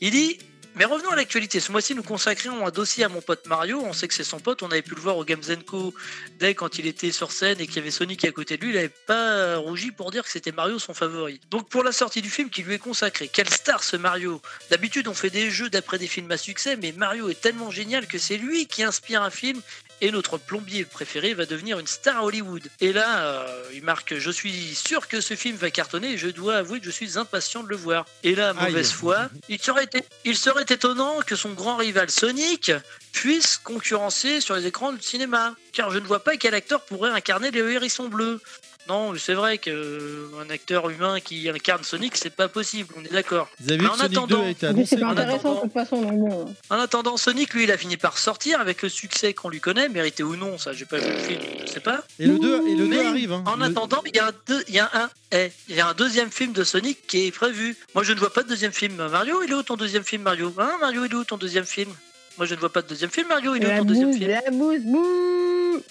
Il 0.00 0.10
dit 0.12 0.38
Mais 0.76 0.84
revenons 0.84 1.10
à 1.10 1.16
l'actualité. 1.16 1.60
Ce 1.60 1.72
mois-ci, 1.72 1.94
nous 1.94 2.02
consacrons 2.02 2.66
un 2.66 2.70
dossier 2.70 3.04
à 3.04 3.08
mon 3.08 3.20
pote 3.20 3.46
Mario. 3.46 3.82
On 3.84 3.92
sait 3.92 4.06
que 4.06 4.14
c'est 4.14 4.24
son 4.24 4.38
pote. 4.38 4.62
On 4.62 4.68
avait 4.68 4.82
pu 4.82 4.94
le 4.94 5.00
voir 5.00 5.16
au 5.16 5.24
Games 5.24 5.42
Co. 5.66 5.92
dès 6.38 6.54
quand 6.54 6.78
il 6.78 6.86
était 6.86 7.10
sur 7.10 7.32
scène 7.32 7.60
et 7.60 7.66
qu'il 7.66 7.76
y 7.76 7.78
avait 7.80 7.90
Sonic 7.90 8.24
à 8.24 8.30
côté 8.30 8.56
de 8.56 8.64
lui. 8.64 8.70
Il 8.70 8.76
n'avait 8.76 8.88
pas 8.88 9.56
rougi 9.56 9.90
pour 9.90 10.10
dire 10.10 10.22
que 10.22 10.30
c'était 10.30 10.52
Mario 10.52 10.78
son 10.78 10.94
favori. 10.94 11.40
Donc, 11.50 11.68
pour 11.68 11.82
la 11.82 11.92
sortie 11.92 12.22
du 12.22 12.30
film 12.30 12.48
qui 12.48 12.62
lui 12.62 12.74
est 12.74 12.78
consacré, 12.78 13.28
quelle 13.28 13.48
star 13.48 13.82
ce 13.82 13.96
Mario? 13.96 14.40
D'habitude, 14.70 15.08
on 15.08 15.14
fait 15.14 15.30
des 15.30 15.50
jeux 15.50 15.68
d'après 15.68 15.98
des 15.98 16.06
films 16.06 16.30
à 16.30 16.36
succès, 16.36 16.76
mais 16.76 16.92
Mario 16.92 17.28
est 17.28 17.40
tellement 17.40 17.70
génial 17.70 18.06
que 18.06 18.18
c'est 18.18 18.36
lui 18.36 18.66
qui 18.66 18.82
inspire 18.84 19.22
un 19.22 19.30
film 19.30 19.60
et 20.00 20.10
notre 20.10 20.38
plombier 20.38 20.84
préféré 20.84 21.34
va 21.34 21.46
devenir 21.46 21.78
une 21.78 21.86
star 21.86 22.18
à 22.18 22.24
Hollywood. 22.24 22.62
Et 22.80 22.92
là, 22.92 23.24
euh, 23.24 23.62
il 23.74 23.82
marque 23.82 24.14
Je 24.18 24.30
suis 24.30 24.74
sûr 24.74 25.08
que 25.08 25.20
ce 25.20 25.34
film 25.34 25.56
va 25.56 25.70
cartonner 25.70 26.12
et 26.12 26.18
je 26.18 26.28
dois 26.28 26.56
avouer 26.56 26.80
que 26.80 26.86
je 26.86 26.90
suis 26.90 27.18
impatient 27.18 27.62
de 27.62 27.68
le 27.68 27.76
voir. 27.76 28.06
Et 28.22 28.34
là, 28.34 28.52
mauvaise 28.52 28.88
Aïe. 28.88 28.94
foi, 28.94 29.28
il 29.48 29.60
serait, 29.60 29.84
été- 29.84 30.04
il 30.24 30.36
serait 30.36 30.64
étonnant 30.68 31.20
que 31.26 31.36
son 31.36 31.50
grand 31.50 31.76
rival 31.76 32.10
Sonic 32.10 32.72
puisse 33.12 33.56
concurrencer 33.58 34.40
sur 34.40 34.54
les 34.56 34.66
écrans 34.66 34.92
de 34.92 35.02
cinéma. 35.02 35.54
Car 35.72 35.90
je 35.90 35.98
ne 35.98 36.06
vois 36.06 36.22
pas 36.24 36.36
quel 36.36 36.54
acteur 36.54 36.82
pourrait 36.82 37.10
incarner 37.10 37.50
les 37.50 37.60
hérissons 37.60 38.08
bleus. 38.08 38.40
Non, 38.88 39.12
c'est 39.18 39.34
vrai 39.34 39.58
qu'un 39.58 40.48
acteur 40.48 40.88
humain 40.88 41.20
qui 41.20 41.46
incarne 41.50 41.84
Sonic, 41.84 42.16
c'est 42.16 42.30
pas 42.34 42.48
possible, 42.48 42.88
on 42.96 43.04
est 43.04 43.12
d'accord. 43.12 43.50
Vous 43.60 43.68
avez 43.70 43.76
vu 43.76 43.82
Mais 43.82 43.88
que 43.90 43.94
en 43.94 43.96
Sonic 43.98 44.12
2 44.12 44.18
attendant- 44.18 44.44
a 44.44 44.48
été 44.48 44.66
En 44.68 44.72
plus, 44.74 44.86
c'est 44.86 44.96
annoncé 44.96 44.96
pas 44.96 45.06
en 45.06 45.10
intéressant 45.10 45.32
de 45.36 45.38
attendant- 45.38 45.60
toute 45.60 45.72
façon, 45.74 46.02
donc 46.02 46.18
bon. 46.30 46.54
En 46.70 46.76
attendant, 46.80 47.16
Sonic, 47.18 47.52
lui, 47.52 47.64
il 47.64 47.70
a 47.70 47.76
fini 47.76 47.98
par 47.98 48.16
sortir 48.16 48.60
avec 48.62 48.80
le 48.80 48.88
succès 48.88 49.34
qu'on 49.34 49.50
lui 49.50 49.60
connaît, 49.60 49.90
mérité 49.90 50.22
ou 50.22 50.36
non, 50.36 50.56
ça, 50.56 50.72
j'ai 50.72 50.86
pas 50.86 50.96
vu 50.96 51.10
le 51.12 51.18
film, 51.18 51.40
je 51.66 51.70
sais 51.70 51.80
pas. 51.80 52.02
Et 52.18 52.24
le 52.24 52.38
2, 52.38 52.66
et 52.66 52.74
le 52.76 52.76
2 52.78 52.86
Mais 52.86 53.04
arrive. 53.06 53.32
hein. 53.32 53.44
En 53.46 53.56
Le- 53.56 53.64
attendant, 53.66 54.02
il 54.06 54.16
y, 54.16 54.20
a 54.20 54.28
un 54.28 54.32
deux- 54.46 54.64
il 54.68 54.74
y, 54.76 54.78
a 54.80 54.90
un, 54.94 55.10
eh, 55.32 55.50
il 55.68 55.76
y 55.76 55.80
a 55.82 55.88
un 55.88 55.94
deuxième 55.94 56.30
film 56.30 56.52
de 56.54 56.64
Sonic 56.64 57.06
qui 57.06 57.26
est 57.26 57.30
prévu. 57.30 57.76
Moi, 57.94 58.04
je 58.04 58.14
ne 58.14 58.18
vois 58.18 58.32
pas 58.32 58.42
de 58.42 58.48
deuxième 58.48 58.72
film. 58.72 58.96
Mario, 59.08 59.42
il 59.42 59.50
est 59.50 59.54
où 59.54 59.62
ton 59.62 59.76
deuxième 59.76 60.04
film, 60.04 60.22
Mario? 60.22 60.54
Hein, 60.56 60.78
Mario, 60.80 61.04
il 61.04 61.12
est 61.12 61.14
où 61.14 61.24
ton 61.24 61.36
deuxième 61.36 61.66
film? 61.66 61.90
Moi, 62.38 62.46
je 62.46 62.54
ne 62.54 62.60
vois 62.60 62.72
pas 62.72 62.82
de 62.82 62.88
deuxième 62.88 63.10
film. 63.10 63.28
Mario, 63.28 63.54
il 63.56 63.62
est 63.64 63.66
où 63.74 63.78
ton 63.78 63.84
deuxième 63.84 64.12
film 64.12 64.30
la 64.30 64.40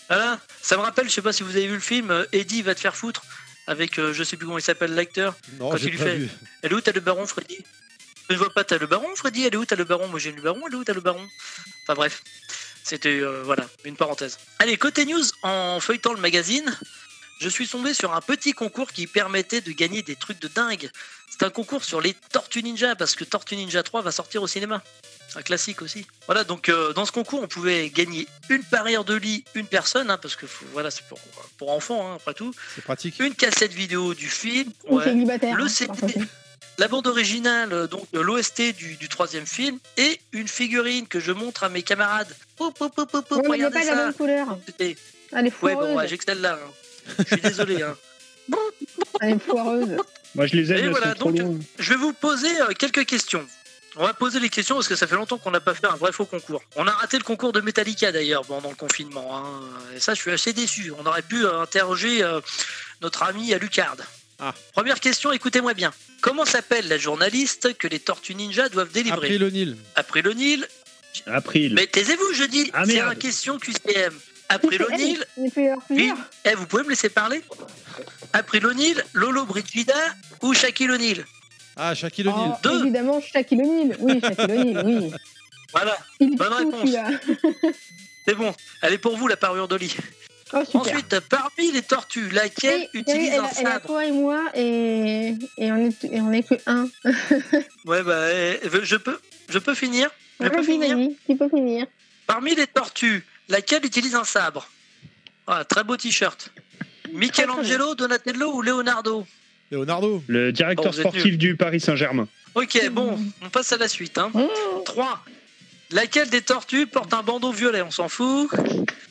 Voilà. 0.09 0.39
Ça 0.61 0.77
me 0.77 0.81
rappelle, 0.81 1.07
je 1.09 1.13
sais 1.13 1.21
pas 1.21 1.33
si 1.33 1.43
vous 1.43 1.55
avez 1.55 1.67
vu 1.67 1.73
le 1.75 1.79
film, 1.79 2.09
euh, 2.11 2.25
Eddie 2.31 2.61
va 2.61 2.73
te 2.73 2.79
faire 2.79 2.95
foutre, 2.95 3.23
avec 3.67 3.99
euh, 3.99 4.13
je 4.13 4.23
sais 4.23 4.37
plus 4.37 4.45
comment 4.45 4.57
il 4.57 4.63
s'appelle 4.63 4.95
l'acteur. 4.95 5.35
Non, 5.59 5.69
quand 5.71 5.77
j'ai 5.77 5.87
il 5.87 5.91
lui 5.91 5.97
pas 5.97 6.03
fait- 6.05 6.15
vu. 6.17 6.29
Elle 6.61 6.71
est 6.71 6.75
où 6.75 6.81
t'as 6.81 6.91
le 6.93 7.01
baron, 7.01 7.25
Freddy? 7.27 7.57
Je 8.29 8.33
ne 8.33 8.39
vois 8.39 8.53
pas, 8.53 8.63
t'as 8.63 8.77
le 8.77 8.87
baron, 8.87 9.07
Freddy? 9.15 9.45
Elle 9.45 9.53
est 9.53 9.57
où 9.57 9.65
t'as 9.65 9.75
le 9.75 9.83
baron? 9.85 10.07
Moi 10.07 10.19
j'ai 10.19 10.31
le 10.31 10.41
baron, 10.41 10.61
elle 10.67 10.73
est 10.73 10.77
où 10.77 10.83
t'as 10.83 10.93
le 10.93 11.01
baron? 11.01 11.25
Enfin 11.83 11.93
bref, 11.95 12.21
c'était 12.83 13.19
euh, 13.19 13.41
voilà, 13.43 13.65
une 13.85 13.95
parenthèse. 13.95 14.37
Allez, 14.59 14.77
côté 14.77 15.05
news, 15.05 15.23
en 15.43 15.79
feuilletant 15.79 16.13
le 16.13 16.19
magazine, 16.21 16.77
je 17.39 17.47
suis 17.49 17.67
tombé 17.67 17.93
sur 17.93 18.13
un 18.13 18.21
petit 18.21 18.53
concours 18.53 18.91
qui 18.91 19.07
permettait 19.07 19.61
de 19.61 19.71
gagner 19.71 20.01
des 20.01 20.15
trucs 20.15 20.39
de 20.39 20.47
dingue. 20.49 20.89
C'est 21.39 21.45
un 21.45 21.49
concours 21.51 21.83
sur 21.83 22.01
les 22.01 22.13
Tortues 22.31 22.63
Ninja, 22.63 22.95
parce 22.95 23.15
que 23.15 23.23
Tortue 23.23 23.55
Ninja 23.55 23.83
3 23.83 24.01
va 24.01 24.11
sortir 24.11 24.41
au 24.41 24.47
cinéma. 24.47 24.81
Un 25.35 25.41
classique 25.43 25.81
aussi. 25.83 26.07
Voilà, 26.25 26.43
donc 26.43 26.69
euh, 26.69 26.93
dans 26.93 27.05
ce 27.05 27.11
concours, 27.11 27.41
on 27.43 27.47
pouvait 27.47 27.89
gagner 27.89 28.27
une 28.49 28.63
parure 28.63 29.03
de 29.03 29.13
lit, 29.13 29.43
une 29.53 29.67
personne, 29.67 30.09
hein, 30.09 30.17
parce 30.17 30.35
que 30.35 30.47
faut- 30.47 30.65
voilà, 30.73 30.89
c'est 30.89 31.03
pour, 31.07 31.19
pour 31.57 31.71
enfants, 31.71 32.11
hein, 32.11 32.15
après 32.15 32.33
tout. 32.33 32.53
C'est 32.73 32.83
pratique. 32.83 33.19
Une 33.19 33.35
cassette 33.35 33.73
vidéo 33.73 34.13
du 34.15 34.29
film, 34.29 34.71
Ou 34.87 34.97
ouais, 34.97 35.03
célibataire. 35.03 35.55
Le 35.55 35.65
hein, 35.65 35.69
CD. 35.69 36.15
la 36.79 36.87
bande 36.87 37.05
originale, 37.05 37.71
euh, 37.73 37.87
donc 37.87 38.09
de 38.13 38.19
l'OST 38.19 38.73
du, 38.75 38.95
du 38.95 39.07
troisième 39.09 39.45
film, 39.45 39.77
et 39.97 40.19
une 40.31 40.47
figurine 40.47 41.07
que 41.07 41.19
je 41.19 41.31
montre 41.33 41.63
à 41.63 41.69
mes 41.69 41.83
camarades. 41.83 42.33
Il 42.59 42.63
n'y 43.57 43.63
a 43.63 43.67
regardez 43.67 43.79
pas 43.79 43.85
la 43.85 43.95
bonne 44.05 44.13
couleur. 44.15 44.57
Est 44.79 44.97
Ouais, 45.61 45.75
bon, 45.75 45.95
ouais, 45.97 46.07
j'ai 46.07 46.17
que 46.17 46.23
celle-là. 46.23 46.57
hein. 46.65 47.13
Je 47.19 47.23
suis 47.25 47.41
désolé. 47.41 47.83
hein. 47.83 47.95
Elle 49.21 49.35
est 49.35 49.39
foireuse. 49.39 49.97
Moi, 50.35 50.47
je 50.47 50.55
les 50.55 50.71
aime, 50.71 50.85
Et 50.85 50.89
voilà, 50.89 51.13
donc. 51.15 51.35
Je 51.79 51.89
vais 51.89 51.95
vous 51.95 52.13
poser 52.13 52.61
euh, 52.61 52.73
quelques 52.77 53.05
questions. 53.05 53.45
On 53.95 54.03
va 54.03 54.13
poser 54.13 54.39
les 54.39 54.49
questions 54.49 54.75
parce 54.75 54.87
que 54.87 54.95
ça 54.95 55.07
fait 55.07 55.15
longtemps 55.15 55.39
qu'on 55.39 55.49
n'a 55.49 55.59
pas 55.59 55.73
fait 55.73 55.87
un 55.87 55.95
vrai 55.95 56.11
faux 56.11 56.25
concours. 56.25 56.61
On 56.75 56.85
a 56.85 56.91
raté 56.91 57.17
le 57.17 57.23
concours 57.23 57.51
de 57.51 57.61
Metallica 57.61 58.11
d'ailleurs 58.11 58.45
pendant 58.45 58.69
le 58.69 58.75
confinement. 58.75 59.35
hein. 59.35 59.49
Et 59.95 59.99
ça, 59.99 60.13
je 60.13 60.21
suis 60.21 60.29
assez 60.31 60.53
déçu. 60.53 60.93
On 60.99 61.05
aurait 61.07 61.23
pu 61.23 61.43
euh, 61.45 61.61
interroger 61.61 62.23
euh, 62.23 62.39
notre 63.01 63.23
ami 63.23 63.53
Alucard. 63.53 63.95
Ah. 64.39 64.53
Première 64.73 64.99
question, 64.99 65.31
écoutez-moi 65.31 65.73
bien. 65.73 65.91
Comment 66.21 66.45
s'appelle 66.45 66.87
la 66.87 66.99
journaliste 66.99 67.75
que 67.79 67.87
les 67.87 67.99
Tortues 67.99 68.35
Ninja 68.35 68.69
doivent 68.69 68.91
délivrer? 68.91 69.27
April 69.33 69.43
O'Neil. 69.43 69.75
April 69.95 70.27
O'Neil. 70.27 70.67
April. 71.25 71.73
Mais 71.73 71.87
taisez-vous, 71.87 72.33
je 72.33 72.43
dis. 72.43 72.69
Ah, 72.73 72.83
C'est 72.85 72.99
une 72.99 73.15
question 73.15 73.57
QCM. 73.57 74.13
April 74.49 74.83
O'Neil. 74.83 75.17
Il 75.37 75.43
y 75.43 75.47
a 75.47 75.51
plusieurs, 75.51 75.77
Oui. 75.77 75.95
plusieurs. 75.97 76.17
Eh, 76.45 76.55
vous 76.55 76.65
pouvez 76.67 76.83
me 76.83 76.89
laisser 76.89 77.09
parler 77.09 77.41
April 78.33 78.65
O'Neil, 78.67 78.95
Lolo 79.13 79.45
Brigida 79.45 79.93
ou 80.41 80.53
Shaquille 80.53 80.91
O'Neal 80.91 81.25
Ah, 81.75 81.93
Shaquille 81.93 82.27
O'Neal. 82.27 82.51
Oh, 82.53 82.57
Deux. 82.63 82.81
évidemment, 82.83 83.21
Shaquille 83.21 83.61
O'Neal. 83.61 83.97
Oui, 83.99 84.19
Shaquille 84.21 84.57
O'Neal, 84.57 84.85
oui. 84.85 85.11
Voilà, 85.73 85.97
Il 86.21 86.35
Bonne 86.37 86.53
réponse. 86.53 86.89
c'est 88.27 88.35
bon. 88.35 88.53
Elle 88.81 88.93
est 88.93 88.97
pour 88.97 89.17
vous, 89.17 89.27
la 89.27 89.35
parure 89.37 89.67
de 89.67 89.75
lit. 89.75 89.95
Oh. 90.53 90.63
Ensuite, 90.75 91.19
parmi 91.29 91.73
les 91.73 91.81
tortues, 91.81 92.29
laquelle 92.29 92.87
utilise 92.93 93.31
elle, 93.33 93.39
un 93.41 93.43
a- 93.43 93.51
elle 93.59 93.67
a 93.67 93.71
sabre 93.73 93.85
toi 93.87 94.05
et 94.05 94.11
moi 94.13 94.45
et, 94.55 95.33
et, 95.57 95.71
on 95.73 95.75
est, 95.87 96.03
et 96.05 96.21
on 96.21 96.31
est 96.31 96.43
que 96.47 96.55
un. 96.67 96.87
Ouais, 97.85 98.01
bah, 98.01 98.31
eh, 98.33 98.61
je 98.81 98.95
peux, 98.95 99.19
je 99.49 99.59
peux 99.59 99.75
finir 99.75 100.09
Je 100.39 100.47
peux 100.47 100.63
finir 100.63 100.97
tu 101.27 101.35
peux 101.35 101.49
finir. 101.49 101.85
Parmi 102.25 102.55
les 102.55 102.65
tortues, 102.67 103.25
laquelle 103.49 103.85
utilise 103.85 104.15
un 104.15 104.23
sabre 104.23 104.67
Voilà, 105.45 105.65
Très 105.65 105.83
beau 105.83 105.97
t-shirt. 105.97 106.51
Michelangelo, 107.13 107.95
Donatello 107.95 108.53
ou 108.53 108.61
Leonardo 108.61 109.25
Leonardo. 109.71 110.23
Le 110.27 110.51
directeur 110.51 110.85
Bon, 110.85 110.91
êtes 110.91 110.99
sportif 110.99 111.37
du 111.37 111.55
Paris 111.55 111.79
Saint-Germain. 111.79 112.27
Ok, 112.55 112.89
bon, 112.91 113.19
on 113.41 113.49
passe 113.49 113.71
à 113.73 113.77
la 113.77 113.87
suite. 113.87 114.17
Hein. 114.17 114.31
Mmh. 114.33 114.83
3. 114.85 115.25
Laquelle 115.91 116.29
des 116.29 116.41
tortues 116.41 116.87
porte 116.87 117.13
un 117.13 117.23
bandeau 117.23 117.51
violet 117.51 117.81
On 117.81 117.91
s'en 117.91 118.09
fout 118.09 118.49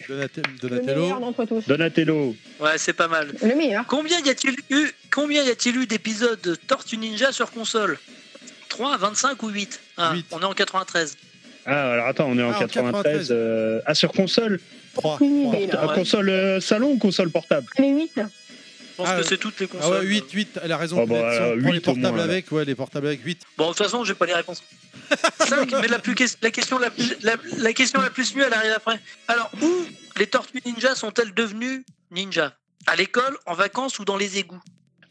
Donate- 0.09 0.41
Donatello. 0.61 1.11
tous. 1.49 1.67
Donatello. 1.67 2.37
Ouais, 2.61 2.79
c'est 2.79 2.93
pas 2.93 3.09
mal. 3.09 3.35
Le 3.43 3.55
meilleur. 3.55 3.85
Combien 3.87 4.21
y 4.21 4.29
a-t-il 4.31 4.57
eu, 4.71 4.91
combien 5.11 5.43
y 5.43 5.51
a-t-il 5.51 5.77
eu 5.77 5.87
d'épisodes 5.87 6.41
de 6.43 6.55
Tortue 6.55 6.97
Ninja 6.99 7.33
sur 7.33 7.51
console? 7.51 7.99
3, 8.69 8.97
25 8.99 9.43
ou 9.43 9.49
8, 9.49 9.81
ah, 9.97 10.13
Huit. 10.15 10.27
On 10.31 10.41
est 10.41 10.45
en 10.45 10.53
93. 10.53 11.17
Ah, 11.67 11.93
alors 11.93 12.07
attends, 12.07 12.27
on 12.29 12.39
est 12.39 12.43
en 12.43 12.51
Ah, 12.53 12.57
en 12.57 12.61
93. 12.61 12.93
93. 13.29 13.29
euh, 13.33 13.81
Ah, 13.87 13.95
sur 13.95 14.13
console 14.13 14.61
3. 14.95 15.15
Aucune 15.17 15.49
idée, 15.49 15.67
là. 15.67 15.87
Ah, 15.91 15.95
Console 15.95 16.29
euh, 16.31 16.61
salon 16.61 16.93
ou 16.93 16.99
console 16.99 17.31
portable 17.31 17.67
Les 17.79 17.89
8. 17.91 18.13
Je 18.17 18.23
pense 19.03 19.09
Ah, 19.11 19.17
que 19.19 19.25
c'est 19.25 19.37
toutes 19.37 19.61
les 19.61 19.67
Ah 19.71 19.77
consoles. 19.77 20.01
ouais, 20.05 20.07
8, 20.07 20.31
8, 20.33 20.61
elle 20.63 20.73
a 20.73 20.77
raison. 20.79 21.01
Oh, 21.03 21.07
bah, 21.07 21.15
si 21.35 21.41
on 21.41 21.43
euh, 21.43 21.61
prend 21.61 21.69
les 21.71 21.73
8 21.73 21.79
au 21.89 21.93
portables 21.93 22.17
moins, 22.17 22.25
avec, 22.25 22.51
ouais, 22.53 22.65
les 22.65 22.75
portables 22.75 23.07
avec 23.09 23.23
8. 23.23 23.43
Bon, 23.59 23.65
de 23.65 23.69
toute 23.75 23.79
façon, 23.85 24.05
j'ai 24.05 24.15
pas 24.15 24.25
les 24.27 24.33
réponses. 24.35 24.63
5, 25.41 25.71
mais 25.83 25.89
la, 25.89 25.99
plus 25.99 26.15
que- 26.15 26.25
la, 26.41 26.51
question 26.51 26.79
la, 26.79 26.91
plus- 26.91 27.17
la, 27.23 27.35
la 27.59 27.73
question 27.75 28.01
la 28.01 28.09
plus 28.11 28.35
mieux, 28.35 28.45
elle 28.47 28.55
arrive 28.55 28.73
après. 28.75 28.99
Alors, 29.29 29.51
où 29.61 29.71
les 30.19 30.27
tortues 30.27 30.63
ninja 30.65 30.95
sont-elles 30.95 31.35
devenues 31.35 31.85
ninja? 32.11 32.55
À 32.87 32.97
l'école, 32.97 33.37
en 33.45 33.55
vacances 33.55 33.99
ou 33.99 34.05
dans 34.07 34.17
les 34.17 34.39
égouts? 34.39 34.63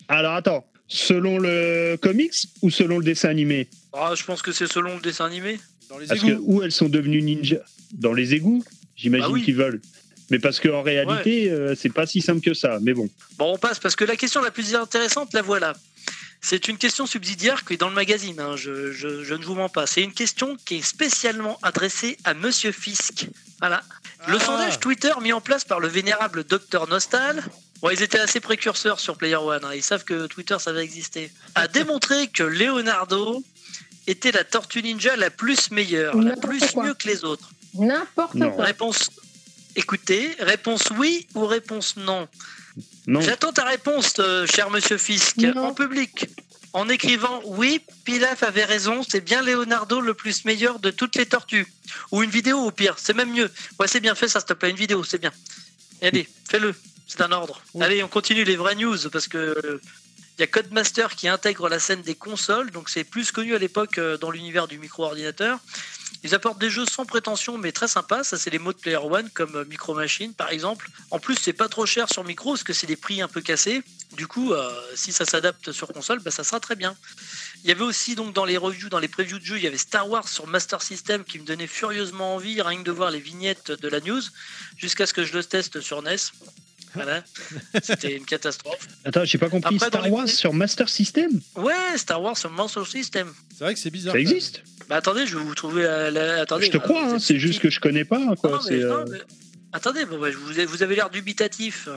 Alors 0.08 0.34
attends, 0.34 0.66
selon 0.88 1.38
le 1.38 1.98
comics 2.02 2.34
ou 2.64 2.70
selon 2.72 2.98
le 3.00 3.04
dessin 3.04 3.30
animé? 3.30 3.68
Ah, 3.94 4.14
Je 4.16 4.24
pense 4.24 4.42
que 4.42 4.52
c'est 4.52 4.68
selon 4.68 4.96
le 4.96 5.02
dessin 5.02 5.26
animé. 5.26 5.60
Dans 5.90 5.98
les 5.98 6.08
Parce 6.08 6.22
que 6.22 6.28
égouts. 6.28 6.44
où 6.46 6.64
elles 6.64 6.72
sont 6.72 6.90
devenues 6.90 7.22
ninja 7.22 7.58
Dans 7.94 8.14
les 8.14 8.34
égouts 8.34 8.64
J'imagine 8.96 9.28
Bah 9.28 9.32
oui. 9.34 9.44
qu'ils 9.44 9.56
veulent. 9.56 9.82
Mais 10.32 10.40
parce 10.40 10.60
qu'en 10.60 10.82
réalité, 10.82 11.52
euh, 11.52 11.76
c'est 11.76 11.94
pas 11.94 12.08
si 12.08 12.22
simple 12.22 12.42
que 12.42 12.54
ça. 12.54 12.80
Mais 12.82 12.94
bon. 12.94 13.10
Bon, 13.38 13.54
on 13.54 13.58
passe 13.58 13.78
parce 13.80 13.96
que 13.96 14.06
la 14.06 14.16
question 14.16 14.42
la 14.42 14.50
plus 14.52 14.74
intéressante, 14.74 15.34
la 15.34 15.42
voilà. 15.44 15.76
C'est 16.42 16.68
une 16.68 16.78
question 16.78 17.06
subsidiaire 17.06 17.66
qui 17.66 17.74
est 17.74 17.78
dans 17.78 17.90
le 17.90 17.96
magazine, 17.96 18.40
hein, 18.40 18.56
je, 18.56 18.92
je- 18.92 19.24
je 19.24 19.34
ne 19.34 19.44
vous 19.44 19.56
mens 19.56 19.70
pas. 19.70 19.86
C'est 19.88 20.02
une 20.04 20.14
question 20.14 20.58
qui 20.66 20.76
est 20.76 20.82
spécialement 20.86 21.58
adressée 21.64 22.18
à 22.24 22.34
Monsieur 22.34 22.72
Fisk. 22.72 23.28
Voilà. 23.60 23.84
Le 24.28 24.38
Ah. 24.38 24.44
sondage 24.44 24.80
Twitter 24.80 25.12
mis 25.22 25.34
en 25.34 25.42
place 25.42 25.64
par 25.64 25.80
le 25.80 25.88
vénérable 25.88 26.44
Dr 26.44 26.88
Nostal, 26.88 27.44
bon, 27.82 27.90
ils 27.90 28.02
étaient 28.04 28.20
assez 28.20 28.40
précurseurs 28.40 29.00
sur 29.00 29.18
Player 29.18 29.36
One, 29.36 29.64
hein, 29.64 29.74
ils 29.76 29.84
savent 29.84 30.04
que 30.04 30.28
Twitter 30.28 30.58
ça 30.60 30.72
va 30.72 30.84
exister, 30.84 31.32
a 31.56 31.68
démontré 31.68 32.28
que 32.28 32.44
Leonardo 32.44 33.44
était 34.08 34.32
la 34.32 34.44
tortue 34.44 34.82
ninja 34.84 35.16
la 35.16 35.30
plus 35.30 35.72
meilleure, 35.72 36.16
la 36.22 36.36
plus 36.36 36.72
quoi. 36.72 36.84
mieux 36.86 36.94
que 36.94 37.08
les 37.08 37.24
autres. 37.24 37.50
N'importe 37.74 38.36
Non. 38.36 38.52
quoi. 38.52 38.66
Réponse 38.66 39.10
écoutez, 39.76 40.36
réponse 40.40 40.84
oui 40.98 41.28
ou 41.36 41.46
réponse 41.46 41.98
non? 41.98 42.28
Non. 43.08 43.22
J'attends 43.22 43.54
ta 43.54 43.64
réponse, 43.66 44.14
euh, 44.20 44.46
cher 44.48 44.70
monsieur 44.70 44.98
Fisk, 44.98 45.38
Non. 45.38 45.68
en 45.68 45.74
public. 45.74 46.28
En 46.74 46.90
écrivant 46.90 47.42
oui, 47.46 47.80
Pilaf 48.04 48.44
avait 48.44 48.66
raison, 48.66 49.02
c'est 49.08 49.22
bien 49.22 49.42
Leonardo 49.42 50.02
le 50.02 50.14
plus 50.14 50.44
meilleur 50.46 50.80
de 50.80 50.92
toutes 50.92 51.16
les 51.16 51.26
tortues. 51.26 51.68
Ou 52.12 52.22
une 52.24 52.30
vidéo 52.30 52.60
au 52.60 52.72
pire, 52.72 52.96
c'est 52.98 53.14
même 53.14 53.32
mieux. 53.32 53.50
Ouais, 53.80 53.88
c'est 53.88 54.02
bien 54.02 54.14
fait 54.16 54.28
ça, 54.28 54.40
s'il 54.42 54.48
te 54.48 54.54
plaît, 54.54 54.72
une 54.72 54.76
vidéo, 54.76 55.04
c'est 55.04 55.18
bien. 55.20 55.32
Et 56.02 56.08
allez, 56.08 56.28
fais-le, 56.50 56.76
c'est 57.08 57.22
un 57.22 57.32
ordre. 57.32 57.62
Oui. 57.74 57.84
Allez, 57.86 58.04
on 58.04 58.10
continue 58.10 58.44
les 58.44 58.58
vraies 58.58 58.76
news 58.76 58.98
parce 59.10 59.30
que 59.30 59.80
il 60.38 60.42
y 60.42 60.44
a 60.44 60.48
Codemaster 60.48 61.16
qui 61.16 61.28
intègre 61.30 61.70
la 61.70 61.80
scène 61.80 62.02
des 62.02 62.16
consoles, 62.16 62.72
donc 62.72 62.90
c'est 62.90 63.06
plus 63.06 63.32
connu 63.32 63.56
à 63.56 63.58
l'époque 63.58 63.98
euh, 63.98 64.18
dans 64.18 64.32
l'univers 64.32 64.68
du 64.68 64.78
micro-ordinateur. 64.78 65.60
Ils 66.24 66.34
apportent 66.36 66.60
des 66.60 66.70
jeux 66.70 66.86
sans 66.86 67.06
prétention 67.06 67.58
mais 67.58 67.72
très 67.72 67.88
sympas. 67.88 68.24
Ça, 68.24 68.38
c'est 68.38 68.50
les 68.50 68.60
modes 68.60 68.78
Player 68.78 68.98
One 68.98 69.30
comme 69.30 69.56
euh, 69.56 69.66
Micro 69.66 69.94
Machine 69.94 70.34
par 70.34 70.50
exemple. 70.50 70.90
En 71.12 71.20
plus, 71.20 71.36
c'est 71.36 71.54
pas 71.54 71.70
trop 71.70 71.86
cher 71.86 72.10
sur 72.10 72.24
micro 72.24 72.52
parce 72.52 72.64
que 72.64 72.74
c'est 72.74 72.88
des 72.88 72.96
prix 72.98 73.22
un 73.22 73.28
peu 73.28 73.42
cassés. 73.42 73.82
Du 74.14 74.28
coup, 74.28 74.52
euh, 74.52 74.70
si 74.96 75.14
ça 75.14 75.24
s'adapte 75.24 75.72
sur 75.72 75.88
console, 75.88 76.20
bah, 76.20 76.32
ça 76.32 76.44
sera 76.44 76.60
très 76.60 76.76
bien. 76.76 76.96
Il 77.64 77.70
y 77.70 77.72
avait 77.72 77.84
aussi 77.84 78.16
donc 78.16 78.34
dans 78.34 78.46
les 78.46 78.58
reviews, 78.58 78.90
dans 78.90 79.00
les 79.00 79.08
previews 79.08 79.40
de 79.40 79.46
jeux, 79.46 79.58
il 79.58 79.64
y 79.64 79.68
avait 79.68 79.78
Star 79.78 80.10
Wars 80.10 80.28
sur 80.28 80.48
Master 80.48 80.82
System 80.82 81.24
qui 81.24 81.40
me 81.40 81.46
donnait 81.46 81.68
furieusement 81.68 82.36
envie, 82.36 82.62
rien 82.62 82.80
que 82.80 82.84
de 82.84 82.92
voir 82.92 83.10
les 83.10 83.20
vignettes 83.20 83.72
de 83.72 83.88
la 83.88 84.02
news, 84.02 84.22
jusqu'à 84.78 85.06
ce 85.06 85.14
que 85.14 85.24
je 85.24 85.34
le 85.34 85.44
teste 85.44 85.80
sur 85.80 86.02
NES. 86.02 86.18
Voilà. 86.96 87.24
C'était 87.84 88.16
une 88.16 88.26
catastrophe. 88.26 88.88
Attends, 89.04 89.26
j'ai 89.26 89.38
pas 89.38 89.50
compris. 89.50 89.78
Star 89.80 90.12
Wars 90.12 90.28
sur 90.28 90.54
Master 90.54 90.90
System 90.90 91.32
Ouais, 91.56 91.98
Star 91.98 92.22
Wars 92.22 92.38
sur 92.38 92.50
Master 92.52 92.86
System. 92.88 93.32
C'est 93.56 93.64
vrai 93.64 93.74
que 93.74 93.80
c'est 93.80 93.92
bizarre. 93.92 94.14
Ça 94.14 94.20
existe 94.20 94.64
Bah 94.90 94.98
attendez, 94.98 95.26
je 95.28 95.38
vais 95.38 95.44
vous 95.44 95.56
trouver. 95.56 95.84
La. 95.84 96.42
Attendez, 96.42 96.68
je 96.68 96.72
te 96.72 96.78
bah, 96.78 96.84
crois, 96.84 97.06
hein, 97.06 97.20
c'est 97.20 97.40
juste 97.40 97.62
que 97.62 97.70
je 97.70 97.80
connais 97.80 98.06
pas. 98.06 98.36
Quoi. 98.36 98.60
Euh, 98.72 99.06
attendez, 99.74 100.06
bah, 100.06 100.18
vous, 100.18 100.68
vous 100.68 100.84
avez 100.84 100.96
l'air 100.96 101.10
dubitatif. 101.10 101.90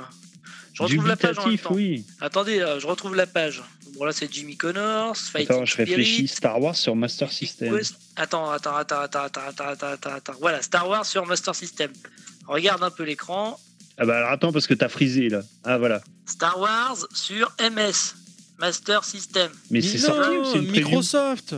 Je 0.73 0.83
retrouve 0.83 1.05
dubitatif, 1.05 1.37
la 1.37 1.43
page. 1.43 1.59
Oui. 1.71 2.05
Attendez, 2.21 2.61
euh, 2.61 2.79
je 2.79 2.87
retrouve 2.87 3.17
la 3.17 3.27
page. 3.27 3.63
Bon, 3.95 4.05
là, 4.05 4.13
c'est 4.13 4.33
Jimmy 4.33 4.57
Connors. 4.57 5.17
Attends, 5.35 5.65
je 5.65 5.77
réfléchis. 5.77 6.29
Star 6.29 6.61
Wars 6.61 6.77
sur 6.77 6.95
Master 6.95 7.33
System. 7.33 7.77
Attends, 8.15 8.51
attends, 8.51 8.77
attends, 8.77 9.01
attends, 9.01 9.23
attends, 9.25 9.41
attends, 9.47 9.87
attends, 9.87 10.11
attends. 10.11 10.35
Voilà, 10.41 10.63
Star 10.63 10.89
Wars 10.89 11.05
sur 11.05 11.27
Master 11.27 11.55
System. 11.55 11.91
Regarde 12.47 12.83
un 12.83 12.91
peu 12.91 13.03
l'écran. 13.03 13.59
Ah 13.99 14.07
bah 14.07 14.17
alors 14.19 14.31
attends, 14.31 14.53
parce 14.53 14.67
que 14.67 14.75
t'as 14.75 14.89
frisé 14.89 15.29
là. 15.29 15.43
Ah 15.65 15.79
voilà. 15.79 16.01
Star 16.27 16.59
Wars 16.61 16.97
sur 17.13 17.53
MS, 17.61 18.15
Master 18.59 19.05
System. 19.05 19.51
Mais 19.71 19.81
c'est 19.83 19.99
sorti 19.99 20.31
ou 20.37 20.45
c'est 20.45 20.59
une 20.59 20.67
preview 20.69 20.87
Microsoft. 20.87 21.55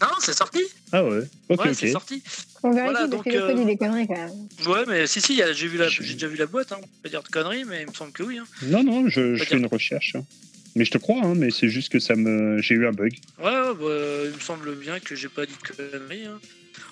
Non, 0.00 0.08
c'est 0.20 0.36
sorti. 0.36 0.60
Ah 0.92 1.04
ouais. 1.04 1.22
Ok, 1.48 1.64
ouais, 1.64 1.74
c'est 1.74 1.86
ok. 1.86 1.92
sorti. 1.92 2.22
On 2.62 2.70
vérifie 2.70 2.90
Voilà, 2.92 3.06
donc, 3.06 3.26
euh, 3.26 3.64
des 3.64 3.76
conneries 3.76 4.06
quand 4.06 4.14
même. 4.16 4.30
Ouais, 4.66 4.84
mais 4.88 5.06
si, 5.06 5.20
si, 5.20 5.40
j'ai 5.54 5.66
vu 5.68 5.76
la, 5.78 5.88
j'ai 5.88 6.14
déjà 6.14 6.26
vu 6.26 6.36
la 6.36 6.46
boîte. 6.46 6.72
Hein. 6.72 6.76
On 6.78 6.82
peut 6.82 6.88
pas 7.04 7.08
dire 7.10 7.22
de 7.22 7.28
conneries, 7.28 7.64
mais 7.64 7.82
il 7.82 7.88
me 7.88 7.94
semble 7.94 8.12
que 8.12 8.22
oui. 8.22 8.38
hein. 8.38 8.44
Non, 8.62 8.82
non, 8.82 9.08
je, 9.08 9.36
fais 9.36 9.44
dire. 9.46 9.58
une 9.58 9.66
recherche. 9.66 10.14
hein. 10.16 10.24
Mais 10.74 10.84
je 10.84 10.90
te 10.90 10.98
crois, 10.98 11.20
hein, 11.22 11.34
mais 11.36 11.50
c'est 11.50 11.68
juste 11.68 11.92
que 11.92 12.00
ça 12.00 12.16
me, 12.16 12.60
j'ai 12.60 12.74
eu 12.74 12.86
un 12.86 12.92
bug. 12.92 13.12
Ouais, 13.38 13.44
ouais, 13.44 13.74
bah, 13.78 14.24
il 14.30 14.34
me 14.34 14.40
semble 14.40 14.74
bien 14.74 14.98
que 15.00 15.14
j'ai 15.14 15.28
pas 15.28 15.46
dit 15.46 15.52
de 15.52 15.74
conneries. 15.98 16.26
hein. 16.26 16.40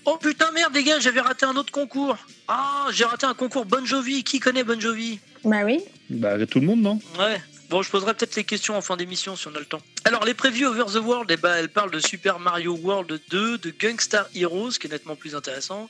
Oh 0.05 0.17
putain, 0.21 0.51
merde, 0.53 0.75
les 0.75 0.83
gars, 0.83 0.99
j'avais 1.01 1.21
raté 1.21 1.47
un 1.47 1.55
autre 1.57 1.71
concours. 1.73 2.17
Ah, 2.49 2.89
j'ai 2.93 3.05
raté 3.05 3.25
un 3.27 3.35
concours 3.35 3.65
Bon 3.67 3.85
Jovi. 3.87 4.25
Qui 4.25 4.41
connaît 4.41 4.65
Bon 4.65 4.81
Jovi? 4.81 5.21
Bah 5.45 5.63
oui. 5.65 5.81
Bah 6.11 6.45
tout 6.47 6.61
le 6.61 6.67
monde, 6.67 6.81
non? 6.81 7.01
Ouais. 7.19 7.41
Bon, 7.71 7.81
je 7.83 7.91
poserai 7.91 8.13
peut-être 8.13 8.37
les 8.37 8.45
questions 8.45 8.77
en 8.77 8.83
fin 8.83 8.99
d'émission 8.99 9.35
si 9.35 9.49
on 9.49 9.55
a 9.55 9.59
le 9.59 9.65
temps. 9.65 9.81
Alors, 10.05 10.25
les 10.27 10.35
previews 10.35 10.67
Over 10.69 10.85
the 10.93 11.03
World, 11.03 11.31
eh 11.31 11.39
ben, 11.39 11.55
elles 11.57 11.71
parlent 11.71 11.91
de 11.91 12.01
Super 12.01 12.39
Mario 12.39 12.75
World 12.77 13.19
2, 13.31 13.57
de 13.59 13.71
Gangstar 13.79 14.27
Heroes, 14.35 14.73
qui 14.73 14.89
est 14.89 14.91
nettement 14.91 15.17
plus 15.17 15.35
intéressant, 15.35 15.89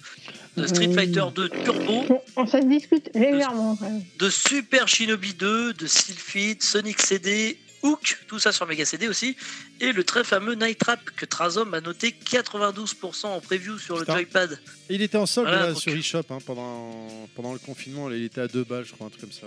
de 0.56 0.64
Street. 0.68 0.92
Fighter 0.94 1.24
2 1.34 1.48
Turbo, 1.48 2.04
Bon, 2.36 2.46
ça 2.46 2.60
se 2.60 2.66
discute 2.66 3.10
légèrement. 3.14 3.74
quand 3.76 3.86
même. 3.90 4.02
de 4.16 4.30
Super 4.30 4.86
Shinobi 4.86 5.34
2, 5.34 5.72
de 5.72 5.86
Sylphid, 5.88 6.62
Sonic 6.62 7.00
CD, 7.00 7.58
Hook, 7.82 8.18
tout 8.28 8.38
ça 8.38 8.52
sur 8.52 8.66
Mega 8.66 8.84
CD 8.84 9.08
aussi, 9.08 9.36
et 9.80 9.92
le 9.92 10.04
très 10.04 10.24
fameux 10.24 10.54
Night 10.54 10.78
Trap 10.78 11.00
que 11.16 11.24
Trazom 11.26 11.72
a 11.74 11.80
noté 11.80 12.14
92% 12.30 13.26
en 13.26 13.40
preview 13.40 13.78
sur 13.78 13.98
le 13.98 14.04
joypad. 14.06 14.58
Et 14.88 14.94
il 14.94 15.02
était 15.02 15.18
en 15.18 15.26
solde 15.26 15.48
Voilà, 15.48 15.66
là, 15.66 15.72
donc- 15.72 15.80
sur 15.82 15.92
eShop 15.94 16.22
hein, 16.30 16.38
pendant, 16.46 17.28
pendant 17.34 17.52
le 17.52 17.58
confinement. 17.58 18.10
il 18.10 18.24
était 18.24 18.40
à 18.42 18.48
2 18.48 18.64
balles, 18.64 18.84
je 18.84 18.92
crois, 18.92 19.06
un 19.06 19.10
truc 19.10 19.22
comme 19.22 19.32
ça. 19.32 19.46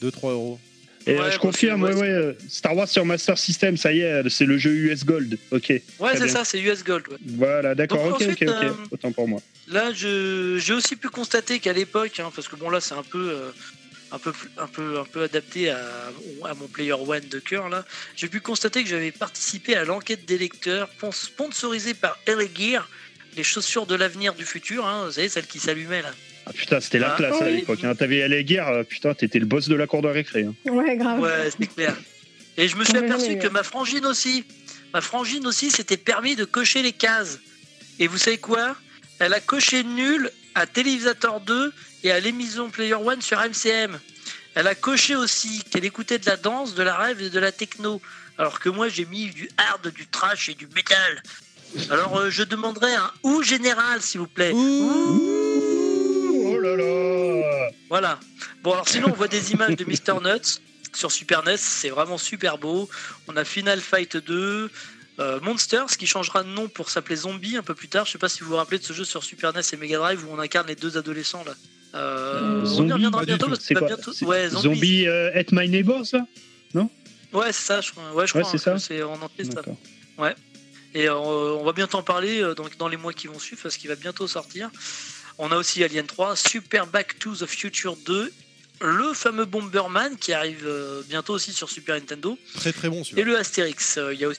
2-3 0.00 0.32
euros. 0.32 0.58
Et 1.06 1.12
Ouais, 1.16 1.20
euh, 1.20 1.30
je 1.32 1.38
confirme, 1.38 1.86
c'est- 1.86 1.94
ouais, 1.94 2.00
ouais, 2.00 2.00
ouais, 2.00 2.08
euh, 2.08 2.32
Star 2.48 2.74
Wars 2.74 2.88
sur 2.88 3.04
Master 3.04 3.36
System, 3.36 3.76
ça 3.76 3.92
y 3.92 4.00
est, 4.00 4.26
c'est 4.30 4.46
le 4.46 4.56
jeu 4.56 4.70
US 4.70 5.04
Gold. 5.04 5.38
Ok. 5.50 5.68
Ouais, 6.00 6.16
c'est 6.16 6.28
ça, 6.28 6.44
c'est 6.46 6.58
US 6.60 6.82
Gold. 6.82 7.06
ouais. 7.08 7.18
Voilà, 7.26 7.74
d'accord, 7.74 8.02
Donc, 8.04 8.14
ok, 8.14 8.22
ensuite, 8.22 8.42
ok, 8.42 8.48
ok. 8.48 8.64
euh, 8.64 8.72
Autant 8.90 9.12
pour 9.12 9.28
moi. 9.28 9.40
Là, 9.68 9.92
je- 9.92 10.56
j'ai 10.58 10.72
aussi 10.72 10.96
pu 10.96 11.08
constater 11.10 11.58
qu'à 11.60 11.74
l'époque, 11.74 12.18
hein, 12.20 12.32
parce 12.34 12.48
que 12.48 12.56
bon 12.56 12.70
là, 12.70 12.80
c'est 12.80 12.94
un 12.94 13.02
peu, 13.02 13.30
euh, 13.32 13.50
un 14.14 14.18
peu, 14.18 14.32
un 14.58 14.66
peu, 14.66 14.98
un 15.00 15.04
peu 15.04 15.22
adapté 15.24 15.70
à, 15.70 15.78
à 16.44 16.54
mon 16.54 16.68
Player 16.68 16.92
One 16.92 17.28
de 17.28 17.38
cœur 17.38 17.68
là. 17.68 17.84
J'ai 18.16 18.28
pu 18.28 18.40
constater 18.40 18.82
que 18.84 18.88
j'avais 18.88 19.10
participé 19.10 19.74
à 19.76 19.84
l'enquête 19.84 20.24
des 20.24 20.38
lecteurs, 20.38 20.88
pon- 21.00 21.12
sponsorisée 21.12 21.94
par 21.94 22.16
LA 22.26 22.44
Gear, 22.54 22.88
les 23.36 23.42
chaussures 23.42 23.86
de 23.86 23.94
l'avenir 23.94 24.34
du 24.34 24.44
futur. 24.44 24.86
Hein, 24.86 25.06
vous 25.06 25.12
savez, 25.12 25.28
celles 25.28 25.46
qui 25.46 25.58
s'allumaient 25.58 26.02
là. 26.02 26.12
Ah 26.46 26.52
putain, 26.52 26.78
c'était 26.80 26.98
la 26.98 27.14
Ah, 27.14 27.16
classe 27.16 27.40
à 27.42 27.48
l'époque. 27.50 27.82
Hein. 27.84 27.94
T'avais 27.94 28.26
la 28.28 28.42
guerre, 28.42 28.68
euh, 28.68 28.82
putain, 28.84 29.14
t'étais 29.14 29.38
le 29.38 29.46
boss 29.46 29.68
de 29.68 29.74
la 29.74 29.86
cour 29.86 30.02
de 30.02 30.08
récré. 30.08 30.44
hein. 30.44 30.54
Ouais, 30.70 30.96
grave. 30.96 31.20
Ouais, 31.20 31.50
c'est 31.50 31.66
clair. 31.66 31.96
Et 32.56 32.68
je 32.68 32.76
me 32.76 32.84
suis 32.84 32.96
aperçu 32.98 33.38
que 33.38 33.48
ma 33.48 33.62
frangine 33.62 34.06
aussi, 34.06 34.44
ma 34.92 35.00
frangine 35.00 35.46
aussi, 35.46 35.70
s'était 35.70 35.96
permis 35.96 36.36
de 36.36 36.44
cocher 36.44 36.82
les 36.82 36.92
cases. 36.92 37.40
Et 37.98 38.06
vous 38.06 38.18
savez 38.18 38.38
quoi? 38.38 38.76
Elle 39.18 39.32
a 39.34 39.40
coché 39.40 39.82
nul 39.84 40.30
à 40.54 40.66
Télévisateur 40.66 41.40
2 41.40 41.72
et 42.04 42.12
à 42.12 42.20
l'émission 42.20 42.70
Player 42.70 42.94
One 42.94 43.22
sur 43.22 43.40
MCM. 43.40 43.98
Elle 44.54 44.68
a 44.68 44.74
coché 44.76 45.16
aussi 45.16 45.64
qu'elle 45.64 45.84
écoutait 45.84 46.18
de 46.18 46.26
la 46.26 46.36
danse, 46.36 46.74
de 46.74 46.82
la 46.82 46.96
rêve 46.96 47.20
et 47.20 47.30
de 47.30 47.40
la 47.40 47.50
techno. 47.50 48.00
Alors 48.38 48.60
que 48.60 48.68
moi, 48.68 48.88
j'ai 48.88 49.06
mis 49.06 49.30
du 49.30 49.48
hard, 49.56 49.88
du 49.88 50.06
trash 50.06 50.50
et 50.50 50.54
du 50.54 50.68
métal. 50.68 51.22
Alors, 51.90 52.16
euh, 52.18 52.30
je 52.30 52.44
demanderais 52.44 52.94
un 52.94 53.10
ou 53.24 53.42
général, 53.42 54.00
s'il 54.00 54.20
vous 54.20 54.28
plaît. 54.28 54.52
Oh 54.54 56.58
là 56.60 56.76
là 56.76 57.70
Voilà. 57.88 58.20
Bon, 58.62 58.74
alors 58.74 58.88
sinon, 58.88 59.08
on 59.08 59.14
voit 59.14 59.28
des 59.28 59.52
images 59.52 59.74
de 59.74 59.84
Mr. 59.84 60.20
Nuts 60.22 60.60
sur 60.92 61.10
Super 61.10 61.42
NES. 61.42 61.56
C'est 61.56 61.90
vraiment 61.90 62.18
super 62.18 62.58
beau. 62.58 62.88
On 63.26 63.36
a 63.36 63.44
Final 63.44 63.80
Fight 63.80 64.16
2. 64.16 64.70
euh, 65.20 65.40
Monsters 65.40 65.96
qui 65.96 66.06
changera 66.06 66.44
de 66.44 66.48
nom 66.48 66.68
pour 66.68 66.90
s'appeler 66.90 67.16
Zombie 67.16 67.56
un 67.56 67.62
peu 67.62 67.74
plus 67.74 67.88
tard. 67.88 68.06
Je 68.06 68.12
sais 68.12 68.18
pas 68.18 68.28
si 68.28 68.42
vous 68.42 68.50
vous 68.50 68.56
rappelez 68.56 68.78
de 68.78 68.84
ce 68.84 68.92
jeu 68.92 69.04
sur 69.04 69.24
Super 69.24 69.52
NES 69.52 69.62
et 69.72 69.76
Mega 69.76 69.98
Drive 69.98 70.24
où 70.24 70.28
on 70.32 70.38
incarne 70.38 70.68
les 70.68 70.76
deux 70.76 70.96
adolescents 70.96 71.42
là. 71.44 71.54
Euh, 71.94 72.60
on 72.62 72.64
y 72.64 72.68
Zombie, 72.68 72.92
reviendra 72.92 73.24
bientôt 73.24 73.46
parce 73.48 73.66
que 73.66 73.74
bientôt. 73.86 74.12
Ouais, 74.24 74.48
Zombie. 74.48 74.62
Zombie 74.62 75.06
euh, 75.08 75.30
At 75.38 75.44
My 75.52 75.68
Neighbor, 75.68 76.04
ça 76.06 76.26
Ouais, 77.32 77.52
c'est 77.52 77.62
ça. 77.66 77.80
Je 77.80 77.90
crois. 77.90 78.12
Ouais, 78.12 78.26
je 78.28 78.34
Ouais, 78.34 78.42
crois. 78.42 78.58
c'est 78.58 78.68
hein, 78.70 78.78
ça. 78.78 78.86
C'est 78.86 79.02
en 79.02 79.14
entier 79.20 79.44
ça. 79.44 79.50
D'accord. 79.54 79.76
Et 80.96 81.08
euh, 81.08 81.14
on 81.16 81.64
va 81.64 81.72
bientôt 81.72 81.98
en 81.98 82.04
parler 82.04 82.40
euh, 82.40 82.54
donc, 82.54 82.76
dans 82.76 82.86
les 82.86 82.96
mois 82.96 83.12
qui 83.12 83.26
vont 83.26 83.40
suivre 83.40 83.60
parce 83.62 83.76
qu'il 83.76 83.88
va 83.88 83.96
bientôt 83.96 84.28
sortir. 84.28 84.70
On 85.38 85.50
a 85.50 85.56
aussi 85.56 85.82
Alien 85.82 86.06
3, 86.06 86.36
Super 86.36 86.86
Back 86.86 87.18
to 87.18 87.34
the 87.34 87.46
Future 87.46 87.96
2, 88.06 88.32
le 88.80 89.12
fameux 89.14 89.44
Bomberman 89.44 90.16
qui 90.16 90.32
arrive 90.32 90.62
euh, 90.64 91.02
bientôt 91.08 91.34
aussi 91.34 91.52
sur 91.52 91.68
Super 91.68 91.96
Nintendo, 91.96 92.38
Très 92.54 92.72
très 92.72 92.88
bon 92.88 93.00
et 93.00 93.04
celui-là. 93.04 93.24
le 93.24 93.38
Astérix. 93.38 93.98
Euh, 93.98 94.14
Il 94.14 94.20
y 94.20 94.24
a 94.24 94.28
aussi. 94.28 94.38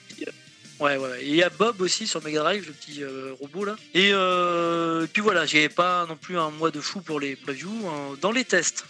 Ouais, 0.78 0.96
ouais. 0.98 1.22
Et 1.24 1.28
il 1.28 1.36
y 1.36 1.42
a 1.42 1.48
Bob 1.48 1.80
aussi 1.80 2.06
sur 2.06 2.22
Mega 2.22 2.40
Drive, 2.40 2.66
le 2.66 2.72
petit 2.72 3.02
euh, 3.02 3.32
robot 3.40 3.64
là. 3.64 3.76
Et 3.94 4.10
euh, 4.12 5.06
puis 5.10 5.22
voilà, 5.22 5.46
j'ai 5.46 5.68
pas 5.68 6.04
non 6.06 6.16
plus 6.16 6.38
un 6.38 6.50
mois 6.50 6.70
de 6.70 6.80
fou 6.80 7.00
pour 7.00 7.18
les 7.18 7.34
previews. 7.34 7.88
hein. 7.88 8.16
Dans 8.20 8.30
les 8.30 8.44
tests, 8.44 8.84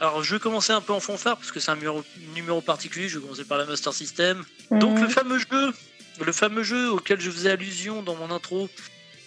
alors 0.00 0.22
je 0.22 0.34
vais 0.34 0.40
commencer 0.40 0.72
un 0.72 0.80
peu 0.80 0.92
en 0.94 1.00
fanfare 1.00 1.36
parce 1.36 1.52
que 1.52 1.60
c'est 1.60 1.70
un 1.70 1.76
numéro, 1.76 2.02
numéro 2.34 2.60
particulier. 2.62 3.08
Je 3.08 3.18
vais 3.18 3.22
commencer 3.24 3.44
par 3.44 3.58
la 3.58 3.66
Master 3.66 3.92
System. 3.92 4.42
Donc 4.70 4.96
Mhm. 4.96 5.02
le 5.02 5.08
fameux 5.08 5.38
jeu, 5.38 5.72
le 6.24 6.32
fameux 6.32 6.62
jeu 6.62 6.90
auquel 6.90 7.20
je 7.20 7.30
faisais 7.30 7.50
allusion 7.50 8.02
dans 8.02 8.14
mon 8.14 8.30
intro, 8.30 8.70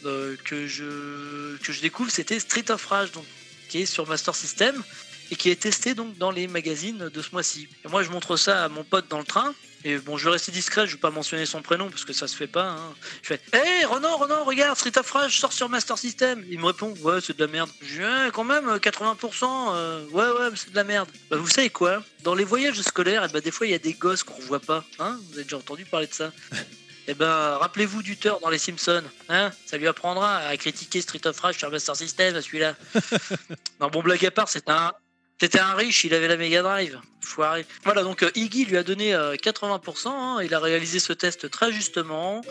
euh, 0.05 0.35
que 0.43 0.65
je 0.65 1.57
que 1.57 1.71
je 1.71 1.81
découvre, 1.81 2.09
c'était 2.09 2.39
Street 2.39 2.71
of 2.71 2.83
Rage, 2.87 3.11
donc 3.11 3.25
qui 3.69 3.81
est 3.83 3.85
sur 3.85 4.07
Master 4.07 4.33
System 4.33 4.81
et 5.29 5.35
qui 5.35 5.51
est 5.51 5.55
testé 5.61 5.93
donc 5.93 6.17
dans 6.17 6.31
les 6.31 6.47
magazines 6.47 7.09
de 7.13 7.21
ce 7.21 7.29
mois-ci. 7.31 7.67
Et 7.85 7.87
moi, 7.89 8.01
je 8.01 8.09
montre 8.09 8.35
ça 8.37 8.65
à 8.65 8.69
mon 8.69 8.83
pote 8.83 9.05
dans 9.07 9.19
le 9.19 9.23
train. 9.23 9.53
Et 9.83 9.97
bon, 9.97 10.15
je 10.17 10.25
vais 10.25 10.31
rester 10.31 10.51
discret, 10.51 10.85
je 10.85 10.91
vais 10.93 10.99
pas 10.99 11.09
mentionner 11.09 11.45
son 11.47 11.61
prénom 11.63 11.89
parce 11.89 12.05
que 12.05 12.13
ça 12.13 12.27
se 12.27 12.35
fait 12.35 12.47
pas. 12.47 12.69
hein. 12.69 12.93
Je 13.23 13.29
fais 13.29 13.41
Hé 13.53 13.85
Renan, 13.85 14.15
Renan, 14.17 14.43
regarde, 14.43 14.77
Street 14.77 14.95
of 14.97 15.09
Rage 15.09 15.39
sort 15.39 15.53
sur 15.53 15.69
Master 15.69 15.97
System. 15.97 16.45
Il 16.49 16.59
me 16.59 16.65
répond 16.67 16.93
Ouais, 17.01 17.19
c'est 17.19 17.35
de 17.35 17.43
la 17.43 17.51
merde. 17.51 17.69
Je 17.81 17.95
dis 17.95 17.99
Ouais, 18.03 18.29
quand 18.31 18.43
même, 18.43 18.67
80%. 18.77 19.73
euh, 19.73 20.05
ouais, 20.09 20.23
ouais, 20.29 20.55
c'est 20.55 20.69
de 20.71 20.75
la 20.75 20.83
merde. 20.83 21.09
Bah, 21.31 21.37
vous 21.37 21.47
savez 21.49 21.69
quoi? 21.71 22.03
Dans 22.23 22.35
les 22.35 22.43
voyages 22.43 22.79
scolaires, 22.81 23.25
eh 23.27 23.33
ben, 23.33 23.39
des 23.41 23.49
fois, 23.51 23.65
il 23.65 23.71
y 23.71 23.75
a 23.75 23.79
des 23.79 23.93
gosses 23.93 24.23
qu'on 24.23 24.39
voit 24.41 24.59
pas. 24.59 24.83
Hein 24.99 25.17
vous 25.29 25.33
avez 25.35 25.43
déjà 25.45 25.57
entendu 25.57 25.85
parler 25.85 26.07
de 26.07 26.13
ça? 26.13 26.31
Eh 27.07 27.15
ben, 27.15 27.57
rappelez-vous 27.57 28.03
du 28.03 28.15
Thor 28.15 28.39
dans 28.41 28.51
les 28.51 28.59
Simpsons. 28.59 29.01
Hein 29.27 29.49
ça 29.65 29.75
lui 29.75 29.87
apprendra 29.87 30.37
à 30.37 30.55
critiquer 30.55 31.01
Street 31.01 31.25
of 31.25 31.37
Rage 31.39 31.57
sur 31.57 31.71
Master 31.71 31.95
System, 31.95 32.39
celui-là. 32.39 32.75
non, 33.81 33.87
bon, 33.89 34.03
blague 34.03 34.23
à 34.23 34.29
part, 34.29 34.47
c'est 34.47 34.69
un. 34.69 34.93
C'était 35.41 35.59
un 35.59 35.73
riche, 35.73 36.03
il 36.03 36.13
avait 36.13 36.27
la 36.27 36.37
Mega 36.37 36.61
Drive. 36.61 36.99
Foiré. 37.21 37.65
Voilà, 37.83 38.03
donc 38.03 38.21
euh, 38.21 38.29
Iggy 38.35 38.63
lui 38.65 38.77
a 38.77 38.83
donné 38.83 39.15
euh, 39.15 39.33
80%. 39.33 40.07
hein, 40.09 40.37
il 40.43 40.53
a 40.53 40.59
réalisé 40.59 40.99
ce 40.99 41.13
test 41.13 41.49
très 41.49 41.71
justement. 41.71 42.41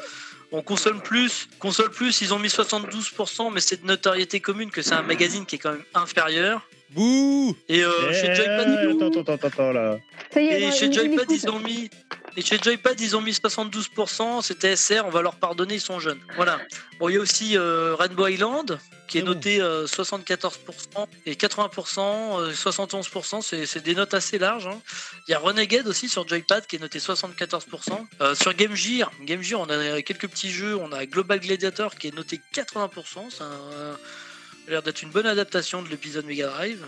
On 0.50 0.60
console 0.60 1.00
plus, 1.00 1.48
console 1.60 1.90
plus, 1.92 2.20
ils 2.20 2.34
ont 2.34 2.40
mis 2.40 2.48
72%, 2.48 3.52
mais 3.52 3.60
c'est 3.60 3.82
de 3.82 3.86
notoriété 3.86 4.40
commune 4.40 4.72
que 4.72 4.82
c'est 4.82 4.94
un 4.94 5.02
magazine 5.02 5.46
qui 5.46 5.54
est 5.54 5.58
quand 5.60 5.70
même 5.70 5.84
inférieur. 5.94 6.66
Bouh 6.90 7.56
Et 7.68 7.84
euh, 7.84 7.92
Eh, 8.10 8.14
chez 8.14 8.34
Joypad, 8.34 8.68
ont- 8.68 8.96
Attends, 9.06 9.20
attends, 9.20 9.34
attends, 9.34 9.46
attends, 9.46 9.72
là. 9.72 9.96
Ça 10.34 10.40
y 10.42 10.46
est, 10.48 10.60
et 10.62 10.66
non, 10.66 10.72
chez 10.72 10.86
il- 10.86 10.90
il 10.90 10.94
Joypad, 10.94 11.20
écoute. 11.30 11.38
ils 11.44 11.48
ont 11.48 11.60
mis. 11.60 11.90
Et 12.36 12.42
chez 12.42 12.58
Joypad, 12.58 13.00
ils 13.00 13.16
ont 13.16 13.20
mis 13.20 13.32
72%, 13.32 14.42
c'était 14.42 14.76
SR, 14.76 15.02
on 15.04 15.10
va 15.10 15.20
leur 15.22 15.36
pardonner, 15.36 15.74
ils 15.74 15.80
sont 15.80 15.98
jeunes. 15.98 16.20
Voilà. 16.36 16.60
Bon, 16.98 17.08
il 17.08 17.14
y 17.14 17.18
a 17.18 17.20
aussi 17.20 17.56
euh, 17.56 17.94
Rainbow 17.98 18.26
Island, 18.28 18.78
qui 19.08 19.18
est 19.18 19.22
Ah 19.22 19.24
noté 19.24 19.60
euh, 19.60 19.86
74%, 19.86 21.06
et 21.26 21.34
80%, 21.34 22.00
euh, 22.40 22.52
71%, 22.52 23.42
c'est 23.42 23.66
c'est 23.66 23.80
des 23.80 23.94
notes 23.94 24.14
assez 24.14 24.38
larges. 24.38 24.68
hein. 24.68 24.80
Il 25.26 25.32
y 25.32 25.34
a 25.34 25.38
Renegade 25.38 25.88
aussi 25.88 26.08
sur 26.08 26.26
Joypad, 26.28 26.66
qui 26.66 26.76
est 26.76 26.78
noté 26.78 26.98
74%. 27.00 28.06
Euh, 28.20 28.34
sur 28.34 28.54
Game 28.54 28.76
Gear, 28.76 29.10
Game 29.22 29.42
Gear, 29.42 29.60
on 29.60 29.68
a 29.68 30.00
quelques 30.02 30.28
petits 30.28 30.50
jeux, 30.52 30.76
on 30.76 30.92
a 30.92 31.06
Global 31.06 31.40
Gladiator, 31.40 31.94
qui 31.96 32.08
est 32.08 32.14
noté 32.14 32.40
80%, 32.54 33.30
ça 33.30 33.44
a 33.44 34.70
l'air 34.70 34.82
d'être 34.82 35.02
une 35.02 35.10
bonne 35.10 35.26
adaptation 35.26 35.82
de 35.82 35.88
l'épisode 35.88 36.26
Mega 36.26 36.46
Drive. 36.46 36.84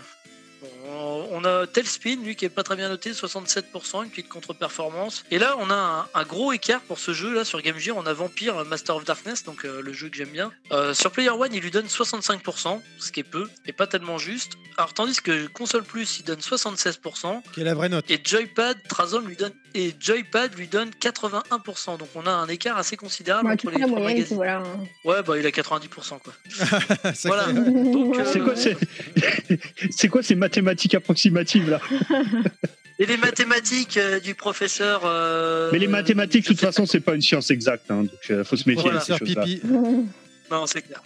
On 0.85 1.43
a 1.45 1.65
Tailspin, 1.67 2.17
lui 2.23 2.35
qui 2.35 2.45
est 2.45 2.49
pas 2.49 2.63
très 2.63 2.75
bien 2.75 2.89
noté, 2.89 3.11
67%, 3.11 4.03
une 4.03 4.09
petite 4.09 4.29
contre-performance. 4.29 5.23
Et 5.31 5.39
là, 5.39 5.55
on 5.59 5.69
a 5.69 5.73
un, 6.13 6.19
un 6.19 6.23
gros 6.23 6.51
écart 6.53 6.81
pour 6.81 6.99
ce 6.99 7.13
jeu 7.13 7.33
là 7.33 7.45
sur 7.45 7.61
Game 7.61 7.77
Gear. 7.77 7.95
On 7.97 8.05
a 8.05 8.13
Vampire 8.13 8.65
Master 8.65 8.95
of 8.97 9.05
Darkness, 9.05 9.43
donc 9.43 9.65
euh, 9.65 9.81
le 9.81 9.93
jeu 9.93 10.09
que 10.09 10.17
j'aime 10.17 10.29
bien. 10.29 10.51
Euh, 10.71 10.93
sur 10.93 11.11
Player 11.11 11.29
One, 11.29 11.53
il 11.53 11.61
lui 11.61 11.71
donne 11.71 11.85
65%, 11.87 12.81
ce 12.99 13.11
qui 13.11 13.21
est 13.21 13.23
peu 13.23 13.49
et 13.65 13.71
pas 13.73 13.87
tellement 13.87 14.17
juste. 14.17 14.53
Alors 14.77 14.93
tandis 14.93 15.21
que 15.21 15.47
Console 15.47 15.83
Plus, 15.83 16.19
il 16.19 16.23
donne 16.25 16.39
76%. 16.39 17.41
Quelle 17.53 17.63
est 17.63 17.65
la 17.65 17.73
vraie 17.75 17.89
note 17.89 18.09
Et 18.09 18.19
Joypad, 18.23 18.77
Trazom 18.89 19.25
lui 19.27 19.35
donne 19.35 19.53
et 19.75 19.93
Joypad 19.99 20.55
lui 20.55 20.67
donne 20.67 20.89
81%. 21.01 21.97
Donc 21.97 22.09
on 22.15 22.25
a 22.27 22.31
un 22.31 22.47
écart 22.47 22.77
assez 22.77 22.95
considérable 22.97 23.47
Ouais, 23.47 23.53
entre 23.53 23.69
les 23.71 23.81
trois 23.81 23.99
magazines. 23.99 24.35
voilà. 24.35 24.63
Ouais, 25.05 25.23
bah 25.23 25.37
il 25.37 25.45
a 25.45 25.49
90% 25.49 26.19
quoi. 26.19 26.33
Ça 27.13 27.27
Voilà. 27.29 27.43
crée- 27.45 27.53
Donc, 27.53 28.19
euh, 28.19 28.25
C'est 28.31 28.39
quoi, 28.39 28.55
ces... 28.55 28.77
c'est 29.91 30.07
quoi 30.09 30.21
ces 30.23 30.35
mathématiques 30.35 30.72
approximatives 30.95 31.69
là 31.69 31.79
Et 32.99 33.05
les 33.07 33.17
mathématiques 33.17 33.97
euh, 33.97 34.19
du 34.19 34.35
professeur. 34.35 35.01
euh, 35.05 35.69
Mais 35.73 35.79
les 35.79 35.87
mathématiques, 35.87 36.43
de 36.43 36.49
toute 36.49 36.59
façon, 36.59 36.85
c'est 36.85 36.99
pas 36.99 37.15
une 37.15 37.21
science 37.23 37.49
exacte, 37.49 37.89
hein, 37.89 38.03
donc 38.03 38.11
euh, 38.29 38.43
faut 38.43 38.55
se 38.55 38.69
méfier 38.69 38.83
Voilà. 38.83 38.99
de 38.99 39.03
ces 39.03 39.17
choses-là. 39.17 39.43
Pipi. 39.43 39.61
Non, 40.51 40.67
c'est 40.67 40.83
clair. 40.83 41.01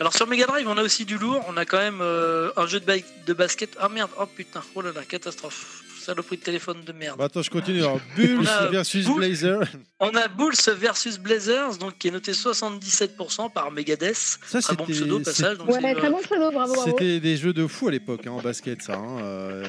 Alors 0.00 0.12
sur 0.12 0.26
Mega 0.26 0.46
Drive, 0.46 0.66
on 0.68 0.76
a 0.76 0.82
aussi 0.82 1.04
du 1.04 1.16
lourd. 1.16 1.44
On 1.48 1.56
a 1.56 1.64
quand 1.64 1.78
même 1.78 2.00
euh, 2.02 2.50
un 2.56 2.66
jeu 2.66 2.80
de, 2.80 2.84
ba- 2.84 2.94
de 3.26 3.32
basket. 3.32 3.70
Ah 3.80 3.88
merde, 3.88 4.10
oh 4.20 4.26
putain, 4.26 4.60
oh 4.74 4.82
là 4.82 4.90
là, 4.92 5.02
catastrophe. 5.08 5.84
Saloperie 6.00 6.36
de 6.38 6.42
téléphone 6.42 6.78
de 6.84 6.92
merde. 6.92 7.18
Bah, 7.18 7.26
attends, 7.26 7.42
je 7.42 7.50
continue. 7.50 7.78
Alors, 7.80 8.00
Bulls 8.16 8.40
On 8.40 8.46
a 8.46 8.66
versus 8.68 9.06
Bull- 9.06 9.18
Blazer. 9.18 9.60
On 10.00 10.14
a 10.16 10.28
Bulls 10.28 10.54
versus 10.78 11.18
Blazers, 11.18 11.76
donc 11.78 11.98
qui 11.98 12.08
est 12.08 12.10
noté 12.10 12.32
77% 12.32 13.52
par 13.52 13.70
Megadeth. 13.70 14.16
Ça, 14.46 14.60
Très 14.60 14.74
bon 14.76 14.84
c'était- 14.86 14.98
pseudo 14.98 15.16
au 15.16 15.20
passage. 15.20 15.58
Donc 15.58 15.68
Ouais, 15.70 15.94
très 15.94 16.06
euh, 16.06 16.10
bon 16.10 16.18
pseudo, 16.22 16.50
bravo. 16.50 16.74
C'était 16.84 17.20
des 17.20 17.36
jeux 17.36 17.52
de 17.52 17.66
fou 17.66 17.88
à 17.88 17.90
l'époque 17.90 18.26
hein, 18.26 18.30
en 18.32 18.40
basket, 18.40 18.82
ça. 18.82 18.96
hein, 18.96 19.18
euh, 19.22 19.64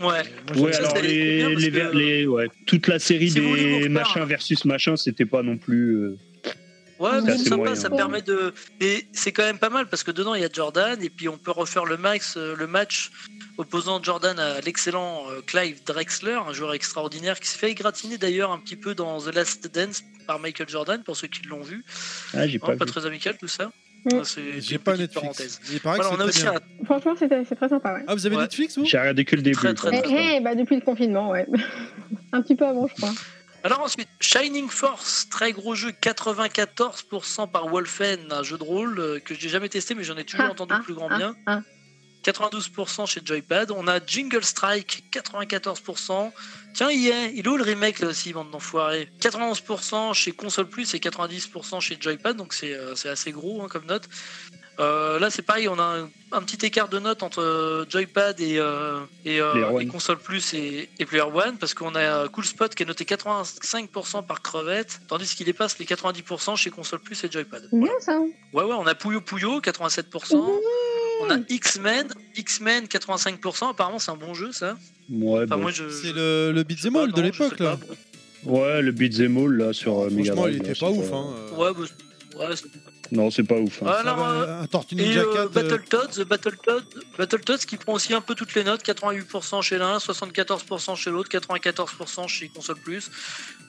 Ouais. 0.00 0.22
moi, 0.54 0.66
Ouais, 0.68 0.76
alors 0.76 0.94
les, 1.02 1.54
les, 1.56 1.70
que- 1.72 1.96
les- 1.96 2.26
ouais, 2.26 2.46
toute 2.66 2.86
la 2.86 2.98
série 3.00 3.30
Si 3.30 3.40
des 3.40 3.88
machins 3.88 4.24
versus 4.24 4.64
machins, 4.64 4.96
c'était 4.96 5.26
pas 5.26 5.42
non 5.42 5.56
plus. 5.56 5.94
euh, 5.96 6.16
Ouais, 6.98 7.10
C'est 7.14 7.20
mais 7.22 7.38
c'est 7.38 7.44
sympa, 7.44 7.56
moyen. 7.56 7.74
ça 7.76 7.90
permet 7.90 8.22
de. 8.22 8.52
Et 8.80 9.06
c'est 9.12 9.32
quand 9.32 9.44
même 9.44 9.58
pas 9.58 9.68
mal 9.70 9.86
parce 9.88 10.02
que 10.02 10.10
dedans 10.10 10.34
il 10.34 10.42
y 10.42 10.44
a 10.44 10.48
Jordan 10.52 11.00
et 11.02 11.10
puis 11.10 11.28
on 11.28 11.38
peut 11.38 11.50
refaire 11.52 11.84
le 11.84 11.96
max, 11.96 12.36
euh, 12.36 12.56
le 12.56 12.66
match 12.66 13.10
opposant 13.56 14.02
Jordan 14.02 14.38
à 14.38 14.60
l'excellent 14.60 15.24
euh, 15.30 15.40
Clive 15.46 15.82
Drexler, 15.84 16.38
un 16.48 16.52
joueur 16.52 16.74
extraordinaire 16.74 17.38
qui 17.40 17.48
s'est 17.48 17.58
fait 17.58 17.70
égratigner 17.70 18.18
d'ailleurs 18.18 18.50
un 18.52 18.58
petit 18.58 18.76
peu 18.76 18.94
dans 18.94 19.20
The 19.20 19.34
Last 19.34 19.72
Dance 19.74 20.02
par 20.26 20.38
Michael 20.40 20.68
Jordan 20.68 21.02
pour 21.04 21.16
ceux 21.16 21.28
qui 21.28 21.42
l'ont 21.46 21.62
vu. 21.62 21.84
Ah, 22.34 22.46
j'ai 22.46 22.58
pas 22.58 22.76
pas 22.76 22.84
vu. 22.84 22.90
très 22.90 23.06
amical 23.06 23.36
tout 23.38 23.48
ça. 23.48 23.70
Mm. 24.04 24.08
Ah, 24.12 24.22
J'ai 24.58 24.78
pas 24.78 24.92
Netflix. 24.96 25.14
parenthèse. 25.14 25.60
Il 25.72 25.80
paraît 25.80 25.96
Voilà, 25.96 26.10
que 26.10 26.16
on 26.16 26.20
a 26.20 26.22
c'est 26.24 26.28
aussi 26.28 26.40
très 26.42 26.50
bien. 26.52 26.60
un. 26.82 26.84
Franchement, 26.84 27.14
c'était- 27.18 27.44
c'est 27.48 27.56
très 27.56 27.68
sympa, 27.68 27.94
ouais. 27.94 28.04
Ah, 28.06 28.14
vous 28.14 28.26
avez 28.26 28.36
Ouais. 28.36 28.42
Netflix, 28.42 28.78
vous? 28.78 28.84
J'ai 28.84 28.96
regardé 28.98 29.24
que 29.24 29.34
le 29.34 29.42
début. 29.42 29.56
Très, 29.56 29.74
très, 29.74 30.40
bah, 30.40 30.54
depuis 30.54 30.76
le 30.76 30.82
confinement, 30.82 31.30
ouais. 31.30 31.46
Un 32.32 32.42
petit 32.42 32.54
peu 32.54 32.64
avant, 32.64 32.86
je 32.86 32.94
crois. 32.94 33.10
Alors 33.68 33.80
ensuite, 33.80 34.08
Shining 34.18 34.70
Force, 34.70 35.28
très 35.28 35.52
gros 35.52 35.74
jeu, 35.74 35.90
94% 35.90 37.50
par 37.50 37.68
Wolfen, 37.68 38.32
un 38.32 38.42
jeu 38.42 38.56
de 38.56 38.62
rôle 38.62 38.98
euh, 38.98 39.20
que 39.20 39.34
j'ai 39.34 39.50
jamais 39.50 39.68
testé 39.68 39.94
mais 39.94 40.04
j'en 40.04 40.16
ai 40.16 40.24
toujours 40.24 40.46
Ah, 40.48 40.52
entendu 40.52 40.72
ah, 40.74 40.80
plus 40.82 40.94
grand 40.94 41.10
ah, 41.10 41.18
bien. 41.18 41.36
Ah. 42.26 42.30
92% 42.30 43.06
chez 43.06 43.20
Joypad. 43.24 43.70
On 43.70 43.86
a 43.88 44.04
Jingle 44.04 44.44
Strike, 44.44 45.04
94%. 45.12 46.32
Tiens, 46.74 46.90
il 46.90 47.00
y 47.00 47.08
est. 47.08 47.32
Il 47.34 47.46
est 47.46 47.48
où 47.48 47.56
le 47.56 47.64
remake 47.64 48.00
là 48.00 48.08
aussi, 48.08 48.32
bande 48.32 48.50
d'enfoirés? 48.50 49.08
91% 49.20 50.14
chez 50.14 50.32
Console 50.32 50.68
Plus 50.68 50.94
et 50.94 50.98
90% 50.98 51.80
chez 51.80 51.96
Joypad, 52.00 52.36
donc 52.36 52.52
c'est 52.52 52.74
euh, 52.74 52.94
c'est 52.94 53.08
assez 53.08 53.32
gros 53.32 53.62
hein, 53.62 53.68
comme 53.68 53.86
note. 53.86 54.08
Euh, 54.80 55.18
là, 55.18 55.28
c'est 55.28 55.42
pareil, 55.42 55.68
on 55.68 55.78
a 55.78 55.82
un, 55.82 56.10
un 56.30 56.42
petit 56.42 56.64
écart 56.64 56.88
de 56.88 57.00
notes 57.00 57.22
entre 57.24 57.42
euh, 57.42 57.84
Joypad 57.88 58.40
et, 58.40 58.58
euh, 58.58 59.00
et, 59.24 59.40
euh, 59.40 59.84
Console 59.90 60.18
Plus 60.18 60.54
et, 60.54 60.88
et 60.98 61.04
Player 61.04 61.22
One, 61.22 61.56
parce 61.58 61.74
qu'on 61.74 61.94
a 61.96 62.28
Cool 62.28 62.44
Spot 62.44 62.72
qui 62.72 62.84
est 62.84 62.86
noté 62.86 63.04
85% 63.04 64.24
par 64.24 64.40
crevette, 64.40 65.00
tandis 65.08 65.34
qu'il 65.34 65.46
dépasse 65.46 65.78
les 65.78 65.84
90% 65.84 66.56
chez 66.56 66.70
Console 66.70 67.00
Plus 67.00 67.24
et 67.24 67.30
Joypad. 67.30 67.68
Bien 67.72 67.90
ça. 68.00 68.20
Ouais, 68.52 68.64
ouais, 68.64 68.74
on 68.78 68.86
a 68.86 68.94
Puyo 68.94 69.20
Puyo, 69.20 69.60
87%. 69.60 70.60
On 71.22 71.30
a 71.30 71.38
X-Men, 71.48 72.08
X-Men 72.36 72.84
85%. 72.86 73.70
Apparemment, 73.70 73.98
c'est 73.98 74.10
un 74.10 74.16
bon 74.16 74.34
jeu, 74.34 74.52
ça. 74.52 74.76
Ouais, 75.10 75.44
Enfin, 75.44 75.56
bon. 75.56 75.62
moi, 75.62 75.70
je. 75.70 75.88
C'est 75.90 76.12
le, 76.12 76.52
le 76.52 76.62
beat'em 76.62 76.96
all 76.96 77.12
de 77.12 77.20
l'époque, 77.22 77.58
là. 77.60 77.78
Ouais, 78.44 78.82
le 78.82 78.92
beat'em 78.92 79.36
all 79.36 79.52
là 79.56 79.72
sur 79.72 79.98
euh, 80.00 80.10
Mega 80.10 80.32
Franchement, 80.32 80.48
il 80.48 80.56
était 80.58 80.68
là, 80.68 80.74
pas 80.80 80.90
ouf. 80.90 81.12
Hein. 81.12 81.26
euh. 81.52 81.56
Ouais, 81.56 81.72
bah, 82.36 82.48
ouais, 82.48 82.54
Non, 83.10 83.30
c'est 83.30 83.42
pas 83.42 83.56
ouf. 83.56 83.82
hein. 83.82 83.86
Ça 83.86 83.92
Alors, 84.00 84.24
euh, 84.28 84.62
un 84.62 84.66
Tortue 84.66 84.94
et 84.94 84.98
Ninja 84.98 85.20
euh, 85.22 85.34
4. 85.34 85.38
euh, 85.38 85.48
Battletoads, 85.48 86.24
Battletoads, 86.24 86.84
Battletoads 87.18 87.58
qui 87.66 87.76
prend 87.78 87.94
aussi 87.94 88.14
un 88.14 88.20
peu 88.20 88.34
toutes 88.36 88.54
les 88.54 88.62
notes, 88.64 88.84
88% 88.84 89.60
chez 89.62 89.78
l'un, 89.78 89.98
74% 89.98 90.94
chez 90.96 91.10
l'autre, 91.10 91.28
94% 91.30 92.28
chez 92.28 92.48
Console 92.48 92.76
Plus. 92.76 93.10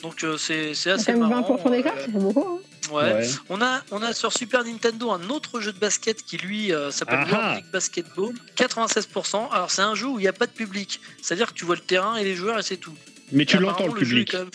Donc 0.01 0.23
euh, 0.23 0.37
c'est 0.37 0.73
c'est 0.73 0.91
assez 0.91 1.13
marrant. 1.13 1.41
20% 1.41 1.71
d'écart, 1.71 1.93
euh, 1.97 2.05
fait 2.05 2.11
beaucoup. 2.11 2.39
Hein. 2.39 2.93
ouais. 2.93 3.13
Ouais. 3.13 3.27
On 3.49 3.61
a, 3.61 3.81
on 3.91 4.01
a 4.01 4.13
sur 4.13 4.31
Super 4.31 4.63
Nintendo 4.63 5.11
un 5.11 5.29
autre 5.29 5.59
jeu 5.59 5.73
de 5.73 5.79
basket 5.79 6.23
qui 6.23 6.37
lui 6.37 6.73
euh, 6.73 6.91
s'appelle 6.91 7.25
World. 7.29 7.57
League 7.57 7.71
Basketball, 7.71 8.33
96%. 8.55 9.51
Alors 9.51 9.71
c'est 9.71 9.81
un 9.81 9.95
jeu 9.95 10.07
où 10.07 10.19
il 10.19 10.23
n'y 10.23 10.27
a 10.27 10.33
pas 10.33 10.47
de 10.47 10.51
public, 10.51 11.01
c'est-à-dire 11.21 11.53
que 11.53 11.57
tu 11.57 11.65
vois 11.65 11.75
le 11.75 11.81
terrain 11.81 12.15
et 12.15 12.23
les 12.23 12.35
joueurs 12.35 12.59
et 12.59 12.63
c'est 12.63 12.77
tout. 12.77 12.93
Mais 13.31 13.45
tu 13.45 13.59
l'entends 13.59 13.87
le 13.87 13.93
public. 13.93 14.33
même. 14.33 14.47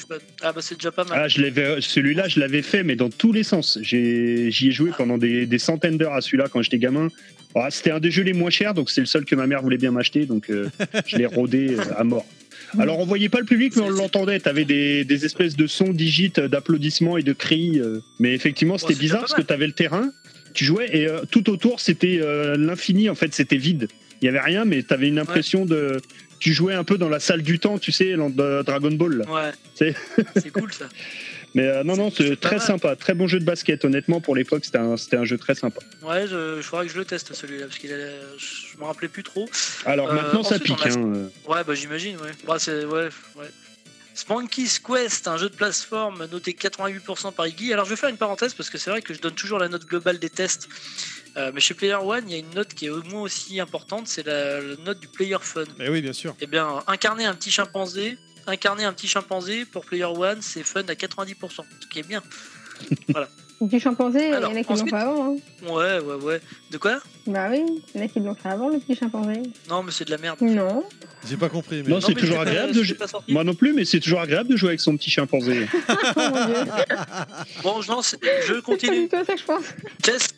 Ah 0.43 0.53
bah 0.53 0.61
c'est 0.61 0.75
déjà 0.75 0.91
pas 0.91 1.05
mal. 1.05 1.21
Ah, 1.23 1.29
je 1.29 1.41
l'avais, 1.41 1.81
celui-là, 1.81 2.27
je 2.27 2.41
l'avais 2.41 2.63
fait, 2.63 2.83
mais 2.83 2.97
dans 2.97 3.09
tous 3.11 3.33
les 3.33 3.45
sens. 3.45 3.79
J'ai, 3.83 4.51
j'y 4.51 4.69
ai 4.69 4.73
joué 4.73 4.91
pendant 4.97 5.17
des, 5.17 5.47
des 5.47 5.59
centaines 5.59 5.97
d'heures 5.97 6.15
à 6.15 6.21
celui-là 6.21 6.47
quand 6.51 6.61
j'étais 6.61 6.79
gamin. 6.79 7.09
Ah, 7.55 7.71
c'était 7.71 7.93
un 7.93 8.01
des 8.01 8.11
jeux 8.11 8.25
les 8.25 8.33
moins 8.33 8.51
chers, 8.51 8.75
donc 8.75 8.91
c'est 8.91 9.01
le 9.01 9.07
seul 9.07 9.25
que 9.25 9.37
ma 9.37 9.47
mère 9.47 9.63
voulait 9.63 9.79
bien 9.79 9.93
m'acheter, 9.93 10.27
donc 10.27 10.51
euh, 10.51 10.69
je 11.07 11.17
l'ai 11.17 11.27
rodé 11.27 11.77
euh, 11.79 11.83
à 11.97 12.03
mort. 12.03 12.27
Alors 12.79 12.99
on 12.99 13.05
voyait 13.05 13.29
pas 13.29 13.41
le 13.41 13.47
public, 13.47 13.75
mais 13.77 13.83
on 13.83 13.91
l'entendait. 13.91 14.39
T'avais 14.41 14.65
des, 14.65 15.05
des 15.05 15.25
espèces 15.25 15.57
de 15.57 15.67
sons 15.67 15.93
digits, 15.93 16.33
euh, 16.39 16.49
d'applaudissements 16.49 17.17
et 17.17 17.23
de 17.23 17.33
cris. 17.33 17.81
euh. 17.81 18.01
Mais 18.19 18.35
effectivement, 18.35 18.79
c'était 18.79 18.95
bizarre 18.95 19.21
parce 19.21 19.35
que 19.35 19.43
t'avais 19.43 19.67
le 19.67 19.73
terrain, 19.73 20.13
tu 20.53 20.65
jouais 20.65 20.89
et 20.93 21.07
euh, 21.09 21.21
tout 21.31 21.51
autour 21.51 21.81
c'était 21.81 22.21
euh, 22.23 22.57
l'infini. 22.57 23.09
En 23.09 23.15
fait, 23.15 23.35
c'était 23.35 23.57
vide. 23.57 23.89
Il 24.23 24.27
y 24.27 24.29
avait 24.29 24.41
rien, 24.41 24.65
mais 24.65 24.83
t'avais 24.83 25.09
une 25.09 25.19
impression 25.19 25.67
de. 25.67 26.01
Tu 26.41 26.53
jouais 26.53 26.75
un 26.75 26.85
peu 26.85 26.99
dans 26.99 27.09
la 27.09 27.21
salle 27.21 27.43
du 27.43 27.59
temps, 27.59 27.79
tu 27.79 27.91
sais, 27.93 28.15
dans 28.17 28.29
Dragon 28.31 28.91
Ball. 28.93 29.19
là. 29.19 29.25
Ouais. 29.33 29.95
C'est 30.37 30.51
cool 30.51 30.73
ça. 30.73 30.89
Mais 31.55 31.69
euh, 31.69 31.85
non, 31.85 31.97
non, 31.97 32.11
C'est- 32.11 32.35
très 32.41 32.59
sympa. 32.59 32.97
Très 32.97 33.15
bon 33.15 33.27
jeu 33.29 33.39
de 33.39 33.45
basket. 33.45 33.85
Honnêtement, 33.85 34.21
pour 34.21 34.35
l'époque, 34.35 34.65
c'était 34.65 34.79
un, 34.79 34.97
c'était 34.97 35.17
un 35.17 35.25
jeu 35.25 35.39
très 35.39 35.55
sympa. 35.55 35.81
Ouais, 36.03 36.27
je, 36.27 36.57
je 36.57 36.63
faudra 36.63 36.85
que 36.85 36.91
je 36.93 36.99
le 36.99 37.05
teste 37.05 37.33
celui-là 37.33 37.67
parce 37.67 37.79
qu'il 37.79 37.93
a, 37.93 37.97
je 38.39 38.77
me 38.79 38.85
rappelais 38.85 39.09
plus 39.09 39.23
trop. 39.23 39.49
Alors 39.87 40.11
Euh, 40.11 40.15
maintenant, 40.15 40.43
ça 40.43 40.59
pique. 40.59 40.85
a- 40.85 40.89
hein, 40.91 41.15
euh. 41.15 41.29
Ouais, 41.53 41.63
bah 41.65 41.75
j'imagine, 41.75 42.17
ouais. 42.17 42.33
Bah, 42.47 42.57
c'est, 42.59 42.85
ouais, 42.85 43.09
ouais. 43.37 43.47
Spanky's 44.15 44.79
Quest, 44.79 45.27
un 45.27 45.37
jeu 45.37 45.49
de 45.49 45.57
plateforme 45.57 46.27
noté 46.31 46.53
88% 46.53 47.33
par 47.33 47.47
Iggy. 47.49 47.73
Alors 47.73 47.85
je 47.85 47.91
vais 47.91 47.97
faire 47.97 48.11
une 48.11 48.17
parenthèse 48.17 48.55
parce 48.55 48.71
que 48.71 48.79
c'est 48.79 48.91
vrai 48.91 49.03
que 49.03 49.13
je 49.13 49.21
donne 49.21 49.35
toujours 49.35 49.59
la 49.59 49.69
note 49.69 49.87
globale 49.87 50.19
des 50.21 50.31
tests. 50.31 50.69
Euh, 51.37 51.51
mais 51.53 51.61
chez 51.61 51.75
Player 51.75 51.95
One, 51.97 52.23
il 52.29 52.33
y 52.33 52.37
a 52.37 52.39
une 52.39 52.55
note 52.55 52.75
qui 52.75 52.87
est 52.87 52.91
au 52.91 53.03
moins 53.03 53.23
aussi 53.23 53.59
importante, 53.59 54.07
c'est 54.07 54.25
la, 54.25 54.61
la 54.61 54.77
note 54.85 55.01
du 55.01 55.09
Player 55.09 55.37
Fun. 55.41 55.65
Mais 55.81 55.89
oui, 55.89 56.01
bien 56.01 56.13
sûr. 56.13 56.37
Eh 56.41 56.47
bien, 56.47 56.81
incarner 56.87 57.25
un 57.25 57.35
petit 57.35 57.51
chimpanzé, 57.51 58.17
incarner 58.47 58.85
un 58.85 58.93
petit 58.93 59.09
chimpanzé 59.09 59.65
pour 59.65 59.85
Player 59.85 60.05
One, 60.05 60.39
c'est 60.41 60.63
fun 60.63 60.81
à 60.89 60.95
90%, 60.95 61.35
ce 61.81 61.87
qui 61.89 61.99
est 62.01 62.07
bien. 62.07 62.23
Le 63.61 63.69
petit 63.69 63.79
chimpanzé, 63.81 64.19
il 64.27 64.33
y 64.33 64.35
en 64.37 64.43
a 64.57 64.63
qui 64.65 64.73
l'ont 64.73 64.87
fait 64.87 64.97
avant. 64.97 65.33
Hein. 65.33 65.37
Ouais, 65.71 66.01
ouais, 66.01 66.15
ouais. 66.23 66.41
De 66.73 66.77
quoi? 66.77 66.99
Bah 67.29 67.47
oui, 67.51 67.63
il 67.95 68.01
y 68.01 68.03
en 68.03 68.05
a 68.05 68.09
qui 68.09 68.19
l'ont 68.19 68.35
fait 68.35 68.49
avant, 68.49 68.69
le 68.69 68.79
petit 68.81 68.97
chimpanzé. 68.97 69.41
Non, 69.71 69.85
mais 69.85 69.93
c'est 69.93 70.05
de 70.05 70.11
la 70.11 70.19
merde. 70.19 70.39
Non. 70.43 70.83
J'ai 71.27 71.37
pas 71.37 71.49
compris. 71.49 71.83
Mais... 71.85 71.89
Non, 71.89 72.01
c'est 72.01 72.15
toujours 72.15 72.39
c'est 72.41 72.45
pas- 72.45 72.51
agréable 72.51 72.73
de 72.73 72.83
c'est 72.83 72.85
jouer. 72.85 72.99
Moi 73.29 73.45
non 73.45 73.55
plus, 73.55 73.73
mais 73.73 73.85
c'est 73.85 74.01
toujours 74.01 74.21
agréable 74.21 74.51
de 74.51 74.57
jouer 74.57 74.71
avec 74.71 74.81
son 74.81 74.97
petit 74.97 75.09
chimpanzé. 75.09 75.67
oh 75.89 76.21
mon 76.21 76.47
dieu. 76.47 76.57
Bon, 77.63 77.81
je, 77.81 77.89
lance- 77.93 78.17
je 78.47 78.55
C'est 78.55 78.63
continue. 78.63 79.03
du 79.05 79.09
tout 79.09 79.17
à 79.17 79.25
ça 79.25 79.35
que 79.35 79.41
je 79.41 79.45
pense. 79.45 79.65
Chess, 80.05 80.29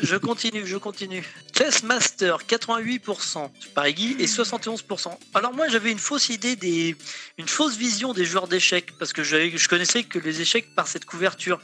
je 0.00 0.16
continue, 0.16 0.66
je 0.66 0.76
continue. 0.76 1.24
Chess 1.56 1.82
Master, 1.82 2.38
88% 2.48 3.50
par 3.74 3.88
Iggy 3.88 4.16
et 4.18 4.26
71%. 4.26 5.08
Alors 5.34 5.54
moi, 5.54 5.68
j'avais 5.68 5.92
une 5.92 5.98
fausse 5.98 6.28
idée 6.28 6.56
des, 6.56 6.96
une 7.38 7.48
fausse 7.48 7.76
vision 7.76 8.12
des 8.12 8.24
joueurs 8.24 8.48
d'échecs 8.48 8.92
parce 8.98 9.12
que 9.12 9.22
je 9.22 9.68
connaissais 9.68 10.04
que 10.04 10.18
les 10.18 10.40
échecs 10.40 10.74
par 10.74 10.88
cette 10.88 11.04
couverture. 11.04 11.60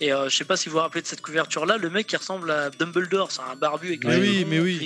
Et 0.00 0.12
euh, 0.12 0.28
je 0.30 0.36
sais 0.36 0.44
pas 0.44 0.56
si 0.56 0.68
vous 0.68 0.76
vous 0.76 0.80
rappelez 0.80 1.02
de 1.02 1.06
cette 1.06 1.20
couverture-là, 1.20 1.76
le 1.76 1.90
mec 1.90 2.06
qui 2.06 2.16
ressemble 2.16 2.50
à 2.50 2.70
Dumbledore, 2.70 3.30
c'est 3.30 3.42
un 3.42 3.54
barbu 3.54 3.88
avec 3.88 4.04
Mais 4.04 4.18
les 4.18 4.20
oui, 4.20 4.44
mais 4.48 4.58
oui. 4.58 4.78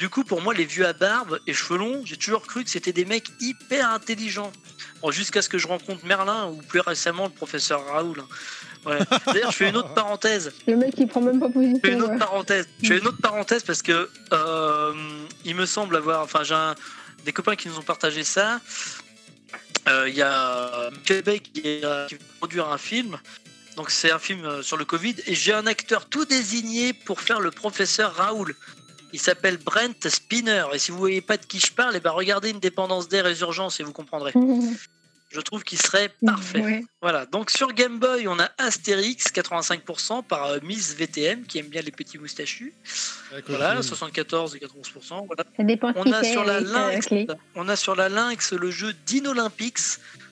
Du 0.00 0.08
coup, 0.08 0.24
pour 0.24 0.40
moi, 0.40 0.54
les 0.54 0.64
vieux 0.64 0.86
à 0.86 0.94
barbe 0.94 1.40
et 1.46 1.52
cheveux 1.52 1.78
longs, 1.78 2.00
j'ai 2.06 2.16
toujours 2.16 2.40
cru 2.46 2.64
que 2.64 2.70
c'était 2.70 2.94
des 2.94 3.04
mecs 3.04 3.26
hyper 3.38 3.90
intelligents. 3.90 4.50
Bon, 5.02 5.10
Jusqu'à 5.10 5.42
ce 5.42 5.50
que 5.50 5.58
je 5.58 5.68
rencontre 5.68 6.06
Merlin 6.06 6.46
ou 6.46 6.56
plus 6.56 6.80
récemment 6.80 7.24
le 7.24 7.30
professeur 7.32 7.84
Raoul. 7.84 8.24
Ouais. 8.86 8.98
D'ailleurs, 9.26 9.50
je 9.52 9.56
fais 9.58 9.68
une 9.68 9.76
autre 9.76 9.92
parenthèse. 9.92 10.52
Le 10.66 10.76
mec 10.76 10.94
qui 10.94 11.04
prend 11.04 11.20
même 11.20 11.38
pas 11.38 11.48
Je 11.48 11.52
fais 11.52 11.58
une 11.66 11.80
position. 11.80 11.98
autre 11.98 12.12
ouais. 12.12 12.18
parenthèse. 12.18 12.66
Je 12.82 12.88
fais 12.88 12.98
une 12.98 13.06
autre 13.08 13.20
parenthèse 13.20 13.62
parce 13.62 13.82
que 13.82 14.08
euh, 14.32 14.94
il 15.44 15.54
me 15.54 15.66
semble 15.66 15.94
avoir, 15.96 16.22
enfin 16.22 16.44
j'ai 16.44 16.56
des 17.26 17.32
copains 17.34 17.54
qui 17.56 17.68
nous 17.68 17.76
ont 17.76 17.82
partagé 17.82 18.24
ça. 18.24 18.58
Euh, 19.86 20.08
Il 20.08 20.14
y 20.14 20.22
a 20.22 20.88
Québec 21.04 21.50
qui, 21.52 21.82
euh, 21.84 22.06
qui 22.06 22.14
va 22.14 22.20
produire 22.38 22.68
un 22.70 22.78
film. 22.78 23.18
Donc 23.76 23.90
c'est 23.90 24.10
un 24.12 24.18
film 24.18 24.62
sur 24.62 24.78
le 24.78 24.86
Covid 24.86 25.16
et 25.26 25.34
j'ai 25.34 25.52
un 25.52 25.66
acteur 25.66 26.06
tout 26.06 26.24
désigné 26.24 26.94
pour 26.94 27.20
faire 27.20 27.38
le 27.38 27.50
professeur 27.50 28.14
Raoul. 28.14 28.56
Il 29.12 29.20
s'appelle 29.20 29.56
Brent 29.58 30.08
Spinner 30.08 30.64
et 30.72 30.78
si 30.78 30.90
vous 30.90 30.98
voyez 30.98 31.20
pas 31.20 31.36
de 31.36 31.44
qui 31.44 31.58
je 31.60 31.72
parle, 31.72 31.94
eh 31.96 32.00
ben 32.00 32.10
regardez 32.10 32.50
une 32.50 32.60
dépendance 32.60 33.08
d'air 33.08 33.26
et 33.26 33.38
urgence 33.40 33.80
et 33.80 33.82
vous 33.82 33.92
comprendrez. 33.92 34.32
Je 35.32 35.40
trouve 35.40 35.62
qu'il 35.62 35.80
serait 35.80 36.10
parfait. 36.26 36.60
Ouais. 36.60 36.84
Voilà, 37.00 37.24
donc 37.24 37.50
sur 37.50 37.72
Game 37.72 38.00
Boy, 38.00 38.26
on 38.26 38.40
a 38.40 38.50
Astérix, 38.58 39.26
85% 39.32 40.24
par 40.24 40.46
euh, 40.46 40.58
Miss 40.64 40.96
VTM, 40.96 41.44
qui 41.44 41.58
aime 41.58 41.68
bien 41.68 41.82
les 41.82 41.92
petits 41.92 42.18
moustachus. 42.18 42.72
Voilà, 43.46 43.80
74 43.80 44.56
et 44.56 44.58
91%. 44.58 45.26
Voilà. 45.26 45.44
Ça 45.56 45.62
dépend 45.62 45.92
On 45.94 46.02
qui 46.02 46.12
a 46.14 46.24
sur 46.24 46.42
la 46.44 46.54
euh, 46.54 46.60
Lynx, 46.62 47.06
on 47.54 47.68
a 47.68 47.76
sur 47.76 47.94
la 47.94 48.08
Lynx 48.08 48.52
le 48.52 48.72
jeu 48.72 48.92
Dino 49.06 49.30
Olympics, 49.30 49.78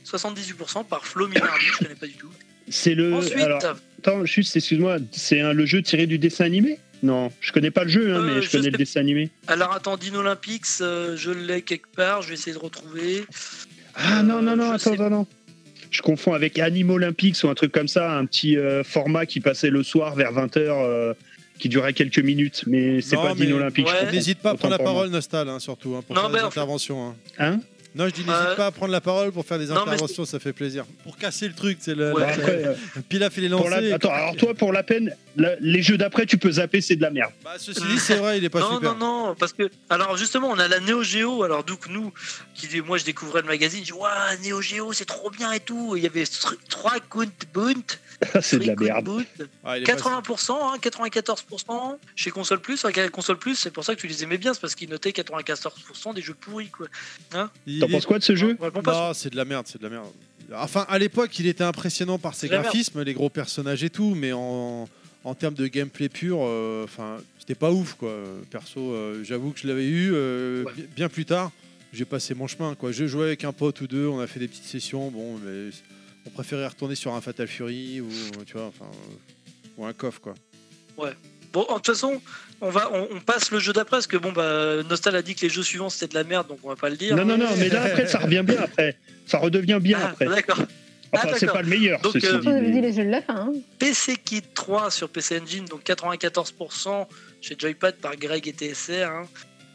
78% 0.04 0.84
par 0.84 1.06
Flo 1.06 1.28
Minardi, 1.28 1.66
je 1.66 1.78
connais 1.78 1.94
pas 1.94 2.06
du 2.06 2.14
tout. 2.14 2.32
C'est 2.68 2.94
le. 2.94 3.14
Ensuite, 3.14 3.38
Alors, 3.38 3.62
attends, 4.00 4.24
juste, 4.24 4.56
excuse-moi, 4.56 4.96
c'est 5.12 5.40
un- 5.40 5.52
le 5.52 5.64
jeu 5.64 5.80
tiré 5.80 6.06
du 6.06 6.18
dessin 6.18 6.44
animé? 6.44 6.80
Non, 7.02 7.30
je 7.40 7.52
connais 7.52 7.70
pas 7.70 7.84
le 7.84 7.90
jeu, 7.90 8.12
hein, 8.14 8.18
Euh, 8.18 8.22
mais 8.22 8.34
je 8.42 8.46
je 8.46 8.50
connais 8.50 8.64
sais- 8.64 8.70
le 8.70 8.78
dessin 8.78 9.00
animé. 9.00 9.30
alors 9.46 9.72
attends, 9.72 9.96
Dino 9.96 10.18
Olympics, 10.20 10.64
euh, 10.80 11.16
je 11.16 11.30
l'ai 11.30 11.62
quelque 11.62 11.86
part, 11.94 12.22
je 12.22 12.28
vais 12.28 12.34
essayer 12.34 12.52
de 12.54 12.58
retrouver. 12.58 13.24
Ah 13.94 14.22
non, 14.22 14.42
non, 14.42 14.56
non, 14.56 14.70
je 14.70 14.74
attends, 14.74 14.90
sais- 14.92 14.96
non, 14.96 15.10
non. 15.10 15.26
Je 15.90 16.02
confonds 16.02 16.34
avec 16.34 16.58
Anime 16.58 16.90
Olympics 16.90 17.36
ou 17.44 17.48
un 17.48 17.54
truc 17.54 17.72
comme 17.72 17.88
ça, 17.88 18.12
un 18.18 18.26
petit 18.26 18.56
euh, 18.58 18.84
format 18.84 19.26
qui 19.26 19.40
passait 19.40 19.70
le 19.70 19.82
soir 19.82 20.14
vers 20.14 20.32
20h, 20.32 21.14
qui 21.58 21.68
durait 21.68 21.92
quelques 21.92 22.18
minutes, 22.18 22.64
mais 22.66 23.00
c'est 23.00 23.16
Non, 23.16 23.22
pas 23.22 23.34
mais- 23.34 23.46
Dino 23.46 23.56
Olympics. 23.56 23.86
je 23.86 23.92
ouais. 23.92 23.98
confonds. 24.00 24.12
N'hésite 24.12 24.38
pas 24.38 24.50
à 24.50 24.54
prendre 24.54 24.76
la 24.76 24.78
parole, 24.84 25.08
Nostal, 25.08 25.48
hein, 25.48 25.58
surtout, 25.58 25.94
hein, 25.96 26.02
pour 26.06 26.14
Non, 26.14 26.22
faire 26.22 26.30
des 26.30 26.36
fait- 26.38 26.44
hein? 27.38 27.60
Hein 27.88 27.92
Non, 27.94 28.04
je 28.06 28.10
dis 28.14 28.20
n'hésite 28.20 28.34
Euh, 28.34 28.54
pas 28.56 28.66
à 28.66 28.70
prendre 28.70 28.92
la 28.92 29.00
parole 29.00 29.32
pour 29.32 29.44
faire 29.46 29.58
des 29.58 29.66
non, 29.66 29.76
interventions, 29.78 30.24
ça 30.24 30.38
fait 30.38 30.52
plaisir. 30.52 30.84
Pour 31.04 31.16
casser 31.16 31.48
le 31.48 31.54
truc, 31.54 31.78
c'est 31.80 31.94
le. 31.94 32.12
Ouais. 32.12 32.26
Pilaf, 33.08 33.36
il 33.38 33.44
est 33.44 33.48
lancé. 33.48 33.68
la- 33.88 33.94
Attends, 33.96 34.12
alors 34.12 34.36
toi, 34.36 34.54
pour 34.54 34.72
la 34.72 34.82
peine, 34.82 35.14
la- 35.36 35.56
les 35.60 35.82
jeux 35.82 35.96
d'après, 35.98 36.26
tu 36.26 36.38
peux 36.38 36.52
zapper, 36.52 36.80
c'est 36.80 36.96
de 36.96 37.02
la 37.02 37.10
merde. 37.10 37.32
Bah, 37.44 37.54
ceci 37.58 37.80
dit, 37.80 37.98
c'est 37.98 38.16
vrai, 38.16 38.38
il 38.38 38.44
est 38.44 38.48
pas 38.50 38.60
non, 38.60 38.74
super. 38.76 38.94
non, 38.96 39.26
non, 39.28 39.34
parce 39.34 39.52
que, 39.52 39.70
alors 39.90 40.16
justement, 40.16 40.48
on 40.48 40.58
a 40.58 40.68
la 40.68 40.80
Neo 40.80 41.02
Geo. 41.02 41.42
Alors, 41.42 41.64
donc, 41.64 41.88
nous, 41.88 42.12
qui, 42.54 42.80
moi, 42.82 42.98
je 42.98 43.04
découvrais 43.04 43.40
le 43.42 43.48
magazine, 43.48 43.80
je 43.80 43.86
dis, 43.86 43.92
waouh, 43.92 44.10
Neo 44.44 44.60
Geo, 44.60 44.92
c'est 44.92 45.04
trop 45.06 45.30
bien 45.30 45.52
et 45.52 45.60
tout. 45.60 45.94
Il 45.96 46.02
y 46.02 46.06
avait 46.06 46.24
trois 46.68 46.98
count 47.08 47.26
bunt. 47.54 47.72
c'est 48.42 48.58
de 48.58 48.66
la 48.66 48.74
merde. 48.74 49.24
Ah, 49.64 49.78
il 49.78 49.82
est 49.84 49.86
pas- 49.86 49.92
80%, 49.92 50.58
hein, 50.74 50.78
94% 50.80 51.98
chez 52.16 52.30
Console 52.30 52.60
Plus. 52.60 52.84
Enfin, 52.84 53.08
Console 53.10 53.38
Plus, 53.38 53.54
c'est 53.54 53.70
pour 53.70 53.84
ça 53.84 53.94
que 53.94 54.00
tu 54.00 54.08
les 54.08 54.24
aimais 54.24 54.38
bien, 54.38 54.54
c'est 54.54 54.60
parce 54.60 54.74
qu'ils 54.74 54.88
notaient 54.90 55.12
94% 55.12 56.14
des 56.14 56.22
jeux 56.22 56.34
pourris, 56.34 56.68
quoi. 56.68 56.86
il 57.66 57.77
T'en 57.80 57.88
penses 57.88 58.06
quoi 58.06 58.18
de 58.18 58.24
ce 58.24 58.34
jeu 58.36 58.56
Non, 58.86 59.12
c'est 59.14 59.30
de 59.30 59.36
la 59.36 59.44
merde, 59.44 59.66
c'est 59.68 59.78
de 59.78 59.84
la 59.84 59.90
merde. 59.90 60.06
Enfin, 60.54 60.86
à 60.88 60.98
l'époque, 60.98 61.38
il 61.38 61.46
était 61.46 61.64
impressionnant 61.64 62.18
par 62.18 62.34
ses 62.34 62.48
graphismes, 62.62 63.02
les 63.02 63.12
gros 63.14 63.28
personnages 63.28 63.84
et 63.84 63.90
tout, 63.90 64.14
mais 64.14 64.32
en, 64.32 64.88
en 65.24 65.34
termes 65.34 65.54
de 65.54 65.66
gameplay 65.66 66.08
pur, 66.08 66.38
euh, 66.40 66.84
enfin, 66.84 67.18
c'était 67.38 67.54
pas 67.54 67.70
ouf, 67.70 67.94
quoi. 67.94 68.14
Perso, 68.50 68.80
euh, 68.92 69.22
j'avoue 69.24 69.50
que 69.52 69.60
je 69.60 69.66
l'avais 69.68 69.86
eu 69.86 70.10
euh, 70.14 70.64
Ouais. 70.64 70.72
bi- 70.74 70.86
bien 70.96 71.08
plus 71.10 71.24
tard. 71.26 71.50
J'ai 71.92 72.04
passé 72.06 72.34
mon 72.34 72.46
chemin, 72.46 72.74
quoi. 72.74 72.92
Je 72.92 73.06
jouais 73.06 73.24
avec 73.24 73.44
un 73.44 73.52
pote 73.52 73.80
ou 73.82 73.86
deux, 73.86 74.06
on 74.06 74.20
a 74.20 74.26
fait 74.26 74.40
des 74.40 74.48
petites 74.48 74.64
sessions, 74.64 75.10
bon, 75.10 75.38
mais 75.44 75.68
on 76.26 76.30
préférait 76.30 76.66
retourner 76.66 76.94
sur 76.94 77.14
un 77.14 77.20
Fatal 77.20 77.46
Fury 77.46 78.00
ou, 78.00 78.08
tu 78.46 78.54
vois, 78.54 78.66
enfin, 78.66 78.84
euh, 78.86 79.14
ou 79.78 79.84
un 79.86 79.92
coffre, 79.92 80.20
quoi. 80.20 80.34
Bon, 81.52 81.62
de 81.62 81.66
toute 81.74 81.86
façon, 81.86 82.20
on, 82.60 82.70
va, 82.70 82.90
on, 82.92 83.08
on 83.16 83.20
passe 83.20 83.50
le 83.50 83.58
jeu 83.58 83.72
d'après, 83.72 83.96
parce 83.96 84.06
que 84.06 84.16
bon, 84.16 84.32
bah, 84.32 84.82
Nostal 84.88 85.14
a 85.16 85.22
dit 85.22 85.34
que 85.34 85.42
les 85.42 85.48
jeux 85.48 85.62
suivants 85.62 85.88
c'était 85.90 86.08
de 86.08 86.14
la 86.14 86.24
merde, 86.24 86.48
donc 86.48 86.58
on 86.62 86.68
va 86.68 86.76
pas 86.76 86.90
le 86.90 86.96
dire. 86.96 87.16
Non, 87.16 87.24
non, 87.24 87.38
non, 87.38 87.46
mais 87.58 87.68
là, 87.68 87.82
après, 87.84 88.06
ça 88.06 88.18
revient 88.18 88.42
bien 88.44 88.60
après. 88.62 88.96
Ça 89.26 89.38
redevient 89.38 89.78
bien 89.80 89.98
Ah, 90.02 90.08
après. 90.10 90.26
D'accord. 90.26 90.58
Enfin, 91.10 91.28
ah, 91.32 91.36
c'est 91.38 91.46
pas 91.46 91.62
le 91.62 91.68
meilleur, 91.68 92.00
Donc, 92.00 92.12
ceci 92.12 92.26
euh, 92.26 92.38
dit. 92.38 92.48
Mais- 92.48 92.80
les 92.82 92.92
jeux 92.92 93.04
de 93.04 93.10
la 93.10 93.22
fin. 93.22 93.34
Hein. 93.36 93.52
PC 93.78 94.16
Kit 94.16 94.42
3 94.54 94.90
sur 94.90 95.08
PC 95.08 95.40
Engine, 95.40 95.64
donc 95.64 95.82
94% 95.84 97.06
chez 97.40 97.56
Joypad 97.58 97.96
par 97.96 98.14
Greg 98.16 98.46
et 98.46 98.52
TSR. 98.52 99.04
hein. 99.10 99.26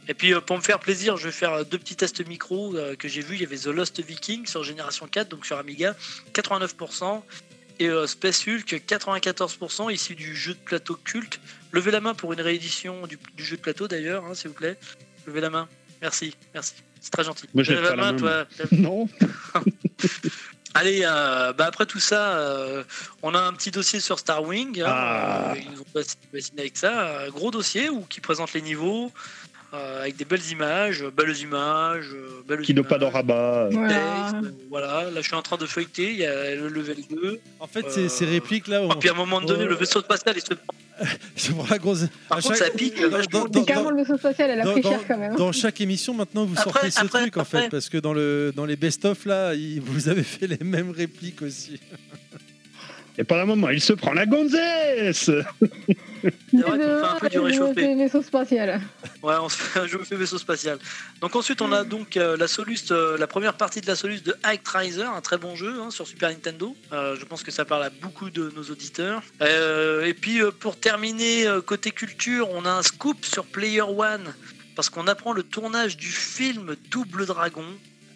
Et 0.07 0.13
puis 0.13 0.33
euh, 0.33 0.41
pour 0.41 0.57
me 0.57 0.61
faire 0.61 0.79
plaisir, 0.79 1.15
je 1.17 1.25
vais 1.27 1.31
faire 1.31 1.53
euh, 1.53 1.63
deux 1.63 1.77
petits 1.79 1.95
tests 1.95 2.27
micro 2.27 2.75
euh, 2.75 2.95
que 2.95 3.07
j'ai 3.07 3.21
vu. 3.21 3.35
Il 3.35 3.41
y 3.41 3.45
avait 3.45 3.57
The 3.57 3.67
Lost 3.67 3.99
Viking 4.05 4.45
sur 4.45 4.63
Génération 4.63 5.07
4, 5.07 5.29
donc 5.29 5.45
sur 5.45 5.57
Amiga, 5.57 5.95
89%. 6.33 7.21
Et 7.79 7.87
euh, 7.89 8.07
Space 8.07 8.47
Hulk, 8.47 8.83
94%, 8.87 9.91
issu 9.91 10.15
du 10.15 10.35
jeu 10.35 10.53
de 10.53 10.59
plateau 10.59 10.95
culte. 10.95 11.39
Levez 11.71 11.91
la 11.91 12.01
main 12.01 12.13
pour 12.13 12.31
une 12.33 12.41
réédition 12.41 13.07
du, 13.07 13.17
du 13.35 13.43
jeu 13.43 13.57
de 13.57 13.61
plateau 13.61 13.87
d'ailleurs, 13.87 14.25
hein, 14.25 14.33
s'il 14.35 14.49
vous 14.49 14.53
plaît. 14.55 14.77
Levez 15.25 15.41
la 15.41 15.49
main. 15.49 15.67
Merci, 16.01 16.35
merci. 16.53 16.75
C'est 17.01 17.11
très 17.11 17.23
gentil. 17.23 17.47
Moi, 17.53 17.63
pas 17.65 17.73
la 17.73 17.95
main, 17.95 18.13
toi. 18.15 18.45
Non 18.71 19.09
Allez, 20.75 21.01
euh, 21.03 21.53
bah 21.53 21.65
après 21.67 21.85
tout 21.85 21.99
ça, 21.99 22.35
euh, 22.39 22.83
on 23.21 23.35
a 23.35 23.39
un 23.39 23.53
petit 23.53 23.69
dossier 23.69 23.99
sur 23.99 24.17
Starwing. 24.17 24.81
hein, 24.81 24.85
Ah. 24.87 25.53
ils 25.55 25.69
nous 25.69 25.81
ont 25.81 25.85
bassiné 25.93 26.59
avec 26.61 26.77
ça. 26.77 27.25
Un 27.25 27.29
gros 27.29 27.51
dossier 27.51 27.89
où, 27.89 28.01
qui 28.01 28.21
présente 28.21 28.53
les 28.53 28.61
niveaux 28.63 29.11
euh, 29.73 30.01
avec 30.01 30.15
des 30.17 30.25
belles 30.25 30.45
images, 30.51 31.03
belles 31.17 31.37
images, 31.37 32.05
euh, 32.13 32.41
belles 32.47 32.61
Qui 32.61 32.73
n'a 32.73 32.83
pas 32.83 32.97
de 32.97 33.03
images, 33.03 33.13
rabat. 33.13 33.67
texte, 33.69 33.79
Voilà. 33.79 34.29
euh, 34.35 34.51
voilà, 34.69 35.03
là 35.11 35.21
je 35.21 35.21
suis 35.21 35.35
en 35.35 35.41
train 35.41 35.57
de 35.57 35.65
feuilleter, 35.65 36.11
il 36.11 36.17
y 36.19 36.25
a 36.25 36.53
le 36.55 36.67
level 36.67 36.97
2. 37.09 37.39
En 37.59 37.67
fait, 37.67 37.85
Euh, 37.97 38.07
ces, 38.07 38.25
répliques 38.25 38.67
là, 38.67 38.81
on... 38.83 38.91
Et 38.91 38.95
puis 38.99 39.09
à 39.09 39.13
un 39.13 39.15
moment 39.15 39.41
donné, 39.41 39.63
on- 39.65 39.67
le 39.69 39.75
vaisseau 39.75 40.01
spatial, 40.01 40.35
il 40.37 40.41
se 40.41 40.53
c'est 41.35 41.55
pour 41.55 41.65
la 41.67 41.79
grosse. 41.79 42.05
Par 42.29 42.37
à 42.37 42.41
contre, 42.41 42.55
chaque- 42.55 42.67
ça 42.67 42.77
pique. 42.77 43.01
dans- 43.31 43.45
dans- 43.45 43.63
carrément 43.63 43.89
le 43.89 44.03
vaisseau 44.03 44.15
spatial, 44.17 44.51
elle 44.51 44.61
a 44.61 44.63
dans- 44.63 44.71
pris 44.73 44.81
dans- 44.81 44.91
cher 44.91 44.99
quand 45.07 45.17
même. 45.17 45.35
Dans 45.35 45.51
chaque 45.51 45.81
émission, 45.81 46.13
maintenant, 46.13 46.45
vous 46.45 46.53
Après, 46.55 46.71
sortez 46.71 46.91
ce 46.91 46.99
après, 47.01 47.21
truc 47.21 47.37
en 47.37 47.43
fait, 47.45 47.69
parce 47.69 47.89
que 47.89 47.97
dans, 47.97 48.13
le, 48.13 48.53
dans 48.55 48.65
les 48.65 48.75
best-of, 48.75 49.25
là, 49.25 49.53
vous 49.81 50.07
avez 50.07 50.21
fait 50.23 50.45
les 50.45 50.59
mêmes 50.63 50.91
répliques 50.91 51.41
aussi. 51.41 51.79
Et 53.17 53.23
pendant 53.23 53.43
un 53.43 53.45
moment, 53.45 53.69
il 53.69 53.81
se 53.81 53.93
prend 53.93 54.13
la 54.13 54.25
gonzesse 54.25 55.29
C'est 56.51 56.57
vrai 56.57 56.77
qu'on 56.77 56.77
fait 56.77 57.05
un 57.05 57.19
peu 57.19 57.29
du 57.29 57.39
réchauffé. 57.39 57.81
C'est 57.81 57.95
vaisseau 57.95 58.21
spatial. 58.21 58.81
Ouais, 59.21 59.35
on 59.41 59.49
se 59.49 59.57
fait 59.57 59.79
un 59.79 59.87
jeu 59.87 59.99
fait 60.03 60.15
vaisseau 60.15 60.37
spatial. 60.37 60.79
Donc 61.21 61.35
ensuite, 61.35 61.61
on 61.61 61.71
a 61.71 61.83
donc 61.83 62.17
euh, 62.17 62.37
la 62.37 62.47
Solus, 62.47 62.91
euh, 62.91 63.17
la 63.17 63.27
première 63.27 63.55
partie 63.55 63.81
de 63.81 63.87
la 63.87 63.95
Solus 63.95 64.21
de 64.21 64.35
Actraiser, 64.43 65.03
un 65.03 65.21
très 65.21 65.37
bon 65.37 65.55
jeu 65.55 65.79
hein, 65.81 65.91
sur 65.91 66.07
Super 66.07 66.29
Nintendo. 66.29 66.75
Euh, 66.91 67.15
je 67.19 67.25
pense 67.25 67.43
que 67.43 67.51
ça 67.51 67.65
parle 67.65 67.83
à 67.83 67.89
beaucoup 67.89 68.29
de 68.29 68.51
nos 68.55 68.63
auditeurs. 68.63 69.21
Euh, 69.41 70.05
et 70.05 70.13
puis 70.13 70.41
euh, 70.41 70.51
pour 70.51 70.77
terminer 70.77 71.47
euh, 71.47 71.61
côté 71.61 71.91
culture, 71.91 72.49
on 72.51 72.65
a 72.65 72.71
un 72.71 72.83
scoop 72.83 73.25
sur 73.25 73.45
Player 73.45 73.81
One 73.81 74.33
parce 74.75 74.89
qu'on 74.89 75.07
apprend 75.07 75.33
le 75.33 75.43
tournage 75.43 75.97
du 75.97 76.07
film 76.07 76.75
Double 76.89 77.25
Dragon. 77.25 77.65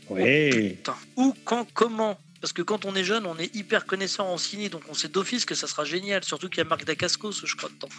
Ouais. 0.10 0.50
Putain. 0.50 0.96
Où, 1.18 1.34
quand, 1.44 1.68
comment 1.74 2.18
parce 2.42 2.54
que 2.54 2.62
quand 2.62 2.86
on 2.86 2.96
est 2.96 3.04
jeune, 3.04 3.26
on 3.26 3.38
est 3.38 3.54
hyper 3.56 3.86
connaissant 3.86 4.28
en 4.32 4.38
ciné, 4.38 4.70
donc 4.70 4.82
on 4.90 4.94
sait 4.94 5.08
d'office 5.08 5.46
que 5.46 5.56
ça 5.56 5.68
sera 5.68 5.86
génial. 5.86 6.24
Surtout 6.24 6.50
qu'il 6.50 6.60
y 6.60 6.62
a 6.62 6.64
Marc 6.66 6.86
Dacascos, 6.86 7.34
je 7.44 7.56
crois, 7.56 7.70
dedans. 7.70 7.90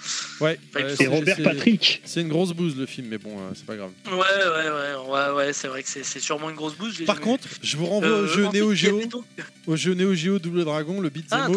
Ouais, 0.41 0.59
c'est 0.97 1.05
Et 1.05 1.07
Robert 1.07 1.37
Patrick. 1.43 2.03
C'est 2.05 2.21
une 2.21 2.29
grosse 2.29 2.53
bouse 2.53 2.77
le 2.77 2.87
film, 2.87 3.09
mais 3.09 3.19
bon, 3.19 3.39
euh, 3.39 3.51
c'est 3.55 3.67
pas 3.67 3.77
grave. 3.77 3.91
Ouais, 4.07 4.13
ouais, 4.13 4.71
ouais, 4.71 5.11
ouais, 5.11 5.35
ouais, 5.37 5.53
c'est 5.53 5.69
vrai 5.69 5.83
que 5.83 5.89
c'est 5.89 6.21
sûrement 6.21 6.51
une 6.51 6.57
grosse 6.57 6.77
bouse. 6.77 7.03
Par 7.05 7.17
jamais 7.17 7.27
contre, 7.27 7.49
je 7.63 7.77
vous 7.77 7.87
renvoie 7.87 8.09
Euh, 8.09 8.25
au 8.25 8.27
jeu 8.27 8.49
Neo 8.53 8.75
Geo, 8.75 9.01
au 9.67 9.77
jeu 9.77 9.95
Neo 9.95 10.15
Geo 10.15 10.39
Double 10.39 10.65
Dragon, 10.65 11.01
le 11.01 11.09
Beat 11.11 11.27
Ah, 11.31 11.49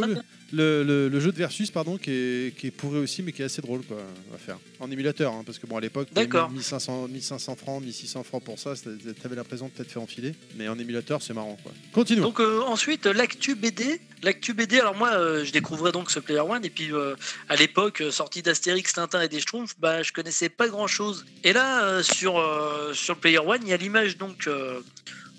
Le, 0.54 0.84
le- 0.84 1.08
le 1.08 1.20
jeu 1.22 1.32
de 1.32 1.38
versus 1.38 1.72
pardon, 1.72 1.98
qui 1.98 2.12
est, 2.12 2.58
qui 2.58 2.68
est 2.68 2.72
pourri 2.72 3.00
aussi, 3.00 3.24
mais 3.24 3.32
qui 3.32 3.42
est 3.42 3.46
assez 3.46 3.62
drôle 3.62 3.82
quoi, 3.84 3.98
à 4.36 4.38
faire. 4.38 4.58
En 4.80 4.92
émulateur, 4.92 5.32
hein, 5.34 5.44
parce 5.46 5.58
que 5.60 5.66
bon 5.66 5.78
à 5.78 5.82
l'époque, 5.82 6.10
t'avais 6.14 6.28
D'accord. 6.28 6.50
1500, 6.50 7.08
1500 7.08 7.56
francs, 7.56 7.82
1600 7.84 8.24
francs 8.24 8.44
pour 8.44 8.60
ça, 8.60 8.74
t'avais 9.22 9.36
l'impression 9.36 9.68
de 9.68 9.72
t'être 9.72 9.90
fait 9.92 10.00
enfiler, 10.00 10.34
mais 10.58 10.68
en 10.68 10.78
émulateur 10.78 11.22
c'est 11.22 11.34
marrant 11.34 11.58
quoi. 11.64 11.72
Continue. 11.94 12.22
Donc 12.22 12.40
euh, 12.42 12.62
ensuite 12.64 13.06
l'actu 13.06 13.56
BD, 13.56 14.02
l'actu 14.24 14.54
BD. 14.54 14.80
Alors 14.80 14.96
moi, 14.96 15.12
euh, 15.14 15.46
je 15.46 15.52
découvrais 15.54 15.92
donc 15.94 16.12
ce 16.12 16.20
Player 16.20 16.42
One 16.42 16.66
et 16.66 16.70
puis 16.70 16.92
euh, 16.92 17.16
à 17.48 17.56
l'époque, 17.56 18.02
euh, 18.02 18.12
sortie 18.12 18.42
d'Astérix, 18.42 18.92
Tintin 18.94 19.22
et 19.22 19.30
des 19.30 19.40
Schtroumpfs, 19.40 19.76
bah 19.80 20.04
je 20.04 20.12
connaissais 20.12 20.50
pas 20.50 20.68
grand 20.68 20.88
chose. 20.88 21.26
Et 21.46 21.54
là, 21.54 21.86
euh, 21.86 22.04
sur 22.04 22.38
euh, 22.40 22.94
sur 22.94 23.14
le 23.16 23.20
Player 23.22 23.40
One, 23.40 23.62
il 23.64 23.70
y 23.70 23.74
a 23.74 23.78
l'image 23.78 24.18
donc, 24.18 24.48
euh, 24.48 24.82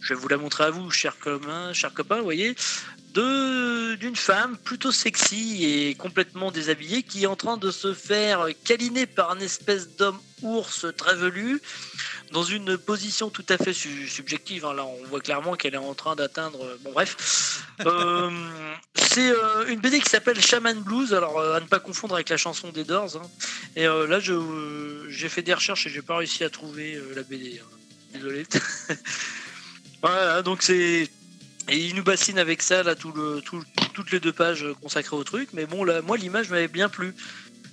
je 0.01 0.15
vais 0.15 0.21
vous 0.21 0.29
la 0.29 0.39
montrer 0.39 0.65
à 0.65 0.71
vous, 0.71 0.91
chers 0.91 1.19
copains, 1.19 1.73
chers 1.75 1.93
copains, 1.93 2.17
vous 2.19 2.25
voyez, 2.25 2.55
d'une 3.15 4.17
femme 4.17 4.57
plutôt 4.57 4.91
sexy 4.93 5.65
et 5.65 5.95
complètement 5.95 6.51
déshabillée 6.51 7.03
qui 7.03 7.25
est 7.25 7.27
en 7.27 7.37
train 7.37 7.57
de 7.59 7.71
se 7.71 7.93
faire 7.93 8.47
câliner 8.65 9.07
par 9.07 9.35
une 9.35 9.43
espèce 9.43 9.97
d'homme 9.97 10.19
ours 10.43 10.87
très 10.97 11.15
velu 11.15 11.61
dans 12.33 12.43
une 12.43 12.79
position 12.79 13.29
tout 13.29 13.45
à 13.51 13.59
fait 13.59 13.75
su- 13.75 14.09
subjective. 14.09 14.65
hein. 14.65 14.73
Là, 14.73 14.85
on 14.87 15.05
voit 15.05 15.21
clairement 15.21 15.55
qu'elle 15.55 15.75
est 15.75 15.79
en 15.79 15.95
train 15.95 16.17
d'atteindre. 16.17 16.65
euh, 16.65 16.77
Bon, 16.81 16.91
bref. 16.93 17.63
Euh, 17.85 18.31
c'est 18.97 19.31
euh, 19.31 19.67
une 19.69 19.81
BD 19.81 20.01
qui 20.01 20.09
s'appelle 20.09 20.41
Shaman 20.41 20.81
Blues. 20.81 21.13
Alors, 21.13 21.39
à 21.41 21.61
ne 21.61 21.67
pas 21.67 21.79
confondre 21.81 22.15
avec 22.15 22.31
la 22.31 22.39
chanson 22.39 22.71
des 22.71 22.85
Doors. 22.85 23.17
hein. 23.17 23.31
Et 23.77 23.85
là, 23.85 24.19
j'ai 24.21 25.29
fait 25.29 25.43
des 25.43 25.53
recherches 25.55 25.87
et 25.87 25.91
j'ai 25.91 26.03
pas 26.03 26.17
réussi 26.17 26.43
à 26.45 26.51
trouver 26.51 26.99
la 27.15 27.23
BD. 27.23 27.61
hein. 27.63 27.69
Désolé. 28.15 28.47
voilà, 30.03 30.43
donc 30.43 30.63
c'est. 30.63 31.09
Et 31.69 31.79
il 31.79 31.95
nous 31.95 32.03
bassine 32.03 32.39
avec 32.39 32.63
ça, 32.63 32.83
là, 32.83 32.95
tout 32.95 33.13
le, 33.13 33.41
tout- 33.41 33.63
toutes 33.95 34.11
les 34.11 34.21
deux 34.21 34.33
pages 34.33 34.67
consacrées 34.83 35.17
au 35.17 35.25
truc. 35.25 35.51
Mais 35.53 35.65
bon, 35.67 35.85
là, 35.85 36.03
moi, 36.03 36.17
l'image 36.17 36.51
m'avait 36.51 36.69
bien 36.69 36.89
plu. 36.89 37.15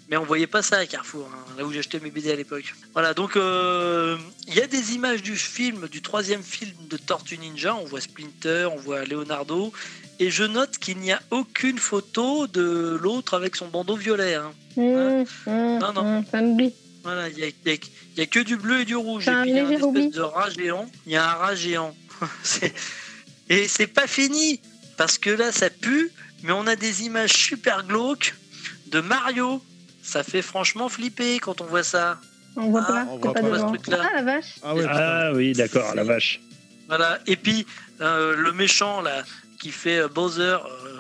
Mais 0.09 0.17
on 0.17 0.23
voyait 0.25 0.47
pas 0.47 0.63
ça 0.63 0.77
à 0.77 0.85
Carrefour, 0.87 1.29
hein, 1.31 1.45
là 1.55 1.63
où 1.65 1.71
j'achetais 1.71 1.99
mes 1.99 2.09
BD 2.09 2.31
à 2.31 2.35
l'époque. 2.35 2.73
Voilà, 2.93 3.13
donc 3.13 3.35
euh, 3.35 4.17
il 4.47 4.55
y 4.55 4.61
a 4.61 4.65
des 4.65 4.93
images 4.95 5.21
du 5.21 5.35
film, 5.35 5.87
du 5.87 6.01
troisième 6.01 6.41
film 6.41 6.71
de 6.89 6.97
Tortue 6.97 7.37
Ninja. 7.37 7.75
On 7.75 7.85
voit 7.85 8.01
Splinter, 8.01 8.67
on 8.73 8.77
voit 8.77 9.05
Leonardo. 9.05 9.71
Et 10.19 10.31
je 10.31 10.43
note 10.43 10.79
qu'il 10.79 10.97
n'y 10.97 11.11
a 11.11 11.21
aucune 11.29 11.77
photo 11.77 12.47
de 12.47 12.97
l'autre 12.99 13.35
avec 13.35 13.55
son 13.55 13.67
bandeau 13.67 13.95
violet. 13.95 14.33
hein. 14.33 14.51
Mmh, 14.77 15.25
mmh, 15.45 15.79
Non, 15.79 15.93
non. 15.93 16.21
mmh. 16.21 16.25
Voilà, 17.03 17.29
il 17.29 17.35
n'y 17.35 17.43
a, 17.43 17.47
y 18.17 18.21
a- 18.21 18.25
que 18.25 18.39
du 18.39 18.55
bleu 18.57 18.81
et 18.81 18.85
du 18.85 18.95
rouge. 18.95 19.27
Et 19.27 19.31
puis 19.43 19.51
il 19.51 19.55
y 19.57 19.59
a 19.59 19.67
un 19.67 19.69
espèce 19.99 20.11
de 20.15 20.21
rat 20.21 20.49
géant. 20.49 20.89
Il 21.05 21.11
y 21.11 21.17
a 21.17 21.29
un 21.29 21.33
rat 21.35 21.55
géant. 21.55 21.95
C'est- 22.43 22.73
et 23.49 23.67
c'est 23.67 23.87
pas 23.87 24.07
fini, 24.07 24.59
parce 24.97 25.17
que 25.17 25.29
là, 25.29 25.51
ça 25.51 25.69
pue, 25.69 26.11
mais 26.43 26.51
on 26.51 26.67
a 26.67 26.75
des 26.75 27.03
images 27.03 27.33
super 27.33 27.83
glauques 27.85 28.35
de 28.87 28.99
Mario. 29.01 29.61
Ça 30.01 30.23
fait 30.23 30.41
franchement 30.41 30.89
flipper 30.89 31.39
quand 31.39 31.61
on 31.61 31.65
voit 31.65 31.83
ça. 31.83 32.19
On 32.55 32.69
voit 32.71 32.83
Ah, 32.87 32.91
pas, 32.91 33.05
on 33.11 33.17
voit 33.17 33.33
pas 33.33 33.41
pas 33.41 33.47
ce 33.47 33.53
devant. 33.53 33.67
truc-là. 33.69 34.01
Ah 34.01 34.15
la 34.15 34.21
vache. 34.23 34.55
Ah. 34.63 34.73
Ah 34.93 35.31
oui, 35.33 35.53
d'accord, 35.53 35.93
la 35.95 36.03
vache. 36.03 36.41
Voilà. 36.87 37.19
Et 37.27 37.35
puis, 37.35 37.65
euh, 38.01 38.35
le 38.35 38.51
méchant, 38.53 39.01
là, 39.01 39.23
qui 39.61 39.71
fait 39.71 39.99
euh, 39.99 40.07
Bowser, 40.07 40.41
euh, 40.41 40.57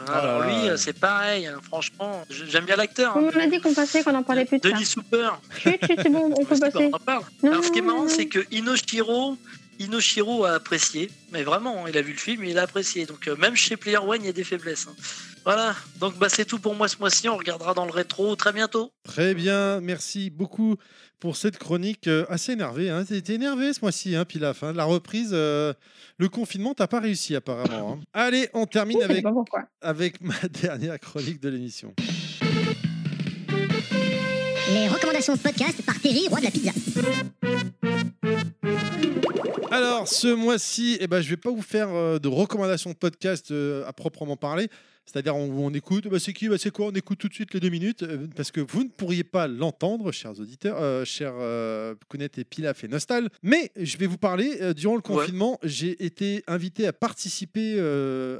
Ah 0.07 0.19
alors 0.19 0.43
lui, 0.43 0.77
c'est 0.77 0.97
pareil, 0.99 1.47
hein, 1.47 1.59
franchement. 1.63 2.23
J'aime 2.29 2.65
bien 2.65 2.75
l'acteur. 2.75 3.15
On 3.15 3.27
hein. 3.27 3.31
m'a 3.33 3.47
dit 3.47 3.59
qu'on 3.59 3.73
passait, 3.73 4.03
qu'on 4.03 4.13
en 4.13 4.21
parlait 4.23 4.45
plus 4.45 4.59
de 4.59 4.69
ça. 4.69 4.73
Denis 4.75 4.85
Souper. 4.85 5.29
Chut, 5.57 5.79
chut, 5.85 5.99
c'est 6.03 6.09
bon, 6.09 6.31
on 6.37 6.45
peut 6.45 6.59
passer. 6.59 6.89
on 6.91 6.95
en 6.95 6.99
parle. 6.99 7.23
Non, 7.41 7.51
Alors, 7.53 7.63
ce 7.63 7.71
qui 7.71 7.79
est 7.79 7.83
marrant, 7.83 8.07
c'est 8.07 8.27
que 8.27 8.45
Inoshiro, 8.51 9.37
Inoshiro 9.79 10.43
a 10.45 10.51
apprécié, 10.53 11.09
mais 11.31 11.43
vraiment, 11.43 11.85
hein, 11.85 11.89
il 11.89 11.97
a 11.97 12.01
vu 12.01 12.11
le 12.11 12.17
film 12.19 12.43
et 12.43 12.51
il 12.51 12.59
a 12.59 12.63
apprécié. 12.63 13.05
Donc, 13.05 13.27
euh, 13.27 13.35
même 13.37 13.55
chez 13.55 13.77
Player 13.77 13.97
One, 13.97 14.21
il 14.21 14.25
y 14.25 14.29
a 14.29 14.33
des 14.33 14.43
faiblesses. 14.43 14.87
hein. 14.89 14.95
Voilà, 15.45 15.73
donc 15.99 16.17
bah, 16.17 16.27
c'est 16.29 16.43
tout 16.45 16.59
pour 16.59 16.75
moi 16.75 16.87
ce 16.89 16.97
mois-ci. 16.99 17.29
On 17.29 17.37
regardera 17.37 17.73
dans 17.73 17.85
le 17.85 17.91
rétro 17.91 18.35
très 18.35 18.51
bientôt. 18.51 18.91
Très 19.03 19.33
bien, 19.33 19.79
merci 19.79 20.29
beaucoup 20.29 20.75
pour 21.19 21.37
cette 21.37 21.57
chronique 21.57 22.07
euh, 22.07 22.25
assez 22.29 22.51
énervée. 22.51 22.89
Hein. 22.89 23.05
T'étais 23.05 23.33
énervé 23.35 23.71
ce 23.73 23.79
mois-ci, 23.81 24.15
hein, 24.15 24.25
Pilaf. 24.25 24.63
hein. 24.63 24.73
La 24.73 24.83
reprise, 24.83 25.29
euh, 25.31 25.73
le 26.17 26.27
confinement, 26.29 26.73
t'as 26.73 26.87
pas 26.87 26.99
réussi 26.99 27.35
apparemment. 27.35 27.93
hein. 27.93 28.03
Allez, 28.13 28.49
on 28.53 28.65
termine 28.65 29.01
avec 29.81 30.21
ma 30.21 30.35
dernière 30.49 30.99
chronique 30.99 31.39
de 31.41 31.49
l'émission. 31.49 31.93
Les 34.71 34.87
recommandations 34.87 35.33
de 35.33 35.39
podcast 35.39 35.81
par 35.83 35.99
Terry, 35.99 36.27
roi 36.27 36.39
de 36.39 36.45
la 36.45 36.51
pizza. 36.51 36.71
Alors, 39.71 40.07
ce 40.07 40.27
mois-ci, 40.27 40.97
eh 40.99 41.07
ben, 41.07 41.21
je 41.21 41.29
vais 41.29 41.37
pas 41.37 41.49
vous 41.49 41.61
faire 41.61 41.89
euh, 41.89 42.19
de 42.19 42.27
recommandations 42.27 42.91
de 42.91 42.95
podcast 42.95 43.51
euh, 43.51 43.87
à 43.87 43.93
proprement 43.93 44.37
parler. 44.37 44.69
C'est-à-dire, 45.11 45.35
on, 45.35 45.65
on 45.65 45.73
écoute, 45.73 46.07
bah, 46.07 46.19
c'est 46.19 46.33
qui, 46.33 46.47
bah, 46.49 46.57
c'est 46.59 46.69
quoi, 46.69 46.87
on 46.87 46.91
écoute 46.91 47.17
tout 47.17 47.27
de 47.27 47.33
suite 47.33 47.53
les 47.53 47.59
deux 47.59 47.69
minutes, 47.69 48.03
euh, 48.03 48.27
parce 48.35 48.51
que 48.51 48.61
vous 48.61 48.83
ne 48.83 48.89
pourriez 48.89 49.23
pas 49.23 49.47
l'entendre, 49.47 50.11
chers 50.11 50.39
auditeurs, 50.39 50.77
euh, 50.79 51.03
chers 51.03 51.33
euh, 51.39 51.95
Kounet 52.09 52.29
et 52.37 52.43
Pilaf 52.43 52.83
et 52.83 52.87
Nostal. 52.87 53.29
Mais 53.41 53.71
je 53.75 53.97
vais 53.97 54.05
vous 54.05 54.19
parler, 54.19 54.57
euh, 54.61 54.73
durant 54.73 54.95
le 54.95 55.01
confinement, 55.01 55.57
j'ai 55.63 56.05
été 56.05 56.43
invité 56.45 56.85
à 56.85 56.93
participer 56.93 57.79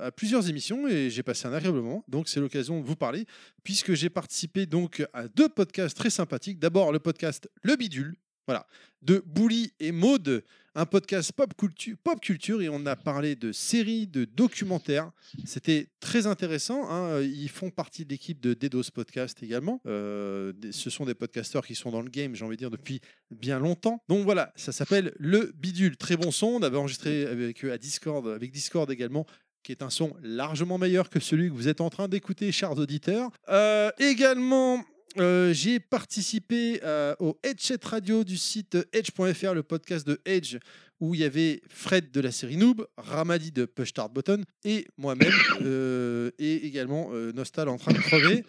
à 0.02 0.12
plusieurs 0.12 0.48
émissions 0.48 0.88
et 0.88 1.10
j'ai 1.10 1.24
passé 1.24 1.48
un 1.48 1.54
agréable 1.54 1.80
moment. 1.80 2.04
Donc, 2.08 2.28
c'est 2.30 2.40
l'occasion 2.40 2.80
de 2.80 2.86
vous 2.86 2.96
parler, 2.96 3.26
puisque 3.64 3.94
j'ai 3.94 4.10
participé 4.10 4.66
donc 4.66 5.04
à 5.14 5.28
deux 5.28 5.50
podcasts 5.50 5.98
très 5.98 6.10
sympathiques. 6.10 6.60
D'abord, 6.60 6.92
le 6.92 7.00
podcast 7.00 7.50
Le 7.64 7.76
Bidule, 7.76 8.16
voilà, 8.46 8.68
de 9.02 9.24
Bouli 9.26 9.74
et 9.80 9.92
Maude, 9.92 10.44
un 10.80 10.86
podcast 10.86 11.34
pop 11.34 11.54
culture, 11.58 11.98
pop 12.02 12.22
culture 12.22 12.62
et 12.62 12.70
on 12.70 12.86
a 12.86 12.96
parlé 12.96 13.36
de 13.36 13.52
séries, 13.52 14.08
de 14.08 14.24
documentaires. 14.24 15.12
C'était 15.44 15.90
très 16.00 16.26
intéressant. 16.26 16.90
hein. 16.90 17.22
Ils 17.22 17.50
font 17.50 17.70
partie 17.70 18.06
de 18.06 18.12
l'équipe 18.12 18.40
de 18.40 18.54
Dedos 18.54 18.84
Podcast 18.94 19.44
également. 19.44 19.82
Euh, 19.86 20.54
ce 20.72 20.90
sont 20.90 21.04
des 21.04 21.16
podcasteurs 21.16 21.68
qui 21.68 21.76
sont 21.76 21.92
dans 21.92 22.02
le 22.02 22.10
game, 22.10 22.34
j'ai 22.34 22.46
envie 22.46 22.56
de 22.56 22.60
dire, 22.62 22.72
depuis 22.72 23.02
bien 23.30 23.60
longtemps. 23.60 24.02
Donc 24.08 24.24
voilà, 24.24 24.54
ça 24.56 24.72
s'appelle 24.72 25.14
Le 25.20 25.52
Bidule. 25.58 25.98
Très 25.98 26.16
bon 26.16 26.32
son. 26.32 26.48
On 26.48 26.64
avait 26.64 26.78
enregistré 26.78 27.26
avec 27.26 27.66
eux 27.66 27.74
à 27.74 27.78
Discord, 27.78 28.26
avec 28.30 28.52
Discord 28.52 28.90
également 28.90 29.26
qui 29.64 29.74
est 29.74 29.84
un 29.84 29.90
son 29.90 30.16
largement 30.24 30.78
meilleur 30.78 31.10
que 31.10 31.20
celui 31.20 31.50
que 31.50 31.54
vous 31.54 31.68
êtes 31.68 31.82
en 31.82 31.90
train 31.90 32.08
d'écouter, 32.08 32.54
chers 32.54 32.78
auditeurs. 32.78 33.30
Euh, 33.50 33.92
également, 34.00 34.82
euh, 35.18 35.54
j'ai 35.54 35.80
participé 35.80 36.80
euh, 36.84 37.16
au 37.20 37.38
Headset 37.44 37.80
Radio 37.84 38.24
du 38.24 38.38
site 38.38 38.78
edge.fr, 38.94 39.54
le 39.54 39.64
podcast 39.64 40.06
de 40.06 40.20
Edge, 40.26 40.58
où 41.00 41.16
il 41.16 41.22
y 41.22 41.24
avait 41.24 41.62
Fred 41.68 42.12
de 42.12 42.22
la 42.22 42.32
série 42.32 42.58
Noob, 42.58 42.88
Ramadi 42.98 43.52
de 43.52 43.66
Push 43.66 43.90
Start 43.90 44.14
Button 44.14 44.44
et 44.64 44.88
moi-même, 44.98 45.34
euh, 45.62 46.32
et 46.38 46.68
également 46.68 47.10
Nostal 47.34 47.70
en 47.70 47.78
train 47.78 47.94
de 47.94 48.00
crever. 48.00 48.44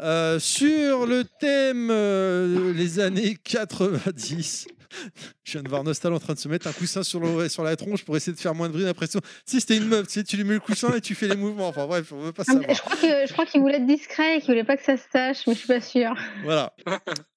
Euh, 0.00 0.38
sur 0.40 1.06
le 1.06 1.24
thème 1.24 1.88
euh, 1.90 2.72
les 2.74 2.98
années 3.00 3.36
90. 3.44 4.66
Je 5.42 5.52
viens 5.52 5.62
de 5.64 5.68
voir 5.68 5.82
Nostal 5.82 6.12
en 6.12 6.20
train 6.20 6.34
de 6.34 6.38
se 6.38 6.46
mettre 6.46 6.68
un 6.68 6.72
coussin 6.72 7.02
sur, 7.02 7.18
le, 7.18 7.48
sur 7.48 7.64
la 7.64 7.74
tronche 7.74 8.04
pour 8.04 8.16
essayer 8.16 8.32
de 8.32 8.38
faire 8.40 8.54
moins 8.54 8.68
de 8.68 8.72
bruit. 8.74 8.84
L'impression, 8.84 9.20
si 9.44 9.60
c'était 9.60 9.76
une 9.76 9.86
meuf, 9.88 10.06
tu, 10.06 10.12
sais, 10.14 10.22
tu 10.24 10.36
lui 10.36 10.44
mets 10.44 10.54
le 10.54 10.60
coussin 10.60 10.94
et 10.94 11.00
tu 11.00 11.16
fais 11.16 11.26
les 11.26 11.34
mouvements. 11.34 11.66
Enfin 11.66 11.86
bref, 11.86 12.12
on 12.12 12.20
veut 12.20 12.32
pas 12.32 12.44
Ah, 12.46 12.52
savoir. 12.52 12.70
je 12.74 12.80
crois 12.80 12.96
que- 12.96 13.26
je 13.26 13.32
crois 13.32 13.44
qu'il 13.44 13.60
voulait 13.60 13.78
être 13.78 13.86
discret 13.86 14.36
et 14.36 14.40
qu'il 14.40 14.50
voulait 14.50 14.62
pas 14.62 14.76
que 14.76 14.84
ça 14.84 14.96
se 14.96 15.02
sache, 15.12 15.46
mais 15.48 15.54
je 15.54 15.58
suis 15.58 15.66
pas 15.66 15.80
sûre. 15.80 16.14
Voilà. 16.44 16.72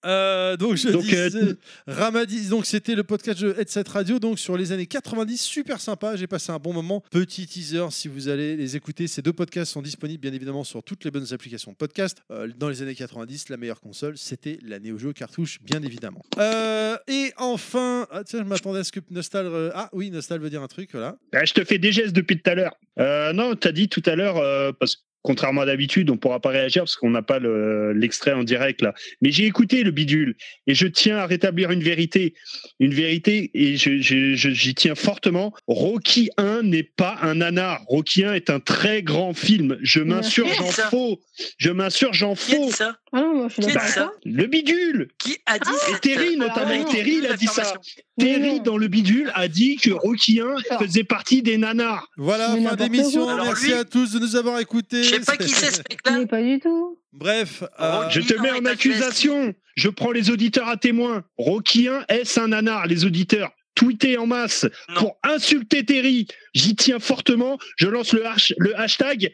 Euh, 0.06 0.56
donc 0.56 0.76
je 0.76 0.90
Donc, 0.90 1.02
disais, 1.02 1.36
euh, 1.36 1.56
Ramadi, 1.88 2.48
donc 2.48 2.66
c'était 2.68 2.94
le 2.96 3.04
podcast 3.04 3.40
de 3.42 3.56
Headset 3.58 3.84
Radio, 3.90 4.20
donc 4.20 4.38
sur 4.38 4.56
les 4.56 4.72
années 4.72 4.86
90, 4.86 5.42
super 5.42 5.82
sympa. 5.82 6.16
J'ai 6.16 6.28
passé 6.28 6.52
un 6.52 6.60
bon 6.60 6.74
moment. 6.74 7.04
Petit 7.10 7.48
teaser, 7.48 7.88
si 7.90 8.08
vous 8.08 8.28
allez 8.30 8.56
les 8.56 8.76
écouter, 8.76 9.08
ces 9.08 9.24
deux 9.24 9.34
podcasts 9.34 9.72
sont 9.74 9.82
disponibles 9.82 10.22
bien 10.22 10.34
évidemment 10.34 10.64
sur 10.64 10.84
toutes 10.84 11.04
les 11.06 11.12
bonnes 11.12 11.34
applications 11.34 11.72
de 11.72 11.76
podcast. 11.78 12.20
Euh, 12.32 12.47
dans 12.54 12.70
les 12.70 12.82
années 12.82 12.96
90, 12.96 13.50
la 13.50 13.58
meilleure 13.58 13.82
console, 13.82 14.18
c'était 14.18 14.58
la 14.64 14.80
Neo 14.80 14.98
Geo 14.98 15.14
cartouche, 15.14 15.60
bien 15.62 15.82
évidemment. 15.82 16.24
Euh, 16.38 16.98
et 17.08 17.32
enfin, 17.38 18.08
ah, 18.12 18.24
tiens, 18.24 18.40
je 18.40 18.44
m'attendais 18.46 18.80
à 18.80 18.84
ce 18.84 18.92
que 18.92 19.00
Nostal, 19.10 19.46
euh, 19.48 19.72
ah 19.74 19.90
oui, 19.94 20.12
Nostal 20.12 20.40
veut 20.40 20.50
dire 20.50 20.62
un 20.62 20.68
truc, 20.68 20.90
voilà. 20.92 21.18
Ah, 21.34 21.46
je 21.46 21.54
te 21.54 21.64
fais 21.64 21.78
des 21.78 21.92
gestes 21.92 22.16
depuis 22.16 22.42
tout 22.42 22.50
à 22.50 22.56
l'heure. 22.56 22.76
Euh, 23.00 23.34
non, 23.34 23.56
tu 23.56 23.68
as 23.68 23.72
dit 23.72 23.90
tout 23.90 24.04
à 24.06 24.16
l'heure, 24.16 24.38
euh, 24.38 24.72
parce 24.80 24.96
que 24.96 25.02
contrairement 25.28 25.62
à 25.62 25.66
d'habitude, 25.66 26.10
on 26.10 26.16
pourra 26.16 26.40
pas 26.40 26.52
réagir 26.52 26.84
parce 26.84 26.96
qu'on 26.96 27.10
n'a 27.10 27.22
pas 27.22 27.38
le- 27.40 27.92
l'extrait 27.92 28.32
en 28.32 28.46
direct 28.46 28.82
là. 28.82 28.94
Mais 29.22 29.30
j'ai 29.30 29.46
écouté 29.46 29.84
le 29.84 29.92
bidule 29.92 30.36
et 30.68 30.74
je 30.74 30.88
tiens 30.88 31.18
à 31.18 31.26
rétablir 31.26 31.70
une 31.72 31.84
vérité. 31.84 32.34
Une 32.80 32.94
vérité 32.94 33.52
et 33.54 33.76
je- 33.76 34.00
je- 34.00 34.36
je- 34.36 34.50
j'y 34.52 34.74
tiens 34.74 34.96
fortement. 34.96 35.54
Rocky 35.68 36.30
1 36.38 36.64
n'est 36.64 36.84
pas 36.84 37.18
un 37.22 37.36
nanar. 37.36 37.84
Rocky 37.88 38.24
1 38.24 38.36
est 38.36 38.50
un 38.50 38.62
très 38.62 39.04
grand 39.04 39.34
film. 39.34 39.78
Je 39.82 40.00
m'insurge, 40.00 40.56
j'en 40.56 40.64
faux. 40.90 41.20
Je 41.58 41.72
m'insurge, 41.72 42.18
a 42.18 42.36
faux. 42.36 42.70
Ah 43.14 43.22
non, 43.22 43.36
moi 43.36 43.48
je 43.48 43.54
suis 43.54 43.64
Qui 43.64 43.70
a 43.70 43.74
d'accord 43.74 43.86
dit 43.88 43.92
avec 43.92 43.94
ça 43.96 44.02
toi. 44.04 44.14
Le 44.26 44.46
bidule 44.48 45.08
Qui 45.18 45.38
a 45.46 45.58
dit 45.60 45.70
Ah, 45.72 45.74
ça 45.80 45.92
Et 45.96 46.00
Terry, 46.00 46.36
notamment, 46.38 46.72
alors, 46.72 46.90
Terry, 46.92 47.16
il 47.20 47.26
a 47.28 47.38
dit 47.38 47.48
ça. 47.48 47.74
Terry, 48.20 48.60
dans 48.62 48.78
le 48.78 48.88
bidule, 48.88 49.32
a 49.34 49.48
dit 49.48 49.78
que 49.78 49.92
Rocky 49.92 50.40
1 50.42 50.46
D'accord. 50.56 50.80
faisait 50.86 51.04
partie 51.04 51.42
des 51.42 51.58
nanars. 51.58 52.08
Voilà, 52.18 52.56
Mais 52.56 52.64
fin 52.68 52.76
d'émission. 52.76 53.36
Merci 53.44 53.68
lui- 53.68 53.74
à 53.74 53.86
tous 53.86 54.12
de 54.12 54.20
nous 54.20 54.36
avoir 54.36 54.60
écoutés. 54.60 55.04
Je 55.04 55.10
sais 55.12 55.20
pas 55.22 55.38
qui 55.38 55.50
c'est 55.50 55.72
ce 55.72 55.82
mec-là. 55.90 56.26
Pas 56.28 56.42
du 56.42 56.60
tout. 56.60 57.00
Bref, 57.14 57.64
euh, 57.80 58.02
Rocky 58.02 58.22
Je 58.22 58.28
te 58.28 58.42
mets 58.42 58.50
est 58.50 58.52
en 58.62 58.66
accusation. 58.66 59.54
Je 59.76 59.90
prends 59.90 60.12
les 60.12 60.30
auditeurs 60.30 60.68
à 60.68 60.76
témoin. 60.78 61.24
Rocky 61.38 61.88
1, 61.88 62.04
est-ce 62.10 62.40
un 62.40 62.50
nanar, 62.50 62.88
les 62.88 63.06
auditeurs 63.06 63.52
Tweetez 63.76 64.18
en 64.18 64.26
masse 64.26 64.66
Non. 64.90 64.96
pour 65.02 65.18
insulter 65.24 65.86
Terry. 65.86 66.28
J'y 66.56 66.76
tiens 66.76 67.00
fortement. 67.00 67.58
Je 67.78 67.88
lance 67.88 68.12
le, 68.14 68.26
hash- 68.26 68.54
le 68.58 68.76
hashtag 68.78 69.32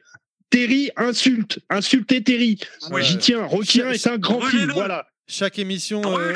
Terry 0.54 0.92
insulte. 0.98 1.60
Insultez 1.72 2.22
Terry. 2.24 2.60
Oui. 2.92 3.02
J'y 3.04 3.18
tiens. 3.18 3.44
Rocky 3.44 3.82
1 3.82 3.92
est 3.92 4.06
un 4.08 4.20
grand 4.20 4.40
film. 4.40 4.70
Voilà. 4.72 5.08
Chaque 5.26 5.58
émission, 5.58 6.02
euh, 6.06 6.34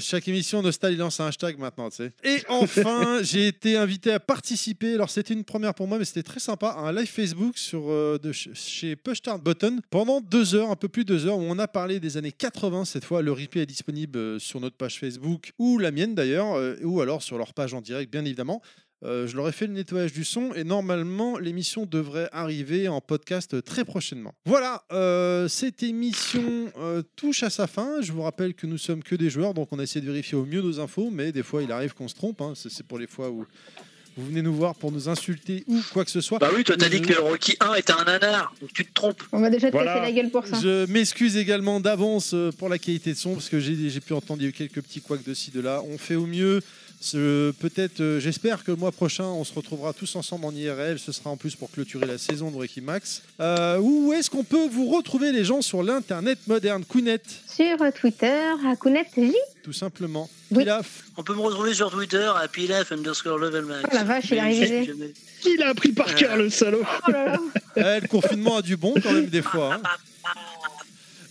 chaque 0.00 0.26
émission, 0.26 0.60
Nostal 0.60 0.92
il 0.92 0.98
lance 0.98 1.20
un 1.20 1.28
hashtag 1.28 1.56
maintenant, 1.56 1.88
tu 1.88 1.96
sais. 1.98 2.12
Et 2.24 2.42
enfin, 2.48 3.20
j'ai 3.22 3.46
été 3.46 3.76
invité 3.76 4.10
à 4.10 4.18
participer. 4.18 4.94
Alors 4.94 5.08
c'était 5.08 5.32
une 5.32 5.44
première 5.44 5.72
pour 5.72 5.86
moi, 5.86 5.98
mais 5.98 6.04
c'était 6.04 6.24
très 6.24 6.40
sympa, 6.40 6.70
à 6.70 6.80
un 6.80 6.92
live 6.92 7.06
Facebook 7.08 7.56
sur 7.56 7.84
euh, 7.88 8.18
de 8.20 8.32
ch- 8.32 8.50
chez 8.54 8.96
Push 8.96 9.18
Start 9.18 9.40
Button 9.42 9.78
pendant 9.88 10.20
deux 10.20 10.56
heures, 10.56 10.70
un 10.70 10.76
peu 10.76 10.88
plus 10.88 11.04
de 11.04 11.14
deux 11.14 11.26
heures, 11.26 11.38
où 11.38 11.42
on 11.48 11.58
a 11.60 11.68
parlé 11.68 12.00
des 12.00 12.16
années 12.16 12.32
80 12.32 12.84
cette 12.86 13.04
fois. 13.04 13.22
Le 13.22 13.30
replay 13.30 13.62
est 13.62 13.66
disponible 13.66 14.18
euh, 14.18 14.38
sur 14.40 14.60
notre 14.60 14.76
page 14.76 14.98
Facebook 14.98 15.52
ou 15.60 15.78
la 15.78 15.92
mienne 15.92 16.16
d'ailleurs, 16.16 16.54
euh, 16.54 16.74
ou 16.82 17.00
alors 17.00 17.22
sur 17.22 17.38
leur 17.38 17.54
page 17.54 17.72
en 17.72 17.80
direct, 17.80 18.10
bien 18.12 18.24
évidemment. 18.24 18.60
Euh, 19.02 19.26
je 19.26 19.36
leur 19.36 19.46
ai 19.48 19.52
fait 19.52 19.66
le 19.66 19.74
nettoyage 19.74 20.12
du 20.14 20.24
son 20.24 20.54
et 20.54 20.64
normalement 20.64 21.36
l'émission 21.38 21.84
devrait 21.84 22.28
arriver 22.32 22.88
en 22.88 23.02
podcast 23.02 23.62
très 23.62 23.84
prochainement. 23.84 24.32
Voilà, 24.46 24.82
euh, 24.92 25.46
cette 25.46 25.82
émission 25.82 26.42
euh, 26.78 27.02
touche 27.16 27.42
à 27.42 27.50
sa 27.50 27.66
fin. 27.66 28.00
Je 28.00 28.12
vous 28.12 28.22
rappelle 28.22 28.54
que 28.54 28.66
nous 28.66 28.78
sommes 28.78 29.02
que 29.02 29.14
des 29.14 29.28
joueurs, 29.28 29.52
donc 29.52 29.68
on 29.72 29.78
a 29.78 29.82
essayé 29.82 30.00
de 30.00 30.06
vérifier 30.10 30.38
au 30.38 30.46
mieux 30.46 30.62
nos 30.62 30.80
infos, 30.80 31.10
mais 31.12 31.32
des 31.32 31.42
fois 31.42 31.62
il 31.62 31.70
arrive 31.70 31.92
qu'on 31.92 32.08
se 32.08 32.14
trompe. 32.14 32.40
hein. 32.40 32.54
C'est 32.56 32.86
pour 32.86 32.98
les 32.98 33.06
fois 33.06 33.28
où 33.30 33.44
vous 34.16 34.26
venez 34.26 34.40
nous 34.42 34.54
voir 34.54 34.74
pour 34.76 34.90
nous 34.92 35.08
insulter 35.08 35.64
ou 35.66 35.80
quoi 35.92 36.04
que 36.06 36.10
ce 36.10 36.22
soit. 36.22 36.38
Bah 36.38 36.50
oui, 36.56 36.64
toi 36.64 36.76
t'as 36.78 36.88
dit 36.88 37.02
que 37.02 37.20
Rocky 37.20 37.56
1 37.60 37.74
était 37.74 37.92
un 37.92 38.04
nanar, 38.04 38.54
donc 38.58 38.72
tu 38.72 38.86
te 38.86 38.92
trompes. 38.94 39.22
On 39.32 39.40
va 39.40 39.50
déjà 39.50 39.68
te 39.68 39.72
Voilà. 39.72 39.94
casser 39.96 40.06
la 40.06 40.12
gueule 40.12 40.30
pour 40.30 40.46
ça. 40.46 40.58
Je 40.62 40.86
m'excuse 40.90 41.36
également 41.36 41.78
d'avance 41.80 42.34
pour 42.58 42.70
la 42.70 42.78
qualité 42.78 43.12
de 43.12 43.18
son 43.18 43.34
parce 43.34 43.50
que 43.50 43.58
j'ai 43.60 44.00
pu 44.00 44.14
entendre 44.14 44.48
quelques 44.48 44.80
petits 44.80 45.00
couacs 45.02 45.24
de 45.24 45.34
ci 45.34 45.50
de 45.50 45.60
là. 45.60 45.82
On 45.86 45.98
fait 45.98 46.14
au 46.14 46.24
mieux. 46.26 46.60
Peut-être, 47.12 48.00
euh, 48.00 48.20
j'espère 48.20 48.64
que 48.64 48.70
le 48.70 48.76
mois 48.76 48.92
prochain, 48.92 49.24
on 49.24 49.44
se 49.44 49.52
retrouvera 49.52 49.92
tous 49.92 50.16
ensemble 50.16 50.46
en 50.46 50.52
IRL. 50.52 50.98
Ce 50.98 51.12
sera 51.12 51.30
en 51.30 51.36
plus 51.36 51.54
pour 51.54 51.70
clôturer 51.70 52.06
la 52.06 52.18
saison 52.18 52.50
de 52.50 52.54
Breaking 52.56 52.82
Max. 52.82 53.22
Euh, 53.40 53.78
où 53.78 54.12
est-ce 54.12 54.30
qu'on 54.30 54.44
peut 54.44 54.66
vous 54.70 54.86
retrouver 54.90 55.32
les 55.32 55.44
gens 55.44 55.60
sur 55.62 55.82
l'internet 55.82 56.38
moderne? 56.46 56.84
Kounet, 56.84 57.20
Sur 57.46 57.76
Twitter, 57.92 58.42
à 58.66 58.76
Kounet 58.76 59.06
J. 59.16 59.34
tout 59.62 59.72
simplement. 59.72 60.30
Oui. 60.50 60.58
Pilaf, 60.64 61.04
On 61.16 61.22
peut 61.22 61.34
me 61.34 61.40
retrouver 61.40 61.74
sur 61.74 61.90
Twitter 61.90 62.30
à 62.36 62.46
pilaf 62.48 62.92
underscore 62.92 63.38
level 63.38 63.64
max. 63.64 63.82
Oh 63.90 63.94
la 63.94 64.04
vache, 64.04 64.24
il 64.30 64.34
est 64.34 64.40
arrivé. 64.40 65.12
Il 65.46 65.62
a 65.62 65.68
appris 65.68 65.92
par 65.92 66.14
cœur 66.14 66.36
le 66.36 66.48
salaud. 66.48 66.82
Oh 67.06 67.10
là 67.10 67.26
là. 67.26 67.38
eh, 67.76 68.00
le 68.00 68.08
confinement 68.08 68.56
a 68.58 68.62
du 68.62 68.76
bon 68.76 68.94
quand 69.02 69.12
même 69.12 69.26
des 69.26 69.42
fois. 69.42 69.74
hein. 69.74 69.82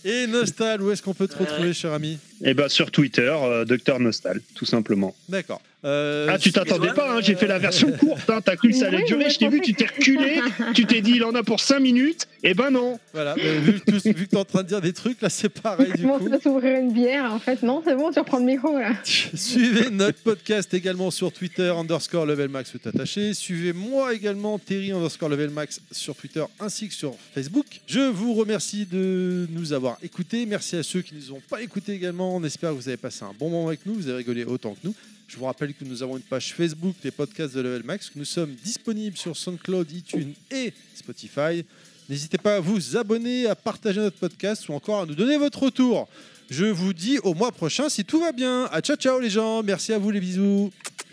Et 0.06 0.26
Nostal, 0.26 0.82
où 0.82 0.90
est-ce 0.90 1.02
qu'on 1.02 1.14
peut 1.14 1.26
te 1.26 1.38
retrouver, 1.38 1.72
cher 1.72 1.92
ami? 1.94 2.18
Et 2.42 2.54
ben 2.54 2.68
sur 2.68 2.90
Twitter, 2.90 3.32
euh, 3.42 3.64
Docteur 3.64 4.00
Nostal, 4.00 4.40
tout 4.54 4.66
simplement. 4.66 5.14
D'accord. 5.28 5.60
Euh, 5.84 6.28
Ah, 6.30 6.38
tu 6.38 6.50
t'attendais 6.50 6.92
pas, 6.94 7.12
hein, 7.14 7.20
j'ai 7.22 7.34
fait 7.34 7.46
la 7.46 7.58
version 7.58 7.92
courte, 8.00 8.28
hein, 8.30 8.40
t'as 8.42 8.56
cru 8.56 8.70
que 8.70 8.76
ça 8.76 8.86
allait 8.86 9.02
durer, 9.04 9.28
je 9.28 9.38
t'ai 9.38 9.48
vu, 9.48 9.60
tu 9.60 9.74
t'es 9.74 9.84
reculé, 9.84 10.40
tu 10.74 10.86
t'es 10.86 11.02
dit 11.02 11.12
il 11.16 11.24
en 11.24 11.34
a 11.34 11.42
pour 11.42 11.60
5 11.60 11.78
minutes, 11.78 12.26
et 12.42 12.54
ben 12.54 12.70
non. 12.70 12.98
Voilà, 13.12 13.34
vu, 13.34 13.80
que 13.80 13.90
tous- 13.90 14.02
vu 14.06 14.14
que 14.14 14.30
tu 14.30 14.34
es 14.34 14.38
en 14.38 14.46
train 14.46 14.62
de 14.62 14.68
dire 14.68 14.80
des 14.80 14.94
trucs, 14.94 15.20
là 15.20 15.28
c'est 15.28 15.50
pareil 15.50 15.92
du 15.92 16.00
Comment 16.02 16.18
coup. 16.18 16.28
s'ouvrir 16.42 16.80
une 16.80 16.90
bière 16.92 17.30
En 17.34 17.38
fait, 17.38 17.62
non, 17.62 17.82
c'est 17.86 17.94
bon, 17.96 18.10
tu 18.10 18.18
reprends 18.18 18.38
le 18.38 18.46
micro 18.46 18.78
là. 18.78 18.92
Suivez 19.04 19.90
notre 19.90 20.18
podcast 20.20 20.72
également 20.72 21.10
sur 21.10 21.30
Twitter, 21.32 21.68
underscore 21.76 22.24
level 22.24 22.48
max 22.48 22.72
tout 22.72 22.80
attaché. 22.88 23.34
Suivez-moi 23.34 24.14
également, 24.14 24.58
Terry 24.58 24.90
underscore 24.92 25.28
level 25.28 25.50
max 25.50 25.80
sur 25.92 26.14
Twitter 26.16 26.44
ainsi 26.60 26.88
que 26.88 26.94
sur 26.94 27.14
Facebook. 27.34 27.66
Je 27.86 28.00
vous 28.00 28.32
remercie 28.32 28.86
de 28.86 29.46
nous 29.50 29.74
avoir 29.74 29.98
écoutés. 30.02 30.46
Merci 30.46 30.76
à 30.76 30.82
ceux 30.82 31.02
qui 31.02 31.14
ne 31.14 31.20
nous 31.20 31.32
ont 31.32 31.42
pas 31.50 31.60
écoutés 31.60 31.92
également. 31.92 32.23
On 32.32 32.44
espère 32.44 32.70
que 32.70 32.76
vous 32.76 32.88
avez 32.88 32.96
passé 32.96 33.24
un 33.24 33.32
bon 33.38 33.50
moment 33.50 33.68
avec 33.68 33.84
nous, 33.86 33.94
vous 33.94 34.08
avez 34.08 34.18
rigolé 34.18 34.44
autant 34.44 34.74
que 34.74 34.80
nous. 34.84 34.94
Je 35.28 35.36
vous 35.36 35.44
rappelle 35.44 35.74
que 35.74 35.84
nous 35.84 36.02
avons 36.02 36.16
une 36.16 36.22
page 36.22 36.54
Facebook 36.54 36.94
des 37.02 37.10
podcasts 37.10 37.54
de 37.54 37.60
Level 37.60 37.82
Max, 37.84 38.10
que 38.10 38.18
nous 38.18 38.24
sommes 38.24 38.54
disponibles 38.62 39.16
sur 39.16 39.36
SoundCloud, 39.36 39.90
iTunes 39.92 40.34
et 40.50 40.72
Spotify. 40.94 41.64
N'hésitez 42.08 42.38
pas 42.38 42.56
à 42.56 42.60
vous 42.60 42.96
abonner, 42.96 43.46
à 43.46 43.54
partager 43.54 44.00
notre 44.00 44.18
podcast 44.18 44.68
ou 44.68 44.74
encore 44.74 45.02
à 45.02 45.06
nous 45.06 45.14
donner 45.14 45.36
votre 45.38 45.62
retour. 45.62 46.08
Je 46.50 46.66
vous 46.66 46.92
dis 46.92 47.18
au 47.20 47.32
mois 47.34 47.52
prochain 47.52 47.88
si 47.88 48.04
tout 48.04 48.20
va 48.20 48.32
bien. 48.32 48.66
À 48.70 48.80
ciao 48.80 48.96
ciao 48.96 49.18
les 49.18 49.30
gens. 49.30 49.62
Merci 49.62 49.92
à 49.92 49.98
vous 49.98 50.10
les 50.10 50.20
bisous. 50.20 50.70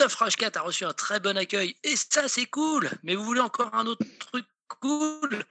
of 0.02 0.14
Rage 0.14 0.36
4 0.36 0.56
a 0.56 0.60
reçu 0.62 0.84
un 0.84 0.92
très 0.92 1.20
bon 1.20 1.36
accueil 1.36 1.74
et 1.84 1.94
ça 1.96 2.28
c'est 2.28 2.46
cool. 2.46 2.88
Mais 3.02 3.14
vous 3.14 3.24
voulez 3.24 3.40
encore 3.40 3.74
un 3.74 3.86
autre 3.86 4.04
truc 4.18 4.44
cool? 4.80 5.44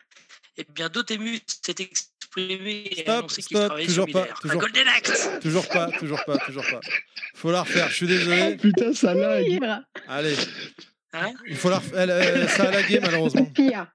Eh 0.57 0.65
bien 0.73 0.89
Dotemu 0.89 1.39
s'est 1.63 1.75
exprimé 1.79 2.87
et 2.91 3.01
Stop, 3.01 3.09
a 3.09 3.17
annoncé 3.19 3.41
qu'il 3.41 3.57
stop, 3.57 3.67
travaillait 3.67 3.87
toujours 3.87 4.05
sur 4.07 4.13
pas, 4.13 4.21
Miller. 4.23 4.39
toujours- 4.39 4.61
Golden 4.61 4.87
Axe 4.87 5.29
Toujours 5.41 5.67
pas, 5.69 5.91
toujours 5.99 6.25
pas, 6.25 6.37
toujours 6.39 6.65
pas. 6.69 6.79
Faut 7.35 7.51
la 7.51 7.61
refaire. 7.61 7.89
Je 7.89 7.95
suis 7.95 8.07
désolé. 8.07 8.57
Putain, 8.57 8.93
ça 8.93 9.13
lag. 9.13 9.45
Allez, 10.07 10.35
Hein? 11.13 11.33
Il 11.47 11.55
faut 11.55 11.69
la 11.71 11.77
refaire. 11.79 11.99
Elle, 12.01 12.11
euh, 12.11 12.47
ça 12.47 12.63
a 12.67 12.71
lagué 12.71 12.99
malheureusement. 13.01 13.45
Pire. 13.45 13.87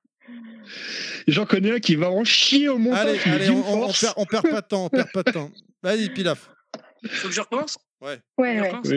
J'en 1.28 1.46
connais 1.46 1.72
un 1.72 1.78
qui 1.78 1.94
va 1.96 2.10
en 2.10 2.24
chier 2.24 2.68
au 2.68 2.78
montage. 2.78 3.20
Allez, 3.26 3.34
allez, 3.44 3.50
on, 3.50 3.56
on- 3.56 3.82
on 3.84 3.86
force. 3.86 4.00
perd, 4.00 4.14
on 4.16 4.24
perd 4.26 4.50
pas 4.50 4.60
de 4.62 4.66
temps, 4.66 4.84
on 4.86 4.88
perd 4.88 5.12
pas 5.12 5.22
de 5.22 5.30
temps. 5.30 5.50
Vas-y, 5.82 6.10
Pilaf. 6.10 6.50
Faut 7.12 7.28
que 7.28 7.34
je 7.34 7.40
recommence? 7.40 7.78
Ouais, 8.00 8.18
Je 8.38 8.42
ouais. 8.42 8.60
recommence? 8.60 8.88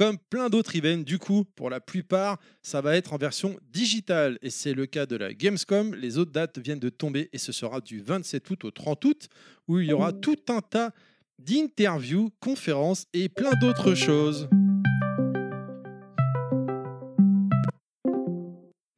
Comme 0.00 0.16
plein 0.16 0.48
d'autres 0.48 0.76
events, 0.76 1.04
du 1.04 1.18
coup, 1.18 1.44
pour 1.44 1.68
la 1.68 1.78
plupart, 1.78 2.38
ça 2.62 2.80
va 2.80 2.96
être 2.96 3.12
en 3.12 3.18
version 3.18 3.58
digitale. 3.70 4.38
Et 4.40 4.48
c'est 4.48 4.72
le 4.72 4.86
cas 4.86 5.04
de 5.04 5.14
la 5.14 5.34
Gamescom. 5.34 5.94
Les 5.94 6.16
autres 6.16 6.32
dates 6.32 6.58
viennent 6.58 6.80
de 6.80 6.88
tomber 6.88 7.28
et 7.34 7.38
ce 7.38 7.52
sera 7.52 7.82
du 7.82 8.00
27 8.00 8.48
août 8.48 8.64
au 8.64 8.70
30 8.70 9.04
août, 9.04 9.28
où 9.68 9.78
il 9.78 9.90
y 9.90 9.92
aura 9.92 10.14
tout 10.14 10.38
un 10.48 10.62
tas 10.62 10.92
d'interviews, 11.38 12.30
conférences 12.40 13.08
et 13.12 13.28
plein 13.28 13.52
d'autres 13.60 13.94
choses. 13.94 14.48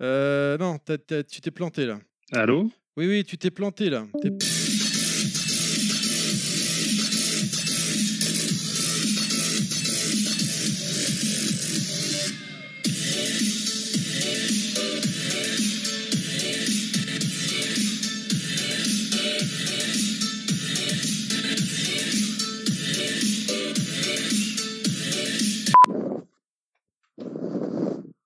Euh, 0.02 0.58
non, 0.58 0.78
t'as- 0.78 0.98
t'as- 0.98 1.22
tu 1.22 1.40
t'es 1.40 1.50
planté 1.50 1.86
là. 1.86 1.98
Allô? 2.32 2.70
Oui, 2.96 3.06
oui, 3.06 3.24
tu 3.24 3.38
t'es 3.38 3.50
planté 3.50 3.88
là. 3.90 4.04
T'es- 4.20 4.30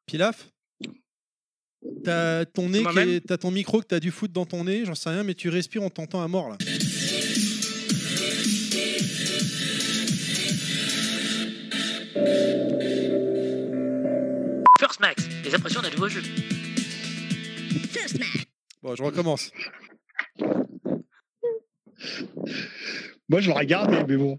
Pilaf? 0.07 0.48
T'as 2.06 2.44
ton 2.44 2.68
nez, 2.68 2.84
est- 2.98 3.36
ton 3.38 3.50
micro 3.50 3.80
que 3.80 3.86
t'as 3.86 3.98
du 3.98 4.12
foot 4.12 4.30
dans 4.30 4.46
ton 4.46 4.62
nez, 4.62 4.84
j'en 4.84 4.94
sais 4.94 5.10
rien, 5.10 5.24
mais 5.24 5.34
tu 5.34 5.48
respires, 5.48 5.82
on 5.82 5.90
t'entend 5.90 6.22
à 6.22 6.28
mort 6.28 6.48
là. 6.50 6.56
First 14.78 15.00
Max, 15.00 15.26
les 15.44 15.54
impressions 15.54 15.80
d'un 15.80 15.90
nouveau 15.90 16.08
jeu. 16.08 16.20
First 17.90 18.18
man. 18.18 18.28
Bon, 18.82 18.94
je 18.94 19.02
recommence. 19.02 19.50
Moi, 23.28 23.40
je 23.40 23.48
le 23.50 23.54
regardais, 23.56 24.04
mais 24.06 24.16
bon. 24.16 24.36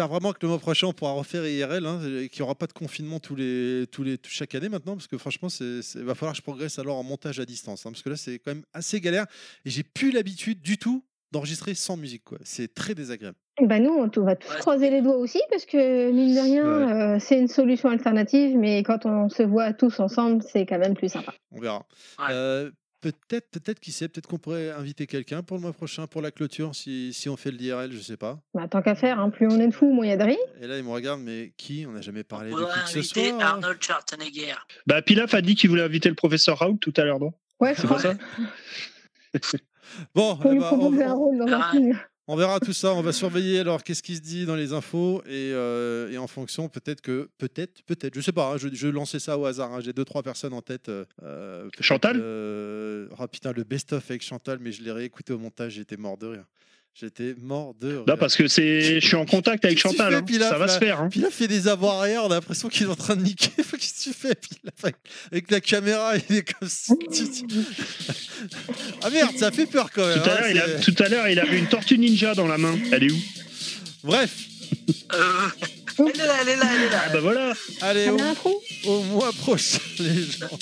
J'espère 0.00 0.08
vraiment 0.08 0.32
que 0.32 0.38
le 0.42 0.48
mois 0.48 0.58
prochain 0.58 0.86
on 0.86 0.92
pourra 0.94 1.12
refaire 1.12 1.46
IRL, 1.46 1.84
hein, 1.84 2.00
et 2.22 2.28
qu'il 2.30 2.40
n'y 2.40 2.44
aura 2.44 2.54
pas 2.54 2.66
de 2.66 2.72
confinement 2.72 3.20
tous 3.20 3.36
les, 3.36 3.84
tous 3.92 4.02
les, 4.02 4.16
chaque 4.24 4.54
année 4.54 4.70
maintenant, 4.70 4.94
parce 4.94 5.06
que 5.06 5.18
franchement, 5.18 5.48
il 5.60 5.82
va 6.02 6.14
falloir 6.14 6.32
que 6.32 6.38
je 6.38 6.42
progresse 6.42 6.78
alors 6.78 6.96
en 6.96 7.02
montage 7.02 7.38
à 7.38 7.44
distance, 7.44 7.84
hein, 7.84 7.90
parce 7.90 8.02
que 8.02 8.08
là 8.08 8.16
c'est 8.16 8.38
quand 8.38 8.54
même 8.54 8.64
assez 8.72 9.00
galère, 9.00 9.26
et 9.66 9.70
j'ai 9.70 9.82
plus 9.82 10.10
l'habitude 10.10 10.62
du 10.62 10.78
tout 10.78 11.04
d'enregistrer 11.32 11.74
sans 11.74 11.96
musique, 11.96 12.24
quoi. 12.24 12.38
C'est 12.42 12.72
très 12.74 12.94
désagréable. 12.94 13.36
Bah 13.62 13.78
nous, 13.78 13.90
on 13.90 14.04
va 14.24 14.36
tous 14.36 14.50
Ouais. 14.50 14.58
croiser 14.58 14.88
les 14.90 15.02
doigts 15.02 15.18
aussi 15.18 15.38
parce 15.50 15.66
que 15.66 16.10
mine 16.10 16.34
de 16.34 16.40
rien, 16.40 16.64
euh, 16.66 17.18
c'est 17.20 17.38
une 17.38 17.46
solution 17.46 17.90
alternative, 17.90 18.56
mais 18.56 18.82
quand 18.82 19.04
on 19.04 19.28
se 19.28 19.42
voit 19.42 19.74
tous 19.74 20.00
ensemble, 20.00 20.42
c'est 20.42 20.64
quand 20.64 20.78
même 20.78 20.94
plus 20.94 21.10
sympa. 21.10 21.34
On 21.52 21.60
verra. 21.60 21.84
Ouais. 22.18 22.24
Euh, 22.30 22.70
peut-être, 23.00 23.50
peut-être 23.50 23.80
qui 23.80 23.92
sait, 23.92 24.08
peut-être 24.08 24.26
qu'on 24.26 24.38
pourrait 24.38 24.70
inviter 24.70 25.06
quelqu'un 25.06 25.42
pour 25.42 25.56
le 25.56 25.62
mois 25.62 25.72
prochain, 25.72 26.06
pour 26.06 26.22
la 26.22 26.30
clôture, 26.30 26.74
si, 26.74 27.12
si 27.12 27.28
on 27.28 27.36
fait 27.36 27.50
le 27.50 27.56
l'IRL, 27.58 27.92
je 27.92 27.98
sais 28.00 28.16
pas. 28.16 28.38
Bah, 28.54 28.68
tant 28.68 28.82
qu'à 28.82 28.94
faire, 28.94 29.18
hein, 29.18 29.30
plus 29.30 29.46
on 29.46 29.58
est 29.60 29.66
de 29.68 29.72
fous, 29.74 29.92
moins 29.92 30.04
il 30.06 30.10
y 30.10 30.12
a 30.12 30.16
de 30.16 30.24
riz. 30.24 30.38
Et 30.60 30.66
là, 30.66 30.76
il 30.78 30.84
me 30.84 30.90
regarde, 30.90 31.20
mais 31.20 31.52
qui? 31.56 31.84
On 31.88 31.92
n'a 31.92 32.00
jamais 32.02 32.24
parlé 32.24 32.52
On 32.52 32.56
de 32.56 32.62
pourrait 32.62 32.74
qui 32.74 32.80
que 32.84 32.90
ce 32.90 32.98
inviter 32.98 33.28
soit. 33.30 33.42
hein. 33.42 33.46
Arnold 33.46 33.82
Schwarzenegger. 33.82 34.54
Bah, 34.86 35.02
Pilaf 35.02 35.34
a 35.34 35.40
dit 35.42 35.54
qu'il 35.54 35.70
voulait 35.70 35.82
inviter 35.82 36.08
le 36.08 36.14
professeur 36.14 36.58
Raoult 36.58 36.78
tout 36.78 36.92
à 36.96 37.04
l'heure, 37.04 37.18
non? 37.20 37.32
Ouais, 37.60 37.74
C'est 37.76 37.86
pas 37.88 37.98
ça? 37.98 38.14
Bon, 40.14 40.36
Faut 40.36 40.48
eh 40.48 40.52
lui 40.52 40.60
ben, 40.60 40.68
on, 40.72 40.78
proposer 40.78 41.04
un 41.04 41.12
rôle 41.14 41.38
dans 41.38 41.46
un 41.48 41.60
Ah. 41.60 41.70
film. 41.72 41.98
On 42.32 42.36
verra 42.36 42.60
tout 42.60 42.72
ça. 42.72 42.94
On 42.94 43.02
va 43.02 43.12
surveiller 43.12 43.58
alors 43.60 43.82
qu'est-ce 43.82 44.02
qui 44.02 44.14
se 44.16 44.20
dit 44.20 44.46
dans 44.46 44.54
les 44.54 44.72
infos 44.72 45.20
et, 45.26 45.50
euh, 45.52 46.10
et 46.10 46.18
en 46.18 46.26
fonction, 46.26 46.68
peut-être 46.68 47.00
que, 47.00 47.28
peut-être, 47.38 47.82
peut-être, 47.84 48.14
je 48.14 48.20
sais 48.20 48.32
pas. 48.32 48.52
hein, 48.52 48.56
je, 48.56 48.68
je 48.72 48.88
lançais 48.88 49.18
ça 49.18 49.36
au 49.36 49.44
hasard. 49.46 49.72
hein, 49.74 49.80
J'ai 49.80 49.92
deux 49.92 50.04
trois 50.04 50.22
personnes 50.22 50.52
en 50.52 50.62
tête. 50.62 50.88
euh, 50.88 51.04
euh, 51.22 51.68
Chantal? 51.80 52.16
euh, 52.20 53.08
Oh 53.18 53.26
putain, 53.26 53.52
le 53.52 53.64
best-of 53.64 54.08
avec 54.10 54.22
Chantal, 54.22 54.58
mais 54.60 54.72
je 54.72 54.82
l'ai 54.82 54.92
réécouté 54.92 55.32
au 55.32 55.38
montage. 55.38 55.72
J'étais 55.72 55.96
mort 55.96 56.16
de 56.18 56.26
rire. 56.28 56.44
J'étais 56.92 57.34
mort 57.40 57.74
de 57.80 57.88
rire. 57.88 58.02
Là, 58.06 58.16
parce 58.16 58.36
que 58.36 58.46
c'est, 58.46 59.00
je 59.00 59.06
suis 59.06 59.16
en 59.16 59.24
contact 59.24 59.64
avec 59.64 59.78
Chantal. 59.78 60.12
fais, 60.12 60.18
hein. 60.18 60.22
Pilaf, 60.22 60.50
Ça 60.50 60.58
va 60.58 60.66
là 60.66 60.74
se 60.74 60.78
faire. 60.78 61.00
hein. 61.00 61.08
Puis 61.10 61.20
il 61.20 61.26
a 61.26 61.30
fait 61.30 61.48
des 61.48 61.66
avoirs 61.68 62.00
arrière, 62.00 62.24
on 62.24 62.30
a 62.30 62.34
l'impression 62.34 62.68
qu'il 62.68 62.86
est 62.86 62.90
en 62.90 62.96
train 62.96 63.16
de 63.16 63.22
niquer. 63.22 63.50
Qu'est-ce 63.56 63.70
que 64.04 64.10
tu 64.10 64.12
fais 64.12 64.34
Pilaf 64.34 64.94
avec, 65.32 65.50
la 65.50 65.60
caméra, 65.60 66.14
il 66.28 66.36
est 66.36 66.52
comme 66.52 66.68
ça. 66.68 66.94
ah 69.02 69.10
merde, 69.10 69.36
ça 69.38 69.50
fait 69.50 69.66
peur 69.66 69.90
quand 69.94 70.06
même. 70.06 70.20
Tout 70.22 70.28
à 70.28 70.32
hein, 70.32 70.40
l'heure, 70.40 70.50
il 70.50 70.58
a, 70.58 70.66
c'est- 70.80 70.92
tout 70.92 71.02
à 71.02 71.08
l'heure, 71.08 71.28
il 71.28 71.38
avait 71.40 71.58
une 71.58 71.68
tortue 71.68 71.98
ninja 71.98 72.34
dans 72.34 72.46
la 72.48 72.58
main. 72.58 72.78
Elle 72.92 73.04
est 73.04 73.10
où? 73.12 73.18
Bref, 74.04 74.30
Euh, 75.12 75.48
elle 75.98 76.20
est 76.20 76.26
là, 76.26 76.34
elle 76.42 76.48
est 76.48 76.56
là, 76.56 76.66
elle 76.74 76.82
est 76.82 76.90
là. 76.90 77.02
Ah 77.06 77.10
bah 77.12 77.20
voilà. 77.20 77.52
allez, 77.82 78.08
au, 78.10 78.18
au 78.90 79.02
mois 79.04 79.32
prochain, 79.32 79.78
les 79.98 80.22
gens. 80.22 80.58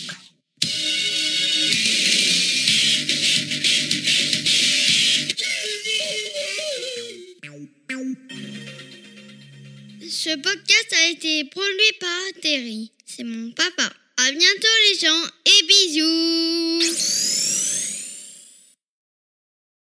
Ce 10.20 10.31
podcast 10.31 10.95
a 11.01 11.11
été 11.11 11.45
produit 11.45 11.93
par 12.01 12.43
Terry. 12.43 12.90
C'est 13.07 13.23
mon 13.23 13.53
papa. 13.53 13.89
À 14.16 14.32
bientôt 14.32 14.77
les 14.90 14.99
gens 14.99 15.24
et 15.47 15.62
bisous 15.69 17.57